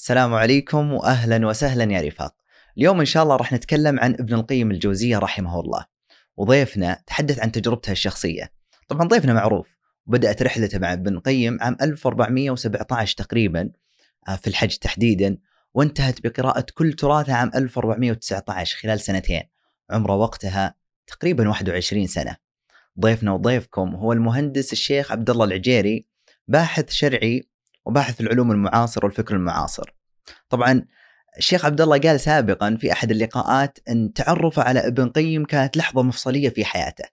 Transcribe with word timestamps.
السلام 0.00 0.34
عليكم 0.34 0.92
واهلا 0.92 1.46
وسهلا 1.46 1.92
يا 1.92 2.00
رفاق. 2.00 2.34
اليوم 2.78 3.00
إن 3.00 3.06
شاء 3.06 3.22
الله 3.22 3.36
راح 3.36 3.52
نتكلم 3.52 4.00
عن 4.00 4.12
ابن 4.12 4.34
القيم 4.34 4.70
الجوزية 4.70 5.18
رحمه 5.18 5.60
الله. 5.60 5.86
وضيفنا 6.36 7.02
تحدث 7.06 7.40
عن 7.40 7.52
تجربته 7.52 7.92
الشخصية. 7.92 8.52
طبعا 8.88 9.08
ضيفنا 9.08 9.34
معروف 9.34 9.68
وبدات 10.06 10.42
رحلته 10.42 10.78
مع 10.78 10.92
ابن 10.92 11.14
القيم 11.14 11.58
عام 11.60 11.76
1417 11.82 13.16
تقريبا 13.16 13.70
آه، 14.28 14.36
في 14.36 14.46
الحج 14.46 14.76
تحديدا 14.76 15.38
وانتهت 15.74 16.26
بقراءة 16.26 16.66
كل 16.74 16.92
تراثه 16.92 17.34
عام 17.34 17.50
1419 17.54 18.76
خلال 18.76 19.00
سنتين. 19.00 19.42
عمره 19.90 20.16
وقتها 20.16 20.74
تقريبا 21.06 21.48
21 21.48 22.06
سنة. 22.06 22.36
ضيفنا 23.00 23.32
وضيفكم 23.32 23.94
هو 23.94 24.12
المهندس 24.12 24.72
الشيخ 24.72 25.12
عبد 25.12 25.30
الله 25.30 25.44
العجيري 25.44 26.06
باحث 26.48 26.90
شرعي 26.90 27.49
وباحث 27.84 28.20
العلوم 28.20 28.52
المعاصرة 28.52 29.04
والفكر 29.04 29.36
المعاصر. 29.36 29.94
طبعا 30.48 30.84
الشيخ 31.38 31.64
عبد 31.64 31.80
الله 31.80 31.98
قال 31.98 32.20
سابقا 32.20 32.76
في 32.80 32.92
أحد 32.92 33.10
اللقاءات 33.10 33.78
أن 33.88 34.12
تعرفه 34.12 34.62
على 34.62 34.86
ابن 34.86 35.08
قيم 35.08 35.44
كانت 35.44 35.76
لحظة 35.76 36.02
مفصلية 36.02 36.48
في 36.48 36.64
حياته. 36.64 37.04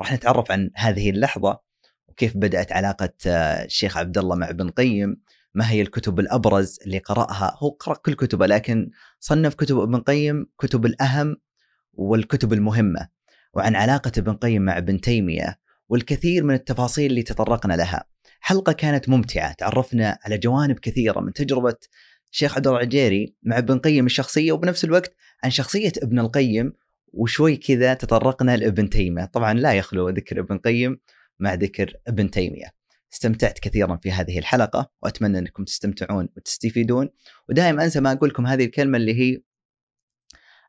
راح 0.00 0.12
نتعرف 0.12 0.50
عن 0.50 0.70
هذه 0.76 1.10
اللحظة 1.10 1.60
وكيف 2.08 2.36
بدأت 2.36 2.72
علاقة 2.72 3.12
آه، 3.26 3.64
الشيخ 3.64 3.96
عبد 3.96 4.18
الله 4.18 4.36
مع 4.36 4.50
ابن 4.50 4.70
قيم، 4.70 5.16
ما 5.54 5.70
هي 5.70 5.82
الكتب 5.82 6.20
الأبرز 6.20 6.78
اللي 6.86 6.98
قرأها، 6.98 7.56
هو 7.58 7.68
قرأ 7.68 7.94
كل 7.94 8.14
كتبه 8.14 8.46
لكن 8.46 8.90
صنف 9.20 9.54
كتب 9.54 9.78
ابن 9.78 10.00
قيم 10.00 10.46
كتب 10.58 10.86
الأهم 10.86 11.36
والكتب 11.92 12.52
المهمة. 12.52 13.08
وعن 13.54 13.76
علاقة 13.76 14.12
ابن 14.18 14.34
قيم 14.34 14.62
مع 14.62 14.78
ابن 14.78 15.00
تيمية 15.00 15.58
والكثير 15.88 16.44
من 16.44 16.54
التفاصيل 16.54 17.10
اللي 17.10 17.22
تطرقنا 17.22 17.74
لها. 17.74 18.04
حلقة 18.46 18.72
كانت 18.72 19.08
ممتعة 19.08 19.52
تعرفنا 19.52 20.18
على 20.24 20.38
جوانب 20.38 20.78
كثيرة 20.78 21.20
من 21.20 21.32
تجربة 21.32 21.76
الشيخ 22.32 22.56
عبد 22.56 22.66
العجيري 22.66 23.34
مع 23.42 23.58
ابن 23.58 23.78
قيم 23.78 24.06
الشخصية 24.06 24.52
وبنفس 24.52 24.84
الوقت 24.84 25.14
عن 25.44 25.50
شخصية 25.50 25.92
ابن 26.02 26.18
القيم 26.18 26.72
وشوي 27.12 27.56
كذا 27.56 27.94
تطرقنا 27.94 28.56
لابن 28.56 28.90
تيمية، 28.90 29.24
طبعا 29.24 29.54
لا 29.54 29.72
يخلو 29.72 30.08
ذكر 30.08 30.40
ابن 30.40 30.58
قيم 30.58 31.00
مع 31.38 31.54
ذكر 31.54 31.92
ابن 32.06 32.30
تيمية. 32.30 32.72
استمتعت 33.12 33.58
كثيرا 33.58 33.96
في 33.96 34.12
هذه 34.12 34.38
الحلقة 34.38 34.90
وأتمنى 35.02 35.38
أنكم 35.38 35.64
تستمتعون 35.64 36.28
وتستفيدون. 36.36 37.08
ودائما 37.48 37.84
أنسى 37.84 38.00
ما 38.00 38.12
أقول 38.12 38.28
لكم 38.28 38.46
هذه 38.46 38.64
الكلمة 38.64 38.98
اللي 38.98 39.14
هي 39.20 39.42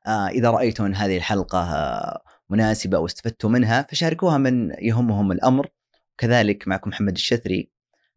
آه 0.08 0.28
إذا 0.28 0.50
رايتم 0.50 0.86
ان 0.86 0.96
هذه 0.96 1.18
الحلقة 1.18 1.60
آه 1.60 2.22
مناسبة 2.50 3.00
واستفدتوا 3.00 3.50
منها 3.50 3.88
فشاركوها 3.90 4.38
من 4.38 4.72
يهمهم 4.80 5.32
الأمر. 5.32 5.77
كذلك 6.18 6.68
معكم 6.68 6.90
محمد 6.90 7.16
الشثري 7.16 7.72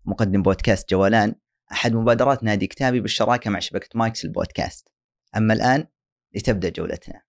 مقدم 0.04 0.42
بودكاست 0.42 0.90
جولان 0.90 1.34
أحد 1.72 1.92
مبادرات 1.92 2.44
نادي 2.44 2.66
كتابي 2.66 3.00
بالشراكة 3.00 3.50
مع 3.50 3.58
شبكة 3.58 3.88
مايكس 3.94 4.24
البودكاست. 4.24 4.88
أما 5.36 5.54
الآن 5.54 5.86
لتبدأ 6.34 6.68
جولتنا. 6.68 7.22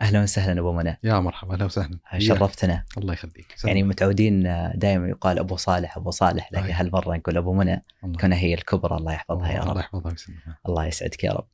أهلا 0.00 0.22
وسهلا 0.22 0.60
أبو 0.60 0.72
منى. 0.72 0.98
يا 1.04 1.20
مرحبا 1.20 1.54
أهلا 1.54 1.64
وسهلا. 1.64 1.98
شرفتنا. 2.18 2.84
الله 2.98 3.12
يخليك. 3.12 3.54
يعني 3.64 3.82
متعودين 3.82 4.42
دائما 4.74 5.08
يقال 5.08 5.38
أبو 5.38 5.56
صالح 5.56 5.96
أبو 5.96 6.10
صالح 6.10 6.52
لكن 6.52 6.72
هالمرة 6.72 7.16
نقول 7.16 7.36
أبو 7.36 7.54
منى. 7.54 7.84
كنا 8.20 8.36
هي 8.36 8.54
الكبرى 8.54 8.96
الله 8.96 9.12
يحفظها 9.12 9.52
يا 9.52 9.60
رب. 9.60 9.68
الله 9.68 9.80
يحفظها 9.80 10.10
ويسلمها. 10.10 10.58
الله 10.68 10.86
يسعدك 10.86 11.24
يا 11.24 11.32
رب. 11.32 11.46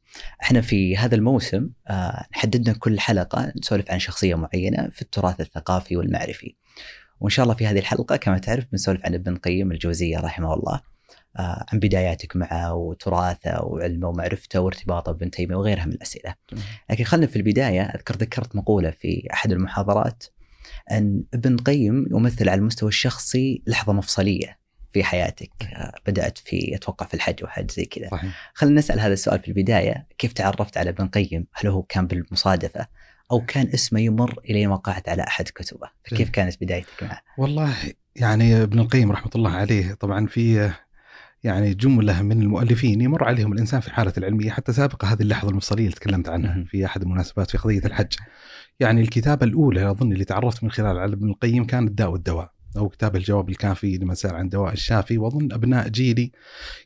إحنا 0.43 0.61
في 0.61 0.97
هذا 0.97 1.15
الموسم 1.15 1.71
آه 1.89 2.27
حددنا 2.33 2.79
كل 2.79 3.01
حلقة 3.01 3.53
نسولف 3.61 3.91
عن 3.91 3.99
شخصية 3.99 4.35
معينة 4.35 4.89
في 4.89 5.03
التراث 5.03 5.41
الثقافي 5.41 5.97
والمعرفي. 5.97 6.55
وإن 7.21 7.31
شاء 7.31 7.45
الله 7.45 7.55
في 7.55 7.67
هذه 7.67 7.79
الحلقة 7.79 8.17
كما 8.17 8.39
تعرف 8.39 8.65
بنسولف 8.73 9.01
عن 9.05 9.15
ابن 9.15 9.37
قيم 9.37 9.73
الجوزية 9.73 10.19
رحمه 10.19 10.55
الله. 10.55 10.81
عن 11.37 11.79
بداياتك 11.79 12.37
معه 12.37 12.75
وتراثه 12.75 13.63
وعلمه 13.63 14.09
ومعرفته 14.09 14.61
وارتباطه 14.61 15.13
بابن 15.13 15.31
تيمية 15.31 15.57
وغيرها 15.57 15.85
من 15.85 15.93
الأسئلة. 15.93 16.35
لكن 16.91 17.05
خلنا 17.05 17.27
في 17.27 17.37
البداية 17.37 17.83
أذكر 17.83 18.17
ذكرت 18.17 18.57
مقولة 18.57 18.91
في 18.91 19.29
أحد 19.33 19.53
المحاضرات 19.53 20.25
أن 20.91 21.25
ابن 21.35 21.57
قيم 21.57 22.07
يمثل 22.11 22.49
على 22.49 22.59
المستوى 22.59 22.89
الشخصي 22.89 23.63
لحظة 23.67 23.93
مفصلية 23.93 24.59
في 24.93 25.05
حياتك 25.05 25.51
آه، 25.63 25.93
بدأت 26.07 26.39
في 26.39 26.77
أتوقع 26.77 27.07
في 27.07 27.15
الحج 27.15 27.45
وحاجة 27.45 27.67
زي 27.73 27.85
كذا. 27.85 28.09
خلينا 28.55 28.79
نسأل 28.79 29.01
هذا 29.01 29.13
السؤال 29.13 29.41
في 29.41 29.49
البداية 29.49 30.07
كيف 30.19 30.33
تعرفت 30.33 30.77
على 30.77 30.91
ابن 30.91 31.09
قيم؟ 31.09 31.47
هل 31.53 31.69
هو 31.69 31.83
كان 31.83 32.07
بالمصادفة 32.07 32.87
أو 33.33 33.41
كان 33.47 33.69
اسمه 33.75 34.01
يمر 34.01 34.41
الين 34.51 34.69
وقعت 34.69 35.09
على 35.09 35.23
أحد 35.23 35.49
كتبه؟ 35.49 35.89
فكيف 36.05 36.31
كانت 36.31 36.63
بدايتك 36.63 37.03
معه؟ 37.03 37.21
والله 37.39 37.75
يعني 38.17 38.63
ابن 38.63 38.79
القيم 38.79 39.13
رحمة 39.13 39.31
الله 39.35 39.51
عليه 39.51 39.95
طبعا 39.95 40.27
في 40.27 40.71
يعني 41.45 41.75
جملة 41.75 42.23
من 42.23 42.43
المؤلفين 42.43 43.01
يمر 43.01 43.25
عليهم 43.25 43.53
الإنسان 43.53 43.81
في 43.81 43.91
حالة 43.91 44.13
العلمية 44.19 44.51
حتى 44.51 44.73
سابقة 44.73 45.09
هذه 45.09 45.23
اللحظة 45.23 45.51
المفصلية 45.51 45.85
اللي 45.85 45.97
تكلمت 45.97 46.29
عنها 46.29 46.65
في 46.65 46.87
أحد 46.87 47.03
المناسبات 47.03 47.51
في 47.51 47.59
قضية 47.59 47.83
الحج. 47.85 48.13
يعني 48.81 49.01
الكتابة 49.01 49.47
الأولى 49.47 49.91
أظن 49.91 50.13
اللي 50.13 50.25
تعرفت 50.25 50.65
من 50.65 50.71
خلال 50.71 50.99
على 50.99 51.13
ابن 51.13 51.29
القيم 51.29 51.65
كان 51.65 51.87
الداء 51.87 52.11
والدواء 52.11 52.55
أو 52.77 52.89
كتاب 52.89 53.17
الجواب 53.17 53.49
الكافي 53.49 53.99
لمن 53.99 54.15
سأل 54.15 54.35
عن 54.35 54.49
دواء 54.49 54.73
الشافي 54.73 55.19
وأظن 55.19 55.53
أبناء 55.53 55.89
جيلي 55.89 56.33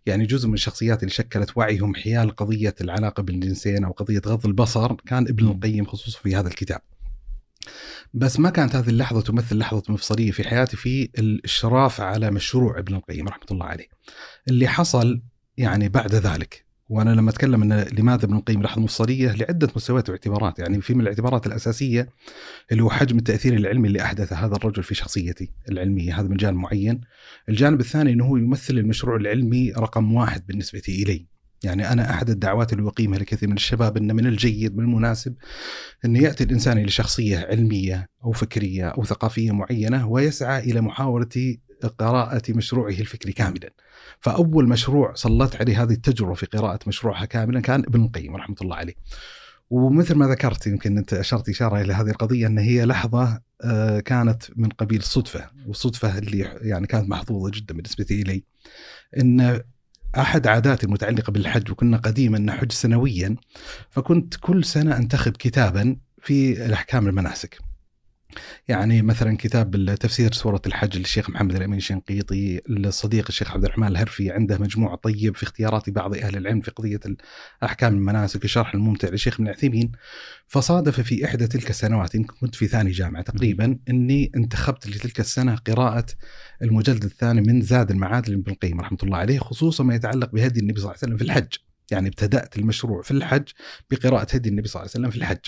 يعني 0.07 0.27
جزء 0.27 0.49
من 0.49 0.55
الشخصيات 0.55 1.03
اللي 1.03 1.11
شكلت 1.11 1.57
وعيهم 1.57 1.95
حيال 1.95 2.31
قضية 2.31 2.75
العلاقة 2.81 3.23
بين 3.23 3.35
الجنسين 3.35 3.85
أو 3.85 3.93
قضية 3.93 4.23
غض 4.27 4.47
البصر 4.47 4.95
كان 4.95 5.23
ابن 5.29 5.47
القيم 5.49 5.85
خصوصا 5.85 6.19
في 6.19 6.37
هذا 6.37 6.49
الكتاب. 6.49 6.81
بس 8.15 8.41
ما 8.41 8.51
كانت 8.51 8.77
هذه 8.77 8.89
اللحظة 8.89 9.21
تمثل 9.21 9.59
لحظة 9.59 9.83
مفصلية 9.89 10.31
في 10.31 10.49
حياتي 10.49 10.77
في 10.77 11.11
الإشراف 11.19 12.01
على 12.01 12.31
مشروع 12.31 12.79
ابن 12.79 12.95
القيم 12.95 13.29
رحمة 13.29 13.47
الله 13.51 13.67
عليه. 13.67 13.87
اللي 14.49 14.69
حصل 14.69 15.23
يعني 15.57 15.89
بعد 15.89 16.15
ذلك 16.15 16.69
وأنا 16.89 17.11
لما 17.11 17.31
أتكلم 17.31 17.63
إن 17.63 17.87
لماذا 17.99 18.25
ابن 18.25 18.37
القيم 18.37 18.63
لحظه 18.63 18.81
مفصلية 18.81 19.33
لعدة 19.33 19.69
مستويات 19.77 20.09
واعتبارات. 20.09 20.59
يعني 20.59 20.81
في 20.81 20.95
من 20.95 21.01
الاعتبارات 21.01 21.47
الأساسية 21.47 22.09
اللي 22.73 22.83
هو 22.83 22.91
حجم 22.91 23.19
التأثير 23.19 23.55
العلمي 23.55 23.89
اللي 23.89 24.03
أحدثه 24.03 24.37
هذا 24.37 24.57
الرجل 24.57 24.83
في 24.83 24.95
شخصيتي 24.95 25.51
العلمية 25.71 26.21
هذا 26.21 26.29
من 26.29 26.37
جانب 26.37 26.57
معين. 26.57 27.01
الجانب 27.49 27.81
الثاني 27.81 28.13
إنه 28.13 28.25
هو 28.25 28.37
يمثل 28.37 28.75
المشروع 28.79 29.17
العلمي 29.17 29.73
رقم 29.73 30.15
واحد 30.15 30.47
بالنسبة 30.47 30.83
إلي. 30.89 31.38
يعني 31.63 31.93
أنا 31.93 32.11
أحد 32.11 32.31
الدعوات 32.31 32.73
اللي 32.73 32.89
أقيمها 32.89 33.19
لكثير 33.19 33.49
من 33.49 33.57
الشباب 33.57 33.97
ان 33.97 34.17
من 34.17 34.27
الجيد 34.27 34.77
من 34.77 34.85
المناسب 34.85 35.35
ان 36.05 36.17
يأتي 36.17 36.45
الإنسان 36.45 36.79
إلى 36.79 36.89
شخصية 36.89 37.39
علمية 37.39 38.09
أو 38.25 38.33
فكرية 38.33 38.89
أو 38.89 39.05
ثقافية 39.05 39.53
معينة 39.53 40.09
ويسعى 40.09 40.59
إلى 40.59 40.81
محاولة 40.81 41.57
قراءة 41.99 42.43
مشروعه 42.49 42.91
الفكري 42.91 43.33
كاملا. 43.33 43.73
فأول 44.21 44.69
مشروع 44.69 45.15
سلطت 45.15 45.57
عليه 45.57 45.83
هذه 45.83 45.93
التجربة 45.93 46.35
في 46.35 46.47
قراءة 46.47 46.79
مشروعها 46.87 47.25
كاملا 47.25 47.61
كان 47.61 47.81
ابن 47.81 48.05
القيم 48.05 48.37
رحمة 48.37 48.57
الله 48.63 48.77
عليه. 48.77 48.95
ومثل 49.71 50.15
ما 50.15 50.27
ذكرت 50.27 50.67
يمكن 50.67 50.99
أنت 50.99 51.15
أشرت 51.15 51.49
إشارة 51.49 51.81
إلى 51.81 51.93
هذه 51.93 52.11
القضية 52.11 52.47
إن 52.47 52.59
هي 52.59 52.85
لحظة 52.85 53.41
آه، 53.65 54.01
كانت 54.01 54.43
من 54.57 54.69
قبيل 54.69 54.99
الصدفه 54.99 55.51
والصدفة 55.67 56.19
اللي 56.19 56.39
يعني 56.63 56.87
كانت 56.87 57.09
محظوظة 57.09 57.51
جدا 57.51 57.75
بالنسبة 57.75 58.07
إلي 58.11 58.45
إن 59.21 59.61
أحد 60.17 60.47
عاداتي 60.47 60.87
المتعلقة 60.87 61.31
بالحج 61.31 61.71
وكنا 61.71 61.97
قديما 61.97 62.39
نحج 62.39 62.73
سنويا 62.73 63.37
فكنت 63.91 64.35
كل 64.37 64.65
سنة 64.65 64.97
أنتخب 64.97 65.33
كتابا 65.33 65.97
في 66.23 66.67
الأحكام 66.67 67.09
المناسك. 67.09 67.59
يعني 68.69 69.03
مثلا 69.03 69.37
كتاب 69.37 69.95
تفسير 69.95 70.33
سورة 70.33 70.63
الحج 70.67 70.99
للشيخ 70.99 71.31
محمد 71.31 71.57
الأمين 71.57 71.79
الشنقيطي 71.79 72.61
الصديق 72.71 73.25
الشيخ 73.29 73.53
عبد 73.53 73.65
الرحمن 73.65 73.87
الهرفي 73.87 74.31
عنده 74.31 74.59
مجموع 74.59 74.95
طيب 74.95 75.37
في 75.37 75.43
اختيارات 75.43 75.91
بعض 75.91 76.17
أهل 76.17 76.37
العلم 76.37 76.61
في 76.61 76.71
قضية 76.71 77.01
أحكام 77.63 77.95
المناسك 77.95 78.45
الشرح 78.45 78.75
الممتع 78.75 79.09
للشيخ 79.09 79.35
ابن 79.35 79.49
عثيمين 79.49 79.93
فصادف 80.47 81.01
في 81.01 81.25
إحدى 81.25 81.47
تلك 81.47 81.71
السنوات 81.71 82.17
كنت 82.17 82.55
في 82.55 82.67
ثاني 82.67 82.91
جامعة 82.91 83.23
تقريبا 83.23 83.79
أني 83.89 84.33
انتخبت 84.37 84.89
لتلك 84.89 85.21
السنة 85.21 85.55
قراءة 85.55 86.07
المجلد 86.63 87.05
الثاني 87.05 87.41
من 87.41 87.61
زاد 87.61 87.91
المعاد 87.91 88.29
لابن 88.29 88.53
القيم 88.53 88.81
رحمة 88.81 88.99
الله 89.03 89.17
عليه 89.17 89.39
خصوصا 89.39 89.85
ما 89.85 89.95
يتعلق 89.95 90.33
بهدي 90.33 90.61
النبي 90.61 90.81
صلى 90.81 90.91
الله 90.91 90.99
عليه 91.03 91.15
وسلم 91.15 91.17
في 91.17 91.25
الحج 91.25 91.55
يعني 91.91 92.09
ابتدأت 92.09 92.59
المشروع 92.59 93.03
في 93.03 93.11
الحج 93.11 93.49
بقراءة 93.91 94.35
هدي 94.35 94.49
النبي 94.49 94.69
صلى 94.69 94.81
الله 94.81 94.91
عليه 94.95 95.01
وسلم 95.01 95.11
في 95.11 95.17
الحج. 95.17 95.47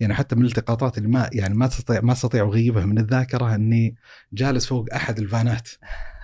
يعني 0.00 0.14
حتى 0.14 0.36
من 0.36 0.42
الالتقاطات 0.42 0.98
اللي 0.98 1.08
ما 1.08 1.30
يعني 1.32 1.54
ما 1.54 1.66
تستطيع 1.66 2.00
ما 2.00 2.12
استطيع 2.12 2.44
أغيبها 2.44 2.86
من 2.86 2.98
الذاكرة 2.98 3.54
أني 3.54 3.96
جالس 4.32 4.66
فوق 4.66 4.86
أحد 4.94 5.18
الفانات 5.18 5.68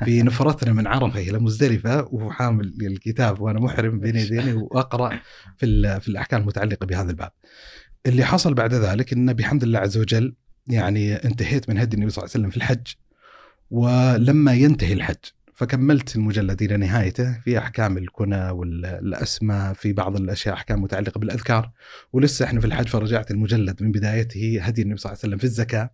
في 0.04 0.22
نفرتنا 0.28 0.72
من 0.72 0.86
عرفة 0.86 1.20
إلى 1.20 1.38
مزدلفة 1.38 2.08
وحامل 2.12 2.74
الكتاب 2.82 3.40
وأنا 3.40 3.60
محرم 3.60 4.00
بين 4.00 4.16
يديني 4.16 4.52
وأقرأ 4.52 5.20
في 5.56 6.00
في 6.00 6.08
الأحكام 6.08 6.40
المتعلقة 6.40 6.86
بهذا 6.86 7.10
الباب. 7.10 7.32
اللي 8.06 8.24
حصل 8.24 8.54
بعد 8.54 8.74
ذلك 8.74 9.12
إن 9.12 9.32
بحمد 9.32 9.62
الله 9.62 9.78
عز 9.78 9.98
وجل 9.98 10.34
يعني 10.66 11.14
انتهيت 11.14 11.68
من 11.68 11.78
هدي 11.78 11.96
النبي 11.96 12.10
صلى 12.10 12.22
الله 12.22 12.30
عليه 12.34 12.40
وسلم 12.40 12.50
في 12.50 12.56
الحج 12.56 12.86
ولما 13.70 14.54
ينتهي 14.54 14.92
الحج. 14.92 15.16
فكملت 15.54 16.16
المجلد 16.16 16.62
إلى 16.62 16.76
نهايته 16.76 17.40
في 17.40 17.58
أحكام 17.58 17.98
الكنى 17.98 18.50
والأسماء 18.50 19.72
في 19.72 19.92
بعض 19.92 20.16
الأشياء 20.16 20.54
أحكام 20.54 20.82
متعلقة 20.82 21.18
بالأذكار. 21.18 21.70
ولسه 22.12 22.44
إحنا 22.44 22.60
في 22.60 22.66
الحج 22.66 22.88
فرجعت 22.88 23.30
المجلد 23.30 23.82
من 23.82 23.92
بدايته 23.92 24.58
هدي 24.62 24.82
النبي 24.82 24.98
صلى 24.98 25.10
الله 25.10 25.18
عليه 25.22 25.28
وسلم 25.28 25.38
في 25.38 25.44
الزكاة. 25.44 25.90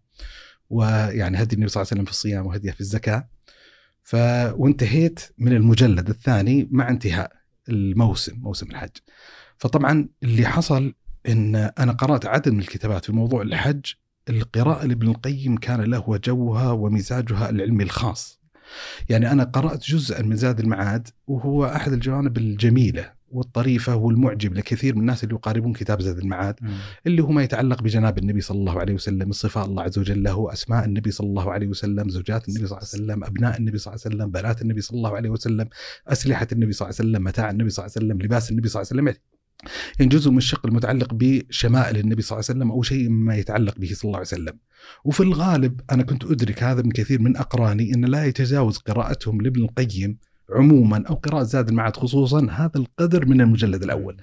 ويعني 0.71 1.43
هدي 1.43 1.55
النبي 1.55 1.69
صلى 1.69 1.81
الله 1.81 1.91
عليه 1.91 2.01
وسلم 2.01 2.05
في 2.05 2.11
الصيام 2.11 2.47
وهدية 2.47 2.71
في 2.71 2.81
الزكاة. 2.81 3.29
ف 4.03 4.15
وانتهيت 4.55 5.21
من 5.39 5.53
المجلد 5.53 6.09
الثاني 6.09 6.69
مع 6.71 6.89
انتهاء 6.89 7.33
الموسم 7.69 8.39
موسم 8.41 8.71
الحج. 8.71 8.97
فطبعا 9.59 10.09
اللي 10.23 10.47
حصل 10.47 10.95
إن 11.29 11.57
أنا 11.57 11.93
قرأت 11.93 12.27
عدد 12.27 12.49
من 12.49 12.61
الكتابات 12.61 13.05
في 13.05 13.13
موضوع 13.13 13.43
الحج 13.43 13.85
القراءة 14.29 14.87
لابن 14.87 15.09
القيم 15.09 15.57
كان 15.57 15.81
له 15.81 16.21
جوها 16.25 16.71
ومزاجها 16.73 17.51
العلمي 17.51 17.85
الخاص 17.85 18.41
يعني 19.09 19.33
أنا 19.33 19.45
قرأت 19.45 19.85
جزءا 19.85 20.23
من 20.23 20.37
زاد 20.37 20.61
المعاد 20.61 21.09
وهو 21.27 21.65
أحد 21.67 21.93
الجوانب 21.93 22.39
الجميلة 22.39 23.13
والطريفة 23.33 23.97
والمعجب 23.97 24.55
لكثير 24.55 24.95
من 24.95 25.01
الناس 25.01 25.25
اللي 25.25 25.35
يقاربون 25.35 25.73
كتاب 25.73 26.03
زاد 26.03 26.19
المعاد 26.19 26.55
مم. 26.63 26.71
اللي 27.07 27.23
هو 27.23 27.31
ما 27.31 27.43
يتعلق 27.43 27.83
بجناب 27.83 28.19
النبي 28.19 28.41
صلى 28.41 28.59
الله 28.59 28.81
عليه 28.81 28.95
وسلم 28.95 29.33
صفات 29.33 29.67
الله 29.69 29.83
عز 29.83 29.99
وجل 29.99 30.23
له 30.23 30.53
أسماء 30.53 30.85
النبي 30.85 31.11
صلى 31.11 31.27
الله 31.27 31.53
عليه 31.53 31.67
وسلم 31.67 32.09
زوجات 32.09 32.49
النبي 32.49 32.67
صلى 32.67 32.79
الله 32.79 32.89
عليه 32.93 33.05
وسلم 33.05 33.25
أبناء 33.25 33.59
النبي 33.59 33.79
صلى 33.79 33.95
الله 33.95 34.05
عليه 34.07 34.17
وسلم 34.17 34.31
بنات 34.31 34.63
النبي 34.63 34.81
صلى 34.81 34.97
الله 34.97 35.17
عليه 35.17 35.31
وسلم 35.31 35.69
أسلحة 36.09 36.47
النبي 36.53 36.73
صلى 36.73 36.87
الله 36.89 36.97
عليه 37.01 37.11
وسلم 37.11 37.25
متاع 37.25 37.51
النبي 37.51 37.71
صلى 37.71 37.87
الله 37.87 37.95
عليه 37.97 38.07
وسلم 38.07 38.23
لباس 38.23 38.51
النبي 38.51 38.69
صلى 38.69 38.83
الله 38.83 38.91
عليه 38.93 39.03
وسلم 39.03 39.23
يعني 39.99 40.11
جزء 40.11 40.31
من 40.31 40.39
الشق 40.39 40.67
المتعلق 40.67 41.09
بشمائل 41.13 41.97
النبي 41.97 42.23
صلى 42.23 42.37
الله 42.37 42.47
عليه 42.49 42.59
وسلم 42.59 42.71
أو 42.71 42.83
شيء 42.83 43.09
مما 43.09 43.37
يتعلق 43.37 43.79
به 43.79 43.89
صلى 43.95 44.05
الله 44.05 44.17
عليه 44.17 44.27
وسلم. 44.27 44.59
وفي 45.05 45.21
الغالب 45.21 45.81
أنا 45.91 46.03
كنت 46.03 46.25
أدرك 46.25 46.63
هذا 46.63 46.83
من 46.83 46.91
كثير 46.91 47.21
من 47.21 47.37
أقراني 47.37 47.95
إن 47.95 48.05
لا 48.05 48.25
يتجاوز 48.25 48.79
قراءتهم 48.79 49.41
لابن 49.41 49.63
القيم 49.63 50.19
عموما 50.51 51.05
أو 51.09 51.15
قراءة 51.15 51.43
زاد 51.43 51.69
المعاد 51.69 51.97
خصوصا 51.97 52.47
هذا 52.51 52.77
القدر 52.77 53.27
من 53.27 53.41
المجلد 53.41 53.83
الأول. 53.83 54.17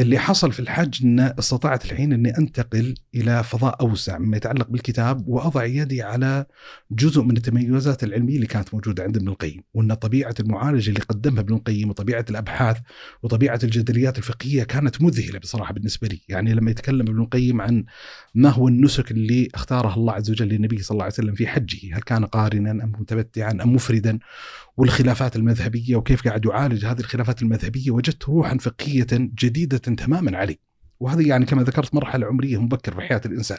اللي 0.00 0.18
حصل 0.18 0.52
في 0.52 0.60
الحج 0.60 1.04
ان 1.04 1.20
استطعت 1.20 1.84
الحين 1.84 2.12
إني 2.12 2.38
أنتقل 2.38 2.94
إلى 3.14 3.44
فضاء 3.44 3.80
أوسع 3.80 4.18
مما 4.18 4.36
يتعلق 4.36 4.68
بالكتاب 4.70 5.28
وأضع 5.28 5.64
يدي 5.64 6.02
على 6.02 6.46
جزء 6.90 7.22
من 7.22 7.36
التميزات 7.36 8.04
العلمية 8.04 8.36
اللي 8.36 8.46
كانت 8.46 8.74
موجودة 8.74 9.02
عند 9.02 9.16
ابن 9.16 9.28
القيم، 9.28 9.62
وأن 9.74 9.94
طبيعة 9.94 10.34
المعالجة 10.40 10.88
اللي 10.88 11.00
قدمها 11.00 11.40
ابن 11.40 11.54
القيم 11.54 11.90
وطبيعة 11.90 12.24
الأبحاث 12.30 12.76
وطبيعة 13.22 13.60
الجدليات 13.62 14.18
الفقهية 14.18 14.62
كانت 14.62 15.02
مذهلة 15.02 15.38
بصراحة 15.38 15.74
بالنسبة 15.74 16.08
لي، 16.08 16.20
يعني 16.28 16.54
لما 16.54 16.70
يتكلم 16.70 17.00
ابن 17.00 17.20
القيم 17.20 17.60
عن 17.60 17.84
ما 18.34 18.48
هو 18.48 18.68
النسك 18.68 19.10
اللي 19.10 19.48
اختاره 19.54 19.94
الله 19.94 20.12
عز 20.12 20.30
وجل 20.30 20.48
للنبي 20.48 20.82
صلى 20.82 20.94
الله 20.94 21.04
عليه 21.04 21.14
وسلم 21.14 21.34
في 21.34 21.46
حجه، 21.46 21.96
هل 21.96 22.02
كان 22.02 22.24
قارنا 22.24 22.70
أم 22.70 22.92
متمتعا 22.98 23.50
أم 23.50 23.74
مفردا؟ 23.74 24.18
والخلافات 24.76 25.36
المذهبية 25.36 25.96
وكيف 25.96 26.22
قاعد 26.22 26.44
يعالج 26.44 26.86
هذه 26.86 27.00
الخلافات 27.00 27.42
المذهبية 27.42 27.90
وجدت 27.90 28.24
روحا 28.24 28.56
فقهية 28.56 29.06
جديدة 29.12 29.80
تماما 29.96 30.38
عليه. 30.38 30.56
وهذه 31.00 31.28
يعني 31.28 31.46
كما 31.46 31.62
ذكرت 31.62 31.94
مرحلة 31.94 32.26
عمرية 32.26 32.62
مبكر 32.62 32.94
في 32.94 33.00
حياة 33.00 33.20
الإنسان. 33.26 33.58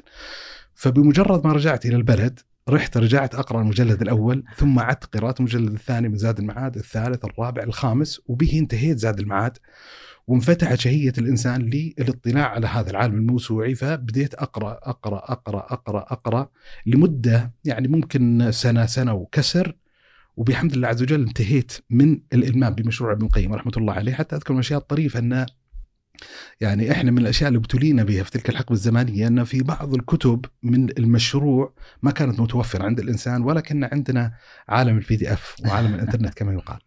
فبمجرد 0.73 1.47
ما 1.47 1.53
رجعت 1.53 1.85
إلى 1.85 1.95
البلد 1.95 2.39
رحت 2.69 2.97
رجعت 2.97 3.35
أقرأ 3.35 3.61
المجلد 3.61 4.01
الأول 4.01 4.43
ثم 4.57 4.79
عدت 4.79 5.17
قراءة 5.17 5.35
المجلد 5.39 5.73
الثاني 5.73 6.09
من 6.09 6.17
زاد 6.17 6.39
المعاد 6.39 6.75
الثالث 6.75 7.25
الرابع 7.25 7.63
الخامس 7.63 8.21
وبه 8.27 8.59
انتهيت 8.59 8.97
زاد 8.97 9.19
المعاد 9.19 9.57
وانفتحت 10.27 10.79
شهية 10.79 11.13
الإنسان 11.17 11.61
للاطلاع 11.61 12.47
على 12.47 12.67
هذا 12.67 12.91
العالم 12.91 13.15
الموسوعي 13.15 13.75
فبديت 13.75 14.33
أقرأ 14.33 14.79
أقرأ 14.83 15.17
أقرأ 15.17 15.73
أقرأ 15.73 15.99
أقرأ 15.99 16.49
لمدة 16.85 17.53
يعني 17.65 17.87
ممكن 17.87 18.51
سنة 18.51 18.85
سنة 18.85 19.13
وكسر 19.13 19.75
وبحمد 20.37 20.73
الله 20.73 20.87
عز 20.87 21.01
وجل 21.01 21.21
انتهيت 21.21 21.73
من 21.89 22.19
الإلمام 22.33 22.75
بمشروع 22.75 23.11
ابن 23.11 23.25
القيم 23.25 23.53
رحمة 23.53 23.73
الله 23.77 23.93
عليه 23.93 24.13
حتى 24.13 24.35
أذكر 24.35 24.53
من 24.53 24.59
الأشياء 24.59 24.79
الطريفة 24.79 25.19
أن 25.19 25.45
يعني 26.61 26.91
إحنا 26.91 27.11
من 27.11 27.17
الأشياء 27.17 27.47
اللي 27.47 27.57
ابتلينا 27.59 28.03
بها 28.03 28.23
في 28.23 28.31
تلك 28.31 28.49
الحقبة 28.49 28.73
الزمانيه 28.73 29.27
إن 29.27 29.43
في 29.43 29.63
بعض 29.63 29.93
الكتب 29.93 30.45
من 30.63 30.89
المشروع 30.89 31.73
ما 32.01 32.11
كانت 32.11 32.39
متوفرة 32.39 32.83
عند 32.83 32.99
الإنسان 32.99 33.41
ولكن 33.41 33.83
عندنا 33.83 34.33
عالم 34.67 34.97
ال 34.97 35.15
PDF 35.15 35.55
وعالم 35.65 35.93
الإنترنت 35.95 36.33
كما 36.33 36.53
يقال. 36.53 36.79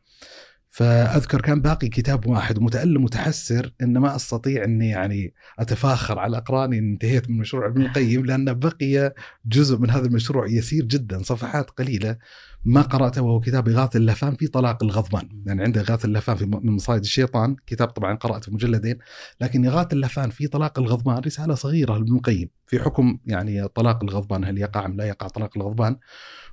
فأذكر 0.74 1.40
كان 1.40 1.60
باقي 1.60 1.88
كتاب 1.88 2.26
واحد 2.26 2.58
ومتالم 2.58 3.04
متحسر 3.04 3.72
إن 3.82 3.98
ما 3.98 4.16
أستطيع 4.16 4.64
إني 4.64 4.88
يعني 4.88 5.34
أتفاخر 5.58 6.18
على 6.18 6.36
إقراني 6.36 6.78
إن 6.78 6.86
انتهيت 6.86 7.30
من 7.30 7.38
مشروع 7.38 7.66
ابن 7.66 7.82
القيم 7.82 8.26
لأن 8.26 8.54
بقي 8.54 9.14
جزء 9.46 9.78
من 9.78 9.90
هذا 9.90 10.06
المشروع 10.06 10.46
يسير 10.48 10.84
جدا 10.84 11.22
صفحات 11.22 11.70
قليلة 11.70 12.16
ما 12.64 12.82
قرأته 12.82 13.22
وهو 13.22 13.40
كتاب 13.40 13.68
إغاثة 13.68 13.96
اللهفان 13.96 14.34
في 14.34 14.46
طلاق 14.46 14.82
الغضبان. 14.82 15.28
يعني 15.46 15.62
عنده 15.62 15.80
إغاثة 15.80 16.06
اللهفان 16.06 16.36
في 16.36 16.46
من 16.46 16.72
مصايد 16.72 17.00
الشيطان. 17.00 17.56
كتاب 17.66 17.88
طبعا 17.88 18.14
قرأته 18.14 18.52
مجلدين. 18.52 18.98
لكن 19.40 19.66
إغاثة 19.66 19.88
اللهفان 19.92 20.30
في 20.30 20.46
طلاق 20.46 20.78
الغضبان 20.78 21.18
رسالة 21.18 21.54
صغيرة 21.54 21.98
لابن 21.98 22.16
القيم. 22.16 22.48
في 22.66 22.78
حكم 22.78 23.18
يعني 23.26 23.68
طلاق 23.68 24.04
الغضبان 24.04 24.44
هل 24.44 24.58
يقع 24.58 24.86
أم 24.86 24.96
لا 24.96 25.04
يقع 25.04 25.28
طلاق 25.28 25.50
الغضبان. 25.56 25.96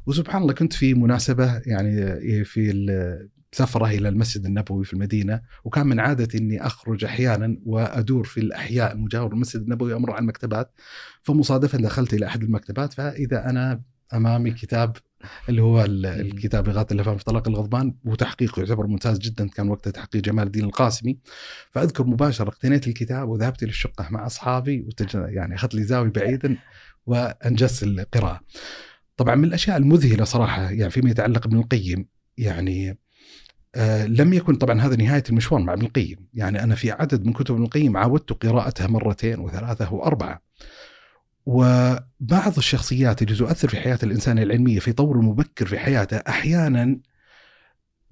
وسبحان 0.05 0.41
الله 0.41 0.53
كنت 0.53 0.73
في 0.73 0.93
مناسبة 0.93 1.61
يعني 1.65 2.45
في 2.45 2.87
سفرة 3.51 3.85
إلى 3.85 4.09
المسجد 4.09 4.45
النبوي 4.45 4.85
في 4.85 4.93
المدينة. 4.93 5.41
وكان 5.63 5.87
من 5.87 5.99
عادتي 5.99 6.37
أني 6.37 6.65
أخرج 6.65 7.03
أحيانا 7.03 7.57
وأدور 7.65 8.23
في 8.23 8.39
الأحياء 8.39 8.93
المجاورة 8.93 9.33
للمسجد 9.33 9.61
النبوي 9.61 9.95
أمر 9.95 10.11
على 10.11 10.21
المكتبات 10.21 10.71
فمصادفة 11.23 11.77
دخلت 11.77 12.13
إلى 12.13 12.25
أحد 12.25 12.43
المكتبات. 12.43 12.93
فإذا 12.93 13.49
أنا 13.49 13.81
أمامي 14.13 14.51
كتاب 14.51 14.97
اللي 15.49 15.61
هو 15.61 15.85
الكتاب 15.85 16.69
إغاثة 16.69 16.93
اللفان 16.93 17.17
في 17.17 17.23
طلاق 17.23 17.47
الغضبان 17.47 17.95
وتحقيقه 18.05 18.59
يعتبر 18.59 18.87
ممتاز 18.87 19.19
جدا 19.19 19.47
كان 19.47 19.69
وقتها 19.69 19.91
تحقيق 19.91 20.21
جمال 20.21 20.47
الدين 20.47 20.63
القاسمي. 20.63 21.17
فأذكر 21.71 22.03
مباشرة 22.03 22.49
اقتنيت 22.49 22.87
الكتاب 22.87 23.29
وذهبت 23.29 23.63
إلى 23.63 23.69
الشقة 23.69 24.07
مع 24.11 24.25
أصحابي 24.25 24.81
وتج... 24.81 25.15
يعني 25.15 25.55
أخذت 25.55 25.75
لي 25.75 25.83
زاوية 25.83 26.09
بعيدا 26.09 26.57
وأنجزت 27.05 27.83
القراءة. 27.83 28.41
طبعا 29.17 29.35
من 29.35 29.43
الأشياء 29.43 29.77
المذهلة 29.77 30.23
صراحة 30.23 30.71
يعني 30.71 30.91
فيما 30.91 31.09
يتعلق 31.09 31.47
ابن 31.47 31.57
القيم 31.57 32.07
يعني 32.37 32.97
آه 33.75 34.05
لم 34.05 34.33
يكن 34.33 34.55
طبعا 34.55 34.81
هذا 34.81 34.95
نهاية 34.95 35.23
المشوار 35.29 35.61
مع 35.61 35.73
ابن 35.73 35.85
القيم، 35.85 36.27
يعني 36.33 36.63
أنا 36.63 36.75
في 36.75 36.91
عدد 36.91 37.25
من 37.25 37.33
كتب 37.33 37.55
ابن 37.55 37.63
القيم 37.63 37.97
عاودت 37.97 38.45
قراءتها 38.45 38.87
مرتين 38.87 39.39
وثلاثة 39.39 39.93
وأربعة. 39.93 40.41
وبعض 41.45 42.57
الشخصيات 42.57 43.21
اللي 43.21 43.35
تؤثر 43.35 43.69
في 43.69 43.77
حياة 43.77 43.99
الإنسان 44.03 44.39
العلمية 44.39 44.79
في 44.79 44.91
طور 44.91 45.21
مبكر 45.21 45.65
في 45.65 45.79
حياته 45.79 46.17
أحيانا 46.17 46.99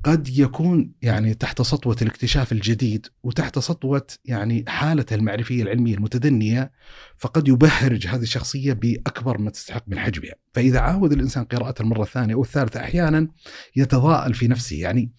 قد 0.03 0.29
يكون 0.29 0.91
يعني 1.01 1.33
تحت 1.33 1.61
سطوة 1.61 1.95
الاكتشاف 2.01 2.51
الجديد 2.51 3.07
وتحت 3.23 3.59
سطوة 3.59 4.07
يعني 4.25 4.65
حالته 4.67 5.15
المعرفية 5.15 5.63
العلمية 5.63 5.95
المتدنية 5.95 6.71
فقد 7.17 7.47
يبهرج 7.47 8.07
هذه 8.07 8.21
الشخصية 8.21 8.73
بأكبر 8.73 9.37
ما 9.37 9.49
تستحق 9.49 9.83
من 9.87 9.99
حجمها، 9.99 10.33
فإذا 10.53 10.79
عاود 10.79 11.11
الإنسان 11.11 11.43
قراءه 11.43 11.81
المرة 11.81 12.03
الثانية 12.03 12.33
أو 12.33 12.41
الثالثة 12.41 12.79
أحيانا 12.79 13.27
يتضاءل 13.75 14.33
في 14.33 14.47
نفسه. 14.47 14.75
يعني 14.75 15.11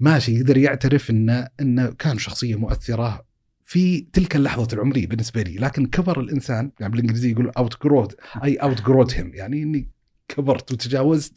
ماشي 0.00 0.34
يقدر 0.34 0.56
يعترف 0.56 1.10
ان 1.10 1.48
انه 1.60 1.86
كان 1.86 2.18
شخصية 2.18 2.56
مؤثرة 2.56 3.33
في 3.64 4.00
تلك 4.12 4.36
اللحظة 4.36 4.68
العمرية 4.72 5.06
بالنسبة 5.06 5.42
لي 5.42 5.56
لكن 5.56 5.86
كبر 5.86 6.20
الإنسان 6.20 6.70
يعني 6.80 6.92
بالإنجليزية 6.92 7.30
يقول 7.30 7.48
outgrowed 7.48 8.14
I 8.44 8.56
outgrowed 8.56 9.12
him 9.12 9.30
يعني 9.34 9.62
إني 9.62 9.94
كبرت 10.28 10.72
وتجاوزت 10.72 11.32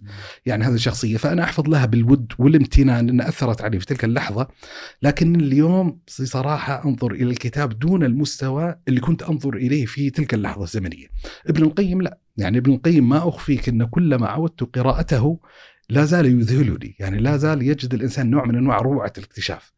يعني 0.45 0.65
هذه 0.65 0.73
الشخصية. 0.73 1.17
فأنا 1.17 1.43
أحفظ 1.43 1.69
لها 1.69 1.85
بالود 1.85 2.33
والامتنان 2.39 3.09
أنها 3.09 3.29
أثرت 3.29 3.61
علي 3.61 3.79
في 3.79 3.85
تلك 3.85 4.03
اللحظة. 4.03 4.47
لكن 5.01 5.35
اليوم 5.35 5.99
صراحة 6.07 6.85
أنظر 6.85 7.11
إلى 7.11 7.31
الكتاب 7.31 7.79
دون 7.79 8.03
المستوى 8.03 8.75
اللي 8.87 8.99
كنت 8.99 9.23
أنظر 9.23 9.55
إليه 9.55 9.85
في 9.85 10.09
تلك 10.09 10.33
اللحظة 10.33 10.63
الزمنية. 10.63 11.07
ابن 11.47 11.63
القيم 11.63 12.01
لا 12.01 12.17
يعني 12.37 12.57
ابن 12.57 12.73
القيم 12.73 13.09
ما 13.09 13.29
أخفيك 13.29 13.69
أن 13.69 13.85
كلما 13.85 14.27
عودت 14.27 14.63
قراءته 14.63 15.39
لا 15.89 16.05
زال 16.05 16.25
يذهلني 16.25 16.95
يعني 16.99 17.17
لا 17.19 17.37
زال 17.37 17.61
يجد 17.61 17.93
الإنسان 17.93 18.29
نوع 18.29 18.45
من 18.45 18.55
أنواع 18.55 18.77
روعة 18.77 19.13
الاكتشاف. 19.17 19.76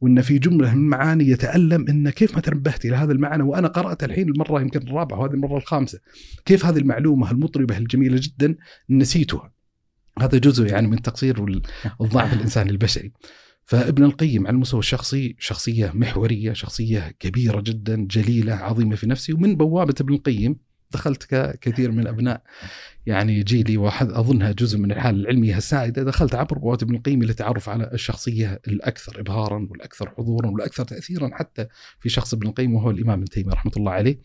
وإن 0.00 0.22
في 0.22 0.38
جملة 0.38 0.74
من 0.74 0.82
المعاني 0.82 1.28
يتألم 1.28 1.88
إن 1.88 2.10
كيف 2.10 2.34
ما 2.34 2.40
تنبهت 2.40 2.84
إلى 2.84 2.96
هذا 2.96 3.12
المعنى 3.12 3.42
وأنا 3.42 3.68
قرأت 3.68 4.04
الحين 4.04 4.28
المرة 4.28 4.60
يمكن 4.60 4.88
الرابعة 4.88 5.18
وهذه 5.18 5.32
المرة 5.32 5.56
الخامسة 5.56 6.00
كيف 6.44 6.66
هذه 6.66 6.78
المعلومة 6.78 7.30
المطربة 7.30 7.78
الجميلة 7.78 8.20
جدا 8.20 8.56
نسيتها؟ 8.90 9.52
هذا 10.18 10.38
جزء 10.38 10.66
يعني 10.66 10.86
من 10.86 11.02
تقصير 11.02 11.60
والضعف 11.98 12.32
الانساني 12.32 12.70
البشري. 12.70 13.12
فابن 13.64 14.04
القيم 14.04 14.46
على 14.46 14.54
المستوى 14.54 14.80
الشخصي 14.80 15.36
شخصية 15.38 15.92
محورية 15.94 16.52
شخصية 16.52 17.14
كبيرة 17.18 17.60
جدا 17.60 18.06
جليلة 18.10 18.52
عظيمة 18.52 18.96
في 18.96 19.06
نفسه 19.06 19.34
ومن 19.34 19.56
بوابة 19.56 19.94
ابن 20.00 20.14
القيم 20.14 20.56
دخلت 20.92 21.24
ككثير 21.34 21.92
من 21.92 22.06
أبناء 22.06 22.42
يعني 23.06 23.42
جيلي 23.42 23.76
وأحد 23.76 24.10
أظنها 24.10 24.52
جزء 24.52 24.78
من 24.78 24.92
الحالة 24.92 25.20
العلمية 25.20 25.56
السائدة 25.56 26.02
دخلت 26.02 26.34
عبر 26.34 26.58
بوابه 26.58 26.82
ابن 26.82 26.94
القيم 26.94 27.22
للتعرف 27.22 27.68
على 27.68 27.90
الشخصية 27.92 28.60
الأكثر 28.68 29.20
ابهارا 29.20 29.68
والأكثر 29.70 30.10
حضورا 30.10 30.50
والأكثر 30.50 30.84
تاثيرا 30.84 31.30
حتى 31.32 31.66
في 32.00 32.08
شخص 32.08 32.34
ابن 32.34 32.46
القيم 32.46 32.74
وهو 32.74 32.90
الإمام 32.90 33.18
ابن 33.18 33.24
تيمية 33.24 33.52
رحمة 33.52 33.72
الله 33.76 33.92
عليه. 33.92 34.20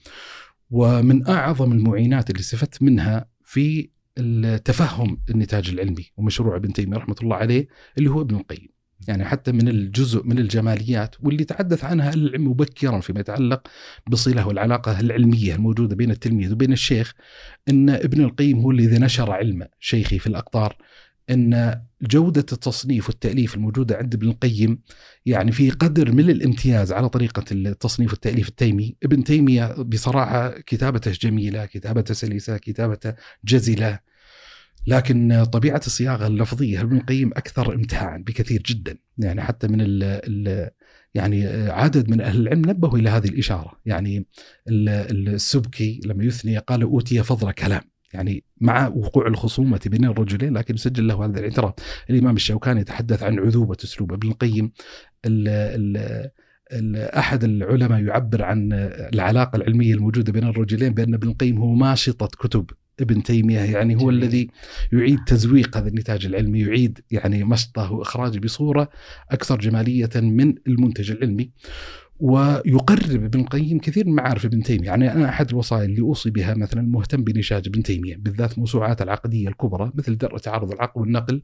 ومن 0.72 1.28
أعظم 1.28 1.72
المعينات 1.72 2.30
اللي 2.30 2.40
استفدت 2.40 2.82
منها 2.84 3.30
في 3.44 3.90
التفهم 4.18 5.22
النتاج 5.30 5.70
العلمي 5.70 6.12
ومشروع 6.18 6.56
ابن 6.56 6.74
تيمية 6.74 6.98
رحمة 6.98 7.16
الله 7.22 7.36
عليه 7.36 7.68
اللي 7.98 8.10
هو 8.10 8.22
ابن 8.22 8.36
القيم. 8.36 8.75
يعني 9.08 9.26
حتى 9.26 9.52
من 9.52 9.68
الجزء 9.68 10.24
من 10.24 10.40
الجماليات 10.40 11.16
واللي 11.24 11.44
تحدث 11.44 11.84
عنها 11.84 12.14
العلم 12.14 12.48
مبكرا 12.48 13.00
فيما 13.00 13.20
يتعلق 13.20 13.68
بالصله 14.08 14.48
والعلاقة 14.48 15.00
العلمية 15.00 15.56
الموجودة 15.56 15.96
بين 15.96 16.12
التلميذ 16.12 16.52
وبين 16.52 16.74
الشيخ 16.74 17.14
إن 17.70 17.90
ابن 17.90 18.24
القيم 18.24 18.60
هو 18.60 18.72
الذي 18.72 18.98
نشر 18.98 19.32
علم 19.32 19.68
شيخي 19.80 20.20
في 20.20 20.28
الأقطار 20.28 20.78
إن 21.30 21.82
جودة 22.02 22.46
التصنيف 22.52 23.10
والتأليف 23.10 23.56
الموجودة 23.56 23.98
عند 23.98 24.14
ابن 24.14 24.28
القيم 24.28 24.80
يعني 25.26 25.52
في 25.52 25.70
قدر 25.70 26.12
من 26.12 26.30
الامتياز 26.30 26.92
على 26.92 27.10
طريقة 27.10 27.44
التصنيف 27.52 28.12
والتأليف 28.12 28.50
التيمي، 28.50 28.96
ابن 29.04 29.24
تيمية 29.24 29.76
بصراحة 29.82 30.50
كتابته 30.50 31.12
جميلة، 31.12 31.66
كتابته 31.66 32.14
سلسة، 32.14 32.58
كتابته 32.58 33.14
جزلة. 33.46 34.00
لكن 34.88 35.44
طبيعة 35.44 35.82
الصياغة 35.88 36.28
اللفظية 36.28 36.82
ابن 36.82 36.98
القيم 36.98 37.32
أكثر 37.32 37.74
امتاعا 37.74 38.18
بكثير 38.18 38.64
جدا، 38.66 38.98
يعني 39.18 39.42
حتى 39.42 39.68
من 39.68 39.82
ال 39.82 40.04
ال 40.04 40.70
يعني 41.14 41.48
عدد 41.70 42.10
من 42.10 42.22
أهل 42.22 42.42
العلم 42.42 42.70
نبهوا 42.70 42.98
إلى 42.98 43.10
هذه 43.10 43.28
الإشارة، 43.28 43.72
يعني 43.86 44.28
السبكي 44.68 46.02
لما 46.06 46.24
يثني 46.24 46.58
قال 46.58 46.82
أوتي 46.82 47.24
فضل 47.24 47.52
كلام، 47.52 47.82
يعني 48.14 48.44
مع 48.62 48.88
وقوع 48.88 49.28
الخصومة 49.28 49.80
بين 49.86 50.06
الرجلين 50.06 50.58
لكن 50.58 50.78
سجل 50.78 51.08
له 51.08 51.26
هذا 51.26 51.40
الاعتراف 51.40 51.74
الإمام 52.10 52.36
الشوكاني 52.36 52.82
يتحدث 52.82 53.24
عن 53.24 53.40
عذوبة 53.40 53.78
أسلوب. 53.84 54.14
ابن 54.14 54.28
القيم 54.28 54.72
ال 55.26 55.48
ال 56.72 56.96
أحد 56.96 57.44
العلماء 57.44 58.04
يعبر 58.04 58.44
عن 58.44 58.70
العلاقة 59.14 59.56
العلمية 59.56 59.94
الموجودة 59.94 60.32
بين 60.32 60.44
الرجلين 60.44 60.94
بأن 60.94 61.14
ابن 61.14 61.28
القيم 61.28 61.58
هو 61.58 61.74
ماشطة 61.74 62.28
كتب. 62.28 62.70
ابن 63.00 63.24
تيمية 63.24 63.60
يعني 63.60 63.96
هو 63.96 64.00
جميل. 64.00 64.24
الذي 64.24 64.50
يعيد 64.94 65.20
تزويق 65.28 65.78
هذا 65.78 65.88
النتاج 65.88 66.26
العلمي 66.26 66.60
يعيد 66.60 67.00
يعني 67.12 67.44
مشطه 67.44 67.92
وإخراجه 67.92 68.40
بصورة 68.40 68.90
أكثر 69.32 69.60
جمالية 69.60 70.10
من 70.16 70.56
المنتج 70.68 71.12
العلمي 71.12 71.52
ويقرب 72.20 73.24
ابن 73.24 73.40
القيم 73.40 73.80
كثير 73.80 74.08
من 74.08 74.16
معارف 74.16 74.46
ابن 74.46 74.64
تيمية، 74.64 74.86
يعني 74.86 75.14
أنا 75.14 75.30
أحد 75.30 75.50
الوصايا 75.50 75.86
اللي 75.86 76.02
أوصي 76.02 76.30
بها 76.30 76.54
مثلا 76.54 76.82
مهتم 76.82 77.24
بنشاج 77.24 77.68
ابن 77.68 77.84
تيمية، 77.84 78.16
بالذات 78.16 78.60
موسوعات 78.60 79.02
العقدية 79.02 79.48
الكبرى 79.48 79.92
مثل 79.96 80.18
درء 80.18 80.38
تعارض 80.38 80.72
العقل 80.72 81.02
والنقل. 81.02 81.42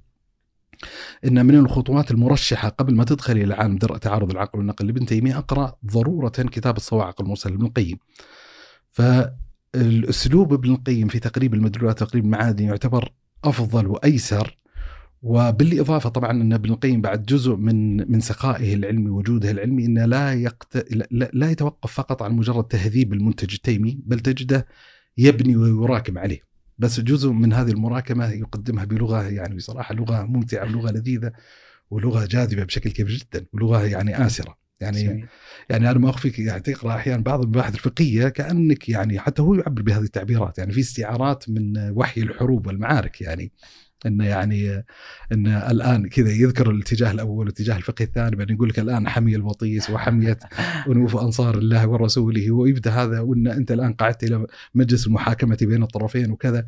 إن 1.25 1.45
من 1.45 1.55
الخطوات 1.55 2.11
المرشحة 2.11 2.69
قبل 2.69 2.95
ما 2.95 3.03
تدخل 3.03 3.37
إلى 3.37 3.53
عالم 3.53 3.77
درء 3.77 3.97
تعارض 3.97 4.31
العقل 4.31 4.59
والنقل 4.59 4.87
لابن 4.87 5.05
تيمية 5.05 5.37
أقرأ 5.37 5.75
ضرورة 5.85 6.29
كتاب 6.29 6.77
الصواعق 6.77 7.21
المرسله 7.21 7.51
لابن 7.51 7.65
القيم. 7.65 7.97
فالاسلوب 9.73 10.53
ابن 10.53 10.71
القيم 10.71 11.07
في 11.07 11.19
تقريب 11.19 11.53
المدلولات 11.53 11.99
تقريب 11.99 12.25
المعادن 12.25 12.65
يعتبر 12.65 13.11
أفضل 13.43 13.87
وأيسر 13.87 14.57
وبالإضافة 15.21 16.09
طبعا 16.09 16.31
أن 16.31 16.53
ابن 16.53 16.69
القيم 16.69 17.01
بعد 17.01 17.25
جزء 17.25 17.55
من 17.55 18.11
من 18.11 18.19
سخائه 18.19 18.73
العلمي 18.73 19.09
وجوده 19.09 19.51
العلمي 19.51 19.85
إنه 19.85 20.05
لا 20.05 20.33
يقت... 20.33 20.93
لا 21.11 21.51
يتوقف 21.51 21.91
فقط 21.93 22.21
عن 22.23 22.31
مجرد 22.31 22.63
تهذيب 22.63 23.13
المنتج 23.13 23.53
التيمي 23.53 23.99
بل 24.05 24.19
تجده 24.19 24.67
يبني 25.17 25.55
ويراكم 25.55 26.17
عليه. 26.17 26.39
بس 26.77 26.99
جزء 26.99 27.29
من 27.31 27.53
هذه 27.53 27.71
المراكمة 27.71 28.31
يقدمها 28.31 28.85
بلغة 28.85 29.23
يعني 29.23 29.55
بصراحة 29.55 29.95
لغة 29.95 30.23
ممتعة 30.23 30.63
ولغة 30.65 30.91
لذيذة 30.91 31.31
ولغة 31.91 32.25
جاذبة 32.25 32.63
بشكل 32.63 32.91
كبير 32.91 33.15
جدا 33.17 33.45
ولغة 33.53 33.85
يعني 33.85 34.25
آسرة. 34.25 34.60
يعني 34.81 34.99
سمي. 34.99 35.25
يعني 35.69 35.91
أنا 35.91 35.99
ما 35.99 36.09
اخفيك 36.09 36.39
يعني 36.39 36.61
تقرأ 36.61 36.95
أحيانا 36.95 37.23
بعض 37.23 37.41
المباحث 37.41 37.75
الفقهية 37.75 38.29
كأنك 38.29 38.89
يعني 38.89 39.19
حتى 39.19 39.41
هو 39.41 39.53
يعبر 39.53 39.81
بهذه 39.81 40.03
التعبيرات 40.03 40.57
يعني 40.57 40.71
في 40.71 40.79
استعارات 40.79 41.49
من 41.49 41.91
وحي 41.91 42.21
الحروب 42.21 42.67
والمعارك 42.67 43.21
يعني 43.21 43.51
انه 44.05 44.25
يعني 44.25 44.83
إن 45.31 45.47
الآن 45.47 46.09
كذا 46.09 46.31
يذكر 46.31 46.69
الاتجاه 46.69 47.11
الأول 47.11 47.39
والاتجاه 47.39 47.77
الفقهي 47.77 48.05
الثاني 48.05 48.35
بعدين 48.35 48.55
يقول 48.55 48.69
لك 48.69 48.79
الآن 48.79 49.09
حمي 49.09 49.35
الوطيس 49.35 49.89
وحمية 49.89 50.39
انوف 50.87 51.17
أنصار 51.17 51.57
الله 51.57 51.87
ورسوله 51.87 52.51
ويبدأ 52.51 52.91
هذا 52.91 53.19
وإن 53.19 53.47
أنت 53.47 53.71
الآن 53.71 53.93
قعدت 53.93 54.23
إلى 54.23 54.47
مجلس 54.75 55.07
المحاكمة 55.07 55.57
بين 55.61 55.83
الطرفين 55.83 56.31
وكذا 56.31 56.65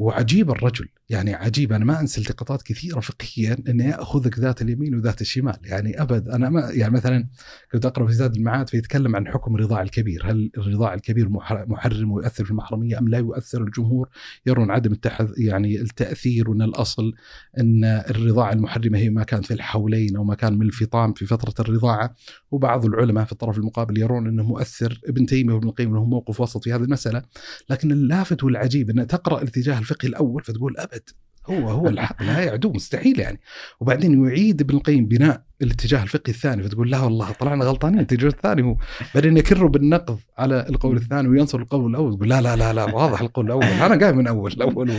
وعجيب 0.00 0.50
الرجل. 0.50 0.88
يعني 1.08 1.34
عجيب 1.34 1.72
أنا 1.72 1.84
ما 1.84 2.00
أنسى 2.00 2.20
التقاطات 2.20 2.62
كثيرة 2.62 3.00
فقهيا 3.00 3.56
انه 3.68 3.84
ياخذك 3.84 4.38
ذات 4.38 4.62
اليمين 4.62 4.94
وذات 4.94 5.20
الشمال. 5.20 5.56
يعني 5.64 6.02
أبد 6.02 6.28
أنا 6.28 6.50
ما 6.50 6.70
يعني 6.70 6.94
مثلا 6.94 7.28
كنت 7.72 7.86
أقرأ 7.86 8.06
في 8.06 8.12
زاد 8.12 8.36
المعاد 8.36 8.68
فيتكلم 8.68 9.16
عن 9.16 9.28
حكم 9.28 9.54
الرضاع 9.54 9.82
الكبير. 9.82 10.30
هل 10.30 10.50
الرضاع 10.58 10.94
الكبير 10.94 11.28
محرم 11.66 12.12
ويؤثر 12.12 12.44
في 12.44 12.50
المحرمية 12.50 12.98
أم 12.98 13.08
لا 13.08 13.18
يؤثر؟ 13.18 13.62
الجمهور 13.62 14.08
يرون 14.46 14.70
عدم 14.70 14.92
التحذ 14.92 15.32
يعني 15.38 15.80
التأثير 15.80 16.50
وأن 16.50 16.62
الأصل 16.62 17.12
أن 17.58 17.84
الرضاعه 17.84 18.52
المحرمة 18.52 18.98
هي 18.98 19.10
ما 19.10 19.22
كان 19.22 19.42
في 19.42 19.54
الحولين 19.54 20.16
أو 20.16 20.24
ما 20.24 20.34
كان 20.34 20.58
من 20.58 20.66
الفطام 20.66 21.12
في 21.12 21.26
فترة 21.26 21.64
الرضاعة. 21.64 22.14
وبعض 22.50 22.84
العلماء 22.84 23.24
في 23.24 23.32
الطرف 23.32 23.58
المقابل 23.58 23.98
يرون 23.98 24.26
أنه 24.26 24.42
مؤثر. 24.42 25.00
ابن 25.06 25.26
تيمية 25.26 25.54
وابن 25.54 25.68
القيم 25.68 25.94
لهم 25.94 26.10
موقف 26.10 26.40
وسط 26.40 26.64
في 26.64 26.72
هذه 26.72 26.82
المسألة. 26.82 27.22
لكن 27.70 27.92
اللافت 27.92 28.44
والعجيب 28.44 28.90
أن 28.90 29.06
تقرأ 29.06 29.42
الاتجاه 29.42 29.89
الفقهي 29.90 30.08
الأول 30.08 30.42
فتقول 30.42 30.76
أبد 30.78 31.10
هو 31.46 31.68
هو 31.70 31.88
الحق 31.88 32.22
لا 32.22 32.40
يعدو 32.40 32.72
مستحيل 32.72 33.20
يعني. 33.20 33.40
وبعدين 33.80 34.26
يعيد 34.26 34.60
ابن 34.60 34.76
القيم 34.76 35.06
بناء 35.06 35.42
الاتجاه 35.62 36.02
الفقهي 36.02 36.32
الثاني 36.34 36.62
فتقول 36.62 36.90
لا 36.90 37.00
والله 37.00 37.32
طلعنا 37.32 37.64
غلطانين 37.64 37.98
الاتجاه 37.98 38.28
الثاني 38.28 38.62
هو. 38.62 38.76
بعدين 39.14 39.36
يكر 39.36 39.66
بالنقض 39.66 40.18
على 40.38 40.66
القول 40.68 40.96
الثاني 40.96 41.28
وينصر 41.28 41.58
القول 41.58 41.90
الأول 41.90 42.16
تقول 42.16 42.28
لا 42.28 42.40
لا 42.40 42.56
لا 42.56 42.72
لا 42.72 42.84
واضح 42.84 43.20
القول 43.20 43.46
الأول 43.46 43.64
أنا 43.64 44.04
قايم 44.04 44.16
من 44.16 44.26
أول 44.26 44.52
الأول 44.52 44.92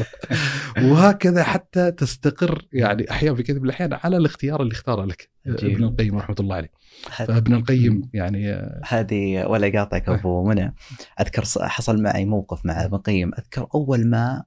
وهكذا 0.81 1.43
حتى 1.43 1.91
تستقر 1.91 2.65
يعني 2.73 3.11
أحيانا 3.11 3.35
في 3.35 3.43
كثير 3.43 3.59
من 3.59 3.65
الأحيان 3.65 3.93
على 3.93 4.17
الاختيار 4.17 4.61
اللي 4.61 4.71
اختاره 4.71 5.05
لك 5.05 5.29
جيب. 5.47 5.71
ابن 5.71 5.83
القيم 5.83 6.17
رحمة 6.17 6.35
الله 6.39 6.55
عليه. 6.55 6.71
فابن 7.01 7.53
القيم 7.53 8.09
يعني 8.13 8.71
هذه 8.87 9.45
ولا 9.45 9.79
قاطعك 9.79 10.09
أبو 10.09 10.43
منى. 10.43 10.75
أذكر 11.19 11.43
حصل 11.67 12.01
معي 12.01 12.25
موقف 12.25 12.65
مع 12.65 12.85
ابن 12.85 12.95
القيم. 12.95 13.31
أذكر 13.39 13.67
أول 13.75 14.07
ما 14.07 14.43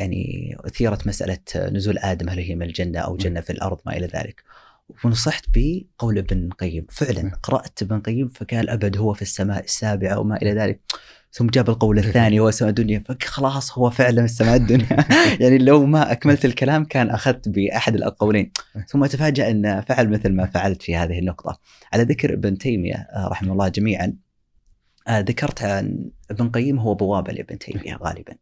يعني 0.00 0.56
أثيرت 0.60 1.06
مسألة 1.06 1.38
نزول 1.56 1.98
آدم 1.98 2.28
هل 2.28 2.38
هي 2.38 2.54
من 2.54 2.62
الجنة 2.62 2.98
أو 2.98 3.16
جنة 3.16 3.40
في 3.40 3.50
الأرض 3.50 3.78
ما 3.86 3.96
إلى 3.96 4.06
ذلك. 4.06 4.42
ونصحت 5.04 5.44
بقول 5.54 6.18
ابن 6.18 6.46
القيم 6.46 6.86
فعلا 6.90 7.32
قرأت 7.42 7.82
ابن 7.82 7.96
القيم 7.96 8.28
فقال 8.28 8.70
ابد 8.70 8.96
هو 8.96 9.14
في 9.14 9.22
السماء 9.22 9.64
السابعة 9.64 10.18
وما 10.18 10.36
إلى 10.36 10.52
ذلك. 10.52 10.80
ثم 11.32 11.46
جاب 11.46 11.70
القول 11.70 11.98
الثاني 12.04 12.40
هو 12.40 12.50
سماء 12.50 12.68
الدنيا 12.70 13.02
فخلاص 13.08 13.78
هو 13.78 13.90
فعلا 13.90 14.24
السماء 14.24 14.56
الدنيا. 14.56 15.06
يعني 15.40 15.58
لو 15.58 15.86
ما 15.86 16.12
أكملت 16.12 16.44
الكلام 16.44 16.84
كان 16.84 17.10
أخذت 17.10 17.48
بأحد 17.48 17.94
الأقولين. 17.94 18.52
ثم 18.88 19.04
أتفاجأ 19.04 19.50
أن 19.50 19.80
فعل 19.80 20.08
مثل 20.08 20.32
ما 20.32 20.46
فعلت 20.46 20.82
في 20.82 20.96
هذه 20.96 21.18
النقطة. 21.18 21.58
على 21.92 22.02
ذكر 22.02 22.34
ابن 22.34 22.58
تيمية 22.58 22.94
آه، 22.94 23.28
رحمه 23.28 23.52
الله 23.52 23.68
جميعا 23.68 24.16
آه، 25.08 25.20
ذكرت 25.20 25.62
عن 25.62 26.10
ابن 26.30 26.46
القيم 26.46 26.78
هو 26.78 26.94
بوابة 26.94 27.32
لابن 27.32 27.58
تيمية 27.58 27.96
غالبا. 27.96 28.34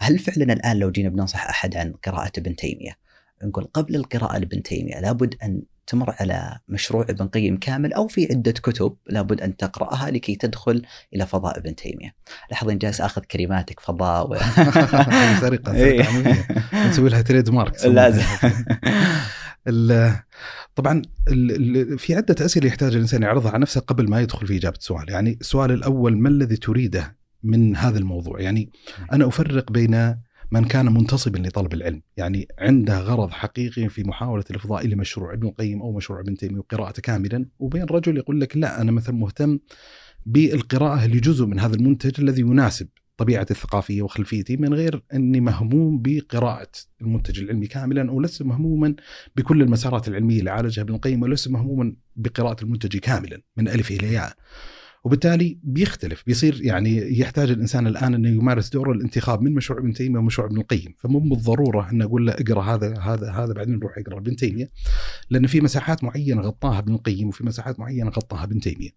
هل 0.00 0.18
فعلا 0.18 0.52
الآن 0.52 0.76
لو 0.78 0.90
جينا 0.90 1.08
بننصح 1.08 1.48
أحد 1.48 1.76
عن 1.76 1.92
قراءة 1.92 2.32
ابن 2.38 2.56
تيمية 2.56 2.96
نقول 3.42 3.64
قبل 3.64 3.96
القراءة 3.96 4.38
لابن 4.38 4.62
تيمية 4.62 5.00
لابد 5.00 5.34
أن 5.42 5.62
تمر 5.86 6.14
على 6.20 6.58
مشروع 6.68 7.06
ابن 7.10 7.28
قيم 7.28 7.56
كامل 7.56 7.92
أو 7.92 8.08
في 8.08 8.28
عدة 8.30 8.52
كتب 8.52 8.96
لابد 9.06 9.40
أن 9.40 9.56
تقرأها 9.56 10.10
لكي 10.10 10.36
تدخل 10.36 10.82
إلى 11.14 11.26
فضاء 11.26 11.58
ابن 11.58 11.74
تيمية. 11.74 12.14
لاحظ 12.50 12.70
ان 12.70 12.78
جالس 12.78 13.00
آخذ 13.00 13.22
كلماتك 13.22 13.80
فضاء 13.80 14.30
و... 14.30 14.34
سرقة 15.40 15.40
سرقة 15.40 16.88
نسوي 16.88 17.08
لها 17.08 17.22
تريد 17.22 17.50
مارك 17.50 17.84
لازم. 17.84 18.22
طبعا 20.74 21.02
في 21.96 22.14
عدة 22.14 22.44
أسئلة 22.44 22.66
يحتاج 22.66 22.94
الإنسان 22.94 23.22
يعرضها 23.22 23.50
على 23.50 23.62
نفسه 23.62 23.80
قبل 23.80 24.10
ما 24.10 24.20
يدخل 24.20 24.46
في 24.46 24.56
إجابة 24.56 24.76
السؤال، 24.76 25.10
يعني 25.10 25.38
السؤال 25.40 25.70
الأول 25.70 26.18
ما 26.18 26.28
الذي 26.28 26.56
تريده؟ 26.56 27.19
من 27.42 27.76
هذا 27.76 27.98
الموضوع؟ 27.98 28.40
يعني 28.40 28.70
أنا 29.12 29.28
أفرق 29.28 29.72
بين 29.72 30.16
من 30.52 30.64
كان 30.64 30.86
منتصبا 30.94 31.38
لطلب 31.38 31.74
العلم. 31.74 32.02
يعني 32.16 32.48
عنده 32.58 33.00
غرض 33.00 33.30
حقيقي 33.30 33.88
في 33.88 34.02
محاولة 34.04 34.44
الإفضاء 34.50 34.86
إلى 34.86 34.96
مشروع 34.96 35.32
ابن 35.32 35.48
القيم 35.48 35.82
أو 35.82 35.92
مشروع 35.92 36.20
ابن 36.20 36.34
تيمية 36.34 36.58
وقراءته 36.58 37.02
كاملا 37.02 37.46
وبين 37.58 37.84
رجل 37.84 38.16
يقول 38.16 38.40
لك 38.40 38.56
لا 38.56 38.80
أنا 38.80 38.92
مثلا 38.92 39.14
مهتم 39.14 39.58
بالقراءة 40.26 41.06
لجزء 41.06 41.46
من 41.46 41.58
هذا 41.58 41.74
المنتج 41.74 42.20
الذي 42.20 42.40
يناسب 42.40 42.88
طبيعتي 43.16 43.54
الثقافية 43.54 44.02
وخلفيتي 44.02 44.56
من 44.56 44.74
غير 44.74 45.02
أني 45.14 45.40
مهموم 45.40 46.02
بقراءة 46.02 46.70
المنتج 47.00 47.40
العلمي 47.40 47.66
كاملا 47.66 48.12
ولست 48.12 48.42
مهموما 48.42 48.94
بكل 49.36 49.62
المسارات 49.62 50.08
العلمية 50.08 50.38
اللي 50.38 50.50
عالجها 50.50 50.82
ابن 50.82 50.94
القيم 50.94 51.22
ولست 51.22 51.48
مهموما 51.48 51.94
بقراءة 52.16 52.64
المنتج 52.64 52.96
كاملا 52.96 53.42
من 53.56 53.68
ألف 53.68 53.90
إلى 53.90 54.12
ياء. 54.12 54.32
وبالتالي 55.04 55.58
بيختلف 55.62 56.22
بيصير 56.26 56.62
يعني 56.62 57.18
يحتاج 57.18 57.50
الإنسان 57.50 57.86
الآن 57.86 58.14
إنه 58.14 58.28
يمارس 58.28 58.68
دور 58.68 58.92
الانتخاب 58.92 59.42
من 59.42 59.54
مشروع 59.54 59.80
ابن 59.80 59.92
تيمية 59.92 60.18
ومشروع 60.18 60.48
ابن 60.48 60.60
القيم. 60.60 60.94
فمو 60.98 61.18
بالضرورة 61.18 61.90
ان 61.90 62.02
أقول 62.02 62.26
له 62.26 62.32
اقرأ 62.32 62.62
هذا 62.62 62.98
هذا 62.98 63.30
هذا 63.30 63.52
بعدين 63.52 63.76
نروح 63.76 63.98
اقرا 63.98 64.18
ابن 64.18 64.36
تيمية 64.36 64.70
لأن 65.30 65.46
في 65.46 65.60
مساحات 65.60 66.04
معينة 66.04 66.40
غطاها 66.40 66.78
ابن 66.78 66.94
القيم 66.94 67.28
وفي 67.28 67.46
مساحات 67.46 67.80
معينة 67.80 68.10
غطاها 68.10 68.44
ابن 68.44 68.60
تيمية. 68.60 68.90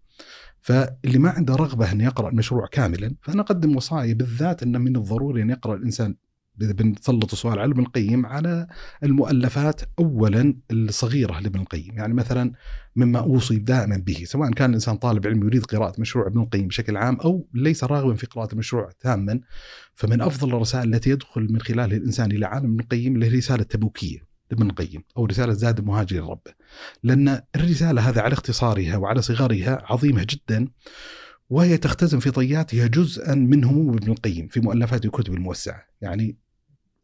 فاللي 0.60 1.18
ما 1.18 1.30
عنده 1.30 1.54
رغبة 1.54 1.92
إنه 1.92 2.04
يقرأ 2.04 2.28
المشروع 2.28 2.66
كاملا 2.66 3.14
فأنا 3.22 3.42
أقدم 3.42 3.76
وصايا 3.76 4.14
بالذات 4.14 4.62
إنه 4.62 4.78
من 4.78 4.96
الضروري 4.96 5.42
ان 5.42 5.50
يقرأ 5.50 5.74
الإنسان 5.74 6.14
بنسلط 6.56 7.32
السؤال 7.32 7.58
على 7.58 7.72
ابن 7.72 7.82
القيم 7.82 8.26
على 8.26 8.66
المؤلفات 9.02 9.80
اولا 9.98 10.54
الصغيرة 10.70 11.40
لابن 11.40 11.60
القيم، 11.60 11.94
يعني 11.96 12.14
مثلا 12.14 12.52
مما 12.96 13.18
أوصي 13.18 13.58
دائما 13.58 13.96
به 13.96 14.22
سواء 14.24 14.50
كان 14.50 14.70
الإنسان 14.70 14.96
طالب 14.96 15.26
علم 15.26 15.42
يريد 15.46 15.64
قراءة 15.64 16.00
مشروع 16.00 16.26
ابن 16.26 16.40
القيم 16.40 16.68
بشكل 16.68 16.96
عام 16.96 17.16
أو 17.20 17.48
ليس 17.54 17.84
راغبا 17.84 18.14
في 18.14 18.26
قراءة 18.26 18.52
المشروع 18.52 18.90
تاما 19.00 19.40
فمن 19.94 20.20
أفضل 20.20 20.48
الرسائل 20.48 20.94
التي 20.94 21.10
يدخل 21.10 21.52
من 21.52 21.60
خلالها 21.60 21.96
الإنسان 21.96 22.32
إلى 22.32 22.46
عالم 22.46 22.70
ابن 22.70 22.80
القيم 22.80 23.14
اللي 23.14 23.26
هي 23.26 23.30
رسالة 23.30 23.62
تبوكية 23.62 24.18
لابن 24.50 24.70
القيم 24.70 25.02
أو 25.16 25.24
رسالة 25.24 25.52
زاد 25.52 25.78
المهاجر 25.78 26.16
لربه. 26.16 26.52
لأن 27.02 27.40
الرسالة 27.56 28.08
هذه 28.08 28.20
على 28.20 28.32
اختصارها 28.32 28.96
وعلى 28.96 29.22
صغرها 29.22 29.82
عظيمة 29.84 30.26
جدا 30.30 30.68
وهي 31.50 31.76
تختزن 31.76 32.18
في 32.18 32.30
طياتها 32.30 32.86
جزءا 32.86 33.34
من 33.34 33.64
هموم 33.64 33.94
ابن 33.94 34.10
القيم 34.12 34.48
في 34.48 34.60
مؤلفات 34.60 35.04
الكتب 35.04 35.34
الموسعة، 35.34 35.82
يعني 36.00 36.43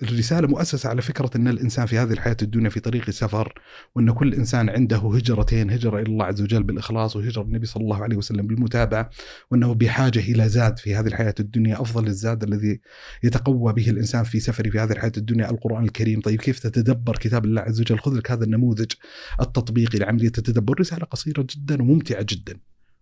الرسالة 0.02 0.48
مؤسسة 0.48 0.88
على 0.88 1.02
فكرة 1.02 1.30
إن 1.36 1.48
الإنسان 1.48 1.86
في 1.86 1.98
هذه 1.98 2.12
الحياة 2.12 2.36
الدنيا 2.42 2.70
في 2.70 2.80
طريق 2.80 3.04
السفر 3.08 3.52
وإن 3.94 4.10
كل 4.10 4.34
إنسان 4.34 4.70
عنده 4.70 4.96
هجرتين 4.96 5.70
هجرة 5.70 5.98
إلى 6.00 6.12
الله 6.12 6.24
عز 6.24 6.42
وجل 6.42 6.62
بالإخلاص 6.62 7.16
وهجرة 7.16 7.42
النبي 7.42 7.66
صلى 7.66 7.82
الله 7.82 8.02
عليه 8.02 8.16
وسلم 8.16 8.46
بالمتابعة 8.46 9.10
وإنه 9.50 9.74
بحاجة 9.74 10.18
إلى 10.18 10.48
زاد 10.48 10.78
في 10.78 10.94
هذه 10.94 11.06
الحياة 11.06 11.34
الدنيا 11.40 11.82
أفضل 11.82 12.06
الزاد 12.06 12.42
الذي 12.42 12.80
يتقوى 13.22 13.72
به 13.72 13.90
الإنسان 13.90 14.24
في 14.24 14.40
سفره 14.40 14.70
في 14.70 14.78
هذه 14.78 14.92
الحياة 14.92 15.12
الدنيا 15.16 15.50
القرآن 15.50 15.84
الكريم. 15.84 16.20
طيب 16.20 16.40
كيف 16.40 16.58
تتدبر 16.58 17.16
كتاب 17.16 17.44
الله 17.44 17.62
عز 17.62 17.80
وجل؟ 17.80 17.98
خذ 17.98 18.14
لك 18.14 18.30
هذا 18.30 18.44
النموذج 18.44 18.92
التطبيقي 19.40 19.98
لعملية 19.98 20.26
التدبر. 20.26 20.80
رسالة 20.80 21.04
قصيرة 21.04 21.46
جدا 21.50 21.82
وممتعة 21.82 22.26
جدا 22.28 22.60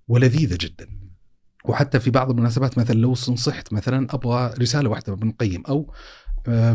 ولذيذة 0.09 0.59
جدا. 0.61 0.88
وحتى 1.64 2.00
في 2.00 2.11
بعض 2.11 2.31
المناسبات 2.31 2.78
مثلا 2.78 2.97
لو 2.97 3.14
صحت 3.14 3.73
مثلا 3.73 4.07
أبغى 4.11 4.55
رسالة 4.61 4.90
واحدة 4.90 5.17
من 5.17 5.28
القيم 5.31 5.62
أو 5.69 5.93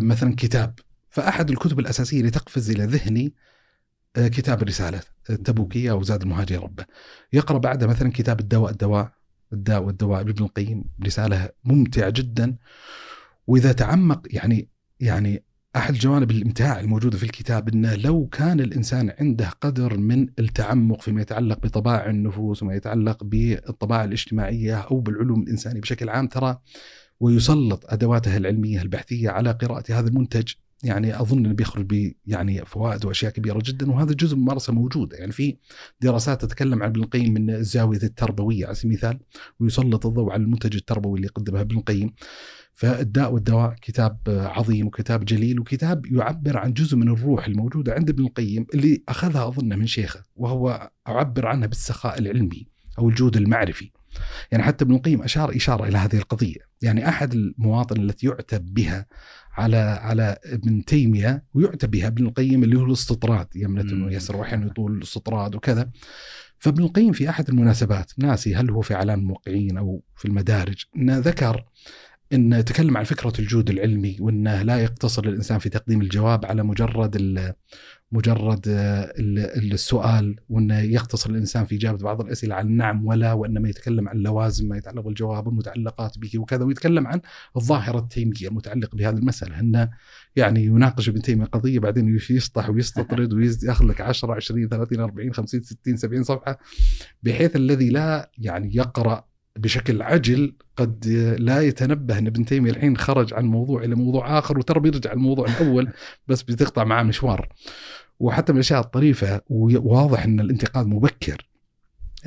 مثلا 0.01 0.35
كتاب. 0.37 0.79
فأحد 1.09 1.49
الكتب 1.49 1.79
الأساسية 1.79 2.19
اللي 2.19 2.31
تقفز 2.31 2.69
إلى 2.69 2.85
ذهني 2.85 3.33
آه، 4.15 4.27
كتاب 4.27 4.61
الرسالة 4.61 5.01
التبوكيه 5.29 5.91
أو 5.91 6.03
زاد 6.03 6.21
المهاجر 6.21 6.63
ربه. 6.63 6.85
يقرأ 7.33 7.57
بعدها 7.57 7.87
مثلا 7.87 8.11
كتاب 8.11 8.39
الدواء 8.39 8.71
الدواء 8.71 9.11
الداء 9.53 9.83
والدواء 9.83 10.23
لابن 10.23 10.43
القيم. 10.43 10.83
رسالة 11.05 11.49
ممتعة 11.63 12.09
جدا. 12.09 12.55
وإذا 13.47 13.71
تعمق 13.71 14.21
يعني 14.25 14.69
يعني 14.99 15.43
أحد 15.75 15.93
جوانب 15.93 16.31
الإمتاع 16.31 16.79
الموجودة 16.79 17.17
في 17.17 17.23
الكتاب 17.23 17.69
إنه 17.69 17.95
لو 17.95 18.27
كان 18.27 18.59
الإنسان 18.59 19.13
عنده 19.19 19.49
قدر 19.49 19.97
من 19.97 20.27
التعمق 20.39 21.01
فيما 21.01 21.21
يتعلق 21.21 21.59
بطبائع 21.59 22.09
النفوس 22.09 22.63
وما 22.63 22.75
يتعلق 22.75 23.23
بالطبائع 23.23 24.03
الاجتماعية 24.03 24.75
أو 24.75 24.99
بالعلوم 24.99 25.41
الإنسانية 25.41 25.81
بشكل 25.81 26.09
عام 26.09 26.27
ترى 26.27 26.59
ويسلط 27.23 27.85
أدواته 27.87 28.37
العلمية 28.37 28.81
البحثية 28.81 29.29
على 29.29 29.51
قراءة 29.51 29.83
هذا 29.89 30.07
المنتج. 30.07 30.53
يعني 30.83 31.21
أظن 31.21 31.45
أنه 31.45 31.53
بيخرج 31.53 31.85
ب 31.85 32.13
يعني 32.27 32.65
فوائد 32.65 33.05
وأشياء 33.05 33.31
كبيرة 33.31 33.61
جدا 33.65 33.91
وهذا 33.91 34.13
جزء 34.13 34.35
من 34.35 34.41
ممارسة 34.41 34.73
موجودة. 34.73 35.17
يعني 35.17 35.31
في 35.31 35.57
دراسات 36.01 36.41
تتكلم 36.41 36.83
عن 36.83 36.89
ابن 36.89 37.03
القيم 37.03 37.33
من 37.33 37.49
الزاوية 37.49 38.03
التربوية 38.03 38.65
على 38.65 38.75
سبيل 38.75 38.91
المثال 38.91 39.19
ويسلط 39.59 40.05
الضوء 40.05 40.31
على 40.31 40.43
المنتج 40.43 40.75
التربوي 40.75 41.17
اللي 41.17 41.27
قدمه 41.27 41.61
ابن 41.61 41.77
القيم. 41.77 42.13
فالداء 42.73 43.33
والدواء 43.33 43.75
كتاب 43.81 44.17
عظيم 44.27 44.87
وكتاب 44.87 45.25
جليل 45.25 45.59
وكتاب 45.59 46.05
يعبر 46.05 46.57
عن 46.57 46.73
جزء 46.73 46.97
من 46.97 47.09
الروح 47.09 47.47
الموجودة 47.47 47.93
عند 47.93 48.09
ابن 48.09 48.25
القيم 48.25 48.65
اللي 48.73 49.03
أخذها 49.09 49.47
اظن 49.47 49.79
من 49.79 49.87
شيخه 49.87 50.23
وهو 50.35 50.89
أعبر 51.07 51.47
عنها 51.47 51.67
بالسخاء 51.67 52.19
العلمي 52.19 52.67
أو 52.99 53.09
الجود 53.09 53.37
المعرفي. 53.37 53.91
يعني 54.51 54.63
حتى 54.63 54.85
ابن 54.85 54.95
القيم 54.95 55.21
أشار 55.21 55.55
إشارة 55.55 55.87
إلى 55.87 55.97
هذه 55.97 56.15
القضية، 56.15 56.59
يعني 56.81 57.09
أحد 57.09 57.33
المواطن 57.33 58.01
التي 58.01 58.27
يعتب 58.27 58.73
بها 58.73 59.05
على 59.53 59.77
على 59.77 60.37
ابن 60.45 60.85
تيمية 60.85 61.43
ويعتب 61.53 61.91
بها 61.91 62.07
ابن 62.07 62.25
القيم 62.25 62.63
اللي 62.63 62.77
هو 62.77 62.85
الاستطراد 62.85 63.47
يمنة 63.55 64.05
ويسر 64.05 64.35
واحيانا 64.35 64.65
يطول 64.65 64.97
الاستطراد 64.97 65.55
وكذا. 65.55 65.91
فابن 66.59 66.83
القيم 66.83 67.11
في 67.11 67.29
أحد 67.29 67.49
المناسبات 67.49 68.11
ناسي 68.17 68.55
هل 68.55 68.71
هو 68.71 68.81
في 68.81 68.93
إعلام 68.95 69.19
الموقعين 69.19 69.77
أو 69.77 70.03
في 70.15 70.25
المدارج 70.25 70.83
إنه 70.95 71.17
ذكر 71.17 71.65
ان 72.33 72.65
تكلم 72.65 72.97
عن 72.97 73.03
فكرة 73.03 73.33
الجود 73.39 73.69
العلمي 73.69 74.17
وإنه 74.19 74.61
لا 74.61 74.77
يقتصر 74.77 75.23
الانسان 75.23 75.59
في 75.59 75.69
تقديم 75.69 76.01
الجواب 76.01 76.45
على 76.45 76.63
مجرد 76.63 77.15
مجرد 78.13 78.67
آه، 78.67 79.13
السؤال 79.17 80.35
وإنه 80.49 80.79
يختصر 80.79 81.29
الإنسان 81.29 81.65
في 81.65 81.75
إجابة 81.75 81.97
بعض 81.97 82.21
الأسئلة 82.21 82.55
عن 82.55 82.71
نعم 82.71 83.05
ولا 83.05 83.33
وإنما 83.33 83.69
يتكلم 83.69 84.09
عن 84.09 84.17
لوازم 84.17 84.67
ما 84.69 84.77
يتعلق 84.77 85.01
بالجواب 85.01 85.47
والمتعلقات 85.47 86.17
به 86.17 86.39
وكذا 86.39 86.63
ويتكلم 86.63 87.07
عن 87.07 87.21
الظاهرة 87.57 87.99
التيمية 87.99 88.47
المتعلقة 88.47 88.95
بهذه 88.95 89.15
المسألة 89.15 89.59
إنه 89.59 89.89
يعني 90.35 90.65
يناقش 90.65 91.09
ابن 91.09 91.21
تيمية 91.21 91.45
قضية 91.45 91.79
بعدين 91.79 92.19
يشطح 92.29 92.69
ويستطرد 92.69 93.33
وياخذ 93.33 93.85
لك 93.85 94.01
10 94.01 94.33
20 94.33 94.67
30 94.67 94.99
40 94.99 95.33
50 95.33 95.61
60 95.61 95.97
70 95.97 96.23
صفحة 96.23 96.59
بحيث 97.23 97.55
الذي 97.55 97.89
لا 97.89 98.31
يعني 98.37 98.75
يقرأ 98.75 99.25
بشكل 99.55 100.01
عجل 100.01 100.55
قد 100.77 101.07
لا 101.39 101.61
يتنبه 101.61 102.17
إن 102.17 102.27
ابن 102.27 102.45
تيمية 102.45 102.71
الحين 102.71 102.97
خرج 102.97 103.33
عن 103.33 103.45
موضوع 103.45 103.83
إلى 103.83 103.95
موضوع 103.95 104.39
آخر 104.39 104.57
وترى 104.57 104.79
بيرجع 104.79 105.13
الموضوع 105.13 105.47
الأول 105.47 105.91
بس 106.27 106.43
بتقطع 106.43 106.83
معاه 106.83 107.03
مشوار. 107.03 107.49
وحتى 108.19 108.53
من 108.53 108.57
الأشياء 108.57 108.79
الطريفة 108.79 109.41
وواضح 109.49 110.23
إن 110.23 110.39
الانتقاد 110.39 110.87
مبكر. 110.87 111.47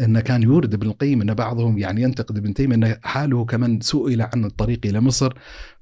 إنه 0.01 0.21
كان 0.21 0.43
يورد 0.43 0.75
ابن 0.75 0.87
القيم 0.87 1.21
إن 1.21 1.35
بعضهم 1.35 1.79
يعني 1.79 2.03
ينتقد 2.03 2.39
ابن 2.39 2.55
تيمية 2.55 2.75
إن 2.77 2.97
حاله 3.03 3.45
كمن 3.45 3.81
سئل 3.81 4.23
عن 4.23 4.45
الطريق 4.45 4.81
إلى 4.85 5.01
مصر 5.01 5.33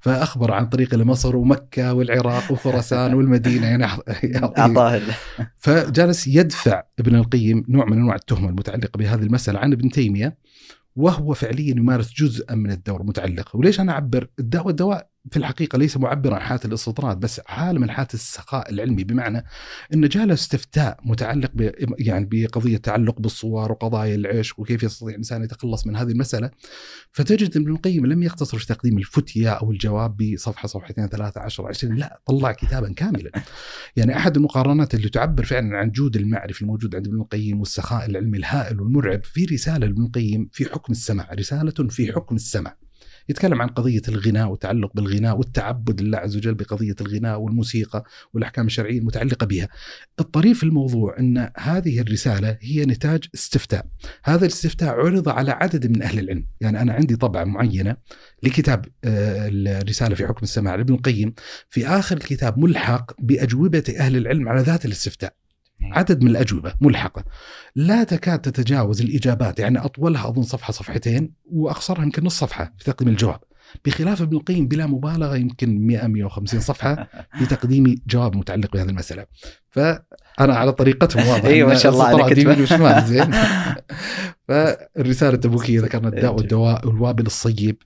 فأخبر 0.01 0.53
عن 0.53 0.65
الطريق 0.65 0.95
إلى 0.95 1.05
مصر 1.05 1.37
ومكة 1.37 1.95
والعراق 1.95 2.53
وخراسان 2.53 3.15
والمدينة. 3.17 3.67
يعني 3.67 3.87
أعطاه 4.59 5.01
فجالس 5.65 6.27
يدفع 6.27 6.83
ابن 6.99 7.15
القيم 7.15 7.65
نوع 7.69 7.85
من 7.85 7.99
أنواع 7.99 8.15
التهمة 8.15 8.49
المتعلقة 8.49 8.99
بهذه 8.99 9.23
المسألة 9.23 9.59
عن 9.59 9.73
ابن 9.73 9.89
تيمية 9.89 10.39
وهو 10.97 11.35
فعليا 11.35 11.71
يمارس 11.77 12.13
جزءا 12.13 12.55
من 12.55 12.71
الدور 12.71 13.01
المتعلق 13.01 13.57
وليش 13.57 13.81
أنا 13.81 13.93
أعبر؟ 13.93 14.29
الدواء 14.39 14.67
والدواء 14.67 15.14
في 15.31 15.37
الحقيقة 15.37 15.79
ليس 15.79 15.97
معبرا 15.97 16.35
عن 16.35 16.41
حالة 16.41 16.61
الاستطراد 16.65 17.21
بس 17.21 17.41
حاله 17.47 17.81
من 17.81 17.91
حالات 17.91 18.15
السخاء 18.15 18.71
العلمي 18.71 19.05
بمعنى 19.05 19.45
انه 19.95 20.07
جاء 20.07 20.33
استفتاء 20.33 20.99
متعلق 21.05 21.51
ب 21.55 21.71
يعني 21.99 22.29
بقضية 22.31 22.77
تعلق 22.77 23.21
بالصور 23.21 23.73
وقضايا 23.73 24.15
العشق 24.15 24.61
وكيف 24.61 24.83
يستطيع 24.83 25.09
الإنسان 25.09 25.45
يتخلص 25.45 25.87
من 25.87 25.97
هذه 25.97 26.11
المسألة 26.11 26.51
فتجد 27.13 27.57
ابن 27.57 27.73
القيم 27.73 28.07
لم 28.07 28.23
يقتصر 28.23 28.59
في 28.59 28.67
تقديم 28.67 28.99
الفتيه 28.99 29.51
أو 29.51 29.71
الجواب 29.71 30.17
بصفحة 30.17 30.69
صفحتين 30.69 31.07
ثلاثة 31.07 31.41
عشر 31.41 31.67
عشرين 31.67 31.95
لا 31.95 32.21
طلع 32.27 32.53
كتابا 32.53 32.93
كاملا. 32.93 33.31
يعني 33.97 34.17
أحد 34.17 34.37
المقارنات 34.37 34.95
اللي 34.95 35.09
تعبر 35.09 35.45
فعلا 35.45 35.77
عن 35.79 35.91
جود 35.91 36.17
المعرفي 36.17 36.63
الموجود 36.63 36.95
عند 36.95 37.07
ابن 37.07 37.21
القيم 37.21 37.59
والسخاء 37.61 38.07
العلمي 38.07 38.39
الهائل 38.39 38.81
والمرعب 38.81 39.25
في 39.25 39.45
رسالة 39.45 39.87
لابن 39.87 40.03
القيم 40.03 40.49
في 40.53 40.65
حكم 40.65 40.93
السمع 40.93 41.29
رسالة 41.33 41.89
في 41.89 42.13
حكم 42.13 42.35
السمع 42.35 42.84
يتكلم 43.29 43.63
عن 43.63 43.69
قضية 43.69 44.03
الغناء 44.09 44.49
والتعلق 44.49 44.91
بالغناء 44.95 45.39
والتعبد 45.39 46.01
لله 46.01 46.19
عز 46.19 46.37
وجل 46.37 46.55
بقضية 46.55 46.95
الغناء 47.01 47.41
والموسيقى 47.41 48.05
والأحكام 48.35 48.67
الشرعية 48.67 48.99
المتعلقة 48.99 49.47
بها. 49.47 49.69
الطريف 50.21 50.59
في 50.59 50.63
الموضوع 50.65 51.19
أن 51.19 51.51
هذه 51.57 52.01
الرسالة 52.01 52.59
هي 52.61 52.85
نتاج 52.85 53.25
استفتاء. 53.35 53.87
هذا 54.25 54.47
الاستفتاء 54.47 54.95
عرض 54.95 55.29
على 55.29 55.51
عدد 55.51 55.87
من 55.87 56.03
أهل 56.03 56.19
العلم. 56.19 56.47
يعني 56.61 56.83
أنا 56.83 56.93
عندي 56.93 57.17
طبعة 57.17 57.45
معينة 57.45 57.97
لكتاب 58.43 58.85
آه، 59.05 59.49
الرسالة 59.53 60.15
في 60.15 60.27
حكم 60.27 60.41
السماع 60.43 60.75
لابن 60.75 60.95
القيم. 60.95 61.35
في 61.71 61.87
آخر 61.87 62.17
الكتاب 62.17 62.59
ملحق 62.59 63.13
بأجوبة 63.19 63.85
أهل 63.99 64.17
العلم 64.17 64.49
على 64.49 64.61
ذات 64.61 64.85
الاستفتاء. 64.85 65.44
عدد 65.93 66.23
من 66.23 66.31
الأجوبة 66.31 66.73
ملحقة. 66.81 67.25
لا 67.77 68.05
تكاد 68.05 68.39
تتجاوز 68.39 69.01
الإجابات 69.01 69.59
يعني 69.59 69.79
أطولها 69.79 70.29
أظن 70.29 70.43
صفحة 70.43 70.73
صفحتين 70.73 71.33
وأقصرها 71.51 72.03
يمكن 72.03 72.25
نص 72.25 72.39
صفحة 72.39 72.73
في 72.79 72.85
تقديم 72.85 73.09
الجواب. 73.09 73.41
بخلاف 73.85 74.23
ابن 74.23 74.37
القيم 74.37 74.69
بلا 74.69 74.87
مبالغة 74.87 75.37
يمكن 75.37 75.87
100 75.87 76.07
150 76.07 76.61
صفحة 76.61 77.09
في 77.39 77.47
تقديم 77.47 77.95
جواب 78.07 78.37
متعلق 78.37 78.73
بهذه 78.73 78.89
المسألة. 78.89 79.27
فأنا 79.71 80.55
على 80.55 80.73
طريقتهم 80.73 81.29
واضح 81.29 81.45
أيوه 81.55 81.69
ما 81.69 81.75
شاء 81.75 81.93
الله 81.93 82.25
عليك 82.25 82.39
يمين 82.39 82.63
وشمال 82.63 83.05
زين. 83.05 83.31
فالرسالة 84.49 85.35
التبوكية 85.35 85.81
ذكرنا 85.81 86.09
الداء 86.09 86.35
والدواء 86.35 86.87
والوابل 86.87 87.27
الصيب. 87.27 87.77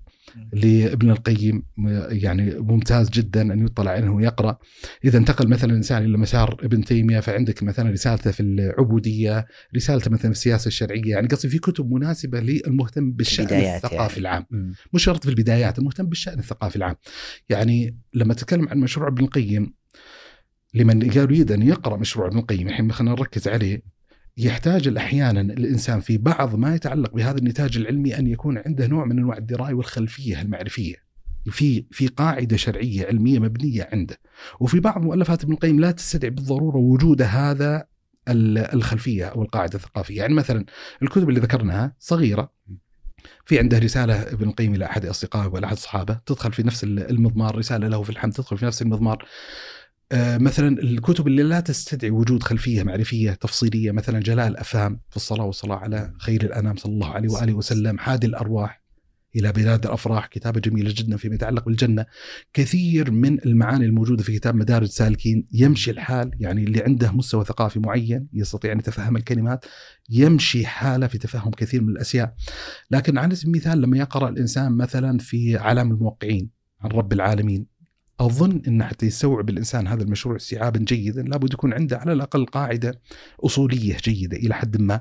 لابن 0.53 1.11
القيم 1.11 1.63
يعني 2.09 2.55
ممتاز 2.59 3.11
جدا 3.11 3.53
أن 3.53 3.65
يطلع 3.65 3.91
عنه 3.91 4.15
ويقرأ. 4.15 4.59
إذا 5.05 5.19
انتقل 5.19 5.49
مثلا 5.49 5.71
الإنسان 5.71 6.05
إلى 6.05 6.19
مسار 6.19 6.57
ابن 6.63 6.85
تيمية 6.85 7.21
فعندك 7.21 7.63
مثلا 7.63 7.91
رسالته 7.91 8.31
في 8.31 8.41
العبودية 8.41 9.47
رسالته 9.77 10.11
مثلا 10.11 10.33
في 10.33 10.39
السياسة 10.39 10.69
الشرعية 10.69 11.11
يعني 11.11 11.29
قصدي 11.29 11.49
في 11.49 11.59
كتب 11.59 11.91
مناسبة 11.91 12.41
للمهتم 12.41 13.13
بالشأن 13.13 13.45
الثقافي 13.45 14.21
يعني. 14.23 14.45
العام. 14.51 14.75
مش 14.93 15.05
شرط 15.05 15.25
في 15.25 15.31
البدايات 15.31 15.79
المهتم 15.79 16.07
بالشأن 16.07 16.39
الثقافي 16.39 16.77
العام. 16.77 16.97
يعني 17.49 17.97
لما 18.15 18.35
تتكلم 18.35 18.69
عن 18.69 18.79
مشروع 18.79 19.09
ابن 19.09 19.25
القيم 19.25 19.75
لمن 20.75 21.03
يريد 21.03 21.53
أن 21.53 21.63
يقرأ 21.63 21.97
مشروع 21.97 22.27
ابن 22.27 22.39
القيم 22.39 22.69
الحين 22.69 22.93
خلينا 22.93 23.15
نركز 23.15 23.49
عليه. 23.49 23.98
يحتاج 24.39 24.97
أحيانا 24.97 25.41
الإنسان 25.41 26.01
في 26.01 26.19
بعض 26.19 26.55
ما 26.55 26.75
يتعلق 26.75 27.15
بهذا 27.15 27.39
النتاج 27.39 27.77
العلمي 27.77 28.19
أن 28.19 28.27
يكون 28.27 28.59
عنده 28.67 28.87
نوع 28.87 29.05
من 29.05 29.19
أنواع 29.19 29.37
الدراية 29.37 29.75
والخلفية 29.75 30.43
المعرفية. 30.43 30.95
في 31.51 31.85
في 31.91 32.07
قاعدة 32.07 32.57
شرعية 32.57 33.07
علمية 33.07 33.39
مبنية 33.39 33.89
عنده. 33.93 34.19
وفي 34.61 34.81
بعض 34.81 35.03
مؤلفات 35.03 35.45
ابن 35.45 35.53
القيم 35.53 35.81
لا 35.81 35.91
تستدعي 35.91 36.31
بالضرورة 36.31 36.77
وجود 36.77 37.23
هذا 37.23 37.87
الخلفية 38.75 39.25
أو 39.25 39.43
القاعدة 39.43 39.75
الثقافية. 39.75 40.17
يعني 40.17 40.35
مثلا 40.35 40.65
الكتب 41.03 41.29
اللي 41.29 41.41
ذكرناها 41.41 41.93
صغيرة. 41.99 42.53
في 43.45 43.59
عنده 43.59 43.79
رسالة 43.79 44.23
ابن 44.23 44.49
القيم 44.49 44.75
إلى 44.75 44.85
أحد 44.85 45.07
أصدقائه 45.07 45.49
ولا 45.49 45.67
أحد 45.67 45.77
اصحابه 45.77 46.21
تدخل 46.27 46.53
في 46.53 46.63
نفس 46.63 46.85
المضمار 46.85 47.59
رسالة 47.59 47.89
له 47.89 48.03
في 48.03 48.11
الحمد 48.11 48.33
تدخل 48.33 48.59
في 48.59 48.67
نفس 48.67 48.83
المضمار. 48.83 49.27
مثلا 50.15 50.83
الكتب 50.83 51.27
اللي 51.27 51.43
لا 51.43 51.61
تستدعي 51.61 52.11
وجود 52.11 52.43
خلفية 52.43 52.83
معرفية 52.83 53.31
تفصيلية 53.33 53.91
مثلا 53.91 54.21
جلاء 54.21 54.49
الأفهام 54.49 55.01
في 55.11 55.17
الصلاة 55.17 55.45
والصلاة 55.45 55.77
على 55.77 56.13
خير 56.19 56.43
الأنام 56.43 56.77
صلى 56.77 56.93
الله 56.93 57.09
عليه 57.09 57.29
وآله 57.29 57.53
وسلم 57.53 57.99
حادي 57.99 58.27
الأرواح 58.27 58.83
إلى 59.37 59.53
بلاد 59.53 59.87
الأفراح 59.87 60.27
كتابه 60.27 60.61
جميله 60.61 60.95
جدا 60.97 61.17
فيما 61.17 61.35
يتعلق 61.35 61.65
بالجنة. 61.65 62.07
كثير 62.53 63.11
من 63.11 63.45
المعاني 63.47 63.85
الموجودة 63.85 64.23
في 64.23 64.39
كتاب 64.39 64.55
مدارج 64.55 64.89
سالكين 64.89 65.49
يمشي 65.53 65.91
الحال 65.91 66.31
يعني 66.41 66.65
اللي 66.65 66.83
عنده 66.83 67.13
مستوى 67.13 67.45
ثقافي 67.45 67.79
معين 67.79 68.29
يستطيع 68.33 68.73
أن 68.73 68.79
يتفهم 68.79 69.17
الكلمات 69.17 69.65
يمشي 70.11 70.67
حاله 70.67 71.07
في 71.07 71.19
تفهم 71.19 71.51
كثير 71.51 71.83
من 71.83 71.89
الأشياء. 71.89 72.35
لكن 72.91 73.19
على 73.19 73.35
سبيل 73.35 73.55
المثال 73.55 73.81
لما 73.81 73.99
يقرأ 73.99 74.29
الإنسان 74.29 74.73
مثلا 74.73 75.19
في 75.19 75.57
علام 75.57 75.91
الموقعين 75.91 76.51
عن 76.81 76.91
رب 76.91 77.13
العالمين 77.13 77.78
أظن 78.21 78.63
إن 78.69 78.85
حتى 78.85 79.07
يستوعب 79.07 79.49
الإنسان 79.51 79.87
هذا 79.87 80.03
المشروع 80.03 80.37
استيعابا 80.37 80.79
جيدا 80.79 81.23
لابد 81.23 81.53
يكون 81.53 81.73
عنده 81.73 81.99
على 81.99 82.13
الأقل 82.13 82.47
قاعدة 82.47 83.01
أصولية 83.41 83.97
جيدة 84.05 84.37
إلى 84.37 84.55
حد 84.55 84.81
ما. 84.81 85.01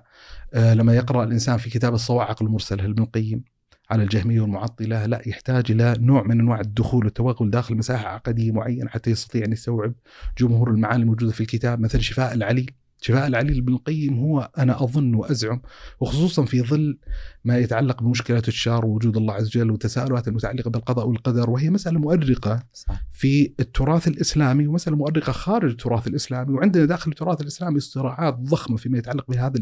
آه 0.53 0.73
لما 0.73 0.95
يقرأ 0.95 1.23
الإنسان 1.23 1.57
في 1.57 1.69
كتاب 1.69 1.93
الصواعق 1.93 2.43
المرسله 2.43 2.83
لابن 2.83 3.03
القيم 3.03 3.43
على 3.89 4.03
الجهمية 4.03 4.41
والمعطلة 4.41 5.05
لا 5.05 5.21
يحتاج 5.25 5.71
إلى 5.71 5.95
نوع 5.99 6.23
من 6.23 6.39
أنواع 6.39 6.59
الدخول 6.59 7.05
والتوغل 7.05 7.49
داخل 7.49 7.75
مساحة 7.75 8.07
عقدية 8.07 8.51
معينة 8.51 8.89
حتى 8.89 9.11
يستطيع 9.11 9.45
أن 9.45 9.51
يستوعب 9.51 9.93
جمهور 10.37 10.71
المعاني 10.71 11.03
الموجودة 11.03 11.31
في 11.31 11.41
الكتاب 11.41 11.79
مثل 11.79 12.01
شفاء 12.01 12.33
العليل 12.33 12.71
شفاء 13.01 13.27
العليل 13.27 13.61
بن 13.61 13.73
القيم 13.73 14.19
هو 14.19 14.51
أنا 14.57 14.83
أظن 14.83 15.13
وأزعم 15.13 15.61
وخصوصا 15.99 16.45
في 16.45 16.61
ظل 16.61 16.97
ما 17.45 17.57
يتعلق 17.57 18.03
بمشكلة 18.03 18.43
الشر 18.47 18.85
ووجود 18.85 19.17
الله 19.17 19.33
عز 19.33 19.47
وجل 19.47 19.71
والتساؤلات 19.71 20.27
المتعلقه 20.27 20.69
بالقضاء 20.69 21.07
والقدر 21.07 21.49
وهي 21.49 21.69
مسألة 21.69 21.99
مؤرقة 21.99 22.63
في 23.11 23.53
التراث 23.59 24.07
الإسلامي 24.07 24.67
ومسألة 24.67 24.97
مؤرقة 24.97 25.31
خارج 25.31 25.71
التراث 25.71 26.07
الإسلامي 26.07 26.53
وعندنا 26.53 26.85
داخل 26.85 27.11
التراث 27.11 27.41
الإسلامي 27.41 27.79
صراعات 27.79 28.33
ضخمة 28.33 28.77
فيما 28.77 28.97
يتعلق 28.97 29.31
بهذا 29.31 29.59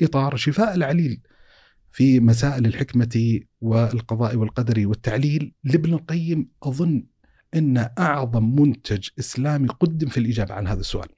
الإطار. 0.00 0.36
شفاء 0.36 0.74
العليل 0.74 1.20
في 1.92 2.20
مسائل 2.20 2.66
الحكمة 2.66 3.40
والقضاء 3.60 4.36
والقدر 4.36 4.88
والتعليل 4.88 5.54
لابن 5.64 5.94
القيم 5.94 6.48
أظن 6.62 7.06
أن 7.54 7.88
أعظم 7.98 8.60
منتج 8.60 9.08
إسلامي 9.18 9.68
قدم 9.68 10.08
في 10.08 10.18
الإجابة 10.18 10.54
عن 10.54 10.66
هذا 10.66 10.80
السؤال. 10.80 11.08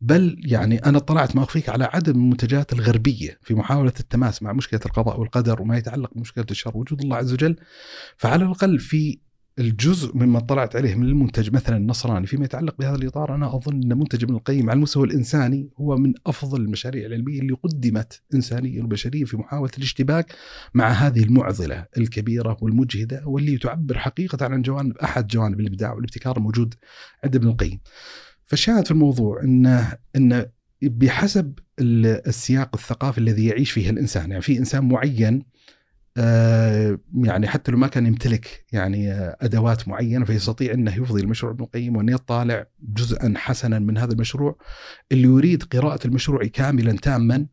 بل 0.00 0.40
يعني 0.44 0.78
أنا 0.78 0.98
اطلعت 0.98 1.36
ما 1.36 1.42
أخفيك 1.42 1.68
على 1.68 1.84
عدد 1.84 2.16
من 2.16 2.22
المنتجات 2.22 2.72
الغربية 2.72 3.38
في 3.42 3.54
محاولة 3.54 3.92
التماس 4.00 4.42
مع 4.42 4.52
مشكلة 4.52 4.80
القضاء 4.86 5.20
والقدر 5.20 5.62
وما 5.62 5.78
يتعلق 5.78 6.14
بمشكلة 6.14 6.46
الشر 6.50 6.76
وجود 6.76 7.00
الله 7.02 7.16
عز 7.16 7.32
وجل 7.32 7.56
فعلى 8.16 8.44
الأقل 8.44 8.78
في 8.78 9.18
الجزء 9.58 10.16
مما 10.16 10.38
اطلعت 10.38 10.76
عليه 10.76 10.94
من 10.94 11.06
المنتج 11.06 11.52
مثلا 11.52 11.76
النصراني 11.76 12.26
فيما 12.26 12.44
يتعلق 12.44 12.74
بهذا 12.78 12.94
الإطار 12.94 13.34
أنا 13.34 13.56
أظن 13.56 13.82
أن 13.82 13.98
منتج 13.98 14.24
ابن 14.24 14.34
القيم 14.34 14.70
على 14.70 14.76
المستوى 14.76 15.06
الإنساني 15.06 15.70
هو 15.76 15.96
من 15.96 16.14
أفضل 16.26 16.60
المشاريع 16.60 17.06
العلمية 17.06 17.40
اللي 17.40 17.52
قدمت 17.52 18.22
انسانيا 18.34 18.82
وبشريا 18.82 19.24
في 19.24 19.36
محاولة 19.36 19.70
الاشتباك 19.78 20.34
مع 20.74 20.88
هذه 20.88 21.22
المعضلة 21.22 21.86
الكبيرة 21.98 22.56
والمجهدة 22.60 23.22
واللي 23.26 23.58
تعبر 23.58 23.98
حقيقة 23.98 24.44
عن 24.44 24.62
جوانب 24.62 24.98
أحد 24.98 25.26
جوانب 25.26 25.60
الإبداع 25.60 25.92
والابتكار 25.92 26.36
الموجود 26.36 26.74
عند 27.24 27.36
ابن 27.36 27.48
القيم. 27.48 27.80
فالشاهد 28.46 28.84
في 28.84 28.90
الموضوع 28.90 29.42
إنه 29.42 29.92
إن 30.16 30.46
بحسب 30.82 31.58
السياق 31.80 32.70
الثقافي 32.74 33.18
الذي 33.18 33.46
يعيش 33.46 33.70
فيه 33.70 33.90
الإنسان 33.90 34.30
يعني 34.30 34.42
في 34.42 34.58
إنسان 34.58 34.88
معين 34.88 35.42
آه، 36.16 36.98
يعني 37.14 37.48
حتى 37.48 37.72
لو 37.72 37.78
ما 37.78 37.86
كان 37.86 38.06
يمتلك 38.06 38.64
يعني 38.72 39.12
آه، 39.12 39.36
أدوات 39.40 39.88
معينة 39.88 40.24
فيستطيع 40.24 40.72
إنه 40.72 40.96
يفضي 40.96 41.20
المشروع 41.20 41.52
ابن 41.52 41.64
القيم 41.64 41.96
وإن 41.96 42.08
يطالع 42.08 42.66
جزءا 42.82 43.34
حسنا 43.36 43.78
من 43.78 43.98
هذا 43.98 44.12
المشروع 44.12 44.58
اللي 45.12 45.28
يريد 45.28 45.62
قراءة 45.62 46.06
المشروع 46.06 46.44
كاملا 46.44 46.92
تاما. 46.92 47.46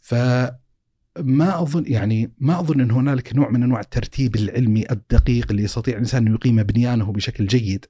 فما 0.00 1.62
أظن 1.62 1.84
يعني 1.86 2.32
ما 2.38 2.60
أظن 2.60 2.80
إن 2.80 2.90
هنالك 2.90 3.34
نوع 3.36 3.50
من 3.50 3.62
أنواع 3.62 3.80
الترتيب 3.80 4.36
العلمي 4.36 4.84
الدقيق 4.90 5.46
اللي 5.50 5.62
يستطيع 5.62 5.94
الإنسان 5.94 6.26
أن 6.26 6.34
يقيم 6.34 6.62
بنيانه 6.62 7.12
بشكل 7.12 7.46
جيد 7.46 7.86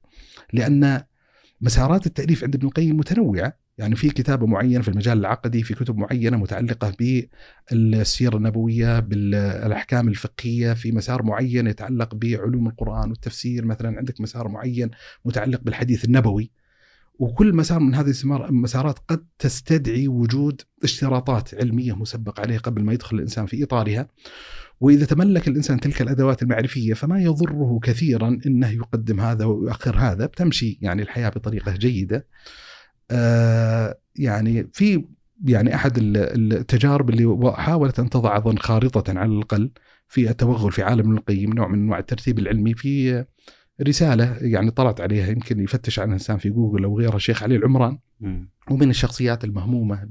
لأن 0.52 1.02
مسارات 1.62 2.06
التأليف 2.06 2.44
عند 2.44 2.54
ابن 2.54 2.66
القيم 2.66 2.96
متنوعة. 2.96 3.58
يعني 3.78 3.96
في 3.96 4.10
كتابة 4.10 4.46
معينة 4.46 4.82
في 4.82 4.88
المجال 4.88 5.18
العقدي 5.18 5.62
في 5.62 5.74
كتب 5.74 5.96
معينة 5.96 6.36
متعلقة 6.36 6.94
بالسيرة 7.70 8.36
النبوية 8.36 9.00
بالأحكام 9.00 10.08
الفقهية 10.08 10.72
في 10.72 10.92
مسار 10.92 11.22
معين 11.22 11.66
يتعلق 11.66 12.14
بعلوم 12.14 12.68
القرآن 12.68 13.10
والتفسير 13.10 13.64
مثلا. 13.64 13.98
عندك 13.98 14.20
مسار 14.20 14.48
معين 14.48 14.90
متعلق 15.24 15.60
بالحديث 15.62 16.04
النبوي. 16.04 16.50
وكل 17.22 17.56
مسار 17.56 17.80
من 17.80 17.94
هذه 17.94 18.14
المسارات 18.24 18.98
قد 19.08 19.26
تستدعي 19.38 20.08
وجود 20.08 20.60
اشتراطات 20.84 21.54
علمية 21.54 21.96
مسبق 21.96 22.40
عليه 22.40 22.58
قبل 22.58 22.84
ما 22.84 22.92
يدخل 22.92 23.16
الإنسان 23.16 23.46
في 23.46 23.64
إطارها. 23.64 24.08
وإذا 24.80 25.04
تملك 25.06 25.48
الإنسان 25.48 25.80
تلك 25.80 26.02
الأدوات 26.02 26.42
المعرفية 26.42 26.94
فما 26.94 27.22
يضره 27.22 27.78
كثيرا 27.82 28.38
إنه 28.46 28.70
يقدم 28.70 29.20
هذا 29.20 29.44
ويؤخر 29.44 29.96
هذا 29.98 30.26
بتمشي 30.26 30.78
يعني 30.80 31.02
الحياة 31.02 31.28
بطريقة 31.28 31.72
جيدة. 31.72 32.26
آه، 33.10 33.98
يعني 34.16 34.68
في 34.72 35.04
يعني 35.44 35.74
أحد 35.74 35.92
التجارب 35.98 37.10
اللي 37.10 37.52
حاولت 37.56 37.98
أن 37.98 38.10
تضع 38.10 38.36
أظن 38.36 38.58
خارطة 38.58 39.18
على 39.18 39.32
الأقل 39.32 39.70
في 40.08 40.30
التوغل 40.30 40.72
في 40.72 40.82
عالم 40.82 41.12
القيم 41.12 41.52
نوع 41.52 41.68
من 41.68 41.78
أنواع 41.78 41.98
الترتيب 41.98 42.38
العلمي 42.38 42.74
في 42.74 43.24
رسالة 43.80 44.36
يعني 44.40 44.70
طلعت 44.70 45.00
عليها 45.00 45.26
يمكن 45.30 45.60
يفتش 45.60 45.98
عنها 45.98 46.14
إنسان 46.14 46.38
في 46.38 46.50
جوجل 46.50 46.84
أو 46.84 46.98
غيرها 46.98 47.16
الشيخ 47.16 47.42
علي 47.42 47.56
العمران. 47.56 47.98
ومن 48.70 48.90
الشخصيات 48.90 49.44
المهمومة 49.44 50.08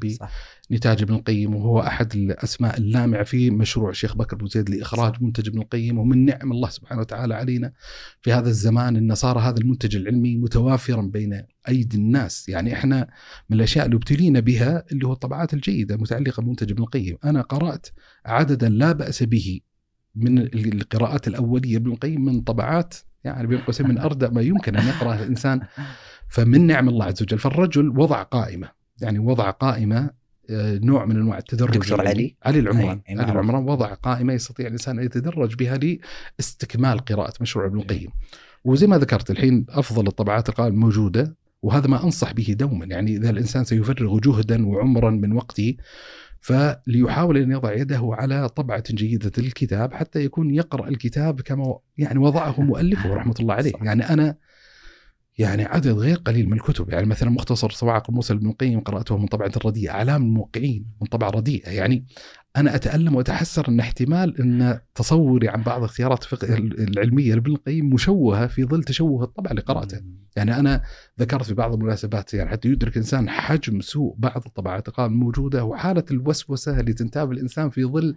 بنتاج 0.69 1.01
ابن 1.01 1.13
القيم 1.13 1.55
وهو 1.55 1.79
أحد 1.79 2.15
الأسماء 2.15 2.77
اللامعه 2.77 3.23
في 3.23 3.51
مشروع 3.51 3.89
الشيخ 3.89 4.17
بكر 4.17 4.35
بن 4.35 4.47
زيد 4.47 4.69
لإخراج 4.69 5.23
منتج 5.23 5.47
ابن 5.47 5.61
القيم 5.61 5.97
ومن 5.97 6.25
نعم 6.25 6.51
الله 6.51 6.69
سبحانه 6.69 7.01
وتعالى 7.01 7.35
علينا 7.35 7.73
في 8.21 8.33
هذا 8.33 8.49
الزمان 8.49 8.95
إن 8.95 9.15
صار 9.15 9.39
هذا 9.39 9.57
المنتج 9.57 9.95
العلمي 9.95 10.37
متوافرا 10.37 11.01
بين 11.01 11.43
أيدي 11.67 11.97
الناس، 11.97 12.49
يعني 12.49 12.73
إحنا 12.73 13.07
من 13.49 13.57
الأشياء 13.57 13.85
اللي 13.85 13.95
ابتلينا 13.95 14.39
بها 14.39 14.83
اللي 14.91 15.07
هو 15.07 15.13
الطبعات 15.13 15.53
الجيدة 15.53 15.95
المتعلقه 15.95 16.41
بمنتج 16.41 16.71
ابن 16.71 16.83
القيم، 16.83 17.17
أنا 17.25 17.41
قرأت 17.41 17.87
عددا 18.25 18.69
لا 18.69 18.91
بأس 18.91 19.23
به 19.23 19.59
من 20.15 20.39
القراءات 20.39 21.27
الأولية 21.27 21.77
ابن 21.77 21.91
القيم 21.91 22.25
من 22.25 22.41
طبعات 22.41 22.93
يعني 23.23 23.47
بين 23.47 23.59
قوسين 23.59 23.87
من 23.87 23.97
اردى 23.97 24.27
ما 24.27 24.41
يمكن 24.41 24.75
أن 24.75 24.87
يقرأه 24.87 25.15
الإنسان. 25.15 25.61
فمن 26.27 26.67
نعم 26.67 26.89
الله 26.89 27.05
عز 27.05 27.21
وجل 27.21 27.39
فالرجل 27.39 27.89
وضع 27.89 28.23
قائمة. 28.23 28.69
يعني 29.01 29.19
وضع 29.19 29.49
قائمة 29.49 30.09
آه، 30.49 30.79
نوع 30.83 31.05
من 31.05 31.15
أنواع 31.15 31.37
التدرج. 31.37 31.77
دكتور 31.77 32.07
علي؟ 32.07 32.35
علي 32.43 32.59
العمران. 32.59 33.01
علي 33.09 33.31
العمران 33.31 33.63
وضع 33.63 33.93
قائمة 33.93 34.33
يستطيع 34.33 34.67
الإنسان 34.67 34.99
أن 34.99 35.05
يتدرج 35.05 35.55
بها 35.55 35.79
لاستكمال 36.39 36.99
قراءة 36.99 37.33
مشروع 37.41 37.65
ابن 37.65 37.79
القيم. 37.79 38.09
وزي 38.63 38.87
ما 38.87 38.97
ذكرت 38.97 39.31
الحين 39.31 39.65
أفضل 39.69 40.07
الطبعات 40.07 40.49
القائمه 40.49 40.75
موجودة 40.75 41.35
وهذا 41.61 41.87
ما 41.87 42.03
أنصح 42.03 42.31
به 42.31 42.55
دوما. 42.59 42.85
يعني 42.85 43.17
إذا 43.17 43.29
الإنسان 43.29 43.63
سيفرغ 43.63 44.19
جهدا 44.19 44.67
وعمرا 44.67 45.09
من 45.09 45.33
وقته 45.33 45.75
فليحاول 46.41 47.37
أن 47.37 47.51
يضع 47.51 47.73
يده 47.73 48.09
على 48.11 48.49
طبعة 48.49 48.83
جيدة 48.89 49.31
للكتاب 49.37 49.93
حتى 49.93 50.25
يكون 50.25 50.55
يقرأ 50.55 50.87
الكتاب 50.87 51.41
كما 51.41 51.79
يعني 51.97 52.19
وضعه 52.19 52.61
مؤلفه 52.71 53.13
رحمة 53.13 53.35
الله 53.39 53.53
عليه، 53.53 53.73
يعني 53.81 54.09
أنا 54.09 54.35
يعني 55.37 55.65
عدد 55.65 55.87
غير 55.87 56.17
قليل 56.17 56.49
من 56.49 56.53
الكتب. 56.53 56.89
يعني 56.89 57.05
مثلا 57.05 57.29
مختصر 57.29 57.69
صواعق 57.69 58.09
الموسى 58.09 58.35
بن 58.35 58.49
القيم 58.49 58.79
قرأته 58.79 59.17
من 59.17 59.27
طبعة 59.27 59.51
الرديء 59.57 59.89
أعلام 59.89 60.23
الموقعين 60.23 60.85
من 61.01 61.07
طبعة 61.07 61.29
رديئة. 61.29 61.69
يعني 61.69 62.05
أنا 62.57 62.75
أتألم 62.75 63.15
وأتحسر 63.15 63.67
أن 63.67 63.79
احتمال 63.79 64.41
أن 64.41 64.79
تصوري 64.95 65.49
عن 65.49 65.63
بعض 65.63 65.83
اختيارات 65.83 66.25
العلمية 66.43 67.33
لابن 67.33 67.51
القيم 67.51 67.89
مشوهة 67.89 68.47
في 68.47 68.65
ظل 68.65 68.83
تشوه 68.83 69.23
الطبع 69.23 69.51
اللي 69.51 69.61
قراته 69.61 70.01
يعني 70.35 70.59
أنا 70.59 70.81
ذكرت 71.19 71.43
في 71.43 71.53
بعض 71.53 71.73
المناسبات 71.73 72.33
يعني 72.33 72.49
حتى 72.49 72.69
يدرك 72.69 72.91
الانسان 72.91 73.29
حجم 73.29 73.81
سوء 73.81 74.15
بعض 74.17 74.43
الطبعات 74.45 74.99
الموجوده 74.99 75.63
وحالة 75.63 76.03
الوسوسة 76.11 76.79
اللي 76.79 76.93
تنتاب 76.93 77.31
الإنسان 77.31 77.69
في 77.69 77.85
ظل 77.85 78.15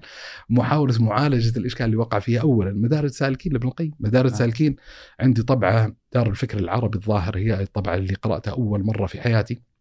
محاولة 0.50 1.02
معالجة 1.02 1.58
الإشكال 1.58 1.86
اللي 1.86 1.96
وقع 1.96 2.18
فيها. 2.18 2.40
اولا 2.40 2.72
مدارج 2.72 3.10
سالكين 3.10 3.52
لابن 3.52 3.68
القيم. 3.68 3.92
مدارج 4.00 4.30
نعم. 4.30 4.38
سالكين 4.38 4.76
عندي 5.20 5.42
طبعة 5.42 5.96
دار 6.12 6.30
الفكر 6.30 6.58
العربي 6.58 6.98
الظاهر 6.98 7.38
هي 7.38 7.62
الطبعة 7.62 7.94
اللي 7.94 8.14
قرأتها 8.14 8.52
أول 8.52 8.84
مرة 8.84 9.06
في 9.06 9.20
حياتي. 9.20 9.73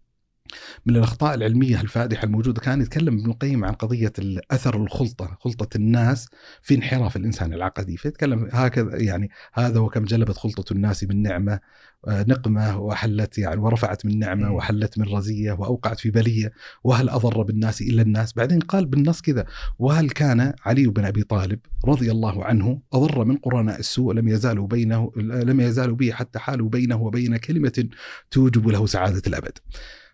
من 0.85 0.95
الأخطاء 0.95 1.33
العلمية 1.33 1.81
الفادحة 1.81 2.25
الموجودة. 2.25 2.61
كان 2.61 2.81
يتكلم 2.81 3.19
ابن 3.19 3.29
القيم 3.31 3.65
عن 3.65 3.73
قضية 3.73 4.13
اثر 4.51 4.83
الخلطة، 4.83 5.37
خلطة 5.39 5.77
الناس 5.77 6.29
في 6.61 6.75
انحراف 6.75 7.15
الإنسان 7.15 7.53
العقدي، 7.53 7.97
فيتكلم 7.97 8.49
هكذا 8.51 8.97
يعني 8.97 9.29
هذا 9.53 9.79
وكم 9.79 10.05
جلبت 10.05 10.37
خلطة 10.37 10.73
الناس 10.73 11.03
من 11.03 11.21
نعمة 11.21 11.59
آه، 12.07 12.25
نقمة 12.27 12.79
وحلت 12.79 13.37
يعني 13.37 13.59
ورفعت 13.59 14.05
من 14.05 14.19
نعمة 14.19 14.53
وحلت 14.53 14.99
من 14.99 15.05
رزية 15.05 15.51
وأوقعت 15.51 15.99
في 15.99 16.11
بلية. 16.11 16.51
وهل 16.83 17.09
أضر 17.09 17.41
بالناس 17.41 17.81
إلا 17.81 18.01
الناس؟ 18.01 18.33
بعدين 18.33 18.59
قال 18.59 18.85
بالنص 18.85 19.21
كذا 19.21 19.45
وهل 19.79 20.09
كان 20.09 20.53
علي 20.65 20.87
بن 20.87 21.05
أبي 21.05 21.23
طالب 21.23 21.59
رضي 21.85 22.11
الله 22.11 22.45
عنه 22.45 22.81
أضر 22.93 23.25
من 23.25 23.37
قرناء 23.37 23.79
السوء؟ 23.79 24.13
لم 24.13 24.27
يزالوا 24.27 24.67
بينه 24.67 25.11
لم 25.17 25.61
يزالوا 25.61 25.95
به 25.95 26.11
حتى 26.11 26.39
حالوا 26.39 26.69
بينه 26.69 27.01
وبين 27.01 27.37
كلمة 27.37 27.87
توجب 28.31 28.67
له 28.67 28.85
سعادة 28.85 29.21
الأبد. 29.27 29.57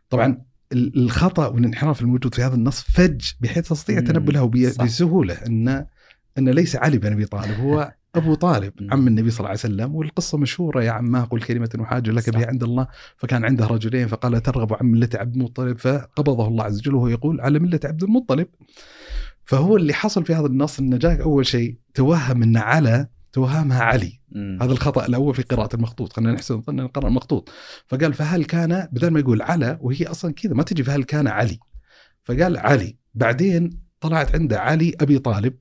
طبعا 0.10 0.42
الخطأ 0.74 1.48
والانحراف 1.48 2.02
الموجود 2.02 2.36
في 2.36 2.44
هذا 2.44 2.56
النص 2.56 2.82
فج 2.82 3.32
بحيث 3.42 3.70
تستطيع 3.70 3.98
التنبؤ 3.98 4.32
له 4.32 4.48
بسهولة 4.86 5.34
ان 5.34 5.86
أن 6.38 6.50
ليس 6.50 6.76
علي 6.76 6.98
بن 6.98 7.12
أبي 7.12 7.26
طالب 7.26 7.60
هو 7.60 7.94
أبو 8.16 8.34
طالب 8.34 8.74
عم 8.92 9.08
النبي 9.08 9.30
صلى 9.30 9.40
الله 9.40 9.50
عليه 9.50 9.60
وسلم 9.60 9.96
والقصة 9.96 10.38
مشهورة 10.38 10.84
يا 10.84 10.92
عماه 10.92 11.24
قل 11.24 11.42
كلمة 11.42 11.70
أحاج 11.82 12.10
لك 12.10 12.30
بها 12.30 12.48
عند 12.48 12.64
الله 12.64 12.88
فكان 13.18 13.46
عنده 13.46 13.68
رجلين 13.68 14.08
فقال 14.08 14.44
ترغب 14.44 14.74
عن 14.74 14.86
ملة 14.86 15.10
عبد 15.14 15.36
المطلب 15.36 15.78
فقبضه 15.78 16.48
الله 16.48 16.64
عز 16.64 16.80
وجل 16.80 16.96
وهو 16.96 17.08
يقول 17.08 17.42
على 17.42 17.60
ملة 17.60 17.80
عبد 17.86 18.04
المطلب. 18.04 18.48
فهو 19.46 19.78
اللي 19.78 19.94
حصل 19.94 20.26
في 20.26 20.34
هذا 20.34 20.46
النص 20.46 20.80
إنه 20.80 20.98
جاء 20.98 21.22
أول 21.22 21.46
شيء 21.46 21.78
توهم 21.94 22.44
ان 22.44 22.58
على 22.58 23.08
توهمها 23.34 23.84
علي. 23.84 24.20
مم. 24.32 24.58
هذا 24.62 24.72
الخطأ 24.72 25.06
الأول 25.06 25.36
في 25.36 25.42
قراءة 25.42 25.76
المخطوط. 25.76 26.14
خلينا 26.14 26.32
نحسن 26.32 26.62
ظن 26.62 26.76
نقرا 26.76 27.08
المخطوط. 27.08 27.50
فقال 27.88 28.14
فهل 28.14 28.46
كان 28.46 28.88
بدل 28.92 29.10
ما 29.10 29.20
يقول 29.20 29.42
على 29.42 29.78
وهي 29.82 30.06
أصلا 30.06 30.34
كذا 30.34 30.54
ما 30.54 30.64
تجي 30.64 30.84
فهل 30.84 31.04
كان 31.04 31.28
علي. 31.28 31.60
فقال 32.24 32.58
علي. 32.58 32.98
بعدين 33.14 33.70
طلعت 34.00 34.36
عنده 34.36 34.60
علي 34.60 34.94
أبي 35.02 35.20
طالب. 35.20 35.54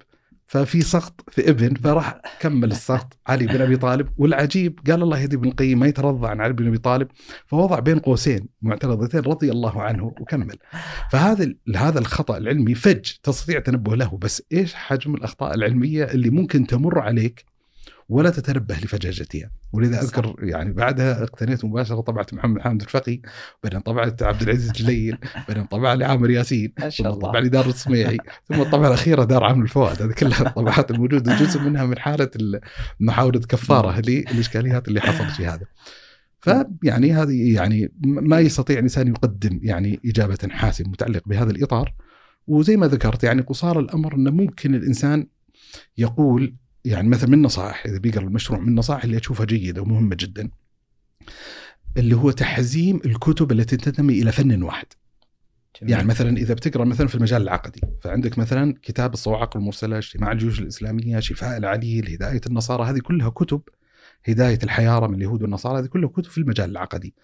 ففي 0.47 0.81
سقط 0.81 1.31
في 1.31 1.51
ابن 1.51 1.75
فراح 1.75 2.21
كمل 2.41 2.71
السقط. 2.71 3.19
علي 3.27 3.47
بن 3.47 3.61
أبي 3.61 3.77
طالب. 3.77 4.09
والعجيب 4.17 4.81
قال 4.87 5.03
الله 5.03 5.19
يهدي 5.19 5.37
ابن 5.37 5.49
القيم 5.49 5.79
ما 5.79 5.87
يترضى 5.87 6.29
عن 6.29 6.41
علي 6.41 6.53
بن 6.53 6.67
أبي 6.67 6.79
طالب. 6.79 7.09
فوضع 7.47 7.79
بين 7.79 7.99
قوسين 7.99 8.49
معترضتين 8.63 9.21
رضي 9.21 9.51
الله 9.51 9.83
عنه 9.83 10.05
وكمل. 10.05 10.57
فهذا 11.11 11.55
هذا 11.77 11.99
الخطأ 11.99 12.37
العلمي 12.37 12.75
فج 12.75 13.13
تستطيع 13.23 13.61
تنبه 13.61 13.97
له. 13.97 14.19
بس 14.19 14.43
إيش 14.53 14.75
حجم 14.75 15.15
الأخطاء 15.15 15.55
العلمية 15.55 16.05
اللي 16.05 16.31
ممكن 16.31 16.67
تمر 16.67 16.99
عليك 16.99 17.45
ولا 18.09 18.31
تتنبه 18.31 18.75
لفجاجتها 18.75 19.51
ولذا 19.73 20.01
أذكر 20.03 20.35
يعني 20.39 20.73
بعدها 20.73 21.23
اقتنيت 21.23 21.65
مباشرة 21.65 22.01
طبعه 22.01 22.27
محمد 22.33 22.61
حامد 22.61 22.83
الفقي 22.83 23.21
بعدين 23.65 23.81
طبعه 23.81 24.17
عبد 24.21 24.43
العزيز 24.43 24.73
جليل 24.73 25.19
بعدين 25.49 25.65
طبعه 25.65 25.95
لعامر 25.95 26.31
ياسين 26.31 26.73
ثم 26.97 27.11
طبعه 27.11 27.41
لدار 27.41 27.67
الصميعي 27.67 28.19
ثم 28.49 28.61
الطبعه 28.61 28.89
الاخيره 28.89 29.25
دار 29.25 29.45
عامل 29.45 29.63
الفؤاد 29.63 30.03
هذه 30.03 30.13
كلها 30.13 30.43
الطبعات 30.49 30.91
الموجوده 30.91 31.37
جزء 31.37 31.61
منها 31.61 31.87
من 31.87 31.99
حالة 31.99 32.31
محاولة 33.01 33.41
كفارة 33.41 34.01
للإشكاليات 34.01 34.89
اللي 34.89 35.01
حصلت 35.01 35.31
في 35.31 35.47
هذا. 35.47 35.67
فيعني 36.41 37.13
هذه 37.13 37.55
يعني 37.55 37.93
ما 38.03 38.41
يستطيع 38.41 38.77
الانسان 38.77 39.09
يقدم 39.09 39.61
يعني 39.63 40.01
إجابة 40.07 40.39
حاسمه 40.51 40.89
متعلق 40.89 41.23
بهذا 41.27 41.51
الإطار. 41.51 41.95
وزي 42.47 42.77
ما 42.77 42.87
ذكرت 42.87 43.25
يعني 43.25 43.43
قصار 43.43 43.81
الأمر 43.81 44.15
إنه 44.15 44.31
ممكن 44.31 44.75
الإنسان 44.75 45.27
يقول 45.99 46.55
يعني 46.89 47.09
مثلا 47.09 47.31
من 47.31 47.43
نصائح 47.43 47.87
إذا 47.87 47.99
بيقرأ 47.99 48.23
المشروع 48.23 48.61
من 48.61 48.69
النصائح 48.69 49.05
اللي 49.05 49.17
أشوفها 49.17 49.47
جيدة 49.47 49.83
ومهمة 49.83 50.17
جدا 50.21 50.51
اللي 51.97 52.17
هو 52.17 52.31
تحزيم 52.31 53.01
الكتب 53.05 53.53
التي 53.53 53.77
تنتمي 53.77 54.23
إلى 54.23 54.33
فن 54.33 54.63
واحد. 54.63 54.87
جميل. 55.81 55.93
يعني 55.93 56.09
مثلا 56.09 56.37
إذا 56.37 56.55
بتقرأ 56.55 56.85
مثلا 56.85 57.07
في 57.09 57.15
المجال 57.15 57.43
العقدي 57.43 57.81
فعندك 58.03 58.39
مثلا 58.39 58.75
كتاب 58.83 59.13
الصواعق 59.15 59.57
المرسلة، 59.57 59.99
اجتماع 59.99 60.33
الجيوش 60.33 60.61
الإسلامية، 60.61 61.21
شفاء 61.21 61.57
العليل، 61.57 62.11
هدايه 62.13 62.41
النصارى، 62.47 62.85
هذه 62.85 62.99
كلها 62.99 63.29
كتب 63.29 63.63
هداية 64.29 64.59
الحياره 64.63 65.07
من 65.07 65.15
اليهود 65.15 65.43
والنصارى 65.43 65.79
هذه 65.79 65.87
كلها 65.87 66.09
كتب 66.09 66.31
في 66.31 66.39
المجال 66.39 66.71
العقدي. 66.71 67.15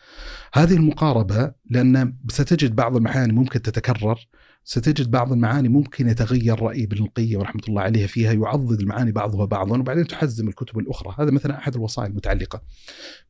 هذه 0.55 0.75
المقاربة 0.75 1.53
لأن 1.71 2.17
ستجد 2.31 2.75
بعض 2.75 2.97
المعاني 2.97 3.33
ممكن 3.33 3.63
تتكرر 3.63 4.27
ستجد 4.65 5.11
بعض 5.11 5.33
المعاني 5.33 5.69
ممكن 5.69 6.09
يتغير 6.09 6.63
رأي 6.63 6.85
ابن 6.85 7.05
القيم 7.05 7.41
رحمة 7.41 7.61
الله 7.69 7.83
عليه 7.83 8.07
فيها 8.07 8.33
يعضد 8.33 8.81
المعاني 8.81 9.13
بعضها 9.13 9.45
بعضا 9.45 9.79
وبعدين 9.79 10.07
تحزم 10.07 10.49
الكتب 10.49 10.79
الأخرى. 10.79 11.15
هذا 11.19 11.31
مثلا 11.31 11.59
أحد 11.59 11.75
الوصايا 11.75 12.09
المتعلقة. 12.09 12.63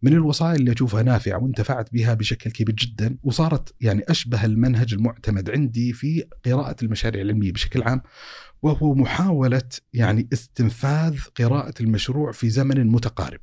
من 0.02 0.12
الوصايا 0.12 0.56
اللي 0.56 0.72
أشوفها 0.72 1.02
نافعة 1.02 1.42
وانتفعت 1.42 1.92
بها 1.92 2.14
بشكل 2.14 2.50
كبير 2.50 2.74
جدا 2.74 3.16
وصارت 3.22 3.74
يعني 3.80 4.02
أشبه 4.08 4.44
المنهج 4.44 4.94
المعتمد 4.94 5.50
عندي 5.50 5.92
في 5.92 6.24
قراءة 6.44 6.76
المشاريع 6.82 7.22
العلمية 7.22 7.52
بشكل 7.52 7.82
عام 7.82 8.02
وهو 8.62 8.94
محاولة 8.94 9.68
يعني 9.92 10.28
استنفاذ 10.32 11.18
قراءة 11.38 11.74
المشروع 11.80 12.32
في 12.32 12.50
زمن 12.50 12.86
متقارب. 12.86 13.40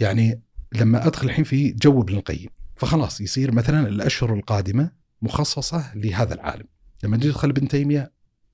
يعني 0.00 0.42
لما 0.72 1.06
أدخل 1.06 1.26
الحين 1.26 1.44
في 1.44 1.72
جو 1.72 2.02
ابن 2.02 2.14
القيم 2.14 2.48
فخلاص 2.76 3.20
يصير 3.20 3.52
مثلا 3.52 3.88
الأشهر 3.88 4.34
القادمة 4.34 4.99
مخصصة 5.22 5.94
لهذا 5.94 6.34
العالم. 6.34 6.66
لما 7.04 7.16
تدخل 7.16 7.48
ابن 7.48 7.68
تيمية 7.68 8.12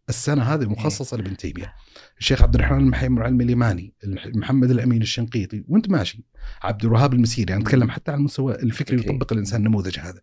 السنة 0.09 0.43
هذه 0.43 0.65
مخصصة 0.65 1.17
لابن 1.17 1.37
تيمية. 1.37 1.75
الشيخ 2.19 2.43
عبد 2.43 2.55
الرحمن 2.55 2.81
المحيم 2.81 3.19
العلمي 3.19 3.45
اليماني 3.45 3.95
محمد 4.35 4.71
الأمين 4.71 5.03
الشنقيطي 5.03 5.65
وأنت 5.69 5.91
ماشي. 5.91 6.25
عبد 6.63 6.85
الوهاب 6.85 7.15
المسيري 7.15 7.51
يعني 7.51 7.63
نتكلم 7.63 7.91
حتى 7.91 8.11
على 8.11 8.19
المستوى 8.19 8.55
الفكري 8.55 8.97
يطبق 8.97 9.33
الإنسان 9.33 9.61
النموذج 9.61 9.99
هذا. 9.99 10.21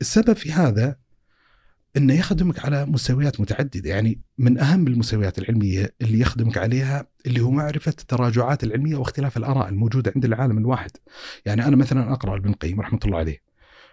السبب 0.00 0.32
في 0.32 0.52
هذا 0.52 0.96
إنه 1.96 2.14
يخدمك 2.14 2.64
على 2.64 2.86
مستويات 2.86 3.40
متعددة. 3.40 3.90
يعني 3.90 4.20
من 4.38 4.58
أهم 4.58 4.86
المستويات 4.86 5.38
العلمية 5.38 5.94
اللي 6.02 6.20
يخدمك 6.20 6.58
عليها 6.58 7.06
اللي 7.26 7.40
هو 7.40 7.50
معرفة 7.50 7.94
التراجعات 8.00 8.64
العلمية 8.64 8.96
واختلاف 8.96 9.36
الآراء 9.36 9.68
الموجودة 9.68 10.12
عند 10.16 10.24
العالم 10.24 10.58
الواحد. 10.58 10.90
يعني 11.46 11.66
أنا 11.66 11.76
مثلا 11.76 12.12
أقرأ 12.12 12.36
ابن 12.36 12.50
القيم 12.50 12.80
رحمة 12.80 13.00
الله 13.04 13.18
عليه. 13.18 13.49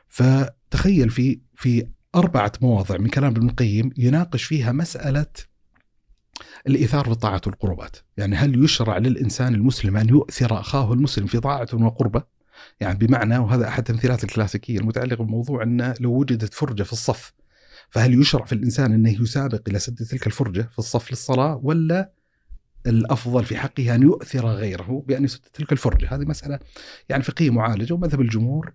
فتخيل 0.08 1.10
في 1.10 1.40
في 1.56 1.88
أربعة 2.16 2.52
مواضع 2.62 2.98
من 2.98 3.08
كلام 3.08 3.32
ابن 3.32 3.50
القيم 3.50 3.90
يناقش 3.98 4.44
فيها 4.44 4.72
مسألة 4.72 5.26
الإيثار 6.68 7.06
في 7.06 7.12
الطاعة 7.12 7.42
والقربات 7.48 7.98
يعني 8.18 8.36
هل 8.36 8.64
يشرع 8.64 8.98
للإنسان 8.98 9.56
المسلم 9.56 9.98
أن 9.98 10.10
يؤثر 10.10 10.60
أخاه 10.60 10.94
المسلم 10.94 11.26
في 11.26 11.40
طاعة 11.40 11.68
وقربة؟ 11.74 12.24
يعني 12.80 12.98
بمعنى 12.98 13.38
وهذا 13.38 13.68
أحد 13.68 13.78
التمثيلات 13.78 14.24
الكلاسيكية 14.24 14.80
المتعلقة 14.80 15.24
بموضوع 15.24 15.64
أن 15.64 15.94
لو 16.00 16.12
وجدت 16.12 16.54
فرجة 16.54 16.84
في 16.84 16.94
الصف 16.94 17.34
فهل 17.90 18.22
يشرع 18.22 18.46
في 18.46 18.54
الإنسان 18.54 18.94
أنه 18.94 19.22
يسابق 19.22 19.62
إلى 19.68 19.80
سد 19.80 19.96
تلك 19.96 20.28
الفرجة 20.28 20.62
في 20.62 20.80
الصف 20.80 21.12
للصلاة 21.12 21.60
ولا 21.64 22.12
الأفضل 22.88 23.46
في 23.46 23.58
حقه 23.58 23.96
أن 23.96 24.04
يؤثر 24.04 24.48
غيره 24.48 25.04
بأن 25.08 25.24
يسد 25.24 25.40
تلك 25.54 25.72
الفرجة، 25.72 26.16
هذه 26.16 26.26
مسألة 26.26 26.60
يعني 27.10 27.24
فقهية 27.24 27.50
معالجة 27.50 27.94
ومذهب 27.94 28.22
الجمهور 28.22 28.74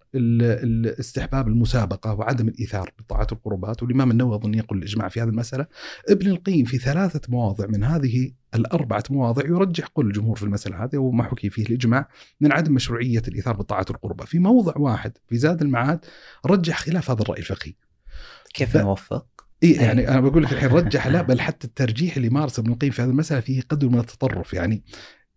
استحباب 1.01 1.48
المسابقة 1.48 2.14
وعدم 2.14 2.48
الإيثار 2.48 2.90
بالطاعات 2.98 3.33
والقربات 3.33 3.83
والإمام 3.83 4.11
النووي 4.11 4.35
أظن 4.35 4.55
يقول 4.55 4.79
الإجماع 4.79 5.09
في 5.09 5.20
هذه 5.20 5.29
المسألة. 5.29 5.66
ابن 6.09 6.31
القيم 6.31 6.64
في 6.64 6.79
ثلاثة 6.79 7.20
مواضع 7.29 7.66
من 7.66 7.85
هذه 7.85 8.33
الأربعة 8.55 9.05
مواضع 9.11 9.46
يرجح 9.46 9.87
قول 9.87 10.07
الجمهور 10.07 10.37
في 10.37 10.42
المسألة 10.42 10.85
هذه 10.85 10.96
وما 10.96 11.22
حكي 11.22 11.51
فيه 11.51 11.66
الإجماع 11.66 12.09
من 12.40 12.53
عدم 12.53 12.75
مشروعية 12.75 13.22
الإيثار 13.29 13.57
بالطاعات 13.57 13.90
والقربة 13.90 14.25
في 14.25 14.38
موضع 14.38 14.72
واحد 14.77 15.12
في 15.29 15.38
زاد 15.38 15.62
المعاد 15.62 16.05
رجح 16.46 16.79
خلاف 16.79 17.11
هذا 17.11 17.22
الرأي 17.22 17.38
الفقهي 17.38 17.75
كيف 18.55 18.77
نوفق؟ 18.77 19.27
إيه 19.62 19.81
يعني 19.81 20.09
أنا 20.09 20.20
بقول 20.20 20.42
لك 20.42 20.53
الحين 20.53 20.68
رجح 20.68 21.07
لا 21.07 21.22
بل 21.22 21.40
حتى 21.40 21.66
الترجيح 21.66 22.16
اللي 22.16 22.31
مارسه 22.31 22.61
ابن 22.61 22.72
القيم 22.72 22.90
في 22.90 23.03
هذه 23.03 23.09
المسألة 23.09 23.40
فيه 23.40 23.61
قدر 23.61 23.88
من 23.88 23.98
التطرف. 23.98 24.55
يعني 24.55 24.83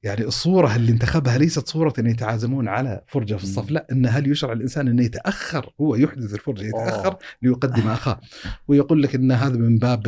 يعني 0.04 0.26
الصورة 0.26 0.76
اللي 0.76 0.92
انتخبها 0.92 1.38
ليست 1.38 1.68
صورة 1.68 1.94
أن 2.00 2.08
يتعازمون 2.08 2.68
على 2.68 3.02
فرجة 3.08 3.36
في 3.36 3.44
الصف 3.44 3.72
لا 3.72 3.88
أن 3.92 4.06
هل 4.06 4.32
يشرع 4.32 4.54
الإنسان 4.54 4.88
أنه 4.88 5.04
يتأخر؟ 5.04 5.74
هو 5.82 5.96
يحدث 5.96 6.34
الفرجة 6.34 6.64
يتأخر 6.64 7.08
أوه. 7.08 7.20
ليقدم 7.42 7.88
أخاه. 7.88 8.22
ويقول 8.68 9.04
لك 9.04 9.16
أن 9.16 9.32
هذا 9.32 9.58
من 9.58 9.78
باب 9.78 10.08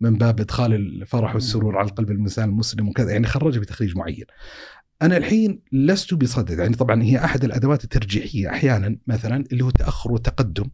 من 0.00 0.14
باب 0.14 0.40
إدخال 0.40 0.74
الفرح 0.74 1.34
والسرور 1.34 1.78
على 1.78 1.88
قلب 1.88 2.10
الإنسان 2.10 2.48
المسلم 2.48 2.88
وكذا. 2.88 3.12
يعني 3.12 3.26
خرجه 3.26 3.58
بتخريج 3.58 3.96
معين. 3.96 4.24
أنا 5.02 5.16
الحين 5.16 5.62
لست 5.72 6.14
بصدد. 6.14 6.58
يعني 6.58 6.76
طبعا 6.76 7.02
هي 7.02 7.24
أحد 7.24 7.44
الأدوات 7.44 7.84
الترجيحية 7.84 8.50
أحيانا 8.50 8.96
مثلا 9.06 9.44
اللي 9.52 9.64
هو 9.64 9.68
التأخر 9.68 10.12
والتقدم. 10.12 10.70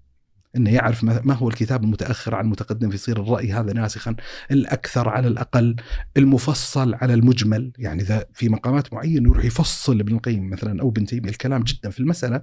إنه 0.56 0.70
يعرف 0.70 1.04
ما 1.04 1.34
هو 1.34 1.48
الكتاب 1.48 1.84
المتأخر 1.84 2.34
عن 2.34 2.44
المتقدم 2.44 2.90
فيصير 2.90 3.20
الرأي 3.22 3.52
هذا 3.52 3.72
ناسخا 3.72 4.16
الأكثر 4.50 5.08
على 5.08 5.28
الأقل 5.28 5.76
المفصل 6.16 6.94
على 6.94 7.14
المجمل. 7.14 7.72
يعني 7.78 8.02
إذا 8.02 8.26
في 8.32 8.48
مقامات 8.48 8.94
معينة 8.94 9.30
يروح 9.30 9.44
يفصل 9.44 10.00
ابن 10.00 10.14
القيم 10.14 10.50
مثلا 10.50 10.82
أو 10.82 10.88
ابن 10.88 11.06
تيمية 11.06 11.30
الكلام 11.30 11.62
جدا 11.62 11.90
في 11.90 12.00
المسألة 12.00 12.42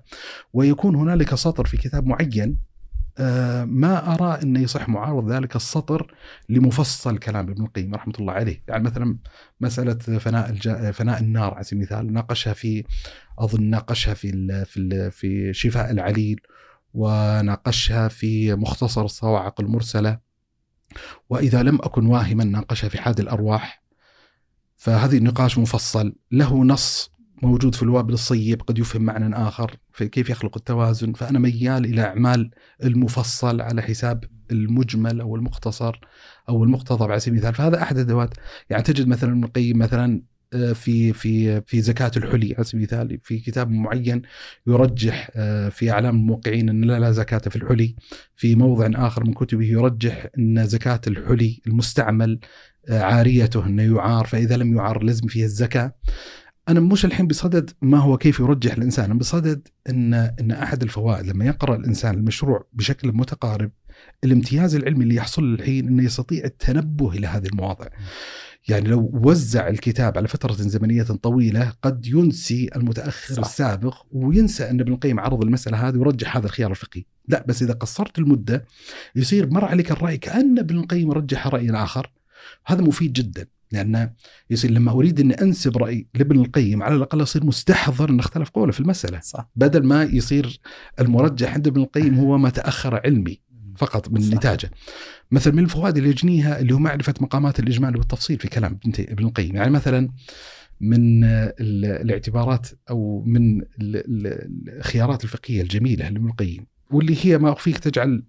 ويكون 0.53 0.95
هنالك 0.95 1.35
سطر 1.35 1.65
في 1.65 1.77
كتاب 1.77 2.05
معين 2.05 2.57
آه، 3.17 3.65
ما 3.65 4.13
أرى 4.13 4.41
انه 4.43 4.59
يصح 4.59 4.89
معارض 4.89 5.31
ذلك 5.31 5.55
السطر 5.55 6.13
لمفصل 6.49 7.17
كلام 7.17 7.49
ابن 7.49 7.63
القيم 7.63 7.95
رحمة 7.95 8.13
الله 8.19 8.33
عليه، 8.33 8.63
يعني 8.67 8.83
مثلا 8.83 9.17
مسألة 9.61 9.93
فناء 9.93 10.49
الجا... 10.49 10.91
فناء 10.91 11.19
النار 11.19 11.53
على 11.53 11.63
سبيل 11.63 11.79
المثال 11.79 12.13
ناقشها 12.13 12.53
في 12.53 12.83
أظن 13.39 13.63
ناقشها 13.63 14.13
في 14.13 14.29
ال... 14.29 14.65
في 14.65 14.77
ال... 14.77 15.11
في 15.11 15.53
شفاء 15.53 15.91
العليل. 15.91 16.39
وناقشها 16.95 18.07
في 18.07 18.55
مختصر 18.55 19.05
الصواعق 19.05 19.61
المرسلة. 19.61 20.19
وإذا 21.29 21.63
لم 21.63 21.75
أكن 21.75 22.05
واهما 22.05 22.43
ناقشها 22.43 22.89
في 22.89 23.01
حاد 23.01 23.19
الأرواح. 23.19 23.83
فهذه 24.75 25.17
النقاش 25.17 25.57
مفصل 25.57 26.15
له 26.31 26.63
نص 26.63 27.11
موجود 27.43 27.75
في 27.75 27.83
الوابل 27.83 28.13
الصيب 28.13 28.61
قد 28.61 28.79
يفهم 28.79 29.01
معنى 29.01 29.35
آخر 29.47 29.77
في 29.91 30.07
كيف 30.07 30.29
يخلق 30.29 30.57
التوازن. 30.57 31.13
فأنا 31.13 31.39
ميال 31.39 31.85
إلى 31.85 32.01
أعمال 32.01 32.51
المفصل 32.83 33.61
على 33.61 33.81
حساب 33.81 34.23
المجمل 34.51 35.21
أو 35.21 35.35
المختصر 35.35 35.99
أو 36.49 36.63
المقتضب 36.63 37.11
على 37.11 37.19
سبيل 37.19 37.37
المثال. 37.39 37.53
فهذا 37.55 37.81
أحد 37.81 37.97
الأدوات 37.97 38.33
يعني 38.69 38.83
تجد 38.83 39.07
مثلا 39.07 39.31
ابن 39.31 39.43
القيم 39.43 39.77
مثلا 39.77 40.21
في 40.73 41.13
في 41.13 41.61
في 41.61 41.81
زكاة 41.81 42.11
الحلي 42.17 42.53
على 42.55 42.63
سبيل 42.63 42.87
المثال 42.93 43.19
في 43.23 43.39
كتاب 43.39 43.71
معين 43.71 44.21
يرجح 44.67 45.29
آه، 45.35 45.69
في 45.69 45.91
أعلام 45.91 46.15
الموقعين 46.15 46.69
أن 46.69 46.81
لا, 46.81 46.99
لا 46.99 47.11
زكاة 47.11 47.37
في 47.37 47.55
الحلي 47.55 47.95
في 48.35 48.55
موضع 48.55 49.07
آخر 49.07 49.23
من 49.23 49.33
كتبه 49.33 49.65
يرجح 49.65 50.27
أن 50.37 50.65
زكاة 50.65 51.01
الحلي 51.07 51.61
المستعمل 51.67 52.39
آه، 52.89 53.01
عاريته 53.01 53.65
أنه 53.65 53.95
يعار 53.95 54.25
فإذا 54.25 54.57
لم 54.57 54.75
يعار 54.77 55.03
لازم 55.03 55.27
فيها 55.27 55.45
الزكاة. 55.45 55.95
أنا 56.69 56.79
مش 56.79 57.05
الحين 57.05 57.27
بصدد 57.27 57.71
ما 57.81 57.97
هو 57.97 58.17
كيف 58.17 58.39
يرجح 58.39 58.73
الإنسان 58.73 59.05
أنا 59.05 59.19
بصدد 59.19 59.67
إن 59.89 60.13
إن 60.13 60.51
أحد 60.51 60.83
الفوائد 60.83 61.25
لما 61.25 61.45
يقرأ 61.45 61.75
الإنسان 61.75 62.15
المشروع 62.15 62.67
بشكل 62.73 63.07
متقارب 63.13 63.71
الامتياز 64.23 64.75
العلمي 64.75 65.03
اللي 65.03 65.15
يحصل 65.15 65.43
الحين 65.43 65.87
إنه 65.87 66.03
يستطيع 66.03 66.43
التنبه 66.43 67.11
إلى 67.11 67.27
هذه 67.27 67.45
المواضع. 67.45 67.87
يعني 68.67 68.89
لو 68.89 69.11
وزع 69.13 69.67
الكتاب 69.67 70.17
على 70.17 70.27
فترة 70.27 70.53
زمنية 70.53 71.03
طويلة 71.03 71.73
قد 71.81 72.07
ينسي 72.07 72.69
المتأخر 72.75 73.33
صح. 73.33 73.43
السابق 73.43 74.05
وينسى 74.11 74.69
أن 74.69 74.79
ابن 74.79 74.93
القيم 74.93 75.19
عرض 75.19 75.43
المسألة 75.43 75.87
هذه 75.87 75.97
ورجح 75.97 76.37
هذا 76.37 76.45
الخيار 76.45 76.71
الفقهي 76.71 77.03
لا 77.27 77.45
بس 77.47 77.61
إذا 77.63 77.73
قصرت 77.73 78.19
المدة 78.19 78.65
يصير 79.15 79.49
مر 79.49 79.65
عليك 79.65 79.91
الرأي 79.91 80.17
كأن 80.17 80.59
ابن 80.59 80.77
القيم 80.77 81.11
رجح 81.11 81.47
رأي 81.47 81.71
آخر 81.71 82.11
هذا 82.65 82.81
مفيد 82.81 83.13
جدا 83.13 83.47
لأن 83.71 84.09
يصير 84.49 84.71
لما 84.71 84.91
أريد 84.91 85.19
أني 85.19 85.33
أنسب 85.33 85.77
رأي 85.77 86.07
لابن 86.13 86.39
القيم 86.39 86.83
على 86.83 86.95
الأقل 86.95 87.21
أصير 87.21 87.45
مستحضر 87.45 88.09
أن 88.09 88.19
اختلف 88.19 88.49
قوله 88.49 88.71
في 88.71 88.79
المسألة 88.79 89.19
صح. 89.19 89.49
بدل 89.55 89.83
ما 89.83 90.03
يصير 90.03 90.59
المرجح 90.99 91.53
عند 91.53 91.67
ابن 91.67 91.81
القيم 91.81 92.19
هو 92.19 92.37
ما 92.37 92.49
تأخر 92.49 93.01
علمي 93.05 93.39
فقط 93.77 94.11
من 94.11 94.29
نتاجه. 94.29 94.71
مثلا 95.31 95.53
من 95.53 95.63
الفوائد 95.63 95.97
اللي 95.97 96.09
يجنيها 96.09 96.59
اللي 96.59 96.73
هو 96.73 96.79
معرفة 96.79 97.13
مقامات 97.19 97.59
الإجمال 97.59 97.97
والتفصيل 97.97 98.39
في 98.39 98.47
كلام 98.47 98.79
ابن 98.99 99.25
القيم. 99.25 99.55
يعني 99.55 99.71
مثلا 99.71 100.09
من 100.81 101.23
الاعتبارات 101.23 102.67
أو 102.89 103.23
من 103.25 103.61
الخيارات 103.79 105.23
الفقهية 105.23 105.61
الجميلة 105.61 106.09
لابن 106.09 106.27
القيم 106.27 106.65
واللي 106.91 107.17
هي 107.21 107.37
ما 107.37 107.51
أخفيك 107.51 107.77
تجعل 107.77 108.23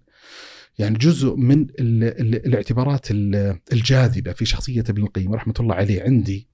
يعني 0.79 0.97
جزء 0.97 1.35
من 1.35 1.61
ال 1.61 2.03
ال 2.03 2.45
الاعتبارات 2.45 3.07
الجاذبة 3.73 4.33
في 4.33 4.45
شخصية 4.45 4.83
ابن 4.89 5.03
القيم 5.03 5.33
رحمة 5.33 5.53
الله 5.59 5.75
عليه 5.75 6.03
عندي. 6.03 6.47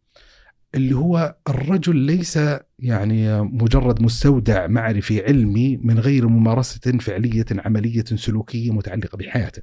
اللي 0.76 0.96
هو 0.96 1.36
الرجل 1.50 1.96
ليس 1.96 2.40
يعني 2.80 3.42
مجرد 3.42 4.02
مستودع 4.02 4.68
معرفي 4.68 5.24
علمي 5.24 5.78
من 5.78 6.00
غير 6.00 6.28
ممارسة 6.28 6.98
فعلية 6.98 7.46
عملية 7.52 8.06
سلوكية 8.06 8.72
متعلقة 8.72 9.18
بحياته. 9.18 9.62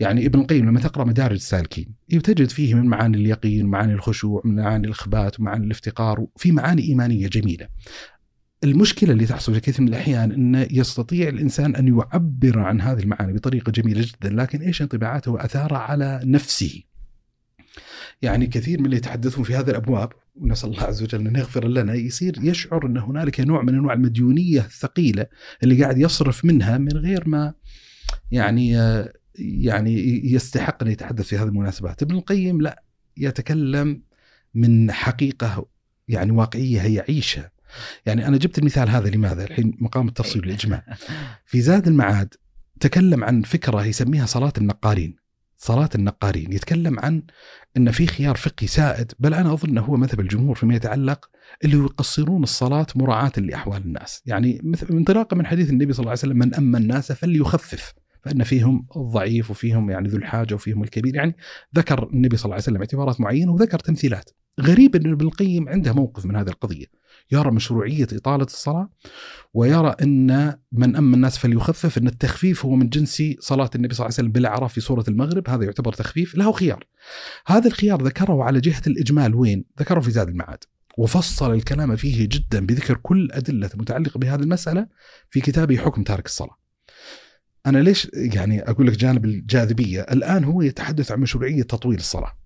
يعني 0.00 0.26
ابن 0.26 0.40
القيم 0.40 0.66
لما 0.66 0.80
تقرأ 0.80 1.04
مدارج 1.04 1.34
السالكين 1.34 1.94
تجد 2.08 2.48
فيه 2.48 2.74
من 2.74 2.86
معاني 2.86 3.16
اليقين، 3.16 3.66
معاني 3.66 3.92
الخشوع، 3.92 4.42
معاني 4.44 4.86
الإخبات، 4.86 5.40
ومعاني 5.40 5.64
الافتقار، 5.64 6.20
وفي 6.20 6.52
معاني 6.52 6.82
إيمانية 6.82 7.28
جميلة. 7.28 7.68
المشكلة 8.64 9.12
اللي 9.12 9.26
تحصل 9.26 9.54
في 9.54 9.60
كثير 9.60 9.82
من 9.82 9.88
الأحيان 9.88 10.32
انه 10.32 10.66
يستطيع 10.70 11.28
الإنسان 11.28 11.76
أن 11.76 11.88
يعبر 11.88 12.58
عن 12.58 12.80
هذه 12.80 13.00
المعاني 13.00 13.32
بطريقة 13.32 13.72
جميلة 13.72 14.00
جدا، 14.00 14.30
لكن 14.34 14.60
إيش 14.60 14.82
انطباعاته 14.82 15.30
واثارها 15.30 15.78
على 15.78 16.20
نفسه؟ 16.24 16.82
يعني 18.22 18.46
كثير 18.46 18.78
من 18.78 18.86
اللي 18.86 18.96
يتحدثون 18.96 19.44
في 19.44 19.54
هذه 19.54 19.70
الأبواب 19.70 20.12
ونسأل 20.36 20.70
الله 20.70 20.82
عز 20.82 21.02
وجل 21.02 21.26
أن 21.26 21.36
يغفر 21.36 21.68
لنا 21.68 21.94
يصير 21.94 22.38
يشعر 22.42 22.86
أن 22.86 22.96
هنالك 22.96 23.40
نوع 23.40 23.62
من 23.62 23.74
أنواع 23.74 23.94
المديونية 23.94 24.60
الثقيلة 24.60 25.26
اللي 25.62 25.82
قاعد 25.82 25.98
يصرف 25.98 26.44
منها 26.44 26.78
من 26.78 26.92
غير 26.92 27.28
ما 27.28 27.54
يعني 28.30 28.70
يعني 29.38 30.22
يستحق 30.32 30.82
أن 30.82 30.90
يتحدث 30.90 31.26
في 31.26 31.36
هذه 31.36 31.48
المناسبات، 31.48 32.02
ابن 32.02 32.14
القيم 32.14 32.60
لا 32.60 32.82
يتكلم 33.16 34.02
من 34.54 34.92
حقيقة 34.92 35.68
يعني 36.08 36.32
واقعية 36.32 36.82
يعيشها 36.82 37.50
يعني 38.06 38.26
أنا 38.26 38.36
جبت 38.36 38.58
المثال 38.58 38.88
هذا 38.88 39.08
لماذا؟ 39.10 39.44
الحين 39.44 39.76
مقام 39.80 40.08
التفصيل 40.08 40.42
والاجماع. 40.42 40.84
في 41.46 41.60
زاد 41.60 41.88
المعاد 41.88 42.34
تكلم 42.80 43.24
عن 43.24 43.42
فكرة 43.42 43.84
يسميها 43.84 44.26
صلاة 44.26 44.52
النقارين. 44.58 45.16
صلاة 45.58 45.88
النقارين 45.94 46.52
يتكلم 46.52 47.00
عن 47.00 47.22
أن 47.76 47.90
في 47.90 48.06
خيار 48.06 48.36
فقهي 48.36 48.66
سائد 48.66 49.12
بل 49.18 49.34
أنا 49.34 49.52
أظن 49.52 49.78
هو 49.78 49.96
مذهب 49.96 50.20
الجمهور 50.20 50.54
فيما 50.54 50.74
يتعلق 50.74 51.30
اللي 51.64 51.76
يقصرون 51.76 52.42
الصلاة 52.42 52.86
مراعاة 52.94 53.32
لأحوال 53.36 53.82
الناس. 53.82 54.22
يعني 54.26 54.74
انطلاقا 54.90 55.36
من 55.36 55.46
حديث 55.46 55.70
النبي 55.70 55.92
صلى 55.92 56.00
الله 56.00 56.10
عليه 56.10 56.20
وسلم 56.20 56.38
من 56.38 56.54
أما 56.54 56.78
الناس 56.78 57.12
فليخفف. 57.12 57.94
فإن 58.22 58.44
فيهم 58.44 58.86
الضعيف 58.96 59.50
وفيهم 59.50 59.90
يعني 59.90 60.08
ذو 60.08 60.18
الحاجة 60.18 60.54
وفيهم 60.54 60.82
الكبير. 60.82 61.14
يعني 61.14 61.36
ذكر 61.76 62.08
النبي 62.12 62.36
صلى 62.36 62.44
الله 62.44 62.54
عليه 62.54 62.62
وسلم 62.62 62.80
اعتبارات 62.80 63.20
معينة 63.20 63.52
وذكر 63.52 63.78
تمثيلات. 63.78 64.30
غريب 64.60 64.96
إن 64.96 65.12
ابن 65.12 65.26
القيم 65.26 65.68
عنده 65.68 65.92
موقف 65.92 66.24
من 66.24 66.36
هذه 66.36 66.48
القضية. 66.48 66.86
يرى 67.32 67.50
مشروعية 67.50 68.06
إطالة 68.12 68.44
الصلاة؟ 68.44 68.88
ويرى 69.58 69.94
إن 70.02 70.54
من 70.72 70.96
اما 70.96 71.16
الناس 71.16 71.38
فليخفف 71.38 71.98
إن 71.98 72.06
التخفيف 72.06 72.64
هو 72.64 72.74
من 72.74 72.88
جنس 72.88 73.22
صلاة 73.40 73.70
النبي 73.74 73.94
صلى 73.94 74.04
الله 74.04 74.14
عليه 74.14 74.14
وسلم 74.14 74.32
بالأعراف 74.32 74.72
في 74.72 74.80
سورة 74.80 75.04
المغرب. 75.08 75.50
هذا 75.50 75.64
يعتبر 75.64 75.92
تخفيف 75.92 76.34
له 76.34 76.52
خيار. 76.52 76.84
هذا 77.46 77.66
الخيار 77.66 78.02
ذكره 78.02 78.44
على 78.44 78.60
جهة 78.60 78.82
الإجمال 78.86 79.34
وين؟ 79.34 79.64
ذكره 79.80 80.00
في 80.00 80.10
زاد 80.10 80.28
المعاد. 80.28 80.64
وفصل 80.98 81.54
الكلام 81.54 81.96
فيه 81.96 82.28
جدا 82.28 82.66
بذكر 82.66 82.96
كل 82.96 83.28
أدلة 83.32 83.70
متعلقة 83.74 84.18
بهذه 84.18 84.40
المسألة 84.40 84.86
في 85.30 85.40
كتابه 85.40 85.76
حكم 85.76 86.02
تارك 86.02 86.26
الصلاة. 86.26 86.58
أنا 87.66 87.78
ليش 87.78 88.10
يعني 88.14 88.62
أقول 88.62 88.86
لك 88.86 88.96
جانب 88.96 89.24
الجاذبية؟ 89.24 90.00
الآن 90.00 90.44
هو 90.44 90.62
يتحدث 90.62 91.12
عن 91.12 91.20
مشروعية 91.20 91.62
تطويل 91.62 91.98
الصلاة. 91.98 92.37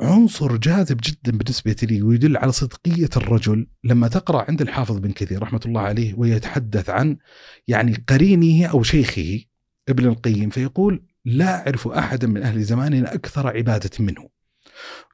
عنصر 0.00 0.56
جاذب 0.56 1.00
جدا 1.04 1.38
بالنسبة 1.38 1.76
لي 1.82 2.02
ويدل 2.02 2.36
على 2.36 2.52
صدقية 2.52 3.08
الرجل 3.16 3.66
لما 3.84 4.08
تقرأ 4.08 4.44
عند 4.48 4.62
الحافظ 4.62 4.98
بن 4.98 5.12
كثير 5.12 5.42
رحمة 5.42 5.60
الله 5.66 5.80
عليه 5.80 6.14
ويتحدث 6.14 6.90
عن 6.90 7.16
يعني 7.68 8.04
قرينه 8.08 8.66
أو 8.66 8.82
شيخه 8.82 9.40
ابن 9.88 10.06
القيم 10.06 10.50
فيقول 10.50 11.06
لا 11.24 11.58
أعرف 11.58 11.88
أحدا 11.88 12.26
من 12.26 12.42
أهل 12.42 12.62
زماننا 12.62 13.14
أكثر 13.14 13.46
عبادة 13.46 13.90
منه 14.00 14.28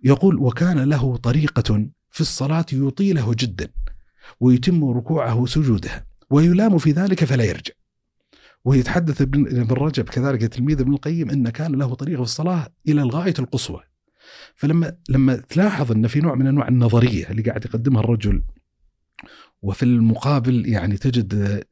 يقول 0.05 0.38
وكان 0.38 0.79
له 0.79 1.16
طريقة 1.16 1.87
في 2.11 2.21
الصلاة 2.21 2.66
يطيله 2.73 3.35
جدا 3.38 3.68
ويتم 4.40 4.85
ركوعه 4.85 5.40
وسجوده 5.40 6.07
ويلام 6.31 6.79
في 6.79 6.92
ذلك 6.92 7.25
فلا 7.25 7.45
يرجع 7.45 7.73
ويتحدث 8.64 9.23
ابن 9.23 9.66
رجب 9.71 10.05
كذلك 10.05 10.40
تلميذ 10.40 10.81
ابن 10.81 10.92
القيم 10.92 11.31
إن 11.31 11.49
كان 11.49 11.75
له 11.75 11.95
طريقة 11.95 12.16
في 12.16 12.23
الصلاة 12.23 12.68
إلى 12.88 13.03
الغاية 13.03 13.35
القصوى. 13.38 13.91
فلما 14.55 14.97
لما 15.09 15.37
تلاحظ 15.37 15.92
ان 15.92 16.07
في 16.07 16.21
نوع 16.21 16.35
من 16.35 16.47
أنواع 16.47 16.68
النظرية 16.68 17.31
اللي 17.31 17.42
قاعد 17.42 17.64
يقدمها 17.64 18.01
الرجل 18.01 18.42
وفي 19.62 19.83
المقابل 19.83 20.66
يعني 20.66 20.97
تجد 20.97 21.62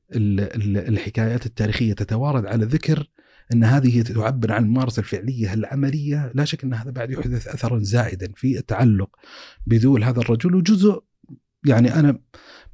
الحكايات 0.88 1.46
التاريخية 1.46 1.92
تتوارد 1.92 2.46
على 2.46 2.64
ذكر 2.64 3.11
إن 3.53 3.64
هذه 3.64 4.03
تعبر 4.03 4.53
عن 4.53 4.64
الممارسة 4.64 5.01
الفعلية 5.01 5.55
العملية 5.55 6.33
لا 6.35 6.44
شك 6.44 6.64
إن 6.64 6.75
هذا 6.75 6.90
بعد 6.90 7.11
يحدث 7.11 7.49
اثرا 7.49 7.79
زائدا 7.79 8.33
في 8.37 8.59
التعلق 8.59 9.16
بذول 9.66 10.05
هذا 10.05 10.20
الرجل 10.20 10.55
وجزء 10.55 11.03
يعني 11.66 11.94
أنا 11.94 12.18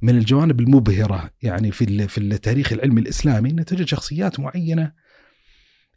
من 0.01 0.17
الجوانب 0.17 0.59
المبهرة 0.59 1.31
يعني 1.41 1.71
في 1.71 2.07
في 2.07 2.17
التاريخ 2.17 2.73
العلمي 2.73 3.01
الإسلامي 3.01 3.49
إن 3.49 3.65
تجد 3.65 3.87
شخصيات 3.87 4.39
معينة 4.39 4.91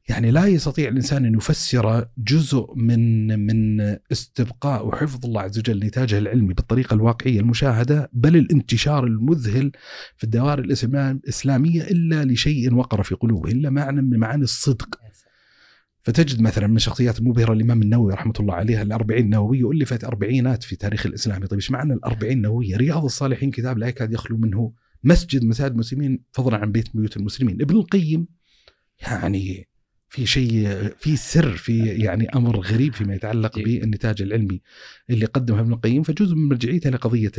يعني 0.08 0.30
لا 0.30 0.46
يستطيع 0.46 0.88
الإنسان 0.88 1.24
أن 1.24 1.34
يفسر 1.34 2.06
جزء 2.18 2.74
من 2.76 3.26
من 3.46 3.80
استبقاء 4.12 4.86
وحفظ 4.86 5.26
الله 5.26 5.40
عز 5.40 5.58
وجل 5.58 5.84
نتاجه 5.84 6.18
العلمي 6.18 6.54
بالطريقة 6.54 6.94
الواقعية 6.94 7.40
المشاهدة 7.40 8.10
بل 8.12 8.36
الانتشار 8.36 9.04
المذهل 9.04 9.72
في 10.16 10.24
الدوائر 10.24 10.58
الإسلامية 10.58 11.82
إلا 11.82 12.24
لشيء 12.24 12.74
وقر 12.74 13.02
في 13.02 13.14
قلوبه 13.14 13.50
إلا 13.50 13.70
معنى 13.70 14.02
من 14.02 14.18
معاني 14.18 14.42
الصدق. 14.42 15.00
فتجد 16.02 16.40
مثلا 16.40 16.66
من 16.66 16.76
الشخصيات 16.76 17.18
المبهرة 17.18 17.52
الإمام 17.52 17.82
النووي 17.82 18.12
رحمة 18.12 18.32
الله 18.40 18.54
عليه 18.54 18.82
الأربعين 18.82 19.24
النوويه 19.24 19.70
الفت 19.70 20.04
أربعينات 20.04 20.62
في 20.62 20.76
تاريخ 20.76 21.06
الإسلام. 21.06 21.40
طيب 21.40 21.54
إيش 21.54 21.70
معنى 21.70 21.92
الأربعين 21.92 22.36
النوويه؟ 22.36 22.76
رياض 22.76 23.04
الصالحين 23.04 23.50
كتاب 23.50 23.78
لا 23.78 23.88
يكاد 23.88 24.12
يخلو 24.12 24.36
منه 24.36 24.72
مسجد 25.04 25.44
مساجد 25.44 25.72
المسلمين 25.72 26.22
فضلا 26.32 26.56
عن 26.56 26.72
بيت 26.72 26.96
بيوت 26.96 27.16
المسلمين. 27.16 27.62
ابن 27.62 27.76
القيم 27.76 28.26
يعني 29.02 29.69
في 30.10 30.26
شيء 30.26 30.68
في 30.98 31.16
سر 31.16 31.56
في 31.56 31.86
يعني 31.86 32.28
أمر 32.28 32.60
غريب 32.60 32.94
فيما 32.94 33.14
يتعلق 33.14 33.58
بالنتاج 33.58 34.22
العلمي 34.22 34.60
اللي 35.10 35.26
قدمه 35.26 35.60
ابن 35.60 35.72
القيم 35.72 36.02
فجزء 36.02 36.34
من 36.34 36.48
مرجعيته 36.48 36.90
لقضية 36.90 37.32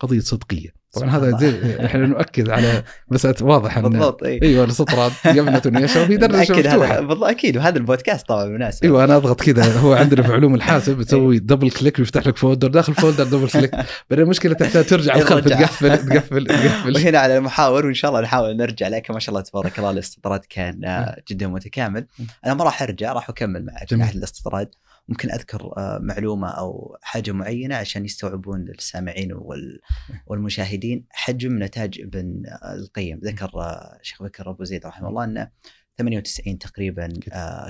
قضية 0.00 0.20
صدقية. 0.20 0.79
طبعا 0.92 1.10
هذا 1.10 1.38
زي 1.38 1.76
إحنا 1.86 2.06
نؤكد 2.06 2.50
على 2.50 2.82
مساله 3.10 3.34
واضح 3.40 3.78
ان 3.78 3.82
بالضبط 3.82 4.22
اي 4.22 4.40
إيوه 4.42 4.64
الاستطراد 4.64 5.12
يمنة 5.26 5.62
يشرب 5.66 6.10
يدرج 6.10 6.34
أكيد 6.34 6.66
هذا 6.66 6.76
مفتوحه 6.76 7.00
بالضبط 7.00 7.28
أكيد. 7.28 7.56
وهذا 7.56 7.78
البودكاست 7.78 8.28
طبعا 8.28 8.44
مناسب 8.44 8.84
إيوه 8.84 9.04
أنا 9.04 9.16
أضغط 9.16 9.42
كذا. 9.42 9.78
هو 9.78 9.92
عندنا 9.92 10.22
في 10.22 10.32
علوم 10.32 10.54
الحاسب 10.54 11.02
تسوي 11.02 11.38
double 11.38 11.70
click 11.70 11.98
ويفتح 11.98 12.26
لك 12.26 12.36
folder 12.36 12.68
داخل 12.68 12.94
folder 12.94 13.24
double 13.24 13.48
click 13.48 13.70
بعدين 14.10 14.24
المشكلة 14.24 14.54
تحتاج 14.54 14.86
ترجع 14.86 15.14
الخلف. 15.14 15.44
تقفل 15.48 15.98
تقفل 15.98 16.46
تقفل. 16.46 16.94
وهنا 16.96 17.18
على 17.18 17.36
المحاور 17.38 17.86
وإن 17.86 17.94
شاء 17.94 18.10
الله 18.10 18.20
نحاول 18.22 18.56
نرجع 18.56 18.88
لكن 18.88 19.14
ما 19.14 19.20
شاء 19.20 19.30
الله 19.34 19.40
تبارك 19.40 19.78
الله 19.78 19.90
الاستطراد 19.90 20.40
كان 20.50 20.84
آه، 20.84 21.16
جدا 21.28 21.46
متكامل. 21.46 22.06
أنا 22.46 22.54
ما 22.54 22.64
راح 22.64 22.82
أرجع 22.82 23.12
راح 23.12 23.28
أكمل 23.28 23.64
معك. 23.64 23.90
جميل. 23.90 24.08
الاستطراد. 24.14 24.68
ممكن 25.10 25.30
أذكر 25.30 25.72
آه، 25.78 25.98
معلومة 26.02 26.48
أو 26.48 26.96
حاجة 27.02 27.32
معينة 27.32 27.76
عشان 27.76 28.04
يستوعبون 28.04 28.68
السامعين 28.68 29.32
وال- 29.32 29.80
والمشاهدين. 30.26 31.06
حجم 31.10 31.62
نتاج 31.62 32.00
ابن 32.00 32.42
آه، 32.46 32.74
القيم. 32.74 33.20
ذكر 33.24 33.50
آه، 33.60 33.98
شيخ 34.02 34.22
بكر 34.22 34.50
أبو 34.50 34.64
زيد 34.64 34.86
رحمه 34.86 35.08
الله 35.08 35.24
أنه 35.24 35.50
98 35.98 36.58
تقريبا 36.58 37.08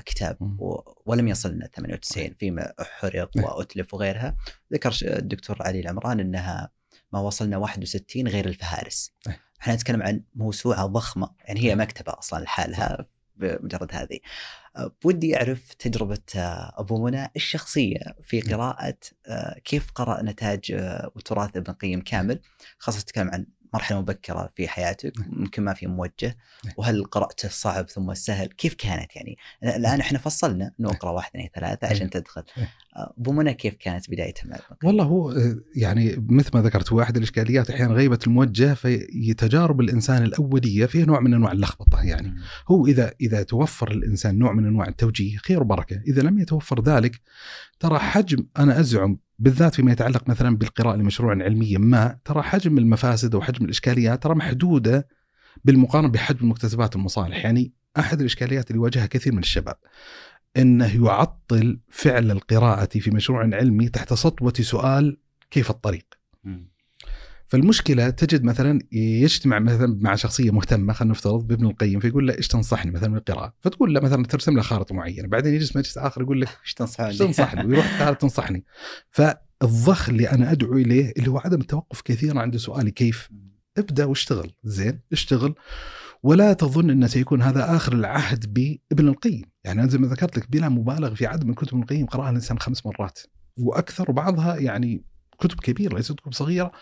كتاب. 0.07 0.36
ولم 1.07 1.28
يصلنا 1.28 1.66
98 1.66 2.34
فيما 2.38 2.72
حرق 2.80 3.36
نعم. 3.36 3.45
وأتلف 3.47 3.95
وغيرها. 3.95 4.36
ذكر 4.72 4.93
الدكتور 5.03 5.57
علي 5.62 5.80
العمران 5.80 6.20
أنها 6.20 6.70
ما 7.12 7.20
وصلنا 7.20 7.57
61 7.57 8.28
غير 8.28 8.47
الفهارس. 8.47 9.12
إحنا 9.61 9.74
نتكلم 9.74 10.03
عن 10.03 10.22
موسوعة 10.34 10.86
ضخمة. 10.86 11.30
يعني 11.45 11.61
هي 11.61 11.76
مكتبة 11.76 12.12
أصلا 12.18 12.43
لحالها 12.45 13.07
بمجرد 13.41 13.88
هذه. 13.93 14.18
أه، 14.76 14.93
بودي 15.05 15.36
أعرف 15.36 15.74
تجربة 15.74 16.18
أه، 16.36 16.74
أبو 16.78 17.05
منى 17.07 17.30
الشخصية 17.36 18.01
في 18.22 18.41
قراءة 18.41 18.97
أه، 19.26 19.59
كيف 19.64 19.91
قرأ 19.95 20.22
نتاج 20.22 20.72
أه، 20.72 21.11
وتراث 21.16 21.57
ابن 21.57 21.72
القيم 21.72 22.01
كامل؟ 22.01 22.41
خاصة 22.78 23.01
تتكلم 23.01 23.30
عن 23.30 23.47
مرحلة 23.75 24.01
مبكرة 24.01 24.51
في 24.57 24.68
حياتك 24.68 25.12
ممكن 25.27 25.62
ما 25.62 25.75
في 25.75 25.87
موجه. 25.87 26.37
وهل 26.77 27.05
قرأته 27.05 27.49
صعب 27.49 27.89
ثم 27.89 28.11
السهل 28.11 28.47
كيف 28.47 28.75
كانت 28.75 29.16
يعني؟ 29.16 29.37
الآن 29.62 30.01
إحنا 30.01 30.18
فصلنا 30.18 30.73
نقرأ 30.79 31.11
واحد 31.11 31.31
اثنين 31.31 31.49
ثلاثة 31.55 31.87
عشان 31.87 32.11
تدخل. 32.11 32.43
أه، 32.97 33.14
أبو 33.18 33.33
منى 33.33 33.55
كيف 33.55 33.75
كانت 33.75 34.11
بدايتها 34.11 34.47
مع 34.47 34.57
ابن 34.57 34.64
القيم؟ 34.71 34.89
والله 34.89 35.05
هو 35.05 35.31
آه، 35.31 35.57
يعني 35.77 36.27
مثل 36.29 36.51
ما 36.55 36.62
ذكرت 36.62 36.93
هو 36.93 37.03
أحد 37.03 37.16
الإشكاليات 37.16 37.71
أحيانا 37.71 37.95
غيبة 37.95 38.18
الموجه 38.27 38.75
في 38.75 39.35
تجارب 39.35 39.81
الإنسان 39.81 40.23
الأولية 40.23 40.87
فيها 40.87 41.07
نوع 41.07 41.21
من 41.21 41.35
أنواع 41.35 41.53
اللخبطة 41.53 42.03
يعني. 42.03 42.35
هو 42.68 42.87
إذا 42.87 43.14
إذا 43.21 43.43
توفر 43.43 43.91
الإنسان 43.91 44.39
نوع 44.39 44.53
من 44.53 44.66
أنواع 44.66 44.89
التوجيه 44.89 45.37
خير 45.37 45.62
وبركة، 45.62 46.03
إذا 46.07 46.23
لم 46.23 46.39
يتوفر 46.39 46.83
ذلك 46.83 47.21
ترى 47.81 47.99
حجم 47.99 48.47
أنا 48.59 48.81
أزعم 48.81 49.18
بالذات 49.41 49.74
فيما 49.74 49.93
يتعلق 49.93 50.28
مثلا 50.28 50.57
بالقراءة 50.57 50.97
لمشروع 50.97 51.32
علمي 51.32 51.76
ما 51.76 52.18
ترى 52.24 52.43
حجم 52.43 52.78
المفاسد 52.78 53.34
وحجم 53.34 53.64
الإشكاليات 53.64 54.22
ترى 54.22 54.34
محدودة 54.34 55.09
بالمقارنة 55.64 56.09
بحجم 56.09 56.38
المكتسبات 56.41 56.97
والمصالح، 56.97 57.45
يعني 57.45 57.72
أحد 57.99 58.20
الإشكاليات 58.20 58.70
اللي 58.70 58.78
يواجهها 58.78 59.07
كثير 59.07 59.32
من 59.32 59.38
الشباب 59.38 59.76
إنه 60.57 61.05
يعطل 61.07 61.80
فعل 61.88 62.30
القراءة 62.30 62.99
في 62.99 63.11
مشروع 63.11 63.41
علمي 63.41 63.88
تحت 63.88 64.12
سطوة 64.12 64.53
سؤال 64.61 65.18
كيف 65.51 65.70
الطريق؟ 65.70 66.07
مم. 66.45 66.70
فالمشكلة 67.51 68.11
تجد 68.11 68.44
مثلا 68.44 68.78
يجتمع 68.92 69.59
مثلا 69.59 69.98
مع 70.01 70.14
شخصية 70.14 70.51
مهتمة 70.51 70.92
خلينا 70.92 71.12
نفترض 71.12 71.46
بابن 71.46 71.66
القيم 71.66 72.01
فيقول 72.01 72.26
له 72.26 72.34
إيش 72.34 72.48
تنصحني 72.48 72.90
مثلا 72.90 73.14
بالقراءه؟ 73.14 73.55
فتقول 73.61 73.94
له 73.94 74.01
مثلا 74.01 74.24
ترسم 74.24 74.57
له 74.57 74.62
خارطة 74.62 74.94
معينة، 74.94 75.28
بعدين 75.28 75.55
يجلس 75.55 75.76
مجلس 75.76 75.98
آخر 75.98 76.22
يقول 76.22 76.40
لك 76.40 76.48
إيش 76.64 76.74
تنصحوني؟ 76.74 77.09
إيش 77.09 77.18
تنصحني؟ 77.18 77.66
ويروح 77.66 77.98
ثالث 77.98 78.18
تنصحني. 78.18 78.64
فالضخ 79.11 80.09
اللي 80.09 80.30
أنا 80.30 80.53
أدعو 80.53 80.72
إليه 80.72 81.12
اللي 81.16 81.30
هو 81.30 81.38
عدم 81.38 81.61
التوقف 81.61 82.01
كثيرا 82.01 82.40
عند 82.40 82.57
سؤالي 82.57 82.90
كيف؟ 82.90 83.30
ابدأ 83.78 84.05
واشتغل 84.05 84.53
زين 84.64 85.01
اشتغل 85.12 85.55
ولا 86.22 86.53
تظن 86.53 86.90
أن 86.90 87.09
سيكون 87.09 87.42
هذا 87.42 87.76
آخر 87.76 87.92
العهد 87.92 88.55
بابن 88.55 89.09
القيم، 89.09 89.44
يعني 89.64 89.80
أنا 89.80 89.90
زي 89.90 89.98
ما 89.98 90.07
ذكرت 90.07 90.38
لك 90.38 90.51
بلا 90.51 90.68
مبالغة 90.68 91.14
في 91.14 91.26
عدد 91.26 91.44
من 91.44 91.55
كتب 91.55 91.68
ابن 91.68 91.82
القيم 91.82 92.07
قرأها 92.07 92.30
الإنسان 92.30 92.59
خمس 92.59 92.86
مرات 92.86 93.18
وأكثر 93.59 94.11
وبعضها 94.11 94.57
يعني 94.57 95.05
كتب 95.41 95.61
كبيرة 95.61 95.97
ليست 95.97 96.12
كتب 96.12 96.32
صغيرة. 96.32 96.72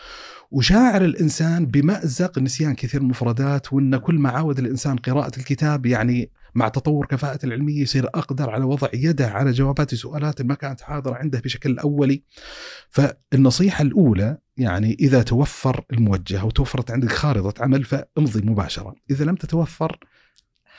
وشاعر 0.50 1.04
الإنسان 1.04 1.66
بمأزق 1.66 2.38
نسيان 2.38 2.74
كثير 2.74 3.00
المفردات 3.00 3.72
وإن 3.72 3.96
كل 3.96 4.14
ما 4.14 4.30
عاود 4.30 4.58
الإنسان 4.58 4.96
قراءة 4.96 5.38
الكتاب 5.38 5.86
يعني 5.86 6.30
مع 6.54 6.68
تطور 6.68 7.06
كفاءة 7.06 7.46
العلمية 7.46 7.82
يصير 7.82 8.06
أقدر 8.06 8.50
على 8.50 8.64
وضع 8.64 8.88
يده 8.94 9.28
على 9.28 9.50
جوابات 9.50 9.94
سؤالات 9.94 10.42
ما 10.42 10.54
كانت 10.54 10.80
حاضرة 10.80 11.14
عنده 11.14 11.40
بشكل 11.40 11.78
أولي. 11.78 12.22
فالنصيحة 12.90 13.82
الأولى 13.82 14.38
يعني 14.56 14.96
إذا 15.00 15.22
توفر 15.22 15.84
الموجه 15.92 16.40
أو 16.40 16.50
توفرت 16.50 16.90
عندك 16.90 17.12
خارطة 17.12 17.62
عمل 17.62 17.84
فامضي 17.84 18.40
مباشرة. 18.40 18.94
إذا 19.10 19.24
لم 19.24 19.34
تتوفر 19.34 19.98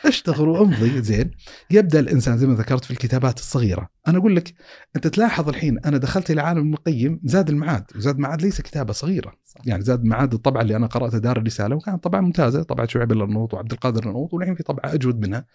اشتغل 0.05 0.47
وامضي. 0.47 1.01
زين. 1.01 1.31
يبدأ 1.71 1.99
الإنسان 1.99 2.37
زي 2.37 2.47
ما 2.47 2.55
ذكرت 2.55 2.85
في 2.85 2.91
الكتابات 2.91 3.39
الصغيرة. 3.39 3.89
أنا 4.07 4.17
أقول 4.17 4.35
لك 4.35 4.53
أنت 4.95 5.07
تلاحظ 5.07 5.49
الحين 5.49 5.79
أنا 5.79 5.97
دخلت 5.97 6.31
إلى 6.31 6.41
عالم 6.41 6.59
ابن 6.59 6.73
القيم 6.73 7.21
زاد 7.23 7.49
المعاد 7.49 7.85
وزاد 7.95 8.15
المعاد 8.15 8.41
ليس 8.41 8.61
كتابة 8.61 8.93
صغيرة. 8.93 9.33
صح. 9.45 9.61
يعني 9.65 9.83
زاد 9.83 10.03
معاد 10.03 10.33
الطبعه 10.33 10.61
اللي 10.61 10.75
أنا 10.75 10.87
قراتها 10.87 11.19
دار 11.19 11.37
الرسالة 11.37 11.75
وكانت 11.75 12.03
طبعه 12.03 12.21
ممتازة. 12.21 12.63
طبعه 12.63 12.87
شعيب 12.87 13.11
الأرنوط 13.11 13.53
وعبد 13.53 13.71
القادر 13.71 14.03
الأرنوط 14.03 14.33
والحين 14.33 14.55
في 14.55 14.63
طبعه 14.63 14.93
أجود 14.93 15.19
منها 15.19 15.45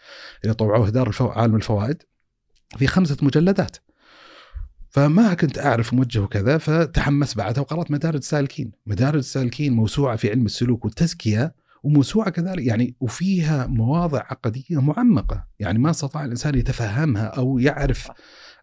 اللي 0.42 0.54
طبعوها 0.54 0.90
دار 0.90 1.08
الفو... 1.08 1.26
عالم 1.26 1.56
الفوائد. 1.56 2.02
في 2.78 2.86
خمسة 2.86 3.16
مجلدات. 3.22 3.76
فما 4.90 5.34
كنت 5.34 5.58
أعرف 5.58 5.94
موجه 5.94 6.18
وكذا 6.18 6.58
فتحمس 6.58 7.34
بعدها 7.34 7.60
وقرأت 7.60 7.90
مدارج 7.90 8.16
السالكين، 8.16 8.72
مدارج 8.86 9.16
السالكين 9.16 9.72
موسوعة 9.72 10.16
في 10.16 10.30
علم 10.30 10.46
السلوك 10.46 10.84
والتزكية. 10.84 11.54
وموسوعة 11.84 12.30
كذلك 12.30 12.66
يعني 12.66 12.96
وفيها 13.00 13.66
مواضع 13.66 14.18
عقدية 14.18 14.80
معمقة، 14.80 15.46
يعني 15.58 15.78
ما 15.78 15.90
استطاع 15.90 16.24
الإنسان 16.24 16.54
يتفهمها 16.54 17.24
أو 17.24 17.58
يعرف 17.58 18.08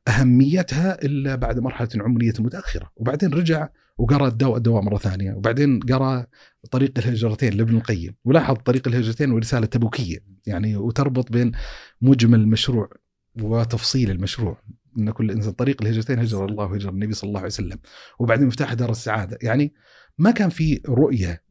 أهميتها 0.08 1.06
إلا 1.06 1.36
بعد 1.36 1.60
مرحلة 1.60 1.90
عمرية 1.96 2.34
متأخرة، 2.40 2.92
وبعدين 2.96 3.34
رجع 3.34 3.70
وقرأ 3.98 4.28
الدواء 4.28 4.58
الدواء 4.58 4.82
مرة 4.82 4.98
ثانية، 4.98 5.34
وبعدين 5.34 5.80
قرأ 5.80 6.28
طريق 6.72 7.00
الهجرتين 7.00 7.54
لابن 7.54 7.76
القيم، 7.76 8.16
ولاحظ 8.26 8.56
طريق 8.56 8.88
الهجرتين 8.88 9.32
ورسالة 9.32 9.66
تبوكية، 9.66 10.18
يعني 10.48 10.78
وتربط 10.78 11.32
بين 11.32 11.52
مجمل 12.02 12.40
المشروع 12.40 12.90
وتفصيل 13.42 14.12
المشروع 14.12 14.58
إن 14.98 15.12
كل 15.12 15.32
إنسان 15.32 15.52
طريق 15.52 15.82
الهجرتين 15.82 16.20
هجر 16.20 16.46
الله 16.46 16.66
وهجر 16.66 16.90
النبي 16.90 17.14
صلى 17.14 17.28
الله 17.28 17.40
عليه 17.40 17.48
وسلم 17.50 17.78
وبعدين 18.20 18.48
مفتاح 18.48 18.74
دار 18.74 18.92
السعادة 18.92 19.38
يعني 19.42 19.74
ما 20.18 20.32
كان 20.32 20.50
في 20.50 20.82
رؤية 20.90 21.51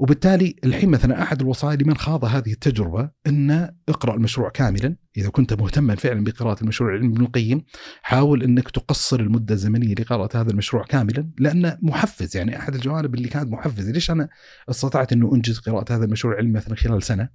وبالتالي 0.00 0.56
الحين 0.64 0.88
مثلا 0.90 1.22
أحد 1.22 1.40
الوصايا 1.40 1.76
لمن 1.76 1.96
خاض 1.96 2.24
هذه 2.24 2.52
التجربة 2.52 3.10
أن 3.26 3.74
اقرأ 3.88 4.14
المشروع 4.14 4.50
كاملا. 4.50 4.96
إذا 5.16 5.28
كنت 5.28 5.54
مهتما 5.54 5.94
فعلا 5.94 6.24
بقراءة 6.24 6.62
المشروع 6.62 6.90
العلمي 6.90 7.14
ابن 7.14 7.24
القيم 7.24 7.64
حاول 8.02 8.42
أنك 8.42 8.70
تقصر 8.70 9.20
المدة 9.20 9.54
الزمنية 9.54 9.94
لقراءة 9.94 10.40
هذا 10.40 10.50
المشروع 10.50 10.84
كاملا 10.84 11.30
لأنه 11.38 11.78
محفز. 11.82 12.36
يعني 12.36 12.58
أحد 12.58 12.74
الجوانب 12.74 13.14
اللي 13.14 13.28
كانت 13.28 13.52
محفزة 13.52 13.92
ليش 13.92 14.10
أنا 14.10 14.28
استطعت 14.70 15.12
أنه 15.12 15.34
أنجز 15.34 15.58
قراءة 15.58 15.96
هذا 15.96 16.04
المشروع 16.04 16.34
العلمي 16.34 16.52
مثلا 16.52 16.74
خلال 16.74 17.02
سنة. 17.02 17.28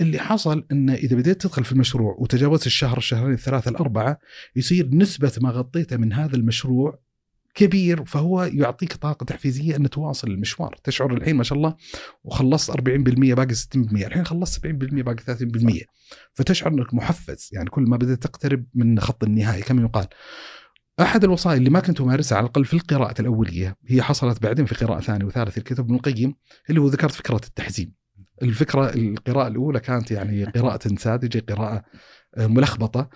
اللي 0.00 0.18
حصل 0.18 0.66
أن 0.72 0.90
إذا 0.90 1.16
بديت 1.16 1.42
تدخل 1.42 1.64
في 1.64 1.72
المشروع 1.72 2.16
وتجاوزت 2.18 2.66
الشهر 2.66 2.98
الشهرين 2.98 3.32
الثلاثة 3.32 3.70
الأربعة 3.70 4.18
يصير 4.56 4.88
نسبة 4.92 5.32
ما 5.40 5.50
غطيته 5.50 5.96
من 5.96 6.12
هذا 6.12 6.36
المشروع 6.36 7.00
كبير 7.54 8.04
فهو 8.04 8.42
يعطيك 8.42 8.92
طاقة 8.92 9.24
تحفيزية 9.24 9.76
أن 9.76 9.90
تواصل 9.90 10.28
المشوار، 10.28 10.76
تشعر 10.84 11.14
الحين 11.14 11.36
ما 11.36 11.44
شاء 11.44 11.58
الله 11.58 11.74
وخلصت 12.24 12.70
40% 12.70 13.34
باقي 13.34 13.54
60% 13.54 14.06
الحين 14.06 14.24
خلصت 14.24 14.66
70% 14.66 14.66
باقي 15.02 15.22
30% 15.22 15.84
فتشعر 16.32 16.72
أنك 16.72 16.94
محفز 16.94 17.50
يعني 17.52 17.70
كل 17.70 17.82
ما 17.82 17.96
بدأت 17.96 18.22
تقترب 18.22 18.64
من 18.74 19.00
خط 19.00 19.24
النهاية. 19.24 19.62
كما 19.62 19.82
يقال. 19.82 20.06
أحد 21.00 21.24
الوصايا 21.24 21.56
اللي 21.56 21.70
ما 21.70 21.80
كنت 21.80 22.00
أمارسها 22.00 22.38
على 22.38 22.44
الأقل 22.44 22.64
في 22.64 22.74
القراءة 22.74 23.20
الأولية 23.20 23.76
هي 23.86 24.02
حصلت 24.02 24.42
بعدين 24.42 24.66
في 24.66 24.74
قراءة 24.74 25.00
ثانية 25.00 25.24
وثالثه 25.24 25.58
الكتاب 25.58 25.84
ابن 25.84 25.94
القيم 25.94 26.34
اللي 26.70 26.80
هو 26.80 26.86
ذكرت 26.86 27.12
فكرة 27.12 27.40
التحزين. 27.46 27.94
الفكرة 28.42 28.94
القراءة 28.94 29.48
الأولى 29.48 29.80
كانت 29.80 30.10
يعني 30.10 30.44
قراءة 30.44 30.94
ساذجة 30.96 31.44
قراءة 31.48 31.84
ملخبطة. 32.38 33.10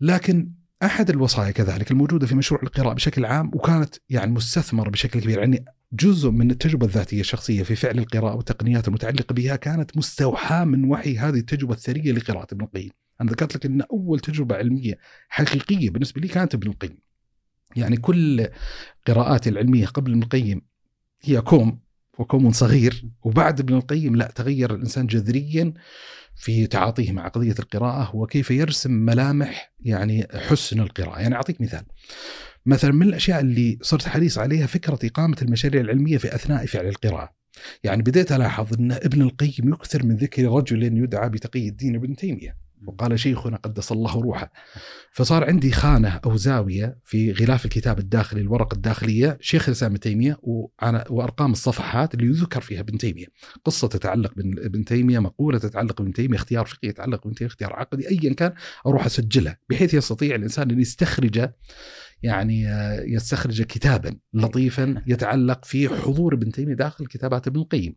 لكن 0.00 0.52
أحد 0.84 1.10
الوصايا 1.10 1.50
كذلك 1.50 1.90
الموجودة 1.90 2.26
في 2.26 2.34
مشروع 2.34 2.62
القراءة 2.62 2.94
بشكل 2.94 3.24
عام 3.24 3.50
وكانت 3.54 3.94
يعني 4.08 4.32
مستثمرة 4.32 4.90
بشكل 4.90 5.20
كبير 5.20 5.38
يعني 5.38 5.64
جزء 5.92 6.30
من 6.30 6.50
التجربة 6.50 6.86
الذاتية 6.86 7.20
الشخصية 7.20 7.62
في 7.62 7.76
فعل 7.76 7.98
القراءة 7.98 8.34
والتقنيات 8.34 8.88
المتعلقة 8.88 9.32
بها 9.32 9.56
كانت 9.56 9.96
مستوحاة 9.96 10.64
من 10.64 10.84
وحي 10.84 11.18
هذه 11.18 11.38
التجربة 11.38 11.74
الثرية 11.74 12.12
لقراءة 12.12 12.54
ابن 12.54 12.64
القيم. 12.64 12.90
أنا 13.20 13.30
ذكرت 13.30 13.56
لك 13.56 13.66
إن 13.66 13.82
أول 13.82 14.20
تجربة 14.20 14.56
علمية 14.56 14.98
حقيقية 15.28 15.90
بالنسبة 15.90 16.20
لي 16.20 16.28
كانت 16.28 16.54
ابن 16.54 16.70
القيم. 16.70 16.98
يعني 17.76 17.96
كل 17.96 18.48
قراءاتي 19.06 19.50
العلمية 19.50 19.86
قبل 19.86 20.12
ابن 20.12 20.22
القيم 20.22 20.62
هي 21.22 21.40
كوم 21.40 21.80
وكوم 22.18 22.52
صغير 22.52 23.04
وبعد 23.22 23.60
ابن 23.60 23.74
القيم 23.74 24.16
لا 24.16 24.26
تغير 24.26 24.74
الإنسان 24.74 25.06
جذريا 25.06 25.74
في 26.36 26.66
تعاطيه 26.66 27.12
مع 27.12 27.28
قضية 27.28 27.54
القراءة 27.58 28.16
وكيف 28.16 28.50
يرسم 28.50 28.90
ملامح 28.90 29.72
يعني 29.80 30.26
حسن 30.34 30.80
القراءة، 30.80 31.20
يعني 31.20 31.34
أعطيك 31.34 31.60
مثال. 31.60 31.82
مثلا 32.66 32.92
من 32.92 33.06
الأشياء 33.06 33.40
اللي 33.40 33.78
صرت 33.82 34.08
حريص 34.08 34.38
عليها 34.38 34.66
فكرة 34.66 34.98
إقامة 35.04 35.36
المشاريع 35.42 35.80
العلمية 35.80 36.18
في 36.18 36.34
أثناء 36.34 36.66
فعل 36.66 36.86
القراءة. 36.86 37.34
يعني 37.84 38.02
بديت 38.02 38.32
ألاحظ 38.32 38.74
إن 38.80 38.92
ابن 38.92 39.22
القيم 39.22 39.68
يكثر 39.68 40.06
من 40.06 40.16
ذكر 40.16 40.44
رجل 40.44 40.82
يدعى 40.82 41.28
بتقي 41.28 41.68
الدين 41.68 41.94
ابن 41.94 42.16
تيمية 42.16 42.63
وقال 42.86 43.20
شيخنا 43.20 43.56
قدس 43.56 43.92
الله 43.92 44.20
روحه. 44.20 44.52
فصار 45.12 45.44
عندي 45.44 45.72
خانة 45.72 46.20
أو 46.24 46.36
زاوية 46.36 46.98
في 47.04 47.32
غلاف 47.32 47.64
الكتاب 47.64 47.98
الداخلي 47.98 48.40
الورقه 48.40 48.74
الداخلية 48.74 49.38
شيخ 49.40 49.68
الإسلام 49.68 49.90
ابن 49.90 50.00
تيمية 50.00 50.38
وأرقام 51.10 51.52
الصفحات 51.52 52.14
اللي 52.14 52.26
يذكر 52.26 52.60
فيها 52.60 52.80
ابن 52.80 52.98
تيمية. 52.98 53.26
قصة 53.64 53.88
تتعلق 53.88 54.32
بابن 54.34 54.84
تيمية 54.84 55.18
مقولة 55.18 55.58
تتعلق 55.58 55.98
بابن 55.98 56.12
تيمية 56.12 56.36
اختيار 56.36 56.66
فقهي 56.66 56.88
يتعلق 56.88 57.22
بابن 57.24 57.34
تيمية 57.34 57.48
اختيار 57.48 57.72
عقدي 57.72 58.08
ايا 58.08 58.34
كان 58.34 58.52
أروح 58.86 59.06
أسجلها 59.06 59.58
بحيث 59.68 59.94
يستطيع 59.94 60.34
الإنسان 60.34 60.70
أن 60.70 60.80
يستخرج 60.80 61.48
يعني 62.22 62.68
آه، 62.68 63.00
يستخرج 63.06 63.62
كتابا 63.62 64.16
لطيفا 64.34 65.02
يتعلق 65.06 65.64
في 65.64 65.88
حضور 65.88 66.34
ابن 66.34 66.52
تيمية 66.52 66.74
داخل 66.74 67.06
كتابات 67.06 67.46
ابن 67.46 67.60
القيم. 67.60 67.96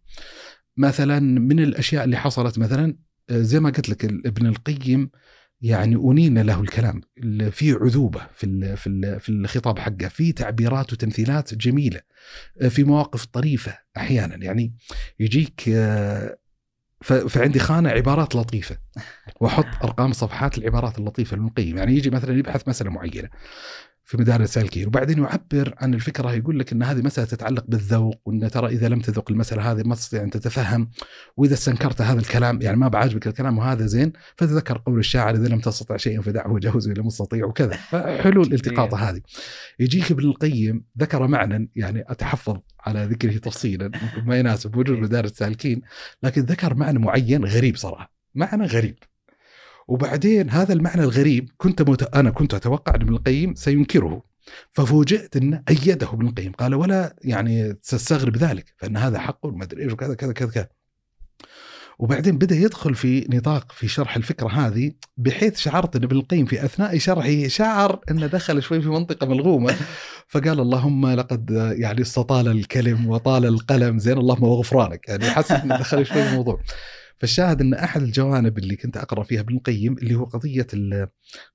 مثلا 0.77 1.19
من 1.19 1.59
الأشياء 1.59 2.03
اللي 2.03 2.17
حصلت 2.17 2.59
مثلا 2.59 2.97
زي 3.32 3.59
ما 3.59 3.69
قلت 3.69 3.89
لك 3.89 4.05
ابن 4.05 4.47
القيم 4.47 5.09
يعني 5.61 5.95
أنين 5.95 6.39
له 6.39 6.61
الكلام. 6.61 7.01
في 7.51 7.71
عذوبة 7.71 8.28
في 8.36 8.75
في 8.75 9.19
في 9.19 9.30
الخطاب 9.30 9.80
حقه 9.80 10.07
في 10.07 10.32
تعبيرات 10.32 10.93
وتمثيلات 10.93 11.53
جميلة 11.53 12.01
آه، 12.61 12.67
في 12.67 12.84
مواقف 12.84 13.25
طريفة 13.25 13.78
أحيانا. 13.97 14.36
يعني 14.36 14.73
يجيك 15.19 15.69
فعندي 17.01 17.59
خانة 17.59 17.89
عبارات 17.89 18.36
لطيفة 18.36 18.78
وأحط 19.41 19.65
أرقام 19.84 20.13
صفحات 20.13 20.57
العبارات 20.57 20.99
اللطيفة 20.99 21.36
لابن 21.36 21.47
القيم 21.47 21.78
يعني 21.78 21.95
يجي 21.95 22.09
مثلا 22.09 22.38
يبحث 22.38 22.67
مسألة 22.67 22.89
معينة. 22.89 23.30
في 24.08 24.18
مدارس 24.18 24.43
السالكين 24.43 24.88
وبعدين 24.88 25.18
يعبر 25.18 25.74
عن 25.78 25.93
الفكرة 25.93 26.34
يقول 26.34 26.60
لك 26.60 26.72
إن 26.72 26.84
هذه 26.84 27.01
مسألة 27.01 27.28
تتعلق 27.28 27.66
بالذوق 27.68 28.22
وإن 28.26 28.51
ترى 28.51 28.68
إذا 28.68 28.89
لم 28.89 28.99
تذوق 28.99 29.32
المسألة 29.32 29.72
هذه 29.72 29.84
ما 29.84 29.95
تستطيع 29.95 30.24
أن 30.24 30.30
تتفهم 30.30 30.89
وإذا 31.38 31.53
استنكرت 31.53 32.01
هذا 32.01 32.20
الكلام 32.20 32.62
يعني 32.62 32.78
ما 32.78 32.88
بعجبك 32.88 33.28
الكلام 33.28 33.58
وهذا 33.58 33.86
زين 33.86 34.14
فتذكر 34.36 34.78
قول 34.78 34.99
الشاعر 34.99 35.36
إذا 35.36 35.47
لم 35.47 35.60
تستطع 35.60 35.97
شيئا 35.97 36.22
فدعه 36.22 36.51
وجوز 36.51 36.89
إلى 36.89 37.01
مستطيع 37.01 37.45
وكذا. 37.45 37.76
فحلو 37.76 38.41
الالتقاطه 38.41 39.10
هذه. 39.10 39.22
يجيك 39.80 40.12
ابن 40.12 40.24
القيم 40.24 40.86
ذكر 40.99 41.28
معنى 41.28 41.72
يعني 41.76 42.03
أتحفظ 42.08 42.58
على 42.80 43.05
ذكره 43.05 43.38
تفصيلا 43.38 43.91
ما 44.28 44.39
يناسب 44.39 44.76
وجود 44.76 44.99
مدارس 44.99 45.32
السالكين 45.32 45.82
لكن 46.24 46.41
ذكر 46.41 46.74
معنى 46.74 46.99
معين 46.99 47.45
غريب 47.45 47.76
صراحة. 47.76 48.14
معنى 48.36 48.66
غريب. 48.66 48.97
وبعدين 49.88 50.49
هذا 50.49 50.73
المعنى 50.73 51.03
الغريب 51.03 51.49
كنت 51.57 51.81
مت... 51.81 52.15
أنا 52.15 52.29
كنت 52.29 52.53
أتوقع 52.53 52.95
أن 52.95 53.01
ابن 53.01 53.13
القيم 53.13 53.55
سينكره. 53.55 54.23
ففوجئت 54.71 55.38
أن 55.38 55.63
أيده 55.69 56.09
ابن 56.13 56.27
القيم. 56.27 56.51
قال 56.51 56.75
ولا 56.75 57.15
يعني 57.23 57.73
تستغرب 57.73 58.38
ذلك 58.38 58.73
فأن 58.77 58.97
هذا 58.97 59.19
حق 59.19 59.45
وما 59.45 59.63
أدري 59.63 59.83
إيش 59.83 59.93
وكذا 59.93 60.13
كذا 60.13 60.33
كذا 60.33 60.49
كذا. 60.49 60.67
وبعدين 61.99 62.38
بدأ 62.38 62.55
يدخل 62.55 62.95
في 62.95 63.27
نطاق 63.29 63.71
في 63.71 63.88
شرح 63.88 64.15
الفكرة 64.15 64.47
هذه 64.47 64.91
بحيث 65.17 65.57
شعرت 65.57 65.95
أن 65.95 66.03
ابن 66.03 66.17
القيم 66.17 66.45
في 66.45 66.65
أثناء 66.65 66.97
شرحه 66.97 67.47
شعر 67.47 67.99
أنه 68.11 68.27
دخل 68.27 68.63
شوي 68.63 68.81
في 68.81 68.89
منطقة 68.89 69.27
ملغومة. 69.27 69.75
فقال 70.27 70.59
اللهم 70.59 71.07
لقد 71.07 71.73
يعني 71.77 72.01
استطال 72.01 72.47
الكلم 72.47 73.09
وطال 73.09 73.45
القلم. 73.45 73.99
زين 73.99 74.17
اللهم 74.17 74.43
وغفرانك. 74.43 75.07
يعني 75.07 75.29
حس 75.29 75.51
أنه 75.51 75.77
دخل 75.77 76.05
شوي 76.05 76.23
في 76.23 76.29
الموضوع. 76.29 76.59
فالشاهد 77.20 77.61
أن 77.61 77.74
أحد 77.74 78.01
الجوانب 78.01 78.57
اللي 78.57 78.76
كنت 78.76 78.97
أقرأ 78.97 79.24
فيها 79.24 79.41
ابن 79.41 79.55
القيم 79.55 79.93
اللي 79.93 80.15
هو 80.15 80.24
قضية 80.24 80.68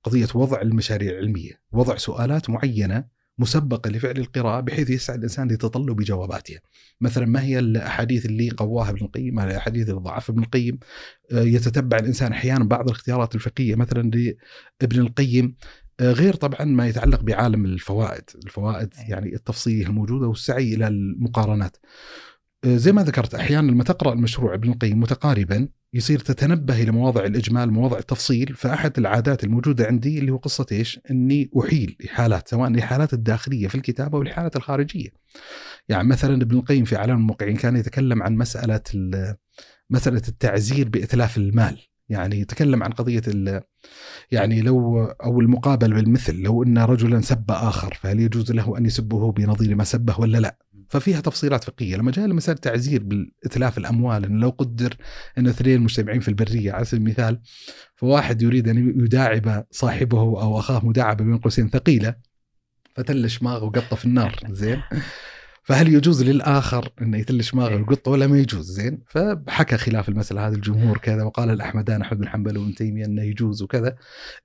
قضية 0.03 0.27
وضع 0.35 0.61
المشاريع 0.61 1.11
العلمية، 1.11 1.61
وضع 1.71 1.97
سؤالات 1.97 2.49
معينة 2.49 3.13
مسبقة 3.37 3.89
لفعل 3.89 4.17
القراءة 4.17 4.59
بحيث 4.59 4.89
يسعى 4.89 5.15
الإنسان 5.15 5.47
لتطلب 5.51 6.01
جواباتها. 6.01 6.59
مثلا 7.01 7.25
ما 7.25 7.43
هي 7.43 7.59
الأحاديث 7.59 8.25
اللي 8.25 8.49
قواها 8.49 8.89
ابن 8.89 9.05
القيم؟ 9.05 9.35
ما 9.35 9.43
الأحاديث 9.43 9.89
اللي 9.89 9.99
ضعفها 9.99 10.33
ابن 10.33 10.43
القيم؟ 10.43 10.79
آه، 11.31 11.41
يتتبع 11.41 11.97
الإنسان 11.97 12.31
أحيانا 12.31 12.63
بعض 12.63 12.85
الاختيارات 12.85 13.35
الفقهية 13.35 13.75
مثلا 13.75 14.11
لابن 14.81 14.99
القيم 14.99 15.55
آه، 15.99 16.11
غير 16.11 16.35
طبعا 16.35 16.65
ما 16.65 16.87
يتعلق 16.87 17.21
بعالم 17.21 17.65
الفوائد، 17.65 18.23
الفوائد 18.45 18.89
يعني 19.07 19.35
التفصيليه 19.35 19.85
الموجودة 19.85 20.27
والسعي 20.27 20.73
إلى 20.73 20.87
المقارنات. 20.87 21.77
زي 22.65 22.91
ما 22.91 23.03
ذكرت 23.03 23.35
أحيانا 23.35 23.71
لما 23.71 23.83
تقرأ 23.83 24.13
المشروع 24.13 24.53
ابن 24.53 24.69
القيم 24.69 24.99
متقاربا 24.99 25.67
يصير 25.93 26.19
تتنبه 26.19 26.83
إلى 26.83 26.91
مواضع 26.91 27.25
الإجمال 27.25 27.71
مواضع 27.71 27.97
التفصيل 27.97 28.55
فأحد 28.55 28.97
العادات 28.97 29.43
الموجودة 29.43 29.85
عندي 29.85 30.19
اللي 30.19 30.31
هو 30.31 30.37
قصة 30.37 30.65
إيش؟ 30.71 30.99
إني 31.11 31.49
أحيل 31.59 31.97
لحالات 32.03 32.47
سواء 32.47 32.71
لحالات 32.71 33.13
الداخلية 33.13 33.67
في 33.67 33.75
الكتابة 33.75 34.17
أو 34.17 34.21
الحالات 34.21 34.55
الخارجية. 34.55 35.09
يعني 35.89 36.07
مثلا 36.07 36.41
ابن 36.41 36.57
القيم 36.57 36.85
في 36.85 36.95
اعلام 36.95 37.17
الموقعين 37.17 37.55
كان 37.55 37.75
يتكلم 37.75 38.23
عن 38.23 38.35
مسألة 38.35 38.81
مسألة 39.89 40.21
التعزير 40.27 40.89
بإتلاف 40.89 41.37
المال 41.37 41.79
يعني 42.09 42.39
يتكلم 42.39 42.83
عن 42.83 42.91
قضية 42.91 43.21
يعني 44.31 44.61
لو 44.61 45.03
أو 45.05 45.41
المقابل 45.41 45.93
بالمثل 45.93 46.35
لو 46.35 46.63
إن 46.63 46.77
رجلا 46.77 47.21
سب 47.21 47.51
آخر 47.51 47.93
فهل 48.01 48.19
يجوز 48.19 48.51
له 48.51 48.77
أن 48.77 48.85
يسبه 48.85 49.31
بنظير 49.31 49.75
ما 49.75 49.83
سبه 49.83 50.19
ولا 50.19 50.37
لا؟ 50.37 50.57
ففيها 50.89 51.21
تفصيلات 51.21 51.63
فقهية. 51.63 51.95
لما 51.95 52.11
جاء 52.11 52.25
لمساله 52.25 52.57
تعزير 52.57 53.03
بالإتلاف 53.03 53.77
الأموال 53.77 54.25
إن 54.25 54.39
لو 54.39 54.49
قدر 54.49 54.95
إن 55.37 55.47
اثنين 55.47 55.81
مجتمعين 55.81 56.19
في 56.19 56.27
البرية 56.27 56.71
على 56.71 56.85
سبيل 56.85 57.01
المثال 57.01 57.41
فواحد 57.95 58.41
يريد 58.41 58.67
أن 58.67 59.03
يداعب 59.03 59.65
صاحبه 59.71 60.19
أو 60.19 60.59
أخاه 60.59 60.85
مداعبة 60.85 61.25
بين 61.25 61.37
قوسين 61.37 61.69
ثقيلة 61.69 62.15
فتل 62.95 63.29
شماغه 63.29 63.63
وقطه 63.63 63.95
في 63.95 64.05
النار. 64.05 64.39
زين؟ 64.49 64.81
فهل 65.63 65.93
يجوز 65.93 66.23
للآخر 66.23 66.89
انه 67.01 67.17
يتل 67.17 67.43
شماغه 67.43 67.75
ويقطه 67.75 68.11
ولا 68.11 68.27
ما 68.27 68.39
يجوز؟ 68.39 68.71
زين؟ 68.71 69.03
فحكى 69.07 69.77
خلاف 69.77 70.09
المسألة. 70.09 70.47
هذه 70.47 70.53
الجمهور 70.53 70.97
كذا 70.97 71.23
وقال 71.23 71.49
الأحمدان 71.49 72.01
أحمد 72.01 72.19
بن 72.19 72.27
حنبل 72.27 72.57
وابن 72.57 72.75
تيمية 72.75 73.05
إنه 73.05 73.23
يجوز 73.23 73.63
وكذا. 73.63 73.95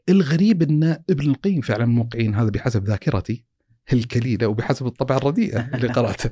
الغريب 0.09 0.63
إن 0.63 0.85
ابن 1.11 1.31
القيم 1.31 1.61
فعلا 1.61 1.87
موقعين 1.87 2.35
هذا 2.35 2.51
بحسب 2.51 2.85
ذاكرتي. 2.85 3.48
الكليلة 3.93 4.47
وبحسب 4.47 4.87
الطبعه 4.87 5.17
الرديئه 5.17 5.71
اللي 5.75 5.89
قراتها 5.89 6.31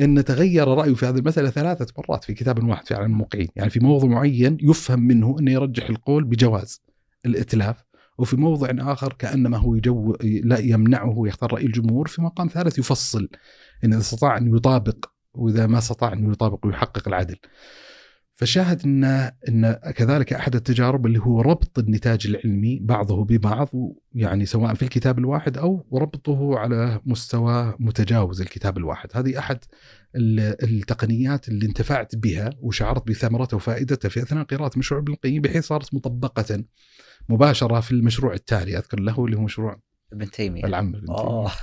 إن 0.00 0.24
تغير 0.24 0.68
رأيه 0.68 0.94
في 0.94 1.06
هذه 1.06 1.18
المسألة 1.18 1.50
ثلاثة 1.50 1.86
مرات 1.98 2.24
في 2.24 2.34
كتاب 2.34 2.68
واحد 2.68 2.86
في 2.86 2.94
عالم 2.94 3.12
الموقعين 3.12 3.48
يعني 3.56 3.70
في 3.70 3.80
موضوع 3.80 4.10
معين 4.10 4.58
يفهم 4.60 5.00
منه 5.00 5.36
إنه 5.40 5.52
يرجح 5.52 5.90
القول 5.90 6.24
بجواز 6.24 6.82
الائتلاف 7.26 7.84
وفي 8.18 8.36
موضع 8.36 8.92
آخر 8.92 9.12
كأنما 9.12 9.56
هو 9.56 9.74
يجو 9.74 10.16
لا 10.22 10.58
يمنعه 10.58 11.22
يختار 11.26 11.52
رأي 11.52 11.66
الجمهور 11.66 12.08
في 12.08 12.22
مقام 12.22 12.48
ثالث 12.48 12.78
يفصل 12.78 13.28
إذا 13.84 13.98
استطاع 13.98 14.36
أن 14.36 14.56
يطابق 14.56 15.04
وإذا 15.34 15.66
ما 15.66 15.78
استطاع 15.78 16.12
أن 16.12 16.32
يطابق 16.32 16.66
ويحقق 16.66 17.08
العدل. 17.08 17.36
فشاهد 18.38 18.84
ان 18.84 19.04
إن 19.48 19.72
كذلك 19.72 20.32
أحد 20.32 20.54
التجارب 20.54 21.06
اللي 21.06 21.18
هو 21.18 21.40
ربط 21.40 21.78
النتاج 21.78 22.26
العلمي 22.26 22.78
بعضه 22.82 23.24
ببعض 23.24 23.68
يعني 24.14 24.46
سواء 24.46 24.74
في 24.74 24.82
الكتاب 24.82 25.18
الواحد 25.18 25.58
أو 25.58 25.86
ربطه 25.92 26.58
على 26.58 27.00
مستوى 27.06 27.74
متجاوز 27.78 28.40
الكتاب 28.40 28.78
الواحد، 28.78 29.08
هذه 29.14 29.38
أحد 29.38 29.58
التقنيات 30.16 31.48
اللي 31.48 31.66
انتفعت 31.66 32.16
بها 32.16 32.50
وشعرت 32.60 33.08
بثمرتها 33.08 33.56
وفائدتها 33.56 34.08
في 34.08 34.22
أثناء 34.22 34.44
قراءة 34.44 34.78
مشروع 34.78 35.00
ابن 35.00 35.12
القيم 35.12 35.42
بحيث 35.42 35.66
صارت 35.66 35.94
مطبقة 35.94 36.64
مباشرة 37.28 37.80
في 37.80 37.92
المشروع 37.92 38.34
التالي 38.34 38.78
أذكر 38.78 39.00
له 39.00 39.24
اللي 39.24 39.36
هو 39.36 39.42
مشروع 39.42 39.80
ابن 40.12 40.30
تيمية. 40.30 40.64
العم 40.64 40.94
ابن 40.94 41.06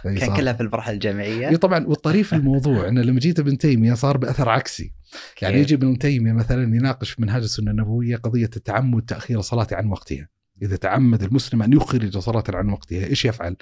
تيمية. 0.04 0.20
كان 0.20 0.36
كلها 0.36 0.54
في 0.54 0.64
المرحله 0.64 0.94
الجامعيه 0.94 1.50
إي 1.50 1.58
طبعا 1.58 1.88
والطريف 1.88 2.34
الموضوع 2.34 2.88
إنه 2.90 3.02
لما 3.02 3.20
جيت 3.20 3.40
ابن 3.40 3.58
تيمية 3.58 3.94
صار 3.94 4.18
بأثر 4.18 4.50
عكسي. 4.50 4.94
يعني 5.42 5.60
يجي 5.60 5.76
ابن 5.76 5.98
تيمية 5.98 6.34
مثلا 6.34 6.76
يناقش 6.76 7.12
في 7.12 7.22
منهاج 7.22 7.44
السنة 7.44 7.72
النبوية 7.72 8.16
قضية 8.16 8.50
التعمد 8.56 9.02
تأخير 9.02 9.40
الصلاه 9.40 9.68
عن 9.72 9.88
وقتها. 9.88 10.28
إذا 10.62 10.76
تعمد 10.76 11.24
المسلم 11.24 11.64
أن 11.64 11.74
يخرج 11.74 12.18
صلاة 12.18 12.44
عن 12.50 12.70
وقتها 12.70 13.06
إيش 13.06 13.26
يفعل؟ 13.26 13.56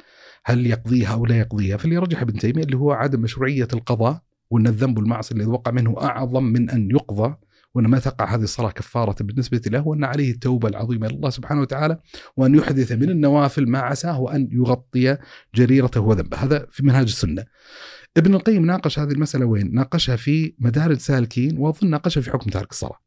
هل 0.45 0.67
يقضيها 0.67 1.13
أو 1.13 1.25
لا 1.25 1.39
يقضيها؟ 1.39 1.77
فاللي 1.77 1.95
يرجح 1.95 2.21
ابن 2.21 2.33
تيمية 2.33 2.63
اللي 2.63 2.77
هو 2.77 2.91
عدم 2.91 3.21
مشروعية 3.21 3.67
القضاء 3.73 4.21
وأن 4.49 4.67
الذنب 4.67 4.97
والمعصية 4.97 5.35
اللي 5.35 5.45
وقع 5.45 5.71
منه 5.71 5.95
أعظم 6.01 6.43
من 6.43 6.69
أن 6.69 6.91
يقضى 6.91 7.35
وأن 7.75 7.87
ما 7.87 7.99
تقع 7.99 8.35
هذه 8.35 8.43
الصلاة 8.43 8.71
كفارة 8.71 9.23
بالنسبة 9.23 9.61
له 9.67 9.87
وأن 9.87 10.03
عليه 10.03 10.31
التوبة 10.31 10.67
العظيمة 10.67 11.07
إلى 11.07 11.15
الله 11.15 11.29
سبحانه 11.29 11.61
وتعالى 11.61 11.97
وأن 12.37 12.55
يحدث 12.55 12.91
من 12.91 13.09
النوافل 13.09 13.69
ما 13.69 13.79
عساه 13.79 14.35
ان 14.35 14.49
يغطي 14.51 15.17
جريرته 15.55 16.01
وذنبه 16.01 16.37
هذا 16.37 16.67
في 16.71 16.83
منهاج 16.85 17.05
السنة. 17.05 17.45
ابن 18.17 18.35
القيم 18.35 18.65
ناقش 18.65 18.99
هذه 18.99 19.11
المسألة 19.11 19.45
وين؟ 19.45 19.73
ناقشها 19.73 20.15
في 20.15 20.53
مدارج 20.59 20.97
سالكين 20.97 21.57
وأظن 21.57 21.89
ناقشها 21.89 22.21
في 22.21 22.31
حكم 22.31 22.49
تارك 22.49 22.71
الصلاة. 22.71 22.99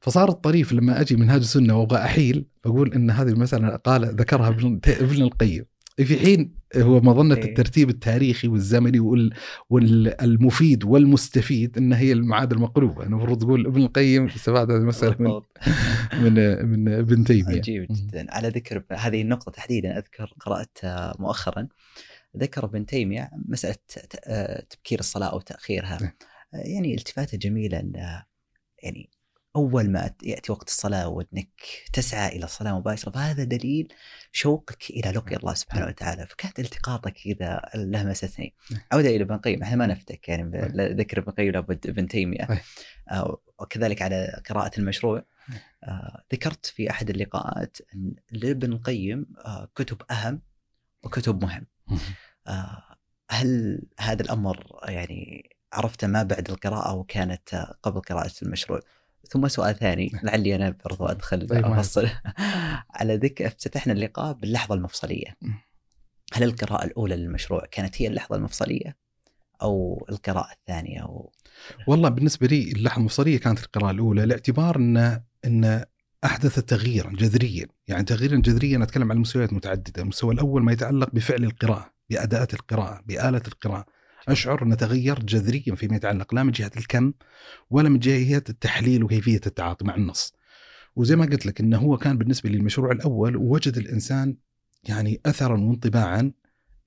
فصار 0.00 0.28
الطريف 0.28 0.72
لما 0.72 1.00
أجي 1.00 1.16
منهاج 1.16 1.40
السنة 1.40 1.80
وأبغى 1.80 1.98
أحيل 1.98 2.46
بقول 2.64 2.94
إن 2.94 3.10
هذه 3.10 3.28
المسألة 3.28 3.68
قال 3.68 4.04
ذكرها 4.04 4.48
ابن 4.48 5.22
القيم 5.22 5.64
في 5.96 6.18
حين 6.18 6.54
هو 6.76 7.00
مظنة 7.00 7.34
إيه. 7.34 7.44
الترتيب 7.44 7.88
التاريخي 7.88 8.48
والزمني 8.48 9.26
والمفيد 9.70 10.84
والمستفيد 10.84 11.78
إن 11.78 11.92
هي 11.92 12.12
المعاد 12.12 12.52
المقلوبه 12.52 13.02
المفروض 13.02 13.42
تقول 13.42 13.66
ابن 13.66 13.82
القيم 13.82 14.26
استفاد 14.26 14.70
هذه 14.70 14.78
المساله 14.78 15.16
من 15.20 15.42
من 16.22 16.66
من 16.66 16.88
ابن 16.88 17.24
تيمية. 17.24 17.56
عجيب 17.56 17.86
جدا. 17.90 18.26
على 18.30 18.48
ذكر 18.48 18.84
هذه 18.92 19.22
النقطة 19.22 19.52
تحديدا 19.52 19.98
أذكر 19.98 20.34
قراتها 20.40 21.14
مؤخرا 21.18 21.68
ذكر 22.36 22.64
ابن 22.64 22.86
تيمية 22.86 23.30
مسألة 23.48 23.76
تبكير 24.70 25.00
الصلاة 25.00 25.26
أو 25.26 25.40
تأخيرها. 25.40 25.98
إيه. 26.02 26.16
يعني 26.74 26.94
التفاتة 26.94 27.38
جميلة 27.38 27.80
ان 27.80 27.92
يعني 28.82 29.10
أول 29.56 29.90
ما 29.90 30.10
يأتي 30.22 30.52
وقت 30.52 30.68
الصلاة 30.68 31.08
وإنك 31.08 31.48
تسعى 31.92 32.36
إلى 32.36 32.44
الصلاة 32.44 32.78
مباشرة 32.78 33.10
فهذا 33.12 33.44
دليل 33.44 33.88
شوقك 34.36 34.90
إلى 34.90 35.10
لقي 35.10 35.36
الله 35.36 35.54
سبحانه 35.54 35.86
وتعالى 35.86 36.26
فكانت 36.26 36.58
التقاطك 36.58 37.12
كذا 37.12 37.60
لمستني 37.74 38.54
عودة 38.92 39.08
إلى 39.08 39.22
ابن 39.22 39.34
القيم 39.34 39.62
إحنا 39.62 39.76
ما 39.76 39.86
نفتك 39.86 40.28
يعني 40.28 40.50
ذكر 40.76 41.18
ابن 41.18 41.28
القيم 41.28 41.52
لابد 41.52 41.86
ابن 41.86 42.08
تيمية. 42.08 42.48
آه، 43.10 43.40
وكذلك 43.58 44.02
على 44.02 44.42
قراءة 44.50 44.78
المشروع. 44.78 45.24
آه، 45.84 46.22
ذكرت 46.32 46.66
في 46.66 46.90
أحد 46.90 47.10
اللقاءات 47.10 47.76
أن 47.94 48.14
لابن 48.30 48.72
القيم 48.72 49.26
آه، 49.44 49.68
كتب 49.74 50.02
أهم 50.10 50.42
وكتب 51.02 51.44
مهم. 51.44 51.66
هل 53.30 53.82
هذا 54.00 54.22
الأمر 54.22 54.80
يعني 54.88 55.50
عرفت 55.72 56.04
ما 56.04 56.22
بعد 56.22 56.50
القراءة 56.50 56.94
وكانت 56.94 57.54
قبل 57.82 58.00
قراءة 58.00 58.32
المشروع؟ 58.42 58.80
ثم 59.28 59.48
سؤال 59.48 59.78
ثاني 59.78 60.10
نعم. 60.14 60.24
لعلي 60.24 60.56
أنا 60.56 60.76
برضو 60.84 61.06
أدخل 61.06 61.46
طيب 61.46 61.64
أفصل. 61.64 62.08
على 62.98 63.16
ذك 63.16 63.42
افتتحنا 63.42 63.92
اللقاء 63.92 64.32
باللحظة 64.32 64.74
المفصلية. 64.74 65.36
هل 66.32 66.42
القراءة 66.42 66.84
الأولى 66.84 67.16
للمشروع 67.16 67.66
كانت 67.70 68.02
هي 68.02 68.06
اللحظة 68.06 68.36
المفصلية 68.36 68.96
أو 69.62 70.06
القراءة 70.10 70.52
الثانية 70.52 71.02
أو... 71.02 71.32
والله 71.86 72.08
بالنسبة 72.08 72.46
لي 72.46 72.72
اللحظة 72.72 72.98
المفصلية 72.98 73.38
كانت 73.38 73.58
القراءة 73.58 73.90
الأولى 73.90 74.26
لاعتبار 74.26 74.76
أن 74.76 75.20
أن 75.44 75.84
أحدث 76.24 76.60
تغييرا 76.60 77.10
جذريا. 77.10 77.66
يعني 77.88 78.04
تغييرا 78.04 78.36
جذريا 78.36 78.82
أتكلم 78.82 79.12
عن 79.12 79.18
مستويات 79.18 79.52
متعدده 79.52 80.02
المستوى 80.02 80.34
الأول 80.34 80.62
ما 80.62 80.72
يتعلق 80.72 81.10
بفعل 81.12 81.44
القراءة 81.44 81.94
باداه 82.10 82.48
القراءة 82.52 83.02
بآلة 83.06 83.42
القراءة. 83.48 83.86
أشعر 84.28 84.62
انه 84.62 84.74
تغير 84.74 85.18
جذريا 85.18 85.74
فيما 85.74 85.96
يتعلق 85.96 86.34
لا 86.34 86.42
من 86.42 86.52
جهة 86.52 86.70
الكم 86.76 87.12
ولا 87.70 87.88
من 87.88 87.98
جهة 87.98 88.42
التحليل 88.48 89.04
وكيفية 89.04 89.40
التعاطي 89.46 89.84
مع 89.84 89.94
النص. 89.94 90.32
وزي 90.96 91.16
ما 91.16 91.24
قلت 91.24 91.46
لك 91.46 91.60
إنه 91.60 91.78
هو 91.78 91.96
كان 91.96 92.18
بالنسبة 92.18 92.50
للمشروع 92.50 92.92
الأول 92.92 93.36
وجد 93.36 93.76
الإنسان 93.76 94.36
يعني 94.84 95.20
اثرا 95.26 95.60
وانطباعا 95.60 96.32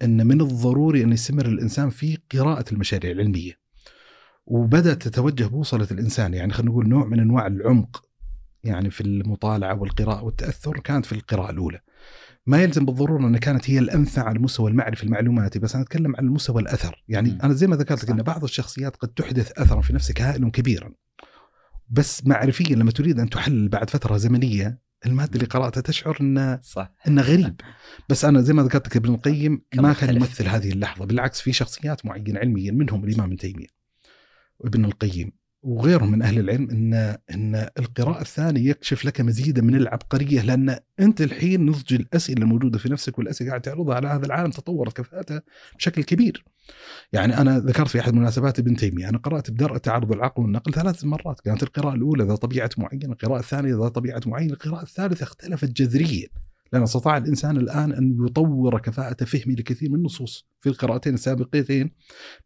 إن 0.02 0.28
من 0.28 0.42
الضروري 0.42 1.04
أن 1.04 1.12
يستمر 1.12 1.46
الإنسان 1.46 1.90
في 1.90 2.18
قراءة 2.32 2.66
المشاريع 2.72 3.12
العلمية. 3.12 3.60
وبدأت 4.46 5.08
تتوجه 5.08 5.46
بوصلة 5.46 5.88
الإنسان 5.92 6.34
يعني 6.34 6.54
خلينا 6.54 6.72
نقول 6.72 6.90
نوع 6.90 7.06
من 7.06 7.20
أنواع 7.20 7.48
العمق 7.48 8.06
يعني 8.64 8.90
في 8.90 9.02
المطالعة 9.02 9.80
والقراءة 9.80 10.24
والتأثر 10.24 10.80
كانت 10.80 11.06
في 11.06 11.12
القراءة 11.12 11.52
الأولى. 11.52 11.80
ما 12.48 12.64
يلزم 12.64 12.86
بالضرورة 12.86 13.28
إنها 13.28 13.39
كانت 13.39 13.70
هي 13.70 13.80
الانفع 13.80 14.24
على 14.24 14.38
المستوى 14.38 14.72
المعرفي 14.72 15.04
المعلوماتي 15.04 15.60
بس 15.60 15.76
أنا 15.76 15.84
أتكلم 15.84 16.16
عن 16.16 16.26
المستوى 16.26 16.62
الأثر. 16.62 17.04
يعني 17.08 17.30
م. 17.30 17.38
أنا 17.43 17.54
زي 17.54 17.68
ما 17.68 17.76
ذكرت 17.76 18.04
لك 18.04 18.10
ان 18.10 18.22
بعض 18.22 18.43
الشخصيات 18.43 18.95
قد 18.95 19.08
تحدث 19.08 19.52
اثرا 19.60 19.82
في 19.82 19.93
نفسك 19.93 20.22
هائلا 20.22 20.52
كبيرا 20.52 20.91
بس 21.89 22.28
معرفيا 22.28 22.76
لما 22.76 22.91
تريد 22.91 23.20
أن 23.20 23.30
تحلل 23.30 23.70
بعد 23.70 23.89
فترة 23.89 24.18
زمنية 24.18 24.80
المادة 25.06 25.34
اللي 25.36 25.45
قرأتها 25.45 25.82
تشعر 25.82 26.18
انه 26.22 26.60
صح. 26.62 26.93
انه 27.08 27.22
غريب. 27.22 27.62
بس 28.10 28.26
أنا 28.26 28.41
زي 28.41 28.54
ما 28.54 28.64
ذكرت 28.64 28.88
لك 28.88 28.98
ابن 28.98 29.14
القيم 29.14 29.62
ما 29.76 29.93
كان 29.93 30.16
يمثل 30.16 30.48
هذه 30.48 30.72
اللحظة. 30.72 31.06
بالعكس 31.06 31.41
في 31.41 31.54
شخصيات 31.54 32.06
معينة 32.06 32.39
علميا 32.39 32.72
منهم 32.72 33.04
الإمام 33.04 33.26
ابن 33.26 33.38
تيمية. 33.38 33.68
وابن 34.60 34.86
القيم. 34.86 35.32
وغيرهم 35.68 36.11
من 36.11 36.22
أهل 36.22 36.39
العلم 36.39 36.70
إن 36.70 36.93
إن 37.32 37.70
القراءة 37.80 38.22
الثانية 38.22 38.70
يكشف 38.70 39.05
لك 39.05 39.22
مزيدا 39.22 39.61
من 39.61 39.76
العبقرية 39.76 40.41
لأن 40.41 40.80
أنت 40.99 41.22
الحين 41.22 41.65
نضج 41.65 41.93
الأسئلة 41.93 42.41
الموجودة 42.41 42.78
في 42.78 42.89
نفسك 42.89 43.20
والأسئلة 43.20 43.49
قاعد 43.49 43.61
تعرضها 43.61 43.95
على 43.95 44.07
هذا 44.07 44.26
العالم 44.26 44.51
تطورت 44.51 44.97
كفاءتها 44.97 45.41
بشكل 45.78 46.03
كبير. 46.03 46.45
يعني 47.13 47.38
أنا 47.38 47.59
ذكرت 47.59 47.88
في 47.88 47.99
أحد 47.99 48.13
مناسبات 48.13 48.59
ابن 48.59 48.76
تيمية 48.76 49.09
أنا 49.09 49.18
قرأت 49.18 49.51
بدرء 49.51 49.78
تعارض 49.78 50.11
العقل 50.11 50.43
والنقل 50.43 50.74
ثلاث 50.74 51.05
مرات 51.05 51.41
كانت 51.41 51.63
القراءة 51.63 51.95
الأولى 51.95 52.24
ذات 52.24 52.38
طبيعة 52.38 52.70
معينة، 52.78 53.13
القراءة 53.13 53.39
الثانية 53.39 53.76
ذات 53.76 53.95
طبيعة 53.95 54.22
معينة، 54.26 54.53
القراءة 54.53 54.84
الثالثة 54.84 55.24
اختلفت 55.24 55.70
جذريا. 55.70 56.28
لأن 56.74 56.84
استطاع 56.84 57.18
الإنسان 57.18 57.57
الآن 57.57 57.93
أن 57.93 58.18
يطور 58.28 58.80
كفاءة 58.80 59.26
فهمه 59.26 59.55
لكثير 59.55 59.89
من 59.89 59.95
النصوص 59.95 60.47
في 60.61 60.70
القراءتين 60.70 61.13
السابقتين 61.13 61.91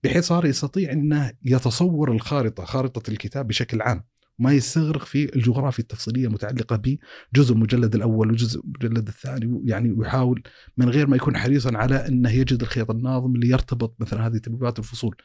بحيث 0.03 0.23
صار 0.23 0.45
يستطيع 0.45 0.91
أنه 0.91 1.31
يتصور 1.45 2.11
الخارطة 2.11 2.65
خارطة 2.65 3.11
الكتاب 3.11 3.47
بشكل 3.47 3.81
عام. 3.81 4.03
ما 4.39 4.53
يستغرق 4.53 5.05
في 5.05 5.35
الجغرافيا 5.35 5.83
التفصيلية 5.83 6.27
المتعلقة 6.27 6.75
بجزء 6.75 7.53
المجلد 7.53 7.95
الأول 7.95 8.31
وجزء 8.31 8.61
المجلد 8.65 9.07
الثاني 9.07 9.61
يعني 9.65 9.95
يحاول 9.99 10.43
من 10.77 10.89
غير 10.89 11.07
ما 11.07 11.15
يكون 11.15 11.37
حريصا 11.37 11.77
على 11.77 12.07
أنه 12.07 12.31
يجد 12.31 12.61
الخيط 12.61 12.91
الناظم 12.91 13.35
اللي 13.35 13.49
يرتبط 13.49 13.95
مثلا 13.99 14.27
هذه 14.27 14.37
تبويبات 14.37 14.79
الفصول. 14.79 15.15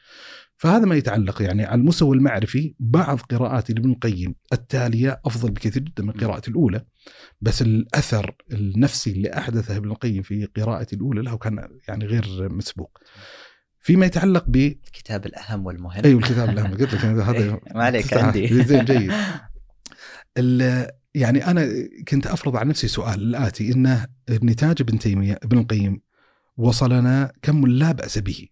فهذا 0.57 0.85
ما 0.85 0.95
يتعلق 0.95 1.43
يعني 1.43 1.65
على 1.65 1.81
المستوى 1.81 2.17
المعرفي 2.17 2.75
بعض 2.81 3.19
قراءات 3.19 3.71
ابن 3.71 3.91
القيم 3.91 4.35
التالية 4.53 5.21
أفضل 5.25 5.51
بكثير 5.51 5.83
جدا 5.83 6.03
من 6.03 6.11
القراءه 6.11 6.51
الأولى 6.51 6.85
بس 7.41 7.63
الأثر 7.63 8.37
النفسي 8.53 9.13
اللي 9.13 9.39
أحدثه 9.39 9.77
ابن 9.77 9.91
القيم 9.91 10.23
في 10.23 10.45
قراءه 10.45 10.87
الأولى 10.93 11.23
له 11.23 11.37
كان 11.37 11.69
يعني 11.89 12.07
غير 12.07 12.49
مسبوق. 12.53 12.99
فيما 13.87 14.07
يتعلق 14.07 14.45
ب 14.49 14.57
الكتاب 14.57 15.27
الأهم 15.27 15.67
والمهم. 15.67 16.03
أيوه 16.05 16.19
الكتاب 16.21 16.49
الأهم. 16.49 16.71
قلت 16.71 16.95
لك 16.95 17.05
هذا 17.05 17.33
إيه، 17.39 17.61
ما 17.75 17.85
عليك 17.85 18.15
عندي. 18.15 18.49
زين 18.69 18.85
جيد. 18.85 19.13
يعني 21.15 21.47
أنا 21.47 21.69
كنت 22.09 22.27
أفرض 22.27 22.57
على 22.57 22.69
نفسي 22.69 22.89
سؤال 22.89 23.23
الآتي 23.23 23.73
إنه 23.73 24.07
نتاج 24.31 24.77
ابن 24.81 24.99
تيمية 24.99 25.39
ابن 25.43 25.59
القيم 25.59 26.01
وصلنا 26.57 27.33
كم 27.43 27.67
لا 27.67 27.93
بأس 27.93 28.19
به. 28.19 28.49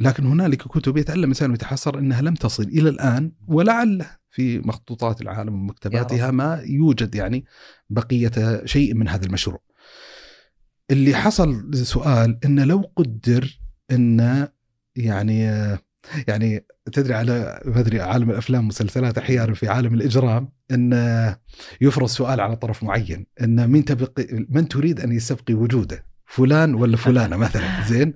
لكن 0.00 0.26
هنالك 0.26 0.62
كتب 0.62 0.96
يتعلم 0.96 1.20
الانسان 1.20 1.50
ويتحسر 1.50 1.98
إنها 1.98 2.22
لم 2.22 2.34
تصل 2.34 2.62
إلى 2.62 2.88
الآن 2.88 3.32
ولعل 3.48 4.04
في 4.30 4.58
مخطوطات 4.58 5.22
العالم 5.22 5.54
ومكتباتها 5.54 6.30
ما 6.30 6.62
يوجد 6.66 7.14
يعني 7.14 7.44
بقية 7.90 8.64
شيء 8.64 8.94
من 8.94 9.08
هذا 9.08 9.26
المشروع. 9.26 9.62
اللي 10.90 11.14
حصل 11.14 11.74
سؤال 11.74 12.38
إنه 12.44 12.64
لو 12.64 12.92
قدر 12.96 13.60
ان 13.90 14.48
يعني 15.04 15.50
يعني 16.28 16.64
تدري 16.92 17.14
على 17.14 17.60
ما 17.64 17.80
ادري 17.80 18.00
عالم 18.00 18.30
الأفلام 18.30 18.60
والمسلسلات 18.60 19.18
أحيانا 19.18 19.54
في 19.54 19.68
عالم 19.68 19.94
الإجرام 19.94 20.48
إن 20.70 20.92
يفرض 21.80 22.08
سؤال 22.08 22.40
على 22.40 22.56
طرف 22.56 22.82
معين 22.82 23.26
إن 23.40 23.70
من 23.70 23.84
تبقي 23.84 24.46
من 24.48 24.68
تريد 24.68 25.00
أن 25.00 25.12
يستبقي 25.12 25.54
وجوده؟ 25.54 26.04
فلان 26.26 26.74
ولا 26.74 26.96
فلانة 26.96 27.36
مثلا؟ 27.36 27.82
زين؟ 27.90 28.14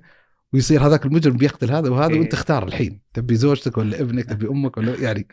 ويصير 0.53 0.87
هذاك 0.87 1.05
المجرم 1.05 1.37
بيقتل 1.37 1.71
هذا 1.71 1.89
وهذا 1.89 2.15
وأنت 2.15 2.33
اختار 2.33 2.67
الحين. 2.67 3.01
تبي 3.13 3.35
زوجتك 3.35 3.77
ولا 3.77 4.01
ابنك؟ 4.01 4.25
تبي 4.25 4.47
أمك 4.47 4.77
ولا 4.77 4.95
يعني. 4.95 5.27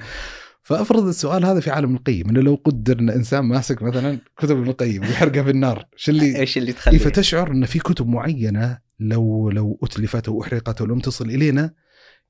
فأفرض 0.62 1.06
السؤال 1.06 1.44
هذا 1.44 1.60
في 1.60 1.70
عالم 1.70 1.94
القيم 1.94 2.28
إنه 2.28 2.40
لو 2.40 2.60
قدر 2.64 2.98
إن 2.98 3.10
إنسان 3.10 3.44
ماسك 3.44 3.82
مثلا 3.82 4.18
كتب 4.36 4.56
ابن 4.56 4.68
القيم 4.68 5.02
ويحرقها 5.02 5.42
بالنار 5.42 5.78
إيش 5.94 6.08
اللي 6.08 6.38
إيش 6.38 6.58
اللي 6.58 6.72
تخلي 6.72 6.98
فتشعر 6.98 7.50
إن 7.50 7.66
في 7.66 7.78
كتب 7.78 8.08
معينة 8.08 8.78
لو 9.08 9.50
لو 9.50 9.78
أتلفت 9.82 10.28
أو 10.28 10.42
أحرقت 10.42 10.80
ولم 10.80 11.00
تصل 11.00 11.30
إلينا 11.30 11.74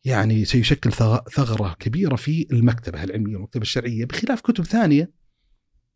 يعني 0.05 0.45
سيشكل 0.45 0.93
ثغرة 1.33 1.77
كبيرة 1.79 2.17
في 2.17 2.47
المكتبة 2.53 3.05
العلمية 3.05 3.35
والمكتبه 3.35 3.63
الشرعية 3.63 4.05
بخلاف 4.05 4.41
كتب 4.41 4.65
ثانية 4.65 5.11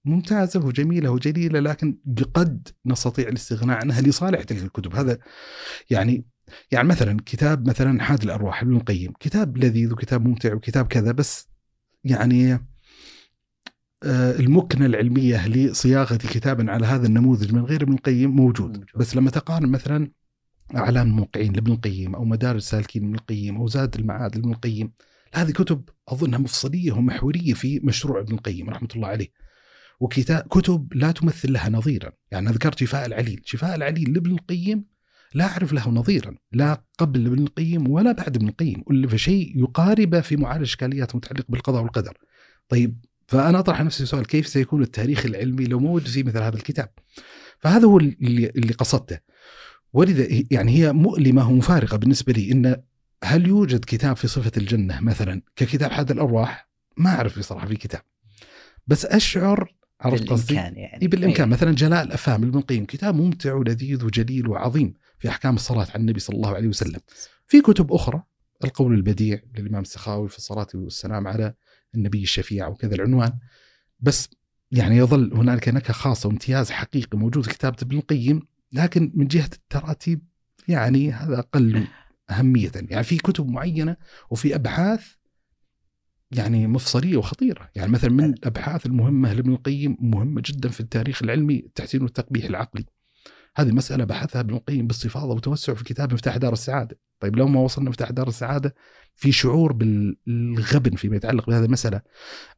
ممتازة 0.05 0.61
وجميلة 0.61 1.11
وجليلة 1.11 1.61
لكن 1.61 1.99
قد 2.35 2.69
نستطيع 2.87 3.29
الاستغناء 3.29 3.79
عنها 3.79 4.01
لصالح 4.01 4.43
تلك 4.43 4.63
الكتب. 4.63 4.97
هذا 4.97 5.19
يعني 5.91 6.25
يعني 6.71 6.89
مثلا 6.89 7.17
كتاب 7.27 7.69
مثلا 7.69 8.03
حاد 8.03 8.23
الأرواح 8.23 8.63
ابن 8.63 8.77
القيم 8.77 9.13
كتاب 9.21 9.57
لذيذ 9.57 9.93
وكتاب 9.93 10.29
ممتع 10.29 10.55
وكتاب 10.55 10.87
كذا 10.87 11.13
بس 11.13 11.49
يعني 12.05 12.53
آه، 14.03 14.39
المكنة 14.41 14.87
العلمية 14.87 15.49
لصياغة 15.49 16.17
كتاب 16.17 16.71
على 16.71 16.87
هذا 16.87 17.07
النموذج 17.07 17.53
من 17.53 17.65
غير 17.65 17.83
ابن 17.83 17.93
القيم 17.93 18.31
موجود. 18.31 18.85
بس 18.97 19.17
لما 19.17 19.31
تقارن 19.31 19.69
مثلا 19.69 20.11
اعلام 20.75 21.07
الموقعين 21.07 21.53
لابن 21.53 21.73
القيم 21.73 22.15
أو 22.15 22.25
مدارج 22.25 22.57
السالكين 22.57 23.03
لابن 23.03 23.15
القيم 23.15 23.57
أو 23.57 23.67
زاد 23.67 23.97
المعاد 23.97 24.37
لابن 24.37 24.53
القيم. 24.53 24.93
هذه 25.35 25.51
كتب 25.51 25.89
أظنها 26.09 26.39
مفصلية 26.39 26.93
ومحورية 26.93 27.55
في 27.55 27.81
مشروع 27.85 28.21
ابن 28.21 28.35
القيم 28.35 28.71
رحمة 28.71 28.89
الله 28.97 29.09
عليه. 29.09 29.29
وكتاب 30.01 30.43
كتب 30.51 30.93
لا 30.95 31.13
تمثل 31.13 31.53
لها 31.53 31.69
نظيرا. 31.69 32.13
يعني 32.31 32.49
ذكرت 32.51 32.79
شفاء 32.79 33.07
العليل. 33.07 33.43
شفاء 33.45 33.75
العليل 33.75 34.13
لابن 34.13 34.31
القيم 34.31 34.85
لا 35.35 35.45
أعرف 35.45 35.73
له 35.73 35.89
نظيرا. 35.89 36.37
لا 36.53 36.85
قبل 36.99 37.27
ابن 37.27 37.43
القيم 37.43 37.91
ولا 37.91 38.13
بعد 38.13 38.37
ابن 38.37 38.49
القيم. 38.49 38.85
ألف 38.91 39.15
شيء 39.15 39.59
يقارب 39.59 40.21
في 40.21 40.37
معالجة 40.37 40.65
إشكاليات 40.65 41.17
متعلقة 41.17 41.45
بالقضاء 41.49 41.83
والقدر. 41.83 42.19
طيب 42.69 43.05
فأنا 43.27 43.59
أطرح 43.59 43.81
نفسي 43.83 44.07
سؤال. 44.07 44.27
كيف 44.27 44.47
سيكون 44.47 44.83
التاريخ 44.83 45.27
العلمي 45.27 45.65
لو 45.65 45.81
ما 45.81 45.91
وجد 45.91 46.07
فيه 46.07 46.23
مثل 46.23 46.39
هذا 46.39 46.57
الكتاب؟ 46.57 46.89
فهذا 47.59 47.87
هو 47.87 47.99
اللي 47.99 48.73
قصدته. 48.79 49.19
ولذا 49.93 50.45
يعني 50.51 50.73
هي 50.73 50.93
مؤلمة 50.93 51.51
ومفارقة 51.51 51.97
بالنسبة 51.97 52.33
لي 52.33 52.53
إن 52.53 52.83
هل 53.25 53.47
يوجد 53.47 53.85
كتاب 53.85 54.17
في 54.17 54.29
صفة 54.29 54.53
الجنة 54.57 55.01
مثلا 55.01 55.43
ككتاب 55.57 55.91
حاد 55.91 56.11
الأرواح؟ 56.11 56.69
ما 56.97 57.11
أعرف 57.11 57.39
بصراحة 57.39 57.67
في 57.67 57.77
كتاب 57.77 58.01
بس 58.87 59.07
أشعر 59.07 59.75
عرفت 60.01 60.29
قصدي؟ 60.29 60.55
بالإمكان 60.55 60.77
يعني 60.77 61.03
إيه 61.03 61.09
بالإمكان 61.09 61.49
مثلا 61.49 61.73
جلاء 61.73 62.03
الافهام 62.03 62.45
ابن 62.45 62.59
القيم 62.59 62.85
كتاب 62.85 63.15
ممتع 63.15 63.55
ولذيذ 63.55 64.05
وجليل 64.05 64.49
وعظيم 64.49 64.95
في 65.19 65.29
أحكام 65.29 65.55
الصلاة 65.55 65.87
على 65.91 66.01
النبي 66.01 66.21
صلى 66.21 66.37
الله 66.37 66.55
عليه 66.55 66.69
وسلم. 66.69 67.01
في 67.47 67.61
كتب 67.61 67.93
أخرى 67.93 68.23
القول 68.65 68.95
البديع 68.95 69.41
للإمام 69.59 69.83
السخاوي 69.83 70.29
في 70.29 70.39
الصلاة 70.39 70.67
والسلام 70.75 71.27
على 71.29 71.55
النبي 71.95 72.23
الشفيع 72.23 72.69
وكذا 72.69 72.95
العنوان 72.95 73.33
بس 74.01 74.29
يعني 74.73 74.97
يظل 74.97 75.35
هنالك 75.35 75.69
نكهة 75.69 75.93
خاصة 75.93 76.29
وامتياز 76.29 76.71
حقيقي 76.71 77.19
موجود 77.19 77.45
في 77.45 77.51
كتابة 77.51 77.77
ابن 77.83 77.97
القيم 77.97 78.43
لكن 78.77 79.13
من 79.15 79.27
جهة 79.27 79.51
التراتيب 79.53 80.23
يعني 80.69 81.13
هذا 81.13 81.39
أقل 81.39 81.87
أهمية. 82.31 82.73
يعني 82.75 83.05
في 83.05 83.17
كتب 83.17 83.49
معينة 83.49 83.97
وفي 84.31 84.55
أبحاث 84.55 85.07
يعني 86.31 86.67
مفصلية 86.67 87.17
وخطيرة، 87.17 87.71
يعني 87.75 87.93
مثلا 87.93 88.11
من 88.11 88.25
الأبحاث 88.25 88.87
المهمة 88.87 89.33
لابن 89.33 89.53
القيم 89.53 89.97
مهمة 90.01 90.43
جدا 90.47 90.69
في 90.69 90.81
التاريخ 90.81 91.23
العلمي 91.23 91.59
التحسين 91.59 92.03
والتقبيح 92.03 92.45
العقلي. 92.45 92.85
هذه 93.57 93.73
مسألة 93.73 94.05
بحثها 94.05 94.41
ابن 94.41 94.55
القيم 94.55 94.87
باستفاضة 94.87 95.35
وتوسع 95.35 95.75
في 95.75 95.85
كتاب 95.85 96.13
مفتاح 96.13 96.37
دار 96.37 96.53
السعادة، 96.53 96.99
طيب 97.21 97.37
لو 97.37 97.49
ما 97.49 97.61
وصلنا 97.61 97.91
مفتاح 97.91 98.11
دار 98.11 98.29
السعادة 98.29 98.75
في 99.15 99.33
شعور 99.33 99.73
بالغبن 99.73 100.97
فيما 100.97 101.17
يتعلق 101.17 101.47
بهذه 101.47 101.65
المسألة. 101.65 102.01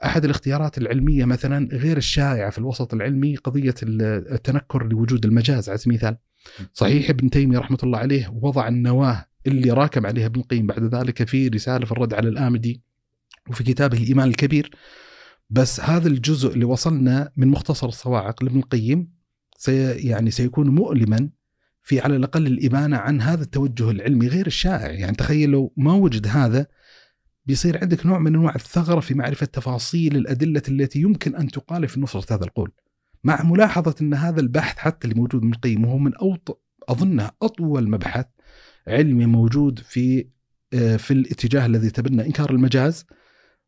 أحد 0.05 0.25
الاختيارات 0.25 0.79
العلمية 0.79 1.25
مثلا 1.25 1.69
غير 1.73 1.97
الشائعه 1.97 2.51
في 2.51 2.59
الوسط 2.59 2.95
العلمي 2.95 3.37
قضية 3.37 3.75
التنكر 3.83 4.87
لوجود 4.87 5.25
المجاز 5.25 5.69
على 5.69 5.79
سبيل 5.79 5.95
المثال. 5.95 6.17
صحيح 6.73 7.11
ابن 7.11 7.31
تيمية 7.31 7.59
رحمة 7.59 7.79
الله 7.83 7.99
عليه 7.99 8.29
وضع 8.43 8.69
النواة 8.69 9.25
اللي 9.47 9.71
راكم 9.71 10.07
عليها 10.07 10.27
ابن 10.27 10.41
القيم 10.41 10.67
بعد 10.67 10.95
ذلك 10.95 11.29
في 11.29 11.49
رسالة 11.49 11.87
في 11.87 11.93
الرد 11.93 12.15
على 12.15 12.29
الآمدي 12.29 12.83
وفي 13.51 13.65
كتابه 13.65 13.99
الإيمان 13.99 14.29
الكبير 14.29 14.71
بس 15.51 15.81
هذا 15.81 16.09
الجزء 16.09 16.55
اللي 16.55 16.65
وصلنا 16.65 17.33
من 17.37 17.49
مختصر 17.49 17.89
الصواعق 17.89 18.45
لابن 18.45 18.59
القيم 18.59 19.18
سي 19.59 19.91
يعني 19.91 20.31
سيكون 20.31 20.69
مؤلما 20.69 21.31
في 21.83 22.01
على 22.01 22.17
الأقل 22.17 22.47
الإبانة 22.47 22.97
عن 22.97 23.21
هذا 23.21 23.43
التوجه 23.43 23.91
العلمي 23.91 24.29
غير 24.29 24.47
الشائع، 24.47 24.91
يعني 24.91 25.17
تخيل 25.17 25.51
لو 25.51 25.73
ما 25.77 25.93
وجد 25.93 26.27
هذا 26.27 26.67
بيصير 27.47 27.79
عندك 27.83 28.07
نوع 28.07 28.19
من 28.19 28.35
أنواع 28.35 28.55
الثغرة 28.55 29.01
في 29.01 29.15
معرفة 29.15 29.47
تفاصيل 29.47 30.17
الأدلة 30.17 30.63
التي 30.69 31.01
يمكن 31.01 31.37
أن 31.37 31.49
تقال 31.49 31.89
في 31.89 32.01
نصره 32.01 32.35
هذا 32.35 32.45
القول. 32.45 32.73
مع 33.25 33.43
ملاحظة 33.43 33.95
أن 34.03 34.15
هذا 34.15 34.41
البحث 34.41 34.79
حتى 34.79 35.09
اللي 35.09 35.21
موجود 35.21 35.43
من 35.43 35.53
القيم 35.53 35.85
وهو 35.85 35.99
من 35.99 36.15
أوط... 36.15 36.63
أظنه 36.89 37.31
أطول 37.43 37.91
مبحث 37.91 38.27
علمي 38.89 39.27
موجود 39.27 39.79
في 39.79 40.27
آه، 40.73 40.97
في 40.97 41.11
الاتجاه 41.11 41.67
الذي 41.67 41.91
تبنى 41.91 42.27
إنكار 42.27 42.51
المجاز 42.51 43.07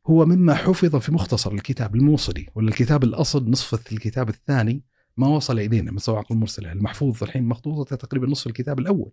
هو 0.07 0.27
مما 0.27 0.55
حفظ 0.55 0.97
في 0.97 1.13
مختصر 1.13 1.53
الكتاب 1.53 1.95
الموصلي 1.95 2.47
ولا 2.55 2.69
الكتاب 2.69 3.05
الأصل 3.05 3.51
نصف 3.51 3.93
الكتاب 3.93 4.29
الثاني 4.29 4.85
ما 5.21 5.29
وصل 5.29 5.59
إلينا 5.59 5.93
من 5.93 5.99
صواعق 5.99 6.33
المرسله 6.33 6.73
المحفوظ 6.73 7.23
الحين 7.23 7.43
مخطوطه 7.45 7.97
تقريبا 7.97 8.27
نصف 8.27 8.47
الكتاب 8.47 8.79
الأول. 8.79 9.13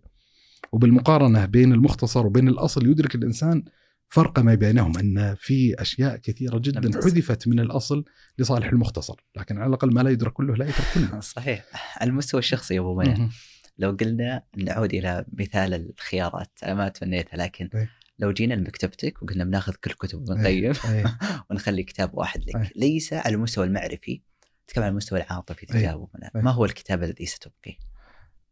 وبالمقارنة 0.72 1.44
بين 1.44 1.72
المختصر 1.72 2.26
وبين 2.26 2.48
الأصل 2.48 2.86
يدرك 2.86 3.14
الإنسان 3.14 3.64
فرق 4.08 4.38
ما 4.38 4.54
بينهم 4.54 4.98
أن 4.98 5.34
في 5.38 5.74
أشياء 5.78 6.16
كثيرة 6.16 6.58
جدا 6.58 7.00
حذفت 7.00 7.48
من 7.48 7.60
الأصل 7.60 8.04
لصالح 8.38 8.66
المختصر، 8.66 9.20
لكن 9.36 9.58
على 9.58 9.66
الأقل 9.66 9.94
ما 9.94 10.00
لا 10.00 10.10
يدرك 10.10 10.32
كله 10.32 10.54
لا 10.54 10.68
يترك 10.68 10.86
كله. 10.94 11.20
صحيح، 11.36 11.64
المستوى 12.02 12.38
الشخصي 12.38 12.74
يا 12.74 12.80
أبو 12.80 12.94
منى 12.94 13.28
لو 13.78 13.90
قلنا 13.90 14.42
نعود 14.56 14.94
إلى 14.94 15.24
مثال 15.32 15.74
الخيارات. 15.74 16.50
أنا 16.64 16.74
ما 16.74 16.88
تمنيتها 16.88 17.36
لكن 17.36 17.70
إيه. 17.74 17.90
لو 18.18 18.32
جينا 18.32 18.54
لمكتبتك 18.54 19.22
وقلنا 19.22 19.44
بناخذ 19.44 19.72
كل 19.72 19.90
كتب 19.90 20.22
ابن 20.22 20.40
القيم 20.40 20.72
ونخلي 21.50 21.82
كتاب 21.82 22.14
واحد 22.14 22.40
لك. 22.48 22.72
ليس 22.76 23.12
على 23.12 23.34
المستوى 23.34 23.66
المعرفي 23.66 24.20
تتكلم 24.68 24.84
على 24.84 24.90
المستوى 24.90 25.18
العاطفي 25.22 25.66
تجاوب 25.66 26.10
ما 26.34 26.50
هو 26.50 26.64
الكتاب 26.64 27.02
الذي 27.02 27.26
ستبقيه؟ 27.26 27.78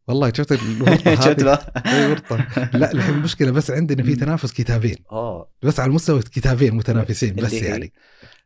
والله 0.09 0.33
شفت 0.33 0.53
الورطة 0.63 1.31
هذه؟ 1.31 2.09
ورطة. 2.11 2.71
لا 2.75 2.93
الحين 2.93 3.15
المشكلة 3.15 3.51
بس 3.51 3.71
عندنا 3.71 4.03
في 4.03 4.17
تنافس 4.17 4.53
كتابين. 4.53 4.97
أوه. 5.13 5.49
بس 5.63 5.81
على 5.81 5.89
المستوى 5.89 6.23
كتابين 6.23 6.75
متنافسين 6.75 7.35
بس 7.35 7.53
يعني. 7.53 7.93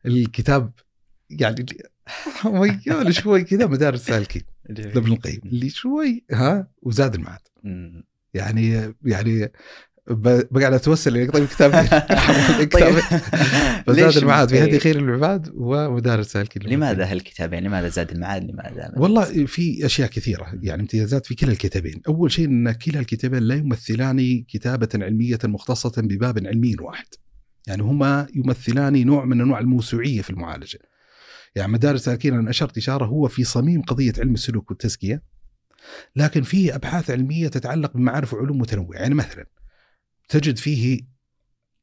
الكتاب 0.06 0.72
يعني 1.30 1.66
ميال 2.44 3.14
شوي 3.22 3.44
كذا 3.44 3.66
مدارس 3.66 4.06
سالكين. 4.06 4.42
لابن 4.68 5.12
القيم. 5.12 5.40
اللي 5.44 5.68
شوي 5.68 6.24
ها 6.32 6.70
وزاد 6.82 7.14
المعاد. 7.14 7.40
يعني 8.34 8.94
يعني 9.04 9.52
بقعد 10.10 10.72
اتوسل 10.72 11.16
إلى 11.16 11.26
طيب 11.26 11.46
كتاب 11.46 11.70
طيب. 12.72 12.98
فزاد 13.86 14.16
المعاد. 14.16 14.48
في 14.48 14.64
هدي 14.64 14.78
خير 14.78 14.98
العباد 14.98 15.52
ومدارس 15.54 16.32
سالكين 16.32 16.62
لماذا 16.62 17.04
هالكتاب؟ 17.04 17.52
يعني 17.52 17.68
لماذا 17.68 17.88
زاد 17.88 18.10
المعاد؟ 18.10 18.50
لماذا 18.50 18.92
والله 18.96 19.46
في 19.46 19.86
أشياء 19.86 20.08
كثيرة. 20.08 20.52
يعني 20.62 20.82
امتيازات 20.82 21.26
في 21.26 21.34
كلا 21.34 21.52
الكتابين. 21.52 22.02
أول 22.08 22.32
شيء 22.32 22.46
إن 22.46 22.72
كلا 22.72 23.00
الكتابين 23.00 23.42
لا 23.42 23.54
يمثلان 23.54 24.44
كتابة 24.48 24.88
علمية 24.94 25.38
مختصة 25.44 26.02
بباب 26.02 26.46
علمي 26.46 26.76
واحد. 26.80 27.06
يعني 27.66 27.82
هما 27.82 28.26
يمثلان 28.34 29.06
نوع 29.06 29.24
من 29.24 29.40
أنواع 29.40 29.60
الموسوعية 29.60 30.22
في 30.22 30.30
المعالجة. 30.30 30.78
يعني 31.54 31.72
مدارس 31.72 32.04
سالكين 32.04 32.34
أنا 32.34 32.50
أشرت 32.50 32.76
إشارة 32.76 33.04
هو 33.04 33.28
في 33.28 33.44
صميم 33.44 33.82
قضية 33.82 34.12
علم 34.18 34.34
السلوك 34.34 34.70
والتزكية 34.70 35.22
لكن 36.16 36.42
فيه 36.42 36.74
أبحاث 36.74 37.10
علمية 37.10 37.48
تتعلق 37.48 37.92
بمعارف 37.94 38.34
وعلوم 38.34 38.58
متنوعة. 38.58 38.98
يعني 38.98 39.14
مثلا 39.14 39.46
تجد 40.30 40.56
فيه 40.56 41.00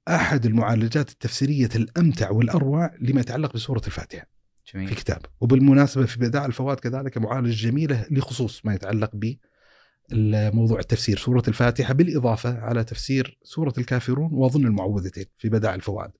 أحد 0.07 0.45
المعالجات 0.45 1.09
التفسيرية 1.09 1.69
الأمتع 1.75 2.31
والأروع 2.31 2.95
لما 3.01 3.21
يتعلق 3.21 3.53
بسورة 3.53 3.81
الفاتحة 3.87 4.27
جميل. 4.73 4.87
في 4.87 4.95
كتاب 4.95 5.21
وبالمناسبة 5.41 6.05
في 6.05 6.19
بدائع 6.19 6.45
الفوائد 6.45 6.79
كذلك 6.79 7.17
معالجة 7.17 7.67
جميلة 7.67 8.05
لخصوص 8.11 8.65
ما 8.65 8.73
يتعلق 8.73 9.11
ب 9.13 9.35
موضوع 10.53 10.79
التفسير. 10.79 11.17
سورة 11.17 11.43
الفاتحة 11.47 11.93
بالإضافة 11.93 12.59
على 12.59 12.83
تفسير 12.83 13.39
سورة 13.43 13.73
الكافرون 13.77 14.29
وأظن 14.33 14.65
المعوذتين 14.65 15.25
في 15.37 15.49
بدائع 15.49 15.75
الفوائد. 15.75 16.11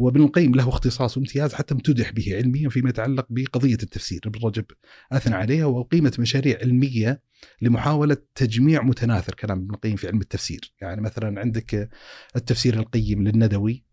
وابن 0.00 0.22
القيم 0.22 0.54
له 0.54 0.68
اختصاص 0.68 1.16
وامتياز 1.16 1.54
حتى 1.54 1.74
امتدح 1.74 2.10
به 2.10 2.36
علميا 2.36 2.68
فيما 2.68 2.90
يتعلق 2.90 3.26
بقضية 3.30 3.74
التفسير. 3.74 4.20
ابن 4.26 4.46
رجب 4.46 4.64
اثنى 5.12 5.34
عليها 5.34 5.64
وقيمه 5.64 6.12
مشاريع 6.18 6.58
علمية 6.58 7.22
لمحاولة 7.62 8.16
تجميع 8.34 8.82
متناثر 8.82 9.34
كلام 9.34 9.58
ابن 9.58 9.74
القيم 9.74 9.96
في 9.96 10.06
علم 10.06 10.20
التفسير، 10.20 10.74
يعني 10.80 11.00
مثلا 11.00 11.40
عندك 11.40 11.90
التفسير 12.36 12.74
القيم 12.74 13.22
للندوي 13.24 13.84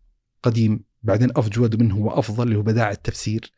قديم 0.42 0.84
بعدين 1.02 1.30
افجود 1.36 1.82
منه 1.82 1.98
وأفضل 1.98 2.46
اللي 2.46 2.58
هو 2.58 2.62
بدائع 2.62 2.90
التفسير. 2.90 3.52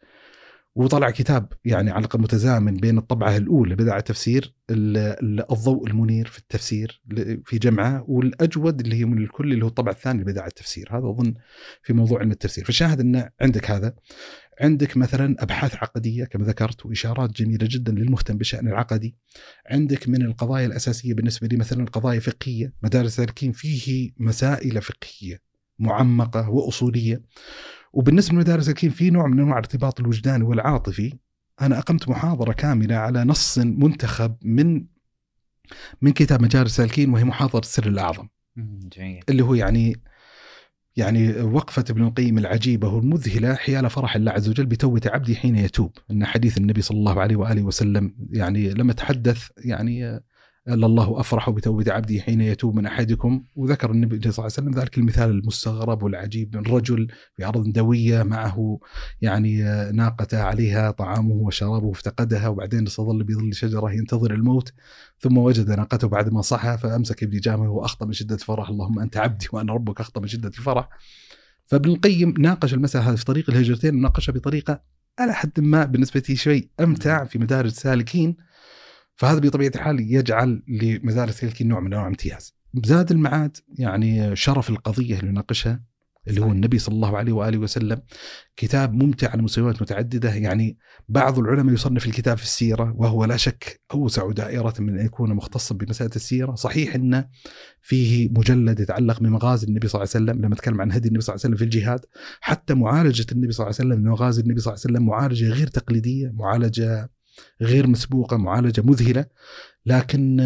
وطلع 0.75 1.11
كتاب 1.11 1.53
يعني 1.65 1.91
على 1.91 2.09
متزامن 2.15 2.77
بين 2.77 2.99
الطبعة 2.99 3.37
الأولى 3.37 3.75
بدع 3.75 3.97
التفسير 3.97 4.55
الضوء 4.71 5.87
المنير 5.87 6.27
في 6.27 6.39
التفسير 6.39 7.03
في 7.45 7.59
جمعة 7.59 8.05
والأجود 8.09 8.81
اللي 8.81 8.97
هي 8.97 9.05
من 9.05 9.19
الكل 9.19 9.53
اللي 9.53 9.65
هو 9.65 9.69
الطبع 9.69 9.93
الثاني 9.93 10.25
بدع 10.25 10.47
التفسير. 10.47 10.89
هذا 10.91 11.09
أظن 11.09 11.35
في 11.83 11.93
موضوع 11.93 12.19
علم 12.19 12.31
التفسير. 12.31 12.65
فالشاهد 12.65 13.01
أن 13.01 13.31
عندك 13.41 13.71
هذا 13.71 13.95
عندك 14.61 14.97
مثلا 14.97 15.37
أبحاث 15.39 15.75
عقدية 15.75 16.25
كما 16.25 16.45
ذكرت 16.45 16.87
وإشارات 16.87 17.31
جميلة 17.33 17.69
جدا 17.71 17.93
للمهتم 17.93 18.37
بالشأن 18.37 18.69
العقدي 18.69 19.17
عندك 19.67 20.09
من 20.09 20.23
القضايا 20.23 20.67
الأساسية 20.67 21.15
بالنسبة 21.15 21.47
لي 21.47 21.57
مثلا 21.57 21.85
قضايا 21.85 22.21
فقهية 22.21 22.73
مدارس 22.83 23.21
الكين 23.21 23.53
فيه 23.53 24.13
مسائل 24.19 24.83
فقهية 24.83 25.43
معمقة 25.79 26.51
وأصولية. 26.51 27.23
وبالنسبة 27.93 28.35
لمدارس 28.35 28.69
الكين 28.69 28.91
في 28.91 29.11
نوع 29.11 29.27
من 29.27 29.39
أنواع 29.39 29.59
الارتباط 29.59 30.01
الوجداني 30.01 30.45
والعاطفي. 30.45 31.19
أنا 31.61 31.79
أقمت 31.79 32.09
محاضرة 32.09 32.53
كاملة 32.53 32.95
على 32.95 33.25
نص 33.25 33.59
منتخب 33.59 34.37
من 34.43 34.85
من 36.03 36.13
كتاب 36.13 36.43
مجاري 36.43 36.67
السالكين 36.67 37.13
وهي 37.13 37.25
محاضرة 37.25 37.61
السر 37.61 37.87
الأعظم. 37.87 38.29
جميل. 38.97 39.25
اللي 39.29 39.43
هو 39.43 39.55
يعني 39.55 39.97
يعني 40.97 41.41
وقفة 41.41 41.85
ابن 41.91 42.03
القيم 42.03 42.39
العجيبة 42.39 42.89
والمذهلة 42.89 43.55
حيال 43.55 43.91
فرح 43.91 44.17
الله 44.17 44.33
عز 44.33 44.49
وجل 44.49 44.67
بتوبة 44.67 45.01
عبدي 45.07 45.37
حين 45.37 45.57
يتوب. 45.57 45.93
أن 46.11 46.25
حديث 46.25 46.59
النبي 46.59 46.83
صلى 46.83 46.99
الله 46.99 47.21
عليه 47.21 47.37
وآله 47.37 47.63
وسلم 47.63 48.15
يعني 48.31 48.71
لما 48.71 48.93
تحدث 48.93 49.49
يعني 49.65 50.21
الله 50.69 51.21
أفرح 51.21 51.51
بتوبة 51.51 51.93
عبده 51.93 52.21
حين 52.21 52.41
يتوب 52.41 52.77
من 52.77 52.87
أحدكم. 52.87 53.45
وذكر 53.55 53.91
النبي 53.91 54.17
صلى 54.21 54.31
الله 54.31 54.35
عليه 54.39 54.45
وسلم 54.45 54.75
ذلك 54.75 54.99
المثال 54.99 55.31
المستغرب 55.31 56.03
والعجيب 56.03 56.57
من 56.57 56.63
رجل 56.63 57.09
في 57.37 57.45
أرض 57.45 57.73
دوية 57.73 58.23
معه 58.23 58.81
يعني 59.21 59.63
ناقه 59.93 60.39
عليها 60.39 60.91
طعامه 60.91 61.35
وشرابه 61.35 61.91
افتقدها 61.91 62.49
وبعدين 62.49 62.87
استظل 62.87 63.25
بظل 63.25 63.55
شجرة 63.55 63.93
ينتظر 63.93 64.35
الموت. 64.35 64.73
ثم 65.19 65.39
وجد 65.39 65.71
ناقته 65.71 66.09
بعد 66.09 66.33
ما 66.33 66.43
صحى 66.43 66.79
فأمسك 66.79 67.25
بلجامه 67.25 67.71
وأخطأ 67.71 68.07
من 68.07 68.13
شدة 68.13 68.35
الفرح. 68.35 68.69
اللهم 68.69 68.99
أنت 68.99 69.17
عبدي 69.17 69.47
وأنا 69.53 69.73
ربك 69.73 70.01
أخطأ 70.01 70.21
من 70.21 70.27
شدة 70.27 70.49
الفرح. 70.49 70.89
فابن 71.67 71.91
القيم 71.91 72.35
ناقش 72.39 72.75
المسألة 72.75 73.11
هذه 73.11 73.17
في 73.17 73.25
طريق 73.25 73.51
الهجرتين 73.51 73.95
وناقشها 73.95 74.33
بطريقة 74.33 74.83
على 75.19 75.33
حد 75.33 75.61
ما 75.61 75.85
بالنسبة 75.85 76.23
لي 76.29 76.37
شوي 76.37 76.71
أمتع 76.81 77.25
في 77.25 77.39
مدارج 77.39 77.71
السالكين 77.71 78.37
فهذا 79.21 79.39
بطبيعة 79.39 79.73
الحال 79.75 80.01
يجعل 80.01 80.63
لمدارس 80.69 81.45
هيلكي 81.45 81.65
نوع 81.65 81.81
من 81.81 81.93
أنواع 81.93 82.07
امتياز. 82.07 82.55
زاد 82.85 83.11
المعاد 83.11 83.57
يعني 83.79 84.37
شرف 84.37 84.71
القضية 84.71 85.21
اللي 85.21 85.33
ناقشها 85.33 85.83
اللي 86.29 86.41
هو 86.41 86.53
النبي 86.53 86.79
صلى 86.79 86.95
الله 86.95 87.17
عليه 87.17 87.33
وآله 87.33 87.59
وسلم 87.59 88.03
كتاب 88.57 88.93
ممتع 88.93 89.31
على 89.31 89.43
مستويات 89.43 89.83
متعددة. 89.83 90.35
يعني 90.35 90.79
بعض 91.09 91.39
العلماء 91.39 91.75
يصنف 91.75 92.07
الكتاب 92.07 92.37
في 92.37 92.43
السيرة 92.43 92.95
وهو 92.97 93.25
لا 93.25 93.37
شك 93.37 93.81
أوسع 93.95 94.31
دائرة 94.31 94.75
من 94.79 94.99
أن 94.99 95.07
يكون 95.07 95.35
مختصا 95.35 95.75
بمسألة 95.75 96.11
السيرة، 96.17 96.55
صحيح 96.55 96.95
انه 96.95 97.29
فيه 97.81 98.29
مجلد 98.29 98.81
يتعلق 98.81 99.21
بمغازي 99.21 99.67
النبي 99.67 99.89
صلى 99.89 100.03
الله 100.03 100.13
عليه 100.15 100.25
وسلم 100.25 100.45
لما 100.45 100.55
تكلم 100.55 100.81
عن 100.81 100.93
هدي 100.93 101.09
النبي 101.09 101.23
صلى 101.23 101.35
الله 101.35 101.45
عليه 101.45 101.55
وسلم 101.55 101.69
في 101.69 101.77
الجهاد، 101.77 102.01
حتى 102.41 102.75
معالجة 102.75 103.27
النبي 103.33 103.53
صلى 103.53 103.67
الله 103.67 103.77
عليه 103.81 103.91
وسلم 103.91 104.07
لمغازي 104.07 104.43
النبي 104.43 104.61
صلى 104.61 104.73
الله 104.75 104.83
عليه 104.85 104.95
وسلم 104.95 105.07
معالجة 105.09 105.49
غير 105.49 105.67
تقليدية، 105.67 106.33
معالجة 106.35 107.11
غير 107.61 107.87
مسبوقة، 107.87 108.37
معالجة 108.37 108.83
مذهلة، 108.85 109.25
لكن 109.87 110.37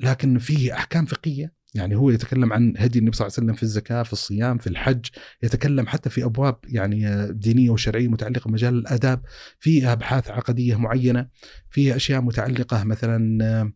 لكن 0.00 0.38
فيه 0.38 0.74
أحكام 0.74 1.06
فقهية. 1.06 1.60
يعني 1.74 1.96
هو 1.96 2.10
يتكلم 2.10 2.52
عن 2.52 2.74
هدي 2.78 2.98
النبي 2.98 3.16
صلى 3.16 3.26
الله 3.26 3.34
عليه 3.36 3.46
وسلم 3.46 3.56
في 3.56 3.62
الزكاة 3.62 4.02
في 4.02 4.12
الصيام 4.12 4.58
في 4.58 4.66
الحج 4.66 5.06
يتكلم 5.42 5.86
حتى 5.86 6.10
في 6.10 6.24
أبواب 6.24 6.56
يعني 6.68 7.26
دينية 7.32 7.70
وشرعية 7.70 8.08
متعلقة 8.08 8.48
بمجال 8.48 8.74
الآداب. 8.74 9.22
فيها 9.58 9.92
أبحاث 9.92 10.30
عقدية 10.30 10.76
معينة 10.76 11.28
فيها 11.70 11.96
أشياء 11.96 12.20
متعلقة 12.20 12.84
مثلا 12.84 13.72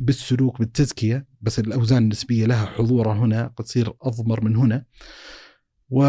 بالسلوك 0.00 0.58
بالتزكية. 0.58 1.26
بس 1.40 1.58
الأوزان 1.58 2.02
النسبية 2.02 2.46
لها 2.46 2.66
حضورها 2.66 3.14
هنا 3.14 3.46
قد 3.56 3.64
تصير 3.64 3.92
أضمر 4.02 4.44
من 4.44 4.56
هنا. 4.56 4.84
و 5.90 6.02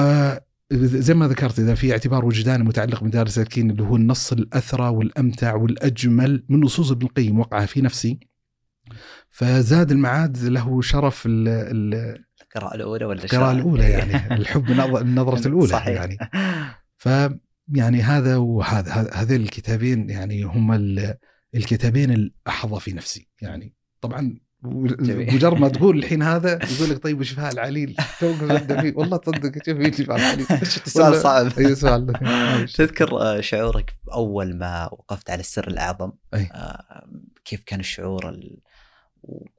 زي 0.73 1.13
ما 1.13 1.27
ذكرت 1.27 1.59
إذا 1.59 1.75
في 1.75 1.91
اعتبار 1.91 2.25
وجداني 2.25 2.63
متعلق 2.63 3.03
بمدارس 3.03 3.39
الكين 3.39 3.71
اللي 3.71 3.83
هو 3.83 3.95
النص 3.95 4.31
الأثرى 4.31 4.89
والأمتع 4.89 5.55
والأجمل 5.55 6.45
من 6.49 6.59
نصوص 6.59 6.91
ابن 6.91 7.05
القيم 7.05 7.39
وقع 7.39 7.65
في 7.65 7.81
نفسي 7.81 8.19
فزاد 9.29 9.91
المعاد 9.91 10.37
له 10.37 10.81
شرف 10.81 11.23
القراءة 11.27 12.75
الأولى 12.75 13.05
ولا 13.05 13.23
القراءة 13.23 13.51
الأولى 13.51 13.89
يعني 13.99 14.35
الحب 14.35 14.71
النظرة 14.71 15.47
الأولى 15.47 15.67
صحيح. 15.67 16.01
يعني 16.01 16.17
ف 16.97 17.09
يعني 17.75 18.01
هذا 18.01 18.37
وهذا 18.37 19.09
هذين 19.13 19.41
الكتابين 19.41 20.09
يعني 20.09 20.43
هم 20.43 20.71
الكتابين 21.55 22.11
الأحظى 22.11 22.79
في 22.79 22.93
نفسي 22.93 23.27
يعني. 23.41 23.73
طبعا 24.01 24.39
مجرد 25.33 25.59
ما 25.59 25.67
تقول 25.77 25.97
الحين 25.97 26.21
هذا 26.23 26.59
يقول 26.75 26.89
لك 26.89 27.03
طيب 27.03 27.19
وشفاء 27.19 27.53
العليل؟ 27.53 27.95
توقف 28.19 28.97
والله 28.97 29.17
تصدق 29.17 29.65
شوف 29.65 30.01
شفاء 30.01 30.17
العليل. 30.17 30.45
سؤال 30.85 31.15
صعب. 31.15 31.59
أي 31.59 31.75
سؤال. 31.75 32.13
تذكر 32.75 33.21
آه، 33.21 33.41
شعورك 33.41 33.93
اول 34.13 34.55
ما 34.55 34.89
وقفت 34.91 35.29
على 35.29 35.39
السر 35.39 35.67
الأعظم؟ 35.67 36.11
أي. 36.33 36.49
آه، 36.53 37.07
كيف 37.45 37.63
كان 37.63 37.79
الشعور 37.79 38.39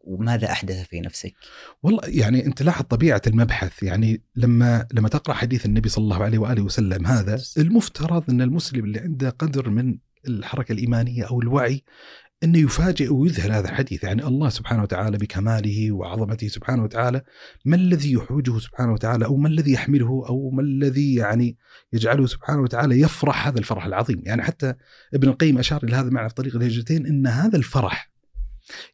وماذا 0.05 0.53
أحدث 0.53 0.82
في 0.82 1.01
نفسك؟ 1.01 1.34
والله 1.82 2.01
يعني 2.07 2.46
أنت 2.46 2.62
لاحظ 2.62 2.84
طبيعة 2.84 3.22
المبحث. 3.26 3.82
يعني 3.82 4.22
لما 4.36 4.86
لما 4.92 5.09
تقرأ 5.09 5.34
حديث 5.34 5.66
النبي 5.66 5.88
صلى 5.88 6.03
الله 6.03 6.24
عليه 6.24 6.38
وآله 6.38 6.62
وسلم 6.62 7.07
هذا 7.07 7.42
المفترض 7.59 8.30
أن 8.30 8.42
المسلم 8.42 8.84
اللي 8.84 9.01
عنده 9.01 9.30
قدر 9.30 9.70
من 9.70 9.98
الحركة 10.28 10.72
الإيمانية 10.72 11.24
أو 11.24 11.40
الوعي 11.40 11.84
إنه 12.45 12.59
يفاجئ 12.59 13.12
ويذهل 13.12 13.53
هذا 13.53 13.68
الحديث، 13.68 14.05
يعني 14.05 14.26
الله 14.26 14.49
سبحانه 14.49 14.82
وتعالى 14.82 15.18
بكماله 15.18 15.93
وعظمته 15.93 16.49
سبحانه 16.49 16.82
وتعالى 16.82 17.22
ما 17.64 17.76
الذي 17.76 18.12
يحوجه 18.12 18.59
سبحانه 18.59 18.93
وتعالى 18.93 19.24
أو 19.24 19.36
ما 19.36 19.49
الذي 19.49 19.72
يحمله 19.72 20.24
أو 20.28 20.51
ما 20.51 20.62
الذي 20.62 21.14
يعني 21.14 21.57
يجعله 21.93 22.26
سبحانه 22.26 22.61
وتعالى 22.61 23.01
يفرح 23.01 23.47
هذا 23.47 23.59
الفرح 23.59 23.86
العظيم، 23.86 24.22
يعني 24.24 24.43
حتى 24.43 24.74
ابن 25.14 25.28
القيم 25.28 25.59
أشار 25.59 25.84
إلى 25.84 25.97
هذا 25.97 26.09
المعنى 26.09 26.28
في 26.28 26.34
طريق 26.34 26.57
الهجرتين 26.57 27.07
إن 27.07 27.26
هذا 27.26 27.57
الفرح 27.57 28.11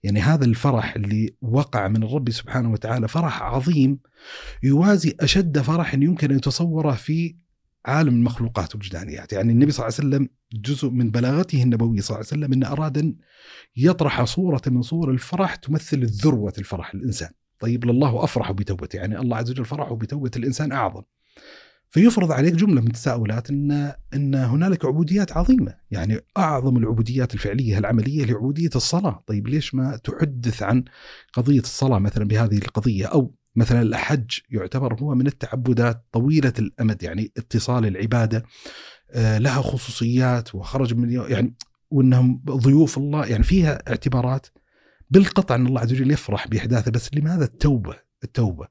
يعني 0.02 0.20
هذا 0.20 0.44
الفرح 0.44 0.94
اللي 0.94 1.34
وقع 1.42 1.88
من 1.88 2.02
الرب 2.02 2.30
سبحانه 2.30 2.72
وتعالى 2.72 3.08
فرح 3.08 3.42
عظيم 3.42 3.98
يوازي 4.62 5.16
أشد 5.20 5.58
فرح 5.58 5.94
يمكن 5.94 6.30
أن 6.30 6.36
يتصوره 6.36 6.92
في 6.92 7.36
عالم 7.86 8.14
المخلوقات 8.14 8.74
والوجدانيات 8.74 9.32
يعني 9.32 9.52
النبي 9.52 9.72
صلى 9.72 9.86
الله 9.86 9.98
عليه 9.98 10.08
وسلم 10.08 10.28
جزء 10.52 10.90
من 10.90 11.10
بلاغته 11.10 11.62
النبوية 11.62 12.00
صلى 12.00 12.14
الله 12.16 12.26
عليه 12.32 12.42
وسلم 12.42 12.52
أنه 12.52 12.72
أراد 12.72 12.98
أن 12.98 13.16
يطرح 13.76 14.24
صورة 14.24 14.62
من 14.66 14.82
صور 14.82 15.10
الفرح 15.10 15.54
تمثل 15.54 16.04
ذروة 16.06 16.52
الفرح 16.58 16.94
الإنسان 16.94 17.30
طيب 17.58 17.84
لله 17.84 18.24
أفرح 18.24 18.52
بتوبته. 18.52 18.96
يعني 18.96 19.18
الله 19.18 19.36
عز 19.36 19.50
وجل 19.50 19.64
فرح 19.64 19.92
بتوبة 19.92 20.30
الإنسان 20.36 20.72
أعظم. 20.72 21.02
فيفرض 21.88 22.32
عليك 22.32 22.54
جملة 22.54 22.80
من 22.80 22.86
التساؤلات 22.86 23.50
إن 23.50 23.92
إن 24.14 24.34
هنالك 24.34 24.84
عبوديات 24.84 25.32
عظيمة، 25.32 25.74
يعني 25.90 26.20
أعظم 26.36 26.76
العبوديات 26.76 27.34
الفعلية 27.34 27.78
العملية 27.78 28.24
لعبودية 28.24 28.70
الصلاة، 28.76 29.24
طيب 29.26 29.48
ليش 29.48 29.74
ما 29.74 29.96
تحدث 29.96 30.62
عن 30.62 30.84
قضية 31.32 31.60
الصلاة 31.60 31.98
مثلا 31.98 32.24
بهذه 32.24 32.58
القضية؟ 32.58 33.06
أو 33.06 33.34
مثلا 33.56 33.82
الحج 33.82 34.38
يعتبر 34.50 34.94
هو 35.00 35.14
من 35.14 35.26
التعبدات 35.26 36.04
طويلة 36.12 36.52
الأمد 36.58 37.02
يعني 37.02 37.32
اتصال 37.36 37.86
العبادة. 37.86 38.44
لها 39.14 39.62
خصوصيات 39.62 40.54
وخرج 40.54 40.94
من 40.94 41.10
يعني 41.10 41.54
وإنهم 41.90 42.42
ضيوف 42.46 42.98
الله 42.98 43.26
يعني 43.26 43.42
فيها 43.42 43.82
اعتبارات 43.88 44.46
بالقطع 45.10 45.54
إن 45.54 45.66
الله 45.66 45.80
عز 45.80 45.92
وجل 45.92 46.10
يفرح 46.10 46.48
باحداثه 46.48 46.90
بس 46.90 47.14
لماذا 47.14 47.44
التوبة؟ 47.44 47.96
التوبة 48.24 48.68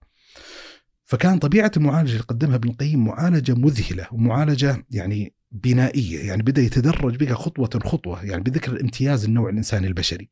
فكان 1.06 1.40
طبيعة 1.40 1.72
المعالجة 1.78 2.12
اللي 2.12 2.24
قدمها 2.24 2.56
ابن 2.56 2.70
القيم 2.70 3.06
معالجة 3.06 3.54
مذهلة 3.54 4.08
ومعالجة 4.12 4.86
يعني 4.92 5.34
بنائية 5.52 6.28
يعني 6.28 6.44
بدأ 6.44 6.62
يتدرج 6.62 7.16
بها 7.16 7.34
خطوة 7.36 7.70
خطوة 7.86 8.26
يعني 8.26 8.44
بذكر 8.44 8.82
امتياز 8.82 9.26
النوع 9.26 9.50
الإنساني 9.50 9.88
البشري 9.88 10.30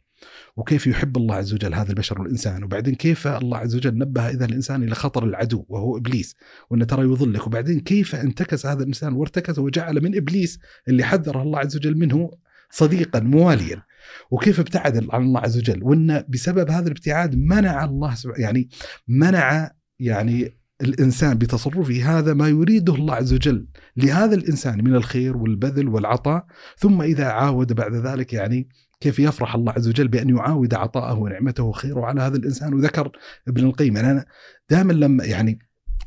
وكيف 0.55 0.88
يحب 0.88 1.17
الله 1.17 1.36
عز 1.36 1.53
وجل 1.53 1.74
هذا 1.74 1.89
البشر 1.89 2.21
والإنسان 2.21 2.63
وبعدين 2.63 2.95
كيف 2.95 3.28
الله 3.28 3.57
عز 3.57 3.76
وجل 3.76 3.97
نبه 3.97 4.30
إذا 4.30 4.45
الإنسان 4.45 4.84
إلى 4.84 4.95
خطر 4.95 5.24
العدو 5.24 5.65
وهو 5.69 5.97
إبليس 5.97 6.36
وإن 6.69 6.88
ترى 6.88 7.03
يضلك 7.03 7.47
وبعدين 7.47 7.80
كيف 7.80 8.15
انتكس 8.15 8.65
هذا 8.65 8.82
الإنسان 8.82 9.13
وارتكس 9.13 9.59
وجعل 9.59 10.03
من 10.03 10.17
إبليس 10.17 10.59
اللي 10.88 11.03
حذره 11.03 11.41
الله 11.41 11.59
عز 11.59 11.76
وجل 11.76 11.97
منه 11.97 12.32
صديقا 12.71 13.19
مواليا. 13.19 13.84
وكيف 14.32 14.59
ابتعد 14.59 15.07
عن 15.09 15.24
الله 15.24 15.39
عز 15.39 15.57
وجل 15.57 15.84
وإن 15.84 16.24
بسبب 16.30 16.69
هذا 16.69 16.86
الابتعاد 16.86 17.36
منع 17.36 17.86
الله 17.86 18.15
يعني 18.38 18.69
منع 19.07 19.71
يعني 19.99 20.57
الإنسان 20.82 21.38
بتصرفه 21.38 22.19
هذا 22.19 22.34
ما 22.34 22.47
يريده 22.47 22.95
الله 22.95 23.13
عز 23.13 23.34
وجل 23.34 23.67
لهذا 23.97 24.36
الإنسان 24.36 24.84
من 24.84 24.95
الخير 24.95 25.38
والبذل 25.38 25.88
والعطاء 25.88 26.45
ثم 26.78 27.01
إذا 27.01 27.26
عاود 27.26 27.74
بعد 27.74 27.93
ذلك 27.93 28.34
يعني 28.34 28.69
كيف 29.04 29.20
يفرح 29.20 29.56
الله 29.56 29.74
عز 29.74 29.88
وجل 29.88 30.08
بأن 30.08 30.30
يعاود 30.30 30.74
عطاءه 30.74 31.14
ونعمته 31.14 31.64
وخيره 31.64 32.06
على 32.06 32.22
هذا 32.22 32.38
الإنسان 32.38 32.74
وذكر 32.74 33.12
ابن 33.47 33.64
القيم. 33.64 33.95
يعني 33.95 34.12
أنا 34.12 34.26
دائما 34.70 34.93
لما 34.93 35.26
يعني 35.26 35.60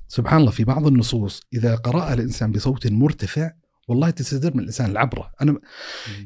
سبحان 0.08 0.40
الله 0.40 0.50
في 0.50 0.64
بعض 0.64 0.86
النصوص 0.86 1.42
إذا 1.52 1.74
قرأها 1.74 2.14
الإنسان 2.14 2.52
بصوت 2.52 2.86
مرتفع 2.86 3.50
والله 3.88 4.10
تستدر 4.10 4.54
من 4.54 4.60
الإنسان 4.60 4.90
العبرة. 4.90 5.32
أنا 5.42 5.58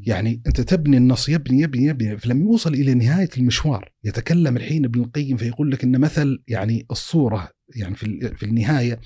يعني 0.06 0.42
أنت 0.46 0.60
تبني 0.60 0.96
النص 0.96 1.28
يبني 1.28 1.60
يبني 1.62 1.84
يبني 1.86 2.18
فلما 2.18 2.44
يوصل 2.44 2.74
إلى 2.74 2.94
نهاية 2.94 3.28
المشوار 3.38 3.92
يتكلم 4.04 4.56
الحين 4.56 4.84
ابن 4.84 5.00
القيم 5.00 5.36
فيقول 5.36 5.70
لك 5.70 5.84
إن 5.84 6.00
مثل 6.00 6.42
يعني 6.48 6.86
الصورة 6.90 7.48
يعني 7.76 7.94
في 7.94 8.34
في 8.36 8.42
النهاية 8.42 9.00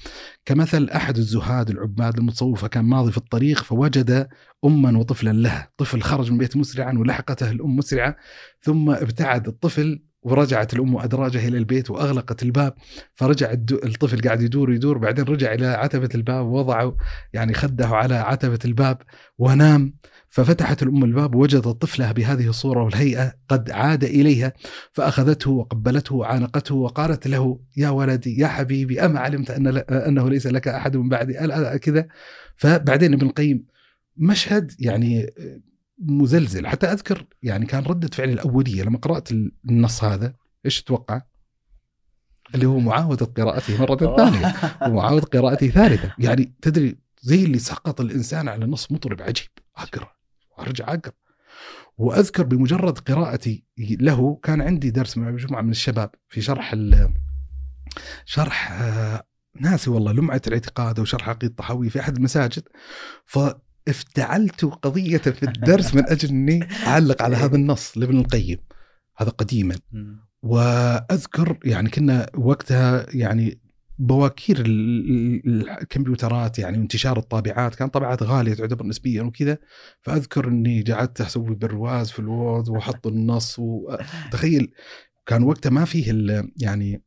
كمثل 0.44 0.88
أحد 0.88 1.16
الزهاد 1.16 1.70
العباد 1.70 2.18
المتصوفة 2.18 2.68
كان 2.68 2.84
ماضي 2.84 3.12
في 3.12 3.18
الطريق 3.18 3.62
فوجد 3.62 4.28
اما 4.64 4.98
وطفلا 4.98 5.32
له، 5.32 5.68
طفل 5.76 6.02
خرج 6.02 6.32
من 6.32 6.38
بيت 6.38 6.56
مسرعا 6.56 6.92
ولحقته 6.98 7.50
الأم 7.50 7.76
مسرعة 7.76 8.16
ثم 8.60 8.90
ابتعد 8.90 9.48
الطفل 9.48 10.02
ورجعت 10.24 10.74
الأم 10.74 10.96
أدراجه 10.96 11.48
إلى 11.48 11.58
البيت 11.58 11.90
وأغلقت 11.90 12.42
الباب 12.42 12.74
فرجع 13.14 13.52
الطفل 13.52 14.20
قاعد 14.20 14.42
يدور 14.42 14.72
يدور 14.72 14.98
بعدين 14.98 15.24
رجع 15.24 15.52
إلى 15.52 15.66
عتبة 15.66 16.08
الباب 16.14 16.46
ووضع 16.46 16.90
يعني 17.32 17.54
خده 17.54 17.86
على 17.86 18.14
عتبة 18.14 18.58
الباب 18.64 18.98
ونام. 19.38 19.94
ففتحت 20.34 20.82
الأم 20.82 21.04
الباب 21.04 21.34
ووجدت 21.34 21.68
طفلها 21.68 22.12
بهذه 22.12 22.48
الصورة 22.48 22.82
والهيئة 22.82 23.32
قد 23.48 23.70
عاد 23.70 24.04
إليها 24.04 24.52
فأخذته 24.92 25.50
وقبلته 25.50 26.14
وعانقته 26.14 26.74
وقالت 26.74 27.26
له 27.26 27.60
يا 27.76 27.88
ولدي 27.88 28.38
يا 28.38 28.46
حبيبي 28.46 29.00
أما 29.00 29.20
علمت 29.20 29.50
أن 29.50 29.66
أنه 29.90 30.30
ليس 30.30 30.46
لك 30.46 30.68
أحد 30.68 30.96
من 30.96 31.08
بعدي 31.08 31.32
كذا 31.78 32.06
فبعدين 32.56 33.12
ابن 33.12 33.26
القيم 33.26 33.64
مشهد 34.16 34.72
يعني 34.78 35.30
مزلزل. 35.98 36.66
حتى 36.66 36.86
أذكر 36.86 37.26
يعني 37.42 37.66
كان 37.66 37.82
ردة 37.82 38.08
فعلي 38.08 38.32
الأولية 38.32 38.82
لما 38.82 38.98
قرأت 38.98 39.32
النص 39.68 40.04
هذا 40.04 40.34
إيش 40.64 40.82
تتوقع؟ 40.82 41.22
اللي 42.54 42.66
هو 42.66 42.78
معاوده 42.78 43.26
قراءته 43.26 43.80
مرة 43.80 44.16
ثانية. 44.16 44.54
ومعاوده 44.88 45.26
قراءته 45.26 45.68
ثالثة. 45.68 46.14
يعني 46.18 46.54
تدري 46.62 46.98
زي 47.20 47.44
اللي 47.44 47.58
سقط 47.58 48.00
الإنسان 48.00 48.48
على 48.48 48.66
نص 48.66 48.92
مطرب 48.92 49.22
عجيب. 49.22 49.48
أقرأ 49.76 50.12
وأرجع 50.58 50.94
أقرأ. 50.94 51.12
وأذكر 51.98 52.42
بمجرد 52.42 52.98
قراءتي 52.98 53.64
له 53.78 54.40
كان 54.42 54.62
عندي 54.62 54.90
درس 54.90 55.18
مع 55.18 55.30
مجموعة 55.30 55.62
من 55.62 55.70
الشباب 55.70 56.10
في 56.28 56.40
شرح 56.40 56.76
شرح 58.24 58.72
آه، 58.72 59.26
ناسي 59.60 59.90
والله 59.90 60.12
لمعة 60.12 60.42
الاعتقاد 60.46 60.98
أو 60.98 61.04
شرح 61.04 61.28
عقيدة 61.28 61.46
الطحاوي 61.46 61.90
في 61.90 62.00
أحد 62.00 62.16
المساجد. 62.16 62.62
ف 63.24 63.38
افتعلت 63.88 64.64
قضية 64.64 65.18
في 65.18 65.42
الدرس 65.42 65.94
من 65.94 66.08
أجل 66.08 66.28
أني 66.28 66.68
أعلق 66.86 67.22
على 67.22 67.36
هذا 67.36 67.56
النص 67.56 67.98
لابن 67.98 68.18
القيم. 68.18 68.58
هذا 69.16 69.30
قديما. 69.30 69.74
وأذكر 70.42 71.58
يعني 71.64 71.90
كنا 71.90 72.26
وقتها 72.34 73.06
يعني 73.14 73.60
بواكير 73.98 74.60
ال- 74.60 75.46
ال- 75.46 75.70
الكمبيوترات 75.70 76.58
يعني 76.58 76.78
وانتشار 76.78 77.18
الطابعات. 77.18 77.74
كان 77.74 77.88
طابعات 77.88 78.22
غالية 78.22 78.54
تعتبر 78.54 78.86
نسبيا 78.86 79.22
وكذا. 79.22 79.58
فأذكر 80.02 80.48
إني 80.48 80.82
قعدت 80.82 81.20
أسوي 81.20 81.54
برواز 81.54 82.10
في 82.10 82.18
الوورد 82.18 82.68
وأحط 82.68 83.06
النص 83.06 83.58
وتخيل 83.58 84.72
كان 85.26 85.42
وقتها 85.42 85.70
ما 85.70 85.84
فيه 85.84 86.42
يعني 86.56 87.03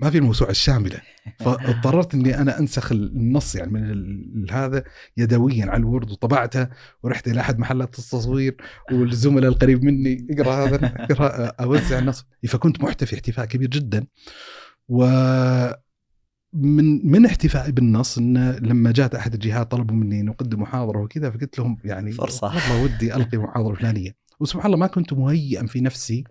ما 0.00 0.10
في 0.10 0.18
الموسوعة 0.18 0.50
الشاملة. 0.50 1.00
فاضطررت 1.38 2.14
إني 2.14 2.38
أنا 2.38 2.58
أنسخ 2.58 2.92
النص 2.92 3.54
يعني 3.54 3.70
من 4.34 4.50
هذا 4.50 4.84
يدويا 5.16 5.66
على 5.66 5.76
الوورد 5.76 6.10
وطبعته 6.10 6.68
ورحت 7.02 7.28
إلى 7.28 7.40
أحد 7.40 7.58
محلات 7.58 7.98
التصوير 7.98 8.56
والزملاء 8.92 9.50
القريب 9.50 9.84
مني 9.84 10.26
اقرا 10.30 10.66
هذا 10.66 10.94
اقرا 10.96 11.46
أوزع 11.46 11.98
النص. 11.98 12.24
فكنت 12.48 12.80
محتفي 12.80 13.14
احتفاء 13.14 13.46
كبير 13.46 13.68
جدا. 13.68 14.06
و 14.88 15.06
من 16.52 17.10
من 17.10 17.26
احتفائي 17.26 17.72
بالنص 17.72 18.18
إن 18.18 18.50
لما 18.50 18.92
جات 18.92 19.14
أحد 19.14 19.34
الجهات 19.34 19.70
طلبوا 19.70 19.96
مني 19.96 20.20
ان 20.20 20.28
أقدم 20.28 20.62
محاضرة 20.62 20.98
وكذا 20.98 21.30
فقلت 21.30 21.58
لهم 21.58 21.78
يعني 21.84 22.12
فرصة. 22.12 22.46
والله 22.46 22.82
ودي 22.82 23.16
ألقي 23.16 23.38
محاضرة 23.38 23.74
فلانية. 23.74 24.16
وسبحان 24.40 24.66
الله 24.66 24.76
ما 24.76 24.86
كنت 24.86 25.12
مهيئا 25.12 25.66
في 25.66 25.80
نفسي 25.80 26.24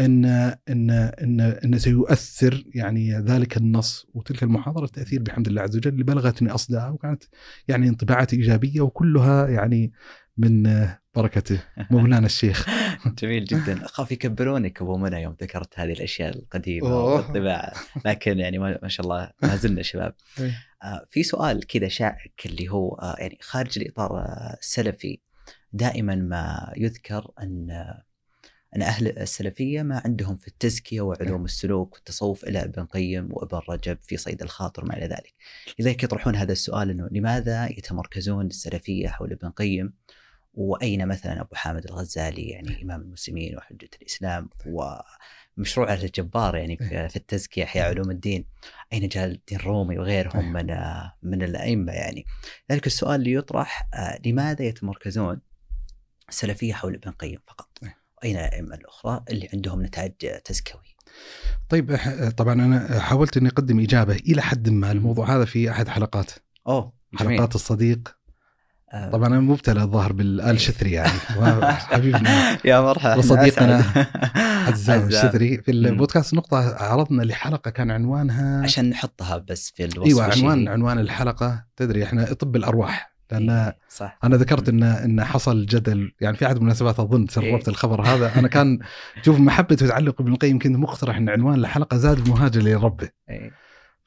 إن 0.00 0.24
إن 0.68 0.90
إن 0.90 1.40
إن 1.40 1.78
سيؤثر 1.78 2.64
يعني 2.74 3.18
ذلك 3.18 3.56
النص 3.56 4.06
وتلك 4.14 4.42
المحاضرة 4.42 4.84
التاثير 4.84 5.22
بحمد 5.22 5.48
الله 5.48 5.62
عز 5.62 5.76
وجل 5.76 6.02
بلغتني 6.02 6.50
اصداء 6.50 6.92
وكانت 6.92 7.24
يعني 7.68 7.88
انطباعات 7.88 8.34
إيجابية 8.34 8.80
وكلها 8.80 9.48
يعني 9.48 9.92
من 10.36 10.86
بركه 11.14 11.62
مولانا 11.90 12.26
الشيخ. 12.26 12.66
جميل 13.22 13.44
جدا. 13.44 13.84
أخاف 13.84 14.12
يكبرونك 14.12 14.82
أبو 14.82 14.96
منى 14.96 15.22
يوم 15.22 15.36
ذكرت 15.42 15.78
هذه 15.78 15.92
الأشياء 15.92 16.36
القديمة. 16.36 17.04
والطباعة. 17.04 17.72
لكن 18.04 18.38
يعني 18.38 18.58
ما 18.58 18.88
شاء 18.88 19.06
الله 19.06 19.30
ما 19.42 19.56
زلنا 19.56 19.82
شباب. 19.82 20.14
إيه. 20.40 20.70
آه، 20.82 21.06
في 21.10 21.22
سؤال 21.22 21.66
كذا 21.66 21.88
شائك 21.88 22.46
اللي 22.46 22.68
هو 22.68 22.94
آه، 22.94 23.16
يعني 23.18 23.38
خارج 23.40 23.78
الإطار 23.78 24.18
آه، 24.18 24.56
السلفي 24.60 25.20
دائما 25.72 26.14
ما 26.14 26.72
يذكر 26.76 27.30
أن 27.42 27.68
أن 28.76 28.82
أهل 28.82 29.18
السلفية 29.18 29.82
ما 29.82 30.02
عندهم 30.04 30.36
في 30.36 30.48
التزكية 30.48 31.00
وعلوم 31.00 31.44
السلوك 31.44 31.94
والتصوف 31.94 32.44
الا 32.44 32.64
ابن 32.64 32.84
قيم 32.84 33.28
وابن 33.30 33.60
رجب 33.68 33.98
في 34.02 34.16
صيد 34.16 34.42
الخاطر 34.42 34.84
وما 34.84 34.96
إلى 34.96 35.06
ذلك. 35.06 35.34
لذلك 35.78 36.02
يطرحون 36.02 36.36
هذا 36.36 36.52
السؤال 36.52 36.90
إنه 36.90 37.08
لماذا 37.10 37.66
يتمركزون 37.70 38.46
السلفية 38.46 39.08
حول 39.08 39.32
ابن 39.32 39.50
قيم؟ 39.50 39.92
وأين 40.54 41.08
مثلا 41.08 41.40
أبو 41.40 41.54
حامد 41.54 41.84
الغزالي 41.84 42.42
يعني 42.42 42.82
إمام 42.82 43.00
المسلمين 43.00 43.56
وحجة 43.56 43.88
الإسلام 44.02 44.48
ومشروعه 44.66 45.94
الجبار 45.94 46.56
يعني 46.56 46.76
في 46.76 47.08
في 47.08 47.16
التزكية 47.16 47.64
أحياء 47.64 47.88
علوم 47.88 48.10
الدين. 48.10 48.44
أين 48.92 49.08
جلال 49.08 49.30
الدين 49.30 49.58
الرومي 49.58 49.98
وغيرهم 49.98 50.52
من 50.52 50.70
آه، 50.70 51.16
من 51.22 51.42
الأئمة 51.42 51.92
يعني؟ 51.92 52.26
ذلك 52.72 52.86
السؤال 52.86 53.20
اللي 53.20 53.32
يطرح 53.32 53.88
آه، 53.94 54.20
لماذا 54.26 54.64
يتمركزون 54.64 55.40
السلفية 56.28 56.72
حول 56.72 56.94
ابن 56.94 57.10
قيم 57.10 57.38
فقط؟ 57.46 57.68
أي. 57.82 57.99
واين 58.22 58.36
الأئمة 58.36 58.74
الأخرى 58.74 59.24
اللي 59.30 59.48
عندهم 59.54 59.82
نتاج 59.82 60.12
تزكوي؟ 60.44 60.96
طيب 61.68 61.98
طبعا 62.36 62.52
أنا 62.52 63.00
حاولت 63.00 63.36
أني 63.36 63.48
أقدم 63.48 63.80
إجابة 63.80 64.14
إلى 64.14 64.42
حد 64.42 64.68
ما 64.68 64.92
الموضوع 64.92 65.36
هذا 65.36 65.44
في 65.44 65.70
أحد 65.70 65.88
حلقات. 65.88 66.30
أوه 66.66 66.92
جميل. 67.20 67.38
حلقات 67.38 67.54
الصديق. 67.54 68.16
آه، 68.92 69.10
طبعا 69.10 69.26
أنا 69.26 69.40
مبتلى 69.40 69.82
الظاهر 69.82 70.12
بالآل 70.12 70.60
شثري 70.60 70.90
يعني. 70.90 71.18
حبيبنا. 71.90 72.58
يا 72.64 72.80
مرحبا. 72.80 73.16
وصديقنا. 73.16 73.84
عزام. 74.66 75.08
الشثري 75.08 75.62
في 75.62 75.70
البودكاست. 75.70 76.34
نقطة 76.34 76.76
عرضنا 76.76 77.22
لحلقة 77.22 77.70
كان 77.70 77.90
عنوانها 77.90 78.62
عشان 78.62 78.90
نحطها 78.90 79.38
بس 79.38 79.72
في 79.76 79.84
الوصف 79.84 80.08
إيوه 80.08 80.24
عنوان. 80.24 80.68
عنوان 80.68 80.98
الحلقة. 80.98 81.64
تدري 81.76 82.04
إحنا 82.04 82.32
طب 82.32 82.56
الأرواح. 82.56 83.09
لأن 83.32 83.50
إيه، 83.50 83.76
صح 83.88 84.18
أنا 84.24 84.36
ذكرت 84.36 84.68
ان 84.68 84.82
إن 84.82 85.24
حصل 85.24 85.66
جدل 85.66 86.12
يعني 86.20 86.36
في 86.36 86.46
أحد 86.46 86.56
المناسبات 86.56 87.00
أظن 87.00 87.26
تسربت 87.26 87.46
إيه. 87.46 87.68
الخبر 87.68 88.02
هذا 88.02 88.38
أنا 88.38 88.48
كان 88.48 88.78
شوف 89.24 89.40
محبه 89.40 89.76
وتعلق 89.82 90.20
ابن 90.20 90.32
القيم 90.32 90.58
كنت 90.58 90.76
مقترح 90.76 91.16
إن 91.16 91.28
عنوان 91.28 91.54
الحلقة 91.54 91.96
زاد 91.96 92.18
المهاجر 92.18 92.62
لربه 92.62 93.08
إيه. 93.30 93.50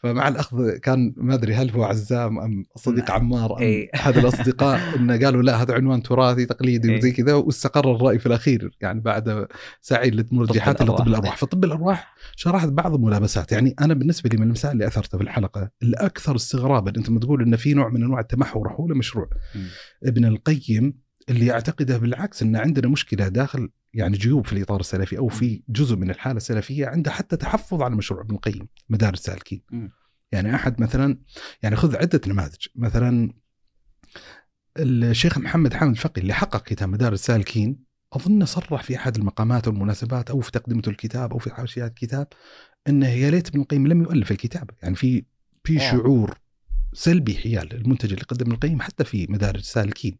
فمع 0.03 0.27
الأخذ 0.27 0.77
كان 0.77 1.13
ما 1.17 1.33
أدري 1.33 1.53
هل 1.53 1.71
هو 1.71 1.83
عزام 1.83 2.39
أم 2.39 2.65
الصديق 2.75 3.09
نعم. 3.09 3.19
عمار 3.19 3.57
أم 3.57 3.61
إيه. 3.61 3.89
احد 3.95 4.17
الأصدقاء 4.17 4.95
إنه 4.95 5.19
قالوا 5.25 5.41
لا 5.41 5.61
هذا 5.61 5.73
عنوان 5.73 6.03
تراثي 6.03 6.45
تقليدي 6.45 6.91
إيه. 6.91 6.97
وزي 6.97 7.11
كذا 7.11 7.33
واستقر 7.33 7.95
الرأي 7.95 8.19
في 8.19 8.25
الأخير 8.25 8.77
يعني 8.81 8.99
بعد 8.99 9.47
سعي 9.81 10.09
للمرجحات 10.09 10.81
إلى. 10.81 10.95
طب 10.95 11.07
الأرواح 11.07 11.37
فطب 11.37 11.63
الأرواح 11.63 12.15
شرحت 12.35 12.67
بعض 12.67 12.93
الملابسات 12.93 13.51
يعني 13.51 13.75
أنا 13.81 13.93
بالنسبة 13.93 14.29
لي 14.29 14.37
من 14.37 14.43
المسائل 14.43 14.73
اللي 14.73 14.87
أثرتها 14.87 15.17
في 15.17 15.23
الحلقة 15.23 15.69
الأكثر 15.83 16.35
استغرابا 16.35 16.93
أنت 16.97 17.09
ما 17.09 17.19
تقول 17.19 17.41
إن 17.41 17.55
في 17.55 17.73
نوع 17.73 17.89
من 17.89 18.03
أنواع 18.03 18.19
التمحور 18.19 18.69
حول 18.69 18.97
مشروع. 18.97 19.29
ابن 20.03 20.25
القيم 20.25 20.93
اللي 21.29 21.45
يعتقده 21.45 21.97
بالعكس 21.97 22.41
إن 22.41 22.55
عندنا 22.55 22.87
مشكلة 22.87 23.27
داخل 23.27 23.69
يعني 23.93 24.17
جيوب 24.17 24.47
في 24.47 24.53
الإطار 24.53 24.79
السلفي 24.79 25.17
أو 25.17 25.27
في 25.27 25.63
جزء 25.69 25.95
من 25.95 26.09
الحالة 26.09 26.37
السلفية 26.37 26.87
عنده 26.87 27.11
حتى 27.11 27.37
تحفظ 27.37 27.81
على 27.81 27.95
مشروع 27.95 28.21
ابن 28.21 28.35
القيم 28.35 28.67
مدارس 28.89 29.19
السالكين. 29.19 29.61
يعني 30.31 30.55
أحد 30.55 30.81
مثلا 30.81 31.17
يعني 31.63 31.75
خذ 31.75 31.95
عدة 31.95 32.21
نماذج. 32.27 32.67
مثلا 32.75 33.33
الشيخ 34.79 35.37
محمد 35.37 35.73
حامد 35.73 35.91
الفقي 35.91 36.21
اللي 36.21 36.33
حقق 36.33 36.63
كتاب 36.63 36.89
مدارس 36.89 37.19
السالكين 37.19 37.83
أظن 38.13 38.45
صرح 38.45 38.83
في 38.83 38.95
أحد 38.95 39.17
المقامات 39.17 39.67
والمناسبات 39.67 40.29
أو 40.29 40.41
في 40.41 40.51
تقدمته 40.51 40.89
الكتاب 40.89 41.33
أو 41.33 41.37
في 41.37 41.53
حاشيات 41.53 41.89
الكتاب 41.89 42.27
إنه 42.87 43.09
يا 43.09 43.31
ليت 43.31 43.47
ابن 43.47 43.61
القيم 43.61 43.87
لم 43.87 44.01
يؤلف 44.01 44.31
الكتاب. 44.31 44.69
يعني 44.83 44.95
في 44.95 45.25
في 45.63 45.77
آه. 45.81 45.91
شعور 45.91 46.37
سلبي 46.93 47.35
حيال 47.35 47.73
المنتج 47.73 48.13
اللي 48.13 48.23
قدم 48.23 48.45
ابن 48.45 48.51
القيم 48.51 48.81
حتى 48.81 49.03
في 49.03 49.27
مدارس 49.29 49.59
السالكين 49.59 50.17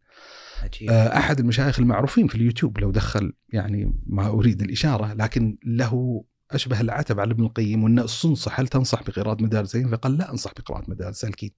عجيب 0.64 0.90
آه، 0.90 1.16
أحد 1.18 1.40
المشايخ 1.40 1.80
المعروفين 1.80 2.26
في 2.26 2.34
اليوتيوب 2.34 2.78
لو 2.80 2.90
دخل 2.90 3.32
يعني 3.52 3.92
ما 4.06 4.26
أريد 4.26 4.62
الإشارة 4.62 5.12
لكن 5.14 5.58
له 5.64 6.24
أشبه 6.50 6.80
العتب 6.80 7.20
على 7.20 7.32
ابن 7.32 7.44
القيم 7.44 7.84
وإن 7.84 7.96
تنصح 8.22 8.60
هل 8.60 8.68
تنصح 8.68 9.02
بقراءة 9.02 9.42
مدارس 9.42 9.66
السالكين؟ 9.68 9.90
فقال 9.90 10.16
لا 10.18 10.30
أنصح 10.30 10.52
بقراءة 10.58 10.90
مدارس 10.90 11.14
السالكين. 11.14 11.50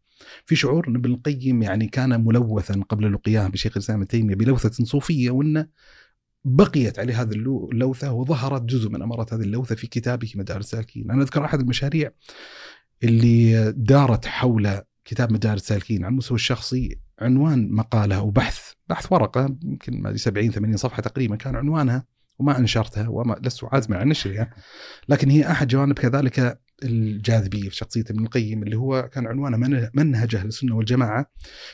في 0.46 0.56
شعور 0.56 0.88
إن 0.88 0.96
ابن 0.96 1.10
القيم 1.10 1.62
يعني 1.62 1.86
كان 1.86 2.24
ملوثا 2.24 2.80
قبل 2.88 3.12
لقياه 3.12 3.48
بشيخ 3.48 3.72
الإسلام 3.76 3.98
ابن 3.98 4.08
تيمية 4.08 4.34
بلوثة 4.34 4.84
صوفية 4.84 5.30
وانه 5.30 5.66
بقيت 6.44 6.98
عليه 6.98 7.22
هذه 7.22 7.30
اللو- 7.32 7.70
اللوثة 7.72 8.12
وظهرت 8.12 8.62
جزء 8.62 8.90
من 8.90 9.02
أمارات 9.02 9.32
هذه 9.34 9.40
اللوثة 9.42 9.74
في 9.74 9.86
كتابه 9.86 10.32
مدارس 10.34 10.64
السالكين. 10.64 11.10
أنا 11.10 11.22
أذكر 11.22 11.44
أحد 11.44 11.60
المشاريع 11.60 12.10
اللي 13.04 13.72
دارت 13.76 14.26
حول 14.26 14.80
كتاب 15.04 15.32
مدارس 15.32 15.60
السالكين 15.62 16.04
على 16.04 16.12
المستوى 16.12 16.34
الشخصي 16.34 16.98
عنوان 17.18 17.72
مقالة 17.72 18.16
أو 18.16 18.30
بحث 18.30 18.72
بحث 18.88 19.12
ورقة 19.12 19.56
يمكن 19.64 20.00
ما 20.02 20.08
أدري 20.08 20.18
70 20.18 20.50
80 20.50 20.76
صفحة 20.76 21.02
تقريبا 21.02 21.36
كان 21.36 21.56
عنوانها 21.56 22.04
وما 22.38 22.58
أنشرتها 22.58 23.08
وما 23.08 23.36
لست 23.42 23.64
عازما 23.64 23.96
عن 23.96 24.08
نشرها 24.08 24.50
لكن 25.08 25.30
هي 25.30 25.50
أحد 25.50 25.68
جوانب 25.68 25.98
كذلك 25.98 26.60
الجاذبية 26.82 27.68
في 27.68 27.76
شخصية 27.76 28.04
ابن 28.10 28.24
القيم 28.24 28.62
اللي 28.62 28.76
هو 28.76 29.08
كان 29.12 29.26
عنوانه 29.26 29.56
من- 29.56 29.88
منهج 29.94 30.34
أهل 30.34 30.46
السنة 30.46 30.76
والجماعة 30.76 31.26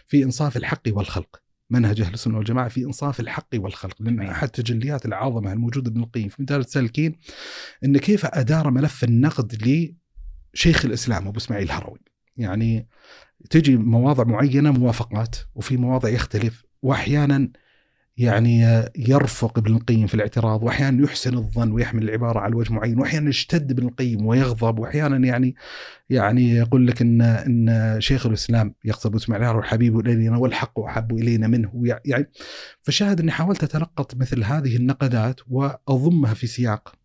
في 0.06 0.22
إنصاف 0.24 0.56
الحق 0.56 0.82
والخلق. 0.88 1.42
منهج 1.70 2.00
أهل 2.00 2.14
السنة 2.14 2.36
والجماعة 2.38 2.68
في 2.68 2.84
إنصاف 2.84 3.20
الحق 3.20 3.48
والخلق. 3.54 4.02
لأن. 4.02 4.20
أحد 4.20 4.48
تجليات 4.48 5.06
العظمة 5.06 5.52
الموجودة 5.52 5.90
ابن 5.90 6.00
القيم 6.02 6.28
في 6.28 6.42
مدارس 6.42 6.66
السالكين 6.66 7.16
إن 7.84 7.98
كيف 7.98 8.26
أدار 8.26 8.70
ملف 8.70 9.04
النقد 9.04 9.54
لشيخ 10.54 10.84
الإسلام 10.84 11.28
أبو 11.28 11.38
إسماعيل 11.38 11.66
الهروي. 11.66 11.98
يعني 12.36 12.88
تجي 13.50 13.76
مواضع 13.76 14.24
معينة 14.24 14.70
موافقات 14.70 15.36
وفي 15.54 15.76
مواضع 15.76 16.08
يختلف. 16.08 16.64
وأحيانا 16.82 17.48
يعني 18.16 18.82
يرفق 18.98 19.58
ابن 19.58 19.76
القيم 19.76 20.06
في 20.06 20.14
الاعتراض 20.14 20.62
وأحيانا 20.62 21.04
يحسن 21.04 21.34
الظن 21.34 21.72
ويحمل 21.72 22.02
العبارة 22.02 22.38
على 22.38 22.56
وجه 22.56 22.72
معين 22.72 22.98
وأحيانا 22.98 23.28
يشتد 23.28 23.70
ابن 23.70 23.88
القيم 23.88 24.26
ويغضب. 24.26 24.78
وأحيانا 24.78 25.26
يعني 25.26 25.54
يعني 26.10 26.54
يقول 26.54 26.86
لك 26.86 27.02
إن 27.02 27.20
إن 27.20 27.96
شيخ 28.00 28.26
الإسلام 28.26 28.74
يقصد 28.84 29.14
إسماعيل 29.14 29.44
الهروي 29.44 29.62
حبيب 29.62 29.98
إلينا 29.98 30.36
والحق 30.36 30.80
أحب 30.80 31.12
إلينا 31.12 31.46
منه. 31.46 31.82
يعني 32.04 32.30
فشاهد 32.82 33.20
إني 33.20 33.30
حاولت 33.30 33.64
اتلقط 33.64 34.16
مثل 34.16 34.44
هذه 34.44 34.76
النقدات 34.76 35.40
وأضمها 35.48 36.34
في 36.34 36.46
سياق. 36.46 37.01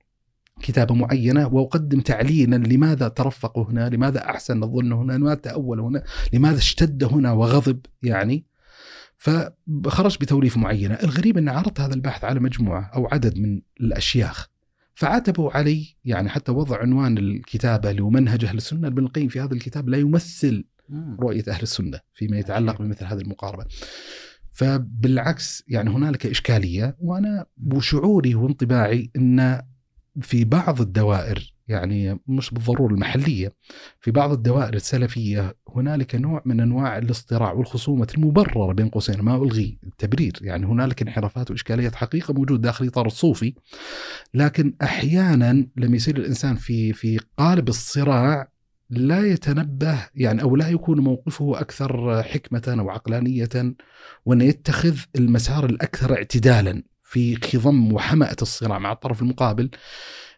كتابة 0.62 0.96
معينة 0.96 1.48
وأقدم 1.48 2.00
تعليلا 2.02 2.56
لماذا 2.56 3.08
ترفق 3.08 3.60
هنا 3.60 3.90
لماذا 3.90 4.30
أحسن 4.30 4.64
الظن 4.64 4.92
هنا 4.92 5.14
لماذا 5.14 5.36
تأول 5.36 5.80
هنا 5.80 6.04
لماذا 6.34 6.58
اشتد 6.58 7.04
هنا 7.04 7.32
وغضب 7.32 7.80
يعني. 8.04 8.46
فخرج 9.18 10.18
بتوليف 10.22 10.58
معينة. 10.58 10.96
الغريب 10.96 11.38
أن 11.38 11.50
عرضت 11.50 11.80
هذا 11.80 11.94
البحث 11.94 12.24
على 12.24 12.40
مجموعة 12.40 12.92
أو 12.96 13.08
عدد 13.08 13.38
من 13.38 13.62
الأشياخ 13.82 14.48
فعتبوا 14.94 15.52
علي 15.52 15.96
يعني 16.06 16.30
حتى 16.30 16.52
وضع 16.52 16.78
عنوان 16.78 17.18
الكتابة 17.18 17.92
اللي 17.92 18.02
هو 18.02 18.10
منهج 18.10 18.46
أهل 18.46 18.58
السنة. 18.58 18.88
ابن 18.88 19.04
القيم 19.04 19.28
في 19.28 19.40
هذا 19.40 19.54
الكتاب 19.54 19.90
لا 19.90 19.98
يمثل 19.98 20.66
مم. 20.90 21.18
رؤية 21.20 21.44
أهل 21.48 21.62
السنة 21.62 22.00
فيما 22.14 22.38
يتعلق 22.38 22.82
بمثل 22.82 23.06
هذه 23.06 23.22
المقاربة. 23.22 23.66
فبالعكس 24.54 25.64
يعني 25.68 25.90
هنالك 25.90 26.26
إشكالية 26.26 26.96
وأنا 27.00 27.46
وشعوري 27.74 28.36
وانطباعي 28.36 29.12
أن 29.16 29.62
في 30.22 30.46
بعض 30.46 30.82
الدوائر 30.82 31.54
يعني 31.68 32.20
مش 32.28 32.52
بالضرورة 32.52 32.94
المحلية 32.94 33.54
في 34.02 34.12
بعض 34.12 34.32
الدوائر 34.32 34.74
السلفية 34.74 35.56
هنالك 35.76 36.16
نوع 36.16 36.42
من 36.46 36.60
أنواع 36.60 36.98
الاصطراع 36.98 37.52
والخصومة 37.52 38.08
المبررة 38.18 38.74
بين 38.74 38.90
قوسين 38.90 39.22
ما 39.22 39.36
ألغي 39.36 39.80
التبرير 39.84 40.34
يعني 40.42 40.66
هنالك 40.66 41.02
انحرافات 41.02 41.52
وإشكاليات 41.52 41.96
حقيقة 41.96 42.34
موجود 42.34 42.62
داخل 42.62 42.88
إطار 42.88 43.06
الصوفي 43.06 43.54
لكن 44.34 44.74
أحيانا 44.82 45.68
لما 45.76 45.96
يصير 45.96 46.18
الإنسان 46.18 46.56
في 46.56 46.94
في 46.94 47.20
قالب 47.38 47.70
الصراع 47.70 48.52
لا 48.90 49.28
يتنبه 49.28 50.10
يعني 50.16 50.42
أو 50.42 50.56
لا 50.56 50.70
يكون 50.70 51.00
موقفه 51.00 51.60
أكثر 51.60 52.24
حكمة 52.24 52.76
أو 52.80 52.90
عقلانية 52.90 53.50
وانه 54.26 54.44
يتخذ 54.44 54.98
المسار 55.16 55.66
الأكثر 55.66 56.14
اعتدالا. 56.14 56.84
في 57.08 57.36
خضم 57.36 57.94
وحمأة 57.94 58.36
الصراع 58.42 58.80
مع 58.80 58.92
الطرف 58.92 59.22
المقابل 59.22 59.70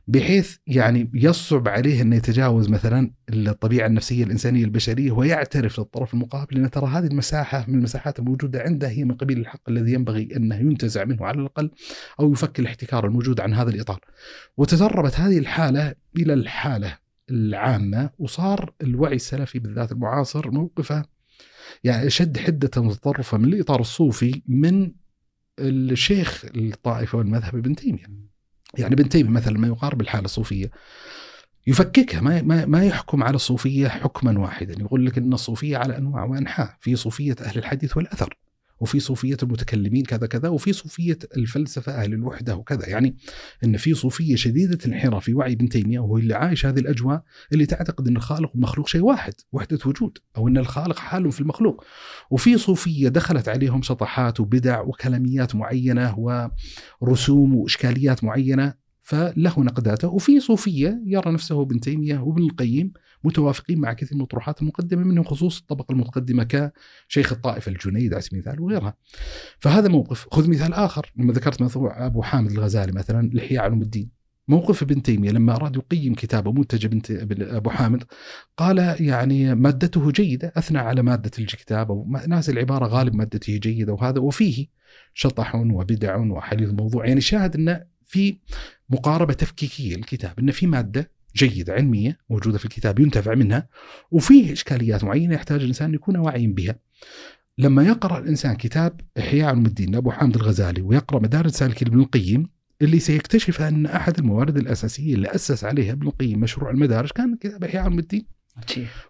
بحيث 0.07 0.57
يعني 0.67 1.11
يصعب 1.13 1.67
عليه 1.67 2.01
إنه 2.01 2.15
يتجاوز 2.15 2.69
مثلا 2.69 3.11
الطبيعة 3.29 3.87
النفسية 3.87 4.23
الإنسانية 4.23 4.63
البشرية 4.63 5.11
ويعترف 5.11 5.79
للطرف 5.79 6.13
المقابل 6.13 6.57
إن 6.57 6.69
ترى 6.71 6.87
هذه 6.87 7.05
المساحة 7.05 7.65
من 7.67 7.75
المساحات 7.75 8.19
الموجودة 8.19 8.61
عنده 8.61 8.89
هي 8.89 9.03
من 9.03 9.15
قبيل 9.15 9.39
الحق 9.39 9.69
الذي 9.69 9.93
ينبغي 9.93 10.29
إنه 10.35 10.55
ينتزع 10.55 11.05
منه 11.05 11.25
على 11.25 11.41
الأقل 11.41 11.71
أو 12.19 12.31
يفك 12.31 12.59
الاحتكار 12.59 13.05
الموجود 13.05 13.39
عن 13.39 13.53
هذا 13.53 13.69
الإطار. 13.69 13.99
وتدربت 14.57 15.19
هذه 15.19 15.37
الحالة 15.37 15.95
إلى 16.17 16.33
الحالة 16.33 16.97
العامة 17.29 18.09
وصار 18.19 18.73
الوعي 18.81 19.15
السلفي 19.15 19.59
بالذات 19.59 19.91
المعاصر 19.91 20.51
موقفه 20.51 21.05
يعني 21.83 22.07
أشد 22.07 22.37
حدة 22.37 22.81
وتطرفا 22.81 23.37
من 23.37 23.53
الإطار 23.53 23.79
الصوفي 23.79 24.41
من 24.47 24.91
الشيخ 25.59 26.45
الطائفة 26.55 27.17
والمذهب 27.17 27.55
ابن 27.55 27.75
تيمية. 27.75 28.05
يعني 28.77 28.93
ابن 28.93 29.09
تيمية 29.09 29.29
مثلا 29.29 29.57
ما 29.59 29.67
يقارب 29.67 30.01
الحالة 30.01 30.25
الصوفية 30.25 30.71
يفككها 31.67 32.21
ما 32.21 32.41
ما 32.41 32.65
ما 32.65 32.85
يحكم 32.85 33.23
على 33.23 33.35
الصوفية 33.35 33.87
حكما 33.87 34.39
واحدا 34.39 34.75
يقول 34.79 35.05
لك 35.05 35.17
إن 35.17 35.33
الصوفية 35.33 35.77
على 35.77 35.97
أنواع 35.97 36.23
وأنحاء 36.23 36.77
في 36.79 36.95
صوفية 36.95 37.35
أهل 37.41 37.57
الحديث 37.57 37.97
والأثر 37.97 38.37
وفي 38.79 38.99
صوفية 38.99 39.37
المتكلمين 39.43 40.03
كذا 40.03 40.27
كذا 40.27 40.49
وفي 40.49 40.73
صوفية 40.73 41.17
الفلسفة 41.37 41.91
أهل 41.91 42.13
الوحدة 42.13 42.55
وكذا. 42.55 42.89
يعني 42.89 43.15
إن 43.63 43.77
في 43.77 43.93
صوفية 43.93 44.35
شديدة 44.35 44.77
الانحراف 44.85 45.23
في 45.23 45.33
وعي 45.33 45.53
ابن 45.53 45.69
تيمية 45.69 45.99
وهو 45.99 46.17
اللي 46.17 46.33
عايش 46.33 46.65
هذه 46.65 46.79
الأجواء 46.79 47.23
اللي 47.53 47.65
تعتقد 47.65 48.07
إن 48.07 48.17
الخالق 48.17 48.51
والمخلوق 48.51 48.87
شيء 48.87 49.01
واحد 49.01 49.33
وحدة 49.51 49.79
وجود 49.85 50.17
أو 50.37 50.47
إن 50.47 50.57
الخالق 50.57 50.97
حال 50.99 51.31
في 51.31 51.41
المخلوق. 51.41 51.83
وفي 52.31 52.57
صوفية 52.57 53.09
دخلت 53.09 53.49
عليهم 53.49 53.81
شطحات 53.81 54.39
وبدع 54.39 54.81
وكلاميات 54.81 55.55
معينة 55.55 56.15
ورسوم 57.01 57.55
وإشكاليات 57.55 58.23
معينة 58.23 58.88
فله 59.09 59.53
نقداته 59.57 60.07
وفي 60.07 60.39
صوفية 60.39 61.01
يرى 61.05 61.31
نفسه 61.31 61.61
ابن 61.61 61.79
تيمية 61.79 62.19
وابن 62.19 62.43
القيم 62.43 62.93
متوافقين 63.23 63.79
مع 63.79 63.93
كثير 63.93 64.17
من 64.17 64.23
الطروحات 64.23 64.61
المقدمة 64.61 65.03
منهم 65.03 65.23
خصوص 65.23 65.59
الطبقة 65.59 65.91
المتقدمة 65.91 66.71
كشيخ 67.09 67.31
الطائفه 67.31 67.71
الجنيد 67.71 68.13
على 68.13 68.21
سبيل 68.21 68.39
المثال 68.39 68.61
وغيرها. 68.61 68.93
فهذا 69.59 69.87
موقف، 69.87 70.27
خذ 70.31 70.49
مثال 70.49 70.73
آخر. 70.73 71.11
لما 71.15 71.33
ذكرت 71.33 71.61
موضوع 71.61 72.05
أبو 72.05 72.21
حامد 72.21 72.51
الغزالي 72.51 72.91
مثلا 72.91 73.19
الاحياء 73.19 73.63
علوم 73.63 73.81
الدين. 73.81 74.09
موقف 74.47 74.83
ابن 74.83 75.01
تيمية 75.01 75.31
لما 75.31 75.55
أراد 75.55 75.75
يقيم 75.75 76.13
كتابه 76.13 76.51
منتج 76.51 76.85
ابن 76.85 77.43
أبو 77.43 77.69
حامد 77.69 78.03
قال 78.57 78.95
يعني 78.99 79.55
مادته 79.55 80.11
جيدة 80.11 80.53
أثنى 80.57 80.77
على 80.77 81.01
مادة 81.01 81.31
الكتاب 81.39 81.91
أو 81.91 82.07
ناس 82.27 82.49
العبارة 82.49 82.87
غالب 82.87 83.15
مادته 83.15 83.57
جيدة 83.57 83.93
وهذا. 83.93 84.19
وفيه 84.19 84.67
شطح 85.13 85.55
وبدع 85.55 86.17
وحديث 86.17 86.69
موضوع. 86.69 87.05
يعني 87.05 87.21
شاهد 87.21 87.55
انه 87.55 87.98
في 88.09 88.37
مقاربة 88.89 89.33
تفكيكية 89.33 89.95
للكتاب 89.95 90.39
إن 90.39 90.51
في 90.51 90.67
مادة 90.67 91.11
جيدة 91.35 91.73
علمية 91.73 92.17
موجودة 92.29 92.57
في 92.57 92.65
الكتاب 92.65 92.99
ينتفع 92.99 93.35
منها 93.35 93.67
وفيه 94.11 94.53
إشكاليات 94.53 95.03
معينة 95.03 95.35
يحتاج 95.35 95.61
الإنسان 95.61 95.89
أن 95.89 95.95
يكون 95.95 96.17
واعيا 96.17 96.47
بها. 96.47 96.75
لما 97.57 97.83
يقرأ 97.83 98.19
الإنسان 98.19 98.55
كتاب 98.55 99.01
إحياء 99.19 99.47
علوم 99.47 99.65
الدين 99.65 99.91
لابو 99.91 100.11
حامد 100.11 100.35
الغزالي 100.35 100.81
ويقرأ 100.81 101.19
مدارج 101.19 101.51
سالك 101.51 101.81
ابن 101.83 101.99
القيم 101.99 102.49
اللي 102.81 102.99
سيكتشف 102.99 103.61
أن 103.61 103.85
أحد 103.85 104.17
الموارد 104.19 104.57
الأساسية 104.57 105.15
اللي 105.15 105.27
أسس 105.35 105.63
عليها 105.63 105.91
ابن 105.91 106.07
القيم 106.07 106.39
مشروع 106.39 106.71
المدارج 106.71 107.09
كان 107.09 107.37
كتاب 107.41 107.63
إحياء 107.63 107.83
علوم 107.83 107.99
الدين. 107.99 108.25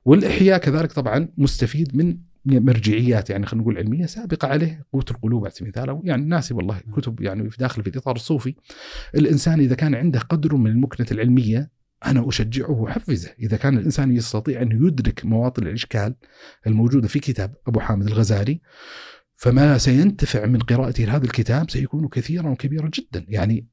والإحياء 0.06 0.58
كذلك 0.58 0.92
طبعا 0.92 1.28
مستفيد 1.38 1.96
من 1.96 2.18
مرجعيات 2.46 3.30
يعني 3.30 3.46
خلينا 3.46 3.64
نقول 3.64 3.78
علمية 3.78 4.06
سابقة 4.06 4.48
عليه 4.48 4.86
قوت 4.94 5.12
القلوب 5.12 5.44
على 5.44 5.54
سبيل 5.54 5.74
المثال 5.78 6.02
يعني 6.04 6.26
ناسي 6.26 6.54
والله 6.54 6.80
كتب 6.96 7.22
يعني 7.22 7.50
في 7.50 7.58
داخل 7.58 7.84
في 7.84 7.90
الاطار 7.90 8.16
الصوفي. 8.16 8.56
الإنسان 9.16 9.60
إذا 9.60 9.76
كان 9.76 9.96
عنده 9.96 10.20
قدر 10.20 10.56
من 10.56 10.72
المكنة 10.72 11.08
العلمية 11.12 11.72
أنا 12.06 12.30
أشجعه 12.30 12.72
وأحفزه. 12.72 13.30
إذا 13.40 13.58
كان 13.58 13.78
الإنسان 13.78 14.16
يستطيع 14.16 14.62
أن 14.62 14.88
يدرك 14.88 15.26
مواطن 15.26 15.68
الإشكال 15.68 16.16
الموجودة 16.68 17.08
في 17.08 17.20
كتاب 17.20 17.56
أبو 17.68 17.80
حامد 17.80 18.08
الغزالي 18.08 18.62
فما 19.36 19.78
سينتفع 19.78 20.46
من 20.46 20.60
قراءته 20.60 21.04
لهذا 21.04 21.24
الكتاب 21.26 21.70
سيكون 21.70 22.08
كثيرا 22.08 22.50
وكبيرا 22.50 22.90
جدا. 22.94 23.26
يعني 23.28 23.68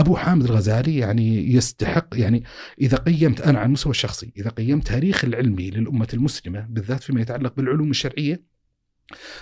أبو 0.00 0.16
حامد 0.16 0.44
الغزالي 0.44 0.98
يعني 0.98 1.52
يستحق 1.52 2.08
يعني 2.12 2.44
إذا 2.80 2.96
قيمت 2.96 3.40
أنا 3.40 3.58
على 3.58 3.66
المستوى 3.66 3.90
الشخصي 3.90 4.32
إذا 4.36 4.50
قيمت 4.50 4.86
تاريخ 4.86 5.24
العلمي 5.24 5.70
للأمة 5.70 6.08
المسلمة 6.14 6.66
بالذات 6.70 7.02
فيما 7.02 7.20
يتعلق 7.20 7.54
بالعلوم 7.56 7.90
الشرعية 7.90 8.42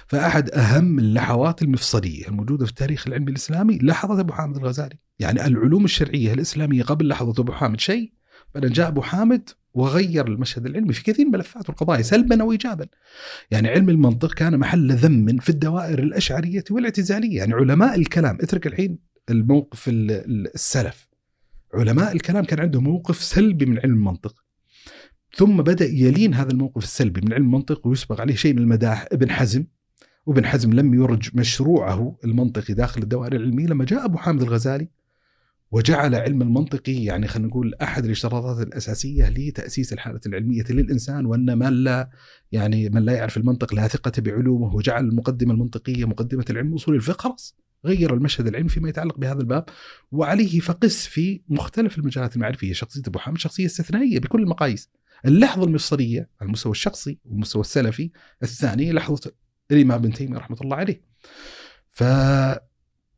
فأحد 0.07 0.51
أهم 0.51 0.99
اللحظات 0.99 1.63
المفصلية 1.63 2.29
الموجودة 2.29 2.65
في 2.65 2.71
التاريخ 2.71 3.07
العلمي 3.07 3.31
الإسلامي 3.31 3.79
لحظة 3.79 4.21
أبو 4.21 4.33
حامد 4.33 4.57
الغزالي، 4.57 4.99
يعني 5.19 5.47
العلوم 5.47 5.85
الشرعية 5.85 6.33
الإسلامية 6.33 6.83
قبل 6.83 7.09
لحظة 7.09 7.43
أبو 7.43 7.53
حامد 7.53 7.81
شيء 7.81 8.13
بعدين 8.55 8.71
جاء 8.73 8.89
أبو 8.89 9.03
حامد 9.03 9.49
وغير 9.75 10.29
المشهد 10.29 10.67
العلمي 10.67 10.93
في 10.93 11.03
كثير 11.03 11.27
من 11.27 11.35
الملفات 11.35 11.69
والقضايا 11.69 12.03
سلبا 12.03 12.43
أو 12.43 12.53
ايجابا. 12.53 12.87
يعني 13.51 13.69
علم 13.69 13.91
المنطق 13.91 14.35
كان 14.35 14.59
محل 14.59 14.93
ذم 14.93 15.39
في 15.39 15.49
الدوائر 15.49 15.99
الأشعرية 15.99 16.65
والإعتزالية، 16.71 17.37
يعني 17.37 17.55
علماء 17.55 17.99
الكلام 17.99 18.39
اترك 18.41 18.67
الحين 18.67 18.99
الموقف 19.31 19.85
السلف. 19.89 21.09
علماء 21.75 22.13
الكلام 22.13 22.45
كان 22.45 22.61
عندهم 22.61 22.85
موقف 22.85 23.23
سلبي 23.23 23.67
من 23.67 23.79
علم 23.79 23.95
المنطق. 23.95 24.45
ثم 25.37 25.57
بدأ 25.63 25.85
يلين 25.85 26.35
هذا 26.35 26.51
الموقف 26.51 26.85
السلبي 26.85 27.21
من 27.21 27.33
علم 27.33 27.45
المنطق 27.45 27.87
ويسبق 27.87 28.21
عليه 28.21 28.35
شيء 28.35 28.55
من 28.55 28.59
المداح 28.59 29.07
ابن 29.13 29.31
حزم 29.31 29.65
وابن 30.27 30.47
حزم 30.47 30.73
لم 30.73 30.95
يرج 30.95 31.31
مشروعه 31.35 32.19
المنطقي 32.25 32.75
داخل 32.75 33.03
الدوائر 33.03 33.37
العلمية 33.37 33.67
لما 33.67 33.85
جاء 33.85 34.05
أبو 34.05 34.19
حامد 34.19 34.43
الغزالي 34.43 34.89
وجعل 35.71 36.15
علم 36.15 36.43
المنطقي 36.43 37.05
يعني 37.05 37.29
خلينا 37.29 37.49
نقول 37.49 37.75
أحد 37.75 38.05
الاشتراطات 38.05 38.67
الأساسية 38.67 39.29
لتأسيس 39.29 39.93
الحالة 39.93 40.21
العلمية 40.27 40.65
للإنسان 40.71 41.27
وأن 41.27 41.59
من 41.59 41.73
لا 41.73 42.11
يعني 42.53 42.89
من 42.89 43.03
لا 43.03 43.13
يعرف 43.13 43.37
المنطق 43.37 43.75
لا 43.75 43.89
ثقة 43.89 44.13
بعلومه 44.19 44.75
وجعل 44.75 45.05
المقدمة 45.05 45.55
المنطقية 45.55 46.05
مقدمة 46.05 46.45
العلم 46.51 46.73
وصول 46.73 46.95
الفقه 46.95 47.23
خلاص 47.23 47.57
غير 47.85 48.15
المشهد 48.15 48.47
العلمي 48.47 48.69
فيما 48.69 48.89
يتعلق 48.89 49.19
بهذا 49.19 49.41
الباب 49.41 49.65
وعليه 50.13 50.61
فقس 50.61 51.07
في 51.07 51.43
مختلف 51.49 51.99
المجالات 51.99 52.37
المعرفية 52.37 52.73
شخصية 52.73 53.03
أبو 53.07 53.19
حامد 53.19 53.39
شخصية 53.39 53.67
استثنائية 53.67 54.19
بكل 54.19 54.43
المقاييس. 54.43 54.91
اللحظة 55.25 55.65
المفصلية 55.65 56.31
على 56.41 56.47
المستوى 56.47 56.73
الشخصي 56.73 57.19
والمستوى 57.25 57.61
السلفي 57.61 58.11
الثاني 58.43 58.93
لحظة 58.93 59.33
الإمام 59.71 59.99
ابن 59.99 60.13
تيمية 60.13 60.39
رحمة 60.39 60.57
الله 60.61 60.77
عليه. 60.77 61.03
ف 61.91 62.01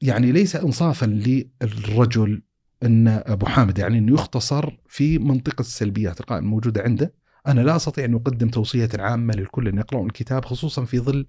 يعني 0.02 0.32
ليس 0.32 0.56
إنصافا 0.56 1.06
للرجل 1.06 2.42
أن 2.82 3.08
أبو 3.08 3.46
حامد 3.46 3.78
يعني 3.78 3.98
أنه 3.98 4.14
يختصر 4.14 4.76
في 4.88 5.18
منطقة 5.18 5.60
السلبيات 5.60 6.20
القائمة 6.20 6.46
الموجودة 6.46 6.82
عنده. 6.82 7.14
أنا 7.46 7.60
لا 7.60 7.76
أستطيع 7.76 8.04
أن 8.04 8.14
أقدم 8.14 8.48
توصية 8.48 8.88
عامة 8.98 9.34
للكل 9.34 9.68
أن 9.68 9.78
يقرأوا 9.78 10.06
الكتاب 10.06 10.44
خصوصا 10.44 10.84
في 10.84 10.98
ظل 10.98 11.26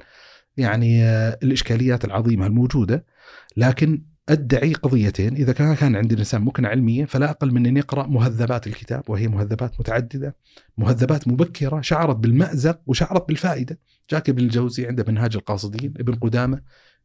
يعني 0.57 1.03
الإشكاليات 1.43 2.05
العظيمة 2.05 2.45
الموجودة. 2.45 3.05
لكن 3.57 4.03
أدعي 4.29 4.73
قضيتين. 4.73 5.35
إذا 5.35 5.53
كان 5.53 5.75
كان 5.75 5.95
عند 5.95 6.11
الإنسان 6.11 6.41
مكنه 6.41 6.67
علميه 6.67 7.05
فلا 7.05 7.29
أقل 7.29 7.51
من 7.51 7.65
أن 7.65 7.77
يقرأ 7.77 8.07
مهذبات 8.07 8.67
الكتاب 8.67 9.03
وهي 9.09 9.27
مهذبات 9.27 9.79
متعددة 9.79 10.35
مهذبات 10.77 11.27
مبكرة 11.27 11.81
شعرت 11.81 12.15
بالمأزق 12.15 12.81
وشعرت 12.87 13.27
بالفائدة. 13.27 13.79
جاك 14.11 14.29
ابن 14.29 14.43
الجوزي 14.43 14.87
عنده 14.87 15.05
منهاج 15.07 15.35
القاصدين 15.35 15.93
ابن 15.99 16.15
قدامة 16.15 16.61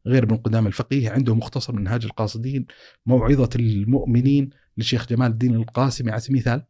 غير 0.07 0.23
ابن 0.23 0.37
قدامة 0.37 0.67
الفقيه 0.67 1.11
عنده 1.11 1.35
مختصر 1.35 1.73
منهاج 1.73 2.05
القاصدين 2.05 2.67
موعظة 3.07 3.51
المؤمنين 3.57 4.51
للشيخ 4.79 5.09
جمال 5.09 5.31
الدين 5.31 5.55
القاسمي 5.55 6.11
على 6.11 6.21
سبيل 6.21 6.37
المثال. 6.37 6.63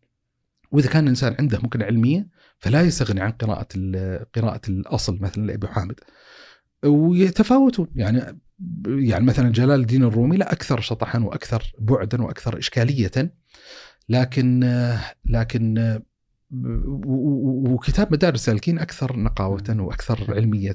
وإذا 0.73 0.89
كان 0.89 1.05
الإنسان 1.05 1.37
عنده 1.39 1.59
مكنه 1.63 1.85
علميه 1.85 2.29
فلا 2.59 2.83
يستغني 2.83 3.21
عن 3.21 3.31
قراءة 3.31 3.67
قراءة 4.35 4.61
الأصل 4.69 5.19
مثلا 5.21 5.47
لأبي 5.47 5.69
حامد. 5.69 6.01
ويتفاوتون 6.85 7.89
يعني 7.95 8.39
يعني 8.87 9.25
مثلا 9.25 9.53
جلال 9.53 9.81
الدين 9.81 10.05
الرومي 10.05 10.37
لا 10.37 10.53
أكثر 10.53 10.81
شطحا 10.81 11.19
وأكثر 11.19 11.73
بعدا 11.79 12.23
وأكثر 12.23 12.59
إشكالية 12.59 13.35
لكن 14.09 14.61
لكن 15.25 15.99
وكتاب 17.71 18.13
مدارس 18.13 18.35
السالكين 18.35 18.79
أكثر 18.79 19.17
نقاوة 19.17 19.77
وأكثر 19.79 20.35
علمية 20.35 20.75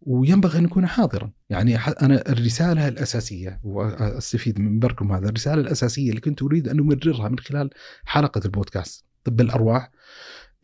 وينبغي 0.00 0.58
أن 0.58 0.64
يكون 0.64 0.86
حاضرا. 0.86 1.30
يعني 1.50 1.76
أنا 1.76 2.28
الرسالة 2.28 2.88
الأساسية 2.88 3.60
وأستفيد 3.64 4.60
من 4.60 4.72
منبركم 4.72 5.12
هذا 5.12 5.28
الرسالة 5.28 5.60
الأساسية 5.60 6.10
اللي 6.10 6.20
كنت 6.20 6.42
أريد 6.42 6.68
أن 6.68 6.78
أمررها 6.78 7.28
من 7.28 7.38
خلال 7.38 7.70
حلقة 8.04 8.40
البودكاست 8.44 9.04
طب 9.24 9.40
الأرواح 9.40 9.90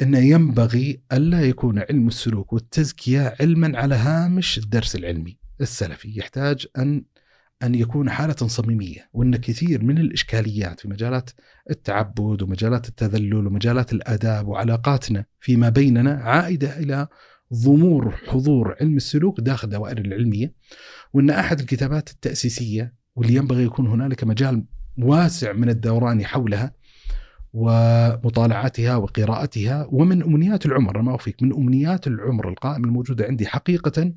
انه 0.03 0.19
ينبغي 0.19 1.03
ألا 1.13 1.43
يكون 1.43 1.79
علم 1.79 2.09
السلوك 2.09 2.53
والتزكية 2.53 3.35
علما 3.41 3.79
على 3.79 3.95
هامش 3.95 4.59
الدرس 4.59 4.97
العلمي. 4.97 5.44
السلفي 5.61 6.19
يحتاج 6.19 6.67
أن 6.79 7.05
أن 7.63 7.75
يكون 7.75 8.11
حالة 8.11 8.35
صميمية 8.35 9.09
وأن 9.13 9.37
كثير 9.37 9.85
من 9.85 9.99
الإشكاليات 9.99 10.81
في 10.81 10.89
مجالات 10.89 11.31
التعبد 11.71 12.43
ومجالات 12.43 12.89
التذلل 12.89 13.47
ومجالات 13.47 13.93
الآداب 13.93 14.49
وعلاقاتنا 14.49 15.25
فيما 15.41 15.69
بيننا 15.69 16.13
عائدة 16.13 16.79
إلى 16.79 17.09
ضمور 17.55 18.11
حضور 18.11 18.77
علم 18.81 18.97
السلوك 18.97 19.41
داخل 19.41 19.69
الدوائر 19.69 19.99
العلمية 19.99 20.55
وأن 21.13 21.31
أحد 21.31 21.61
الكتابات 21.61 22.11
التأسيسية 22.11 22.95
واللي 23.17 23.35
ينبغي 23.35 23.65
يكون 23.65 23.87
هنالك 23.87 24.25
مجال 24.25 24.65
واسع 24.99 25.53
من 25.53 25.69
الدوران 25.69 26.27
حولها 26.27 26.73
ومطالعتها 27.53 28.97
وقراءتها 28.97 29.89
ومن 29.91 30.23
أمنيات 30.23 30.67
العمر 30.67 31.03
ما 31.03 31.13
أوفيك 31.13 31.43
من 31.43 31.53
أمنيات 31.53 32.07
العمر 32.07 32.49
القائمه 32.49 32.87
الموجودة 32.87 33.25
عندي 33.25 33.47
حقيقة 33.47 34.13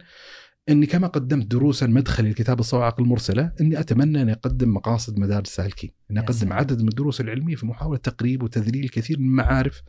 إني 0.70 0.86
كما 0.86 1.08
قدمت 1.08 1.46
دروسا 1.46 1.88
مدخل 1.88 2.30
لكتاب 2.30 2.60
الصواعق 2.60 3.00
المرسلة 3.00 3.52
إني 3.62 3.80
أتمنى 3.80 4.22
أن 4.22 4.30
أقدم 4.30 4.74
مقاصد 4.74 5.20
مدارس 5.20 5.48
السالكين، 5.48 5.92
إني 6.12 6.20
أقدم 6.20 6.54
عدد 6.54 6.82
من 6.82 6.88
الدروس 6.88 7.22
العلمية 7.22 7.56
في 7.56 7.66
محاولة 7.66 7.98
تقريب 7.98 8.44
وتذليل 8.44 8.90
كثير 8.90 9.20
من 9.20 9.26
المعارف 9.26 9.82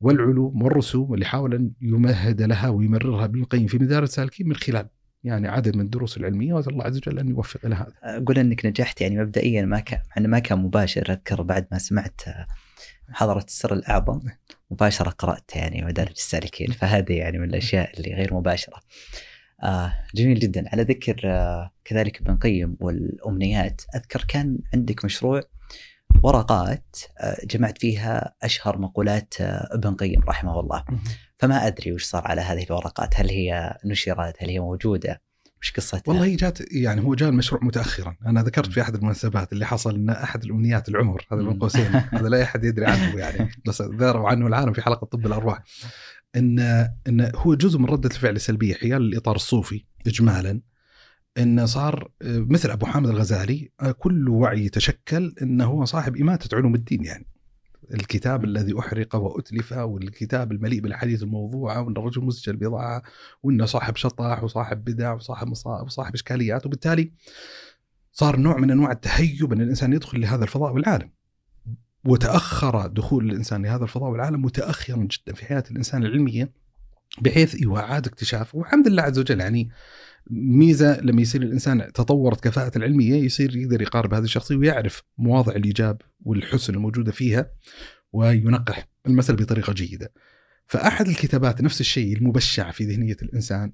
والعلوم 0.00 0.62
والرسوم 0.62 1.14
اللي 1.14 1.24
حاول 1.24 1.54
أن 1.54 1.70
يمهد 1.80 2.42
لها 2.42 2.68
ويمررها 2.68 3.24
ابن 3.24 3.40
القيم 3.40 3.66
في 3.66 3.78
مدارس 3.78 4.08
السالكين 4.08 4.48
من 4.48 4.54
خلال 4.54 4.88
يعني 5.24 5.48
عدد 5.48 5.76
من 5.76 5.84
الدروس 5.84 6.16
العلمية. 6.16 6.54
وأسأل 6.54 6.72
الله 6.72 6.84
عز 6.84 6.96
وجل 6.96 7.18
أن 7.18 7.28
يوفق 7.28 7.66
لها. 7.66 7.92
هذا. 8.04 8.22
أقول 8.22 8.38
أنك 8.38 8.66
نجحت 8.66 9.00
يعني 9.00 9.20
مبدئيا 9.20 9.62
ما 9.62 9.80
كان 9.80 10.00
مع 10.16 10.26
ما 10.26 10.38
كان 10.38 10.58
مباشر 10.58 11.12
أذكر 11.12 11.42
بعد 11.42 11.66
ما 11.72 11.78
سمعت 11.78 12.20
محاضرة 13.08 13.44
السر 13.44 13.74
الأعظم 13.74 14.20
مباشرة 14.70 15.10
قرأت 15.10 15.56
يعني 15.56 15.84
مدارج 15.84 16.10
السالكين 16.16 16.72
فهذه 16.72 17.12
يعني 17.12 17.38
من 17.38 17.48
الأشياء 17.48 18.00
اللي 18.00 18.14
غير 18.14 18.34
مباشرة. 18.34 18.80
آه 19.64 19.92
جميل 20.14 20.38
جدا. 20.38 20.64
على 20.72 20.82
ذكر 20.82 21.20
آه 21.24 21.72
كذلك 21.84 22.20
ابن 22.20 22.36
قيم 22.36 22.76
والأمنيات 22.80 23.82
أذكر 23.94 24.24
كان 24.28 24.58
عندك 24.74 25.04
مشروع 25.04 25.42
ورقات 26.22 26.96
آه 27.20 27.36
جمعت 27.44 27.78
فيها 27.78 28.34
أشهر 28.42 28.78
مقولات 28.78 29.34
آه 29.40 29.68
ابن 29.74 29.94
قيم 29.94 30.20
رحمه 30.28 30.60
الله. 30.60 30.84
فما 31.38 31.66
أدري 31.66 31.92
وش 31.92 32.04
صار 32.04 32.26
على 32.26 32.40
هذه 32.40 32.64
الورقات. 32.64 33.20
هل 33.20 33.30
هي 33.30 33.78
نشرت؟ 33.84 34.34
هل 34.42 34.48
هي 34.48 34.60
موجودة؟ 34.60 35.20
وش 35.64 35.72
قصتها؟ 35.72 36.02
والله 36.06 36.24
هي 36.24 36.36
جات 36.36 36.72
يعني 36.72 37.04
هو 37.04 37.14
جاء 37.14 37.28
المشروع 37.28 37.64
متاخرا، 37.64 38.16
أنا 38.26 38.42
ذكرت 38.42 38.72
في 38.72 38.82
أحد 38.82 38.94
المناسبات 38.94 39.52
اللي 39.52 39.66
حصل 39.66 39.94
إن 39.94 40.10
أحد 40.10 40.44
الأمنيات 40.44 40.88
العمر 40.88 41.26
هذا 41.32 41.42
من 41.42 41.58
قوسين. 41.58 41.86
هذا 42.12 42.28
لا 42.28 42.42
أحد 42.42 42.64
يدري 42.64 42.86
عنه 42.86 43.18
يعني. 43.18 43.50
بس 43.66 43.82
ذكروا 43.82 44.28
عنه 44.28 44.46
العالم 44.46 44.72
في 44.72 44.82
حلقة 44.82 45.04
طب 45.04 45.26
الأرواح. 45.26 45.62
إن 46.36 46.58
إن 47.08 47.30
هو 47.34 47.54
جزء 47.54 47.78
من 47.78 47.84
ردة 47.84 48.10
الفعل 48.10 48.36
السلبية 48.36 48.74
حيال 48.74 49.02
الإطار 49.02 49.36
الصوفي 49.36 49.84
اجمالا 50.06 50.60
انه 51.38 51.64
صار 51.64 52.10
مثل 52.24 52.70
أبو 52.70 52.86
حامد 52.86 53.08
الغزالي 53.08 53.70
كل 53.98 54.28
وعي 54.28 54.68
تشكل 54.68 55.34
انه 55.42 55.64
هو 55.64 55.84
صاحب 55.84 56.16
إماتة 56.16 56.56
علوم 56.56 56.74
الدين 56.74 57.04
يعني 57.04 57.26
الكتاب 57.94 58.44
الذي 58.44 58.78
أحرق 58.78 59.16
وأتلف 59.16 59.72
والكتاب 59.72 60.52
المليء 60.52 60.80
بالاحاديث 60.80 61.22
الموضوعه 61.22 61.82
وإن 61.82 61.92
الرجل 61.96 62.24
مسجل 62.24 62.56
بضاعة 62.56 63.02
وانه 63.42 63.64
صاحب 63.64 63.96
شطح 63.96 64.44
وصاحب 64.44 64.84
بدع 64.84 65.12
وصاحب 65.12 65.48
مصائب 65.48 65.86
وصاحب 65.86 66.14
إشكاليات 66.14 66.66
وبالتالي 66.66 67.12
صار 68.12 68.36
نوع 68.36 68.58
من 68.58 68.70
أنواع 68.70 68.92
التهيب 68.92 69.52
إن 69.52 69.60
الإنسان 69.60 69.92
يدخل 69.92 70.20
لهذا 70.20 70.44
الفضاء 70.44 70.72
والعالم. 70.72 71.10
وتأخر 72.06 72.86
دخول 72.86 73.30
الإنسان 73.30 73.62
لهذا 73.62 73.82
الفضاء 73.82 74.10
والعالم 74.10 74.42
متأخرا 74.42 75.08
جدا 75.10 75.34
في 75.34 75.44
حياة 75.46 75.64
الإنسان 75.70 76.04
العلمية 76.04 76.50
بحيث 77.20 77.54
أيوه 77.54 77.80
اعاد 77.80 78.06
اكتشاف 78.06 78.54
والحمد 78.54 78.88
لله 78.88 79.02
عز 79.02 79.18
وجل 79.18 79.40
يعني 79.40 79.70
ميزة 80.30 81.00
لما 81.00 81.22
يصير 81.22 81.42
الإنسان 81.42 81.92
تطورت 81.92 82.44
كفاءته 82.44 82.78
العلمية 82.78 83.14
يصير 83.14 83.56
يقدر 83.56 83.82
يقارب 83.82 84.14
هذه 84.14 84.24
الشخصية 84.24 84.56
ويعرف 84.56 85.02
مواضع 85.18 85.52
الإيجاب 85.52 86.02
والحسن 86.24 86.74
الموجودة 86.74 87.12
فيها 87.12 87.50
وينقح 88.12 88.88
المسألة 89.06 89.38
بطريقة 89.38 89.72
جيدة. 89.72 90.12
فأحد 90.66 91.08
الكتابات 91.08 91.62
نفس 91.62 91.80
الشيء 91.80 92.16
المبشع 92.16 92.70
في 92.70 92.84
ذهنية 92.84 93.16
الإنسان 93.22 93.72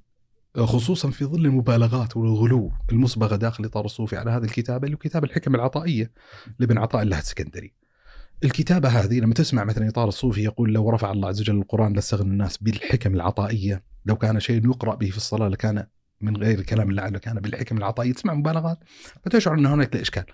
خصوصا 0.57 1.11
في 1.11 1.24
ظل 1.24 1.47
المبالغات 1.47 2.16
والغلو 2.16 2.73
المصبغة 2.93 3.36
داخل 3.36 3.65
إطار 3.65 3.85
الصوفي 3.85 4.16
على 4.16 4.31
هذه 4.31 4.44
الكتابه 4.44 4.85
اللي 4.85 4.94
هو 4.94 4.98
كتاب 4.98 5.24
الحكم 5.24 5.55
العطائية 5.55 6.12
لابن 6.59 6.78
عطاء 6.78 7.02
الله 7.02 7.19
السكندري. 7.19 7.80
الكتابة 8.44 8.88
هذه 8.88 9.20
لما 9.20 9.34
تسمع 9.34 9.64
مثلا 9.64 9.88
إطار 9.88 10.08
الصوفي 10.08 10.44
يقول 10.44 10.72
لو 10.72 10.90
رفع 10.90 11.12
الله 11.12 11.28
عز 11.28 11.40
وجل 11.40 11.58
القرآن 11.58 11.92
لاستغنى 11.92 12.30
الناس 12.30 12.56
بالحكم 12.56 13.14
العطائية 13.14 13.84
لو 14.06 14.16
كان 14.16 14.40
شيء 14.40 14.64
يقرأ 14.64 14.94
به 14.94 15.10
في 15.10 15.16
الصلاة 15.16 15.48
لكان 15.48 15.86
من 16.20 16.36
غير 16.36 16.62
كلام 16.62 16.90
الله 16.90 17.08
كان 17.08 17.40
بالحكم 17.40 17.78
العطائية. 17.78 18.12
تسمع 18.12 18.34
مبالغات؟ 18.34 18.78
فتشعر 19.24 19.54
أن 19.54 19.66
هناك 19.66 19.96
إشكال. 19.96 20.24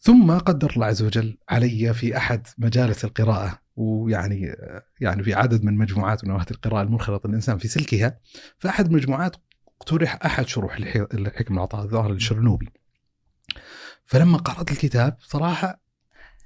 ثم 0.00 0.32
قدر 0.32 0.72
الله 0.76 0.86
عز 0.86 1.02
وجل 1.02 1.38
علي 1.48 1.94
في 1.94 2.16
أحد 2.16 2.46
مجالس 2.58 3.04
القراءة 3.04 3.58
ويعني 3.76 4.56
يعني 5.00 5.22
في 5.22 5.34
عدد 5.34 5.64
من 5.64 5.74
مجموعات 5.74 6.24
ونواه 6.24 6.46
القراءة 6.50 6.82
المنخرط 6.82 7.26
الإنسان 7.26 7.58
في 7.58 7.68
سلكها 7.68 8.18
فأحد 8.58 8.86
المجموعات 8.86 9.36
اقترح 9.80 10.18
أحد 10.24 10.48
شروح 10.48 10.76
الحكم 11.14 11.54
العطاء 11.54 11.82
الظاهر 11.82 12.12
الشرنوبي 12.12 12.68
فلما 14.04 14.38
قرأت 14.38 14.72
الكتاب 14.72 15.16
صراحة 15.20 15.83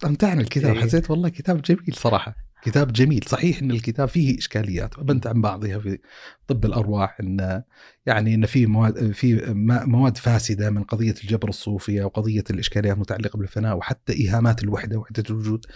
امتعني 0.05 0.41
الكتاب 0.41 0.75
إيه. 0.77 0.83
حسيت 0.83 1.11
والله 1.11 1.29
كتاب 1.29 1.63
جميل 1.63 1.95
صراحة. 1.95 2.35
كتاب 2.63 2.93
جميل. 2.93 3.25
صحيح 3.27 3.63
إن 3.63 3.71
الكتاب 3.71 4.09
فيه 4.09 4.39
إشكاليات. 4.39 4.99
وبنت 4.99 5.27
عن 5.27 5.41
بعضها 5.41 5.79
في 5.79 5.99
طب 6.47 6.65
الأرواح 6.65 7.17
إن 7.21 7.63
يعني 8.07 8.35
إن 8.35 8.47
في 8.47 8.67
مواد 8.67 9.13
في 9.13 9.53
مواد 9.87 10.17
فاسدة 10.17 10.71
من 10.71 10.83
قضية 10.83 11.15
الجبر 11.23 11.49
الصوفي 11.49 12.03
أو 12.03 12.09
قضيه 12.09 12.45
الإشكاليات 12.51 12.95
المتعلقة 12.95 13.37
بالفناء 13.37 13.77
وحتى 13.77 14.13
ايهامات 14.13 14.65
الوحدة 14.65 14.97
وحدة 14.99 15.23
الوجود. 15.31 15.67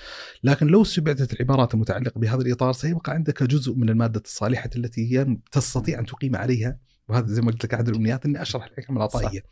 لكن 0.44 0.66
لو 0.66 0.82
استبعدت 0.82 1.32
العبارات 1.32 1.74
المتعلقة 1.74 2.18
بهذا 2.18 2.42
الإطار 2.42 2.72
سيبقى 2.72 3.12
عندك 3.12 3.42
جزء 3.42 3.74
من 3.74 3.88
المادة 3.88 4.22
الصالحة 4.24 4.70
التي 4.76 5.12
هي 5.12 5.36
تستطيع 5.52 5.98
أن 5.98 6.06
تقيم 6.06 6.36
عليها. 6.36 6.78
وهذا 7.08 7.26
زي 7.26 7.42
ما 7.42 7.50
قلت 7.50 7.64
لك 7.64 7.74
أحد 7.74 7.88
الأمنيات 7.88 8.24
إني 8.24 8.42
أشرح 8.42 8.64
الحكم 8.64 8.96
العطائيه 8.96 9.42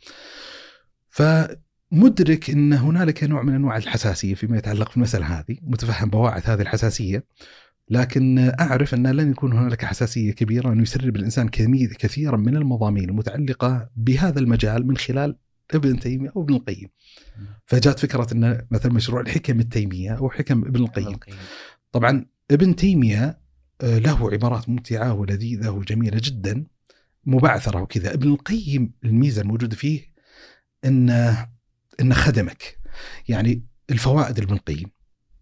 ف 1.09 1.21
مدرك 1.91 2.49
إن 2.49 2.73
هنالك 2.73 3.23
نوع 3.23 3.41
من 3.41 3.53
أنواع 3.53 3.77
الحساسية 3.77 4.35
فيما 4.35 4.57
يتعلق 4.57 4.89
في 4.89 4.97
المسألة 4.97 5.25
هذه، 5.25 5.57
متفهم 5.61 6.09
بواعث 6.09 6.49
هذه 6.49 6.61
الحساسية، 6.61 7.23
لكن 7.89 8.53
أعرف 8.59 8.93
أن 8.93 9.07
لن 9.07 9.31
يكون 9.31 9.53
هنالك 9.53 9.85
حساسية 9.85 10.31
كبيرة 10.31 10.73
انه 10.73 10.81
يسرب 10.81 11.15
الإنسان 11.15 11.49
كثيرا 11.49 12.37
من 12.37 12.55
المضامين 12.55 13.09
المتعلقة 13.09 13.89
بهذا 13.95 14.39
المجال 14.39 14.87
من 14.87 14.97
خلال 14.97 15.35
ابن 15.73 15.99
تيمية 15.99 16.31
أو 16.35 16.41
ابن 16.41 16.53
القيم. 16.53 16.89
فجاءت 17.65 17.99
فكرة 17.99 18.27
أن 18.33 18.67
مثلا 18.71 18.93
مشروع 18.93 19.21
الحكم 19.21 19.59
التيمية 19.59 20.11
أو 20.11 20.29
حكم 20.29 20.61
ابن 20.61 20.79
القيم. 20.83 21.17
طبعا 21.91 22.25
ابن 22.51 22.75
تيمية 22.75 23.41
آه، 23.81 23.99
له 23.99 24.31
عبارات 24.31 24.69
ممتعة 24.69 25.13
ولذيذة 25.13 25.69
وجميلة 25.69 26.19
جدا 26.23 26.65
مبعثرة 27.25 27.81
وكذا، 27.81 28.13
ابن 28.13 28.31
القيم 28.31 28.93
الميزة 29.03 29.41
الموجودة 29.41 29.75
فيه 29.75 30.01
انه 30.85 31.47
إنه 31.99 32.15
خدمك. 32.15 32.77
يعني 33.27 33.63
الفوائد 33.89 34.39
ابن 34.39 34.53
القيم 34.53 34.91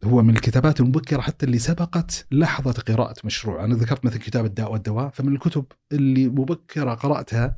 هو 0.04 0.22
من 0.22 0.36
الكتابات 0.36 0.80
المبكرة 0.80 1.22
حتى 1.22 1.46
اللي 1.46 1.60
سبقت 1.60 2.26
لحظة 2.32 2.72
قراءة 2.72 3.16
مشروع. 3.24 3.66
أنا 3.66 3.76
ذكرت 3.76 4.06
مثلا 4.06 4.20
كتاب 4.20 4.46
الداء 4.46 4.72
والدواء 4.72 5.10
فمن 5.10 5.34
الكتب 5.34 5.66
اللي 5.92 6.28
مبكرة 6.28 6.94
قرأتها 6.94 7.56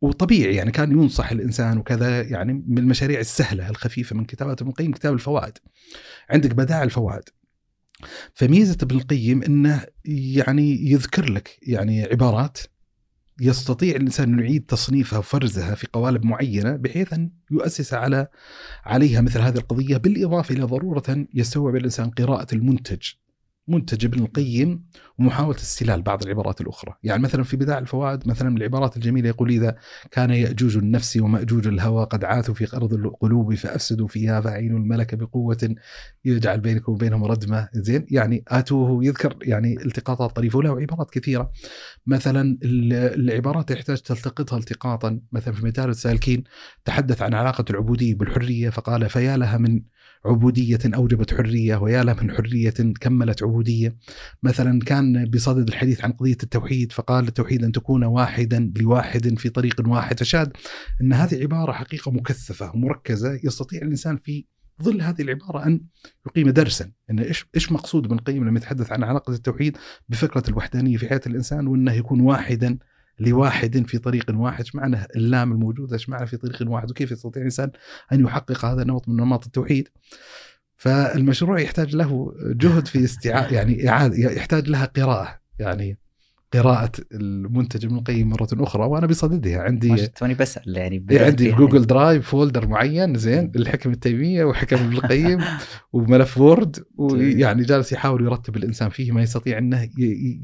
وطبيعي 0.00 0.54
يعني 0.54 0.70
كان 0.70 0.92
ينصح 0.92 1.30
الإنسان 1.30 1.78
وكذا 1.78 2.22
يعني 2.22 2.64
من 2.66 2.78
المشاريع 2.78 3.20
السهلة 3.20 3.70
الخفيفة 3.70 4.16
من 4.16 4.24
كتابات 4.24 4.60
ابن 4.62 4.70
القيم 4.70 4.92
كتاب 4.92 5.14
الفوائد. 5.14 5.58
عندك 6.30 6.54
بدائع 6.54 6.82
الفوائد. 6.82 7.22
فميزة 8.34 8.76
ابن 8.82 8.96
القيم 8.96 9.42
إنه 9.42 9.84
يعني 10.04 10.90
يذكر 10.90 11.32
لك 11.32 11.58
يعني 11.62 12.04
عبارات 12.04 12.58
يستطيع 13.40 13.96
الإنسان 13.96 14.32
انه 14.32 14.42
يعيد 14.42 14.64
تصنيفها 14.66 15.18
وفرزها 15.18 15.74
في 15.74 15.86
قوالب 15.92 16.24
معينة 16.24 16.76
بحيث 16.76 17.12
أن 17.12 17.30
يؤسس 17.50 17.94
على 17.94 18.28
عليها 18.84 19.20
مثل 19.20 19.40
هذه 19.40 19.56
القضية 19.56 19.96
بالإضافة 19.96 20.54
إلى 20.54 20.64
ضرورة 20.64 21.26
يستوعب 21.34 21.76
الإنسان 21.76 22.10
قراءة 22.10 22.54
المنتج. 22.54 23.02
منتج 23.70 24.04
ابن 24.04 24.22
القيم 24.22 24.84
ومحاولة 25.18 25.56
استلال 25.56 26.02
بعض 26.02 26.22
العبارات 26.22 26.60
الأخرى، 26.60 26.94
يعني 27.02 27.22
مثلا 27.22 27.42
في 27.42 27.56
بداع 27.56 27.78
الفوائد 27.78 28.28
مثلا 28.28 28.56
العبارات 28.56 28.96
الجميلة 28.96 29.28
يقول 29.28 29.50
إذا 29.50 29.76
كان 30.10 30.30
يأجوج 30.30 30.76
النفس 30.76 31.16
ومأجوج 31.16 31.66
الهوى 31.66 32.04
قد 32.04 32.24
عاثوا 32.24 32.54
في 32.54 32.76
أرض 32.76 32.92
القلوب 32.92 33.54
فأفسدوا 33.54 34.08
فيها 34.08 34.40
فعينوا 34.40 34.78
الملك 34.78 35.14
بقوة 35.14 35.74
يجعل 36.24 36.60
بينكم 36.60 36.92
وبينهم 36.92 37.24
ردمة، 37.24 37.68
زين 37.72 38.06
يعني 38.10 38.44
آتوه 38.48 39.04
يذكر 39.04 39.36
يعني 39.42 39.76
التقاطات 39.84 40.36
طريفة 40.36 40.58
وله 40.58 40.80
عبارات 40.80 41.10
كثيرة. 41.10 41.52
مثلا 42.06 42.58
العبارات 42.62 43.70
يحتاج 43.70 44.00
تلتقطها 44.00 44.58
التقاطا، 44.58 45.20
مثلا 45.32 45.54
في 45.54 45.64
مدارس 45.64 45.96
السالكين 45.96 46.44
تحدث 46.84 47.22
عن 47.22 47.34
علاقة 47.34 47.64
العبودية 47.70 48.14
بالحرية 48.14 48.70
فقال 48.70 49.08
فيا 49.08 49.36
لها 49.36 49.58
من 49.58 49.82
عبودية 50.24 50.78
أوجبت 50.94 51.34
حرية 51.34 51.76
ويا 51.76 52.04
لها 52.04 52.22
من 52.22 52.30
حرية 52.30 52.74
كملت 53.00 53.42
عبودية. 53.42 53.96
مثلا 54.42 54.80
كان 54.80 55.30
بصدد 55.30 55.68
الحديث 55.68 56.04
عن 56.04 56.12
قضية 56.12 56.36
التوحيد 56.42 56.92
فقال 56.92 57.28
التوحيد 57.28 57.64
أن 57.64 57.72
تكون 57.72 58.04
واحدا 58.04 58.72
لواحد 58.76 59.38
في 59.38 59.48
طريق 59.48 59.82
واحد. 59.86 60.20
فشاد 60.20 60.52
أن 61.00 61.12
هذه 61.12 61.42
عبارة 61.42 61.72
حقيقة 61.72 62.10
مكثفة 62.10 62.70
ومركزة 62.74 63.40
يستطيع 63.44 63.82
الإنسان 63.82 64.16
في 64.16 64.44
ظل 64.82 65.02
هذه 65.02 65.22
العبارة 65.22 65.66
أن 65.66 65.80
يقيم 66.26 66.50
درسا. 66.50 66.92
أن 67.10 67.18
إيش 67.18 67.46
إيش 67.54 67.72
مقصود 67.72 68.04
ابن 68.04 68.18
القيم 68.18 68.48
لما 68.48 68.58
يتحدث 68.58 68.92
عن 68.92 69.04
علاقة 69.04 69.32
التوحيد 69.32 69.76
بفكرة 70.08 70.42
الوحدانية 70.48 70.96
في 70.96 71.08
حياة 71.08 71.20
الإنسان 71.26 71.66
وأنه 71.66 71.92
يكون 71.92 72.20
واحدا 72.20 72.78
لواحد 73.20 73.86
في 73.86 73.98
طريق 73.98 74.24
واحد 74.34 74.58
إيش 74.58 74.74
معنى 74.74 75.06
اللام 75.16 75.52
الموجودة؟ 75.52 75.92
إيش 75.94 76.08
معنى 76.08 76.26
في 76.26 76.36
طريق 76.36 76.70
واحد؟ 76.70 76.90
وكيف 76.90 77.12
يستطيع 77.12 77.40
الانسان 77.40 77.70
أن 78.12 78.24
يحقق 78.24 78.64
هذا 78.64 78.82
النمط 78.82 79.08
من 79.08 79.16
نمط 79.16 79.46
التوحيد؟ 79.46 79.88
فالمشروع 80.76 81.60
يحتاج 81.60 81.96
له 81.96 82.34
جهد 82.46 82.86
في 82.86 83.04
استيعاب 83.04 83.52
يعني 83.52 83.84
يحتاج 84.14 84.68
لها 84.68 84.84
قراءة 84.84 85.40
يعني 85.58 85.98
قراءة 86.52 86.92
المنتج 87.12 87.84
ابن 87.84 87.96
القيم 87.96 88.28
مرة 88.28 88.48
أخرى 88.52 88.84
وأنا 88.84 89.06
بصددها. 89.06 89.60
عندي 89.60 90.06
توني 90.06 90.34
بسأل 90.34 90.76
يعني 90.76 91.04
عندي 91.10 91.52
جوجل 91.52 91.86
Drive 91.86 92.28
folder 92.28 92.66
معين 92.66 93.14
زين 93.14 93.52
الحكم 93.56 93.90
التيمية 93.90 94.44
وحكم 94.44 94.76
ابن 94.76 94.92
القيم 94.92 95.40
وملف 95.92 96.38
Word 96.38 96.84
ويعني 96.96 97.62
جالس 97.62 97.92
يحاول 97.92 98.24
يرتب 98.24 98.56
الإنسان 98.56 98.88
فيه 98.88 99.12
ما 99.12 99.22
يستطيع 99.22 99.58
أنه 99.58 99.88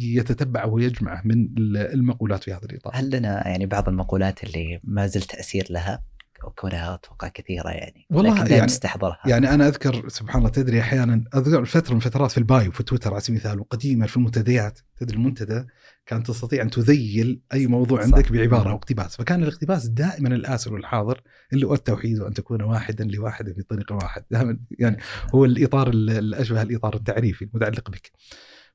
يتتبعه 0.01 0.67
ويجمعه 0.67 1.23
من 1.25 1.49
المقولات 1.77 2.45
في 2.45 2.53
هذا 2.53 2.65
الإطار. 2.65 2.93
هل 2.97 3.11
لنا 3.11 3.49
يعني 3.49 3.67
بعض 3.67 3.89
المقولات 3.89 4.45
اللي 4.45 4.81
ما 4.85 5.07
زلت 5.07 5.31
تأثير 5.31 5.67
لها؟ 5.71 6.03
وكونها 6.45 6.95
أتوقع 6.95 7.29
كثيرة 7.29 7.69
يعني 7.69 8.07
والله 8.11 8.47
يعني 8.47 8.67
تستحضرها. 8.67 9.19
يعني 9.27 9.55
أنا 9.55 9.69
أذكر 9.69 10.09
سبحان 10.09 10.39
الله 10.39 10.51
تدري 10.51 10.81
أحيانا 10.81 11.25
أذكر 11.35 11.65
فترة 11.65 11.95
من 11.95 12.01
فترات 12.01 12.31
في 12.31 12.39
البايو 12.39 12.73
في 12.73 12.83
تويتر 12.83 13.11
على 13.11 13.21
سبيل 13.21 13.41
المثال 13.41 13.61
وقديما 13.61 14.07
في 14.07 14.17
المنتديات 14.17 14.79
تدري 14.97 15.17
المنتدى 15.17 15.67
كانت 16.07 16.27
تستطيع 16.27 16.63
أن 16.63 16.71
تذيل 16.71 17.41
أي 17.55 17.67
موضوع 17.67 18.03
عندك 18.03 18.33
بعبارة 18.33 18.71
أو 18.71 18.77
اقتباس 18.77 19.17
فكان 19.17 19.43
الاقتباس 19.43 19.87
دائما 19.87 20.29
الآسر 20.29 20.75
والحاضر 20.75 21.23
اللي 21.53 21.67
هو 21.67 21.75
التوحيد 21.75 22.21
وأن 22.21 22.35
تكون 22.35 22.63
واحدا 22.63 23.05
لواحد 23.05 23.53
في 23.53 23.63
طريق 23.63 23.93
واحد. 23.93 24.25
يعني 24.71 24.97
هو 25.35 25.45
الإطار 25.45 25.89
الاشبه 25.89 26.63
الإطار 26.63 26.95
التعريفي 26.95 27.45
المتعلق 27.45 27.91
بك. 27.91 28.13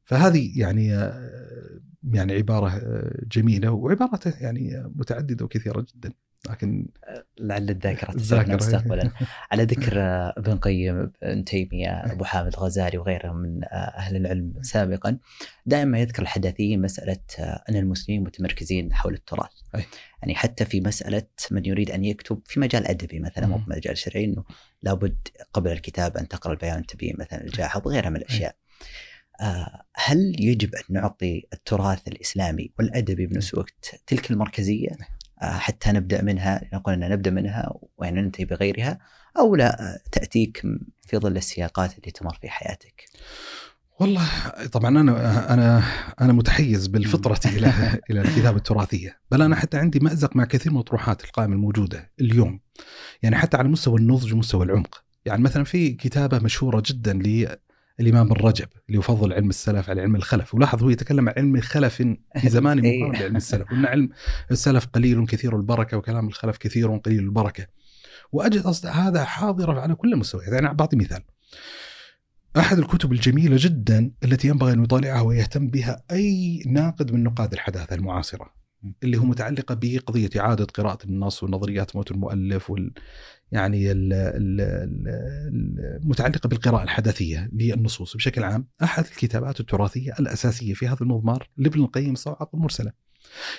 فهذه 0.03 0.59
يعني 0.59 0.87
يعني 2.03 2.33
عبارة 2.33 2.81
جميلة 3.31 3.71
وعبارته 3.71 4.33
يعني 4.39 4.91
متعددة 4.95 5.45
وكثيرة 5.45 5.85
جدا. 5.95 6.13
لكن 6.49 6.87
لعل 7.39 7.69
الذاكرة 7.69 8.11
تسعدنا 8.11 8.55
مستقبلا. 8.55 9.11
على 9.51 9.63
ذكر 9.63 9.93
ابن 10.37 10.57
قيم 10.57 11.11
ابن 11.23 11.45
تيمية 11.45 11.89
أبو 11.89 12.23
حامد 12.23 12.53
الغزالي 12.53 12.97
وغيرهم 12.97 13.35
من 13.35 13.63
أهل 13.73 14.15
العلم 14.15 14.53
سابقا 14.61 15.17
دائما 15.65 15.99
يذكر 15.99 16.21
الحداثيين 16.21 16.81
مسألة 16.81 17.19
أن 17.39 17.75
المسلمين 17.75 18.23
متمركزين 18.23 18.93
حول 18.93 19.13
التراث. 19.13 19.51
يعني 20.21 20.35
حتى 20.35 20.65
في 20.65 20.81
مسألة 20.81 21.27
من 21.51 21.65
يريد 21.65 21.91
أن 21.91 22.05
يكتب 22.05 22.41
في 22.45 22.59
مجال 22.59 22.87
أدبي 22.87 23.19
مثلا 23.19 23.53
أو 23.53 23.57
في 23.57 23.65
مجال 23.67 23.97
شرعي 23.97 24.25
إنه 24.25 24.43
لابد 24.81 25.27
قبل 25.53 25.71
الكتاب 25.71 26.17
أن 26.17 26.27
تقرأ 26.27 26.53
البيان 26.53 26.75
والتبيين 26.75 27.15
مثلا 27.19 27.41
الجاحظ 27.41 27.87
وغيرها 27.87 28.09
من 28.09 28.15
الأشياء. 28.15 28.55
هل 29.95 30.35
يجب 30.39 30.75
أن 30.75 30.83
نعطي 30.89 31.47
التراث 31.53 32.07
الإسلامي 32.07 32.71
والأدبي 32.79 33.25
بنفس 33.25 33.53
الوقت 33.53 34.01
تلك 34.07 34.31
المركزية؟ 34.31 34.89
آه، 34.89 35.20
حتى 35.41 35.91
نبدأ 35.91 36.21
منها 36.21 36.69
نقول 36.73 36.93
إن 36.93 37.11
نبدأ 37.11 37.31
منها 37.31 37.73
وننتهي 37.97 38.45
بغيرها 38.45 38.99
أو 39.39 39.55
لا 39.55 39.99
تأتيك 40.11 40.61
في 41.07 41.17
ظل 41.17 41.37
السياقات 41.37 41.99
اللي 41.99 42.11
تمر 42.11 42.37
في 42.41 42.49
حياتك؟ 42.49 43.05
والله 43.99 44.27
طبعا 44.71 44.89
أنا 44.89 45.53
أنا 45.53 45.83
أنا 46.21 46.33
متحيز 46.33 46.87
بالفطرة 46.87 47.39
إلى 47.45 47.73
إلى 48.09 48.21
الكتابه 48.21 48.57
التراثية، 48.57 49.19
بل 49.31 49.41
أنا 49.41 49.55
حتى 49.55 49.77
عندي 49.77 49.99
مأزق 49.99 50.35
مع 50.35 50.45
كثير 50.45 50.71
من 50.71 50.79
الطروحات 50.79 51.23
القائمة 51.23 51.53
الموجودة 51.53 52.11
اليوم. 52.21 52.59
يعني 53.21 53.35
حتى 53.35 53.57
على 53.57 53.69
مستوى 53.69 53.99
النضج 53.99 54.33
ومستوى 54.33 54.65
العمق، 54.65 55.03
يعني 55.25 55.41
مثلا 55.43 55.63
في 55.63 55.89
كتابة 55.91 56.39
مشهورة 56.39 56.83
جدا 56.85 57.13
الإمام 58.01 58.31
الرجب 58.31 58.67
اللي 58.87 58.99
يفضل 58.99 59.33
علم 59.33 59.49
السلف 59.49 59.89
على 59.89 60.01
علم 60.01 60.15
الخلف. 60.15 60.55
ولاحظ 60.55 60.83
هو 60.83 60.89
يتكلم 60.89 61.29
عن 61.29 61.35
علم 61.37 61.55
الخلف 61.55 61.95
في 61.95 62.49
زمان 62.49 62.79
إيه. 62.79 63.03
مقارن 63.03 63.19
بعلم 63.19 63.35
السلف 63.35 63.71
وإن 63.71 63.85
علم 63.85 64.09
السلف 64.51 64.85
قليل 64.85 65.25
كثير 65.25 65.55
البركة 65.55 65.97
وكلام 65.97 66.27
الخلف 66.27 66.57
كثير 66.57 66.97
قليل 66.97 67.19
البركة. 67.19 67.67
وأجد 68.31 68.73
هذا 68.85 69.23
حاضر 69.23 69.79
على 69.79 69.95
كل 69.95 70.13
المستويات. 70.13 70.53
يعني 70.53 70.73
بعطي 70.73 70.95
مثال. 70.95 71.23
أحد 72.57 72.77
الكتب 72.77 73.11
الجميلة 73.11 73.55
جدا 73.59 74.11
التي 74.23 74.47
ينبغي 74.47 74.73
أن 74.73 74.83
يطالعها 74.83 75.21
ويهتم 75.21 75.67
بها 75.67 76.03
أي 76.11 76.63
ناقد 76.65 77.11
من 77.11 77.23
نقاد 77.23 77.53
الحداثة 77.53 77.95
المعاصرة. 77.95 78.60
اللي 79.03 79.17
هو 79.17 79.23
متعلقة 79.23 79.75
بقضية 79.81 80.29
إعادة 80.37 80.65
قراءة 80.65 81.05
النص 81.05 81.43
ونظريات 81.43 81.95
موت 81.95 82.11
المؤلف 82.11 82.69
وال 82.69 82.93
يعني 83.51 83.91
المتعلقة 86.01 86.47
بالقراءة 86.47 86.83
الحدثيه 86.83 87.49
للنصوص 87.53 88.15
بشكل 88.15 88.43
عام 88.43 88.67
أحد 88.83 89.05
الكتابات 89.05 89.59
التراثية 89.59 90.13
الأساسية 90.19 90.73
في 90.73 90.87
هذا 90.87 90.97
المضمار 91.01 91.49
لابن 91.57 91.81
القيم 91.81 92.13
الصواعق 92.13 92.55
المرسلة. 92.55 92.91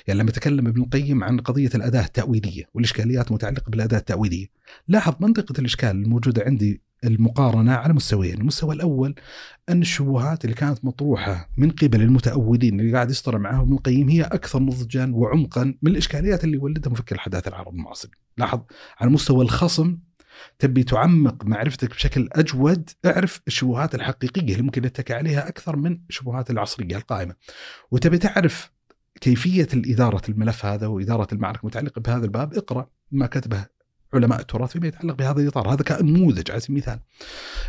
يعني 0.07 0.21
لما 0.21 0.31
تكلم 0.31 0.67
ابن 0.67 0.83
القيم 0.83 1.25
عن 1.25 1.41
قضية 1.41 1.71
الأداة 1.75 2.05
التأويلية 2.05 2.65
والإشكاليات 2.75 3.29
المتعلقة 3.29 3.71
بالأداة 3.71 3.99
التأويلية، 3.99 4.47
لاحظ 4.89 5.15
منطقة 5.21 5.61
الإشكال 5.61 5.91
الموجودة 5.91 6.43
عندي 6.47 6.83
المقارنة 7.05 7.73
على 7.73 7.93
مستويين. 7.93 8.41
المستوى 8.41 8.75
الأول 8.75 9.15
أن 9.69 9.83
الشبهات 9.83 10.45
اللي 10.45 10.57
كانت 10.57 10.85
مطروحة 10.85 11.49
من 11.57 11.71
قبل 11.71 12.03
المتأولين 12.03 12.81
اللي 12.81 12.93
قاعد 12.93 13.11
يصطرع 13.11 13.39
معهم 13.39 13.73
القيم 13.73 14.09
هي 14.09 14.23
أكثر 14.23 14.63
نضجا 14.63 15.11
وعمقا 15.15 15.65
من 15.83 15.93
الإشكاليات 15.93 16.45
اللي 16.45 16.57
ولدها 16.57 16.93
مفكر 16.93 17.15
الحداثة 17.15 17.49
العرب 17.49 17.75
المعاصر 17.75 18.09
لاحظ 18.39 18.61
على 19.01 19.11
مستوى 19.11 19.45
الخصم 19.45 19.99
تبي 20.59 20.83
تعمق 20.83 21.45
معرفتك 21.45 21.91
بشكل 21.91 22.29
أجود 22.33 22.91
اعرف 23.07 23.41
الشبهات 23.47 23.95
الحقيقية 23.95 24.53
اللي 24.53 24.63
ممكن 24.63 24.85
يتكى 24.85 25.15
عليها 25.15 25.49
أكثر 25.49 25.77
من 25.77 26.01
الشبهات 26.09 26.51
العصرية 26.51 26.97
القائمة. 26.97 27.35
وتبي 27.91 28.19
تعرف 28.19 28.71
كيفية 29.21 29.69
الإدارة 29.75 30.23
الملف 30.29 30.65
هذا 30.65 30.87
وإدارة 30.87 31.29
المعركة 31.33 31.61
المتعلقة 31.61 32.01
بهذا 32.01 32.25
الباب. 32.25 32.55
اقرأ 32.55 32.89
ما 33.11 33.27
كتبه 33.27 33.67
علماء 34.15 34.41
التراث 34.41 34.71
فيما 34.71 34.87
يتعلق 34.87 35.15
بهذا 35.15 35.41
الإطار، 35.41 35.75
هذا 35.75 35.83
كنموذج 35.83 36.51
على 36.51 36.61
سبيل 36.61 36.77
المثال. 36.77 37.01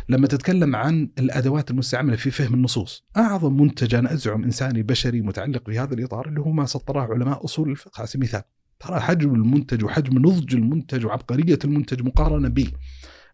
لما 0.08 0.26
تتكلم 0.26 0.76
عن 0.76 1.10
الأدوات 1.18 1.70
المستعملة 1.70 2.16
في 2.16 2.30
فهم 2.30 2.54
النصوص، 2.54 3.04
أعظم 3.16 3.60
منتج 3.60 3.94
أنا 3.94 4.12
أزعم 4.12 4.44
إنساني 4.44 4.82
بشري 4.82 5.20
متعلق 5.20 5.66
بهذا 5.66 5.94
الإطار 5.94 6.28
اللي 6.28 6.40
هو 6.40 6.52
ما 6.52 6.66
سطره 6.66 7.00
علماء 7.00 7.44
أصول 7.44 7.70
الفقه 7.70 7.98
على 7.98 8.06
سبيل 8.06 8.22
المثال. 8.22 8.42
ترى 8.80 9.00
حجم 9.00 9.34
المنتج 9.34 9.84
وحجم 9.84 10.18
نضج 10.18 10.54
المنتج 10.54 11.06
وعبقرية 11.06 11.58
المنتج 11.64 12.02
مقارنة 12.02 12.48
به 12.48 12.72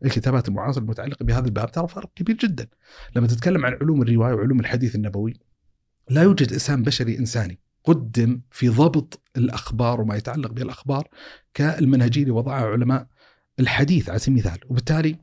الكتابات 0.05 0.49
المعاصرة 0.49 0.83
المتعلقة 0.83 1.25
بهذا 1.25 1.47
الباب 1.47 1.73
ترى 1.73 1.89
فرق 1.89 2.11
كبير 2.17 2.37
جدا. 2.37 2.67
لما 3.17 3.27
تتكلم 3.27 3.67
عن 3.67 3.73
علوم 3.73 4.03
الرواية 4.03 4.35
وعلوم 4.35 4.61
الحديث 4.61 4.95
النبوي 4.95 5.35
لا 6.11 6.23
يوجد 6.23 6.53
إنسان 6.53 6.83
بشري 6.83 7.19
إنساني 7.19 7.61
قدم 7.85 8.41
في 8.51 8.69
ضبط 8.69 9.23
الأخبار 9.37 10.01
وما 10.01 10.17
يتعلق 10.17 10.53
بالأخبار 10.53 11.09
كالمنهجية 11.55 12.23
اللي 12.23 12.33
وضعها 12.33 12.67
علماء 12.67 13.07
الحديث 13.61 14.09
على 14.09 14.19
سبيل 14.19 14.39
المثال. 14.39 14.59
وبالتالي 14.71 15.17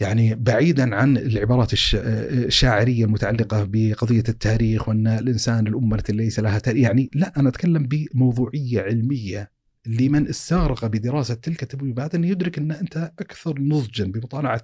يعني 0.00 0.34
بعيدا 0.34 0.96
عن 0.96 1.16
العبارات 1.16 1.70
الشاعرية 1.94 3.04
المتعلقة 3.04 3.64
بقضية 3.68 4.24
التاريخ 4.28 4.88
وأن 4.88 5.06
الإنسان 5.06 5.66
الأمة 5.66 5.96
التي 5.96 6.12
ليس 6.12 6.40
لها 6.40 6.58
تاريخ 6.58 6.82
يعني 6.82 7.10
لا 7.14 7.32
أنا 7.36 7.48
أتكلم 7.48 7.88
بموضوعية 7.88 8.80
علمية. 8.80 9.59
لمن 9.86 10.28
استغرق 10.28 10.86
بدراسة 10.86 11.34
تلك 11.34 11.62
التبويبات 11.62 12.14
أن 12.14 12.24
يدرك 12.24 12.58
أن 12.58 12.72
أنت 12.72 13.12
أكثر 13.18 13.60
نضجا 13.60 14.04
بمطالعة 14.04 14.62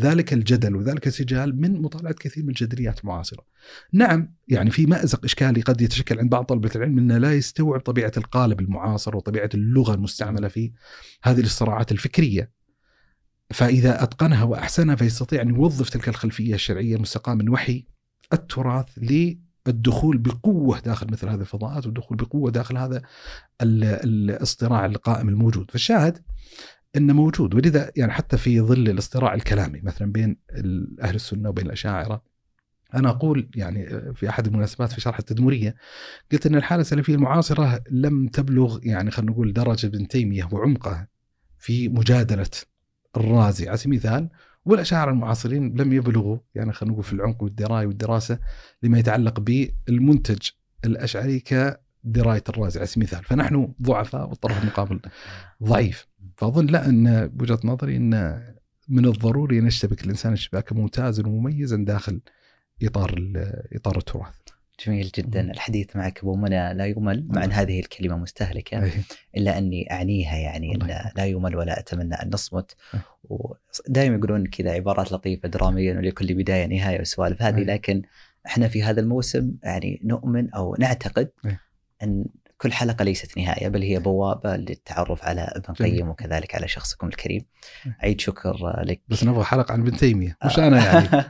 ذلك 0.00 0.32
الجدل 0.32 0.76
وذلك 0.76 1.06
السجال 1.06 1.60
من 1.60 1.82
مطالعة 1.82 2.14
كثير 2.14 2.42
من 2.42 2.48
الجدليات 2.48 3.00
المعاصرة. 3.00 3.46
نعم 3.92 4.34
يعني 4.48 4.70
في 4.70 4.86
مأزق 4.86 5.24
إشكالي 5.24 5.60
قد 5.60 5.80
يتشكل 5.80 6.18
عند 6.18 6.30
بعض 6.30 6.44
طلبة 6.44 6.70
العلم 6.76 6.98
أنه 6.98 7.18
لا 7.18 7.34
يستوعب 7.34 7.80
طبيعة 7.80 8.12
القالب 8.16 8.60
المعاصر 8.60 9.16
وطبيعة 9.16 9.50
اللغة 9.54 9.94
المستعملة 9.94 10.48
في 10.48 10.72
هذه 11.22 11.40
الصراعات 11.40 11.92
الفكرية. 11.92 12.50
فإذا 13.50 14.02
أتقنها 14.02 14.44
وأحسنها 14.44 14.96
فيستطيع 14.96 15.42
أن 15.42 15.48
يوظف 15.48 15.90
تلك 15.90 16.08
الخلفية 16.08 16.54
الشرعية 16.54 16.96
المستقاة 16.96 17.34
من 17.34 17.48
وحي 17.48 17.86
التراث 18.32 18.98
الدخول 19.68 20.18
بقوة 20.18 20.80
داخل 20.80 21.06
مثل 21.12 21.28
هذه 21.28 21.40
الفضاءات 21.40 21.86
والدخول 21.86 22.16
بقوة 22.16 22.50
داخل 22.50 22.76
هذا 22.76 23.02
الاصطراع 23.62 24.86
القائم 24.86 25.28
الموجود. 25.28 25.70
فالشاهد 25.70 26.18
إنه 26.96 27.12
موجود. 27.12 27.54
ولذا 27.54 27.90
يعني 27.96 28.12
حتى 28.12 28.36
في 28.36 28.60
ظل 28.60 28.88
الاصطراع 28.88 29.34
الكلامي 29.34 29.80
مثلا 29.80 30.12
بين 30.12 30.36
أهل 31.02 31.14
السنة 31.14 31.48
وبين 31.48 31.66
الأشاعرة 31.66 32.22
أنا 32.94 33.08
أقول 33.08 33.50
يعني 33.54 33.86
في 34.14 34.28
أحد 34.28 34.46
المناسبات 34.46 34.92
في 34.92 35.00
شرح 35.00 35.18
التدمرية 35.18 35.74
قلت 36.32 36.46
إن 36.46 36.54
الحالة 36.54 36.80
السلفية 36.80 37.14
المعاصرة 37.14 37.84
لم 37.90 38.28
تبلغ 38.28 38.78
يعني 38.82 39.10
خلينا 39.10 39.32
نقول 39.32 39.52
درجة 39.52 39.86
ابن 39.86 40.08
تيمية 40.08 40.48
وعمقه 40.52 41.06
في 41.58 41.88
مجادلة 41.88 42.50
الرازي. 43.16 43.68
على 43.68 43.76
سبيل 43.76 43.92
المثال 43.92 44.28
والاشاعره 44.64 45.10
المعاصرين 45.10 45.76
لم 45.76 45.92
يبلغوا 45.92 46.38
يعني 46.54 46.72
خلينا 46.72 46.92
نقول 46.92 47.04
في 47.04 47.12
العمق 47.12 47.42
والدراية 47.42 47.86
والدراسة 47.86 48.38
لما 48.82 48.98
يتعلق 48.98 49.40
بالمنتج 49.40 50.48
الأشعري 50.84 51.40
كدراية 51.40 52.44
الرازي 52.48 52.78
على 52.78 52.86
سبيل 52.86 53.08
المثال 53.08 53.24
فنحن 53.24 53.74
ضعفاء 53.82 54.28
والطرف 54.28 54.62
المقابل 54.62 55.00
ضعيف 55.62 56.06
فأظن 56.36 56.66
لا 56.66 56.88
أن 56.88 57.26
بوجهه 57.26 57.60
نظري 57.64 57.96
أن 57.96 58.42
من 58.88 59.04
الضروري 59.04 59.58
أن 59.58 59.66
يشتبك 59.66 60.04
الإنسان 60.04 60.32
اشتباكا 60.32 60.74
ممتازا 60.74 61.26
ومميزا 61.26 61.76
داخل 61.76 62.20
إطار 62.82 63.32
إطار 63.72 63.96
التراث. 63.96 64.43
جميل 64.86 65.10
جدا. 65.14 65.40
الحديث 65.50 65.96
معك 65.96 66.18
أبو 66.18 66.36
منى 66.36 66.74
لا 66.74 66.86
يمل 66.86 67.26
مع 67.28 67.44
أن 67.44 67.52
هذه 67.52 67.80
الكلمة 67.80 68.16
مستهلكة 68.16 68.92
إلا 69.36 69.58
أني 69.58 69.92
أعنيها 69.92 70.36
يعني 70.36 70.74
إن 70.74 71.10
لا 71.16 71.26
يمل 71.26 71.56
ولا 71.56 71.78
أتمنى 71.78 72.14
أن 72.14 72.30
نصمت. 72.34 72.76
ودائما 73.24 74.16
يقولون 74.16 74.46
كذا 74.46 74.72
عبارات 74.72 75.12
لطيفة 75.12 75.48
دراميا 75.48 75.94
ولكل 75.94 76.34
بداية 76.34 76.66
نهاية 76.66 76.98
والسوالف 76.98 77.42
هذه 77.42 77.60
لكن 77.60 78.02
إحنا 78.46 78.68
في 78.68 78.82
هذا 78.82 79.00
الموسم 79.00 79.54
يعني 79.62 80.00
نؤمن 80.04 80.50
أو 80.50 80.76
نعتقد 80.78 81.30
أن 82.02 82.24
كل 82.64 82.72
حلقة 82.72 83.04
ليست 83.04 83.38
نهاية 83.38 83.68
بل 83.68 83.82
هي 83.82 83.98
بوابة 83.98 84.56
للتعرف 84.56 85.24
على 85.24 85.40
ابن 85.40 85.64
القيم 85.70 86.08
وكذلك 86.08 86.54
على 86.54 86.68
شخصكم 86.68 87.06
الكريم. 87.06 87.44
عيد 88.02 88.20
شكر 88.20 88.74
لك. 88.84 89.00
بس 89.08 89.24
نبغى 89.24 89.44
حلقة 89.44 89.72
عن 89.72 89.80
ابن 89.80 89.96
تيمية. 89.96 90.36
مش 90.46 90.58
أنا 90.58 90.84
يعني. 90.84 91.24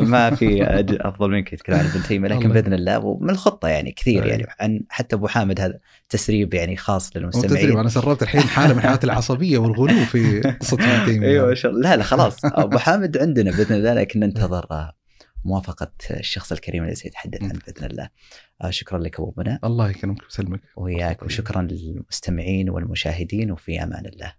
ما 0.10 0.34
في 0.34 0.64
أفضل 1.00 1.30
منك 1.30 1.52
يتكلم 1.52 1.76
عن 1.76 1.84
ابن 1.84 2.02
تيمية 2.02 2.28
لكن 2.28 2.48
بإذن 2.48 2.72
الله 2.72 2.98
ومن 2.98 3.30
الخطة 3.30 3.68
يعني 3.68 3.92
كثير 3.92 4.26
يعني. 4.26 4.46
عن 4.60 4.80
حتى 4.88 5.16
أبو 5.16 5.28
حامد 5.28 5.60
هذا 5.60 5.78
تسريب 6.08 6.54
يعني 6.54 6.76
خاص 6.76 7.16
للمستمعين. 7.16 7.50
تسريب 7.58 7.76
أنا 7.76 7.88
سربت 7.88 8.22
الحين 8.22 8.40
حالة 8.40 8.74
من 8.74 8.80
حالات 8.80 9.04
العصبية 9.04 9.58
والغلو 9.58 10.04
في 10.04 10.40
قصة 10.40 10.76
ابن 10.76 11.06
تيمية. 11.12 11.28
أيوة 11.28 11.54
لا 11.64 11.96
لا 11.96 12.02
خلاص. 12.02 12.44
أبو 12.44 12.78
حامد 12.78 13.18
عندنا 13.18 13.50
بإذن 13.50 13.74
الله 13.76 13.94
لكن 13.94 14.20
ننتظر 14.20 14.66
موافقة 15.46 15.92
الشخص 16.10 16.52
الكريم 16.52 16.84
الذي 16.84 16.94
سيتحدث 16.94 17.42
عنه 17.42 17.58
بإذن 17.66 17.86
الله. 17.86 18.08
آه، 18.62 18.70
شكرا 18.70 18.98
لك 18.98 19.20
أبو 19.20 19.34
منى. 19.36 19.58
الله 19.64 19.90
يكرمك 19.90 20.22
ويسلمك 20.22 20.60
وياك 20.76 21.22
وشكرا 21.22 21.62
للمستمعين 21.62 22.70
والمشاهدين 22.70 23.50
وفي 23.50 23.82
أمان 23.82 24.06
الله. 24.06 24.32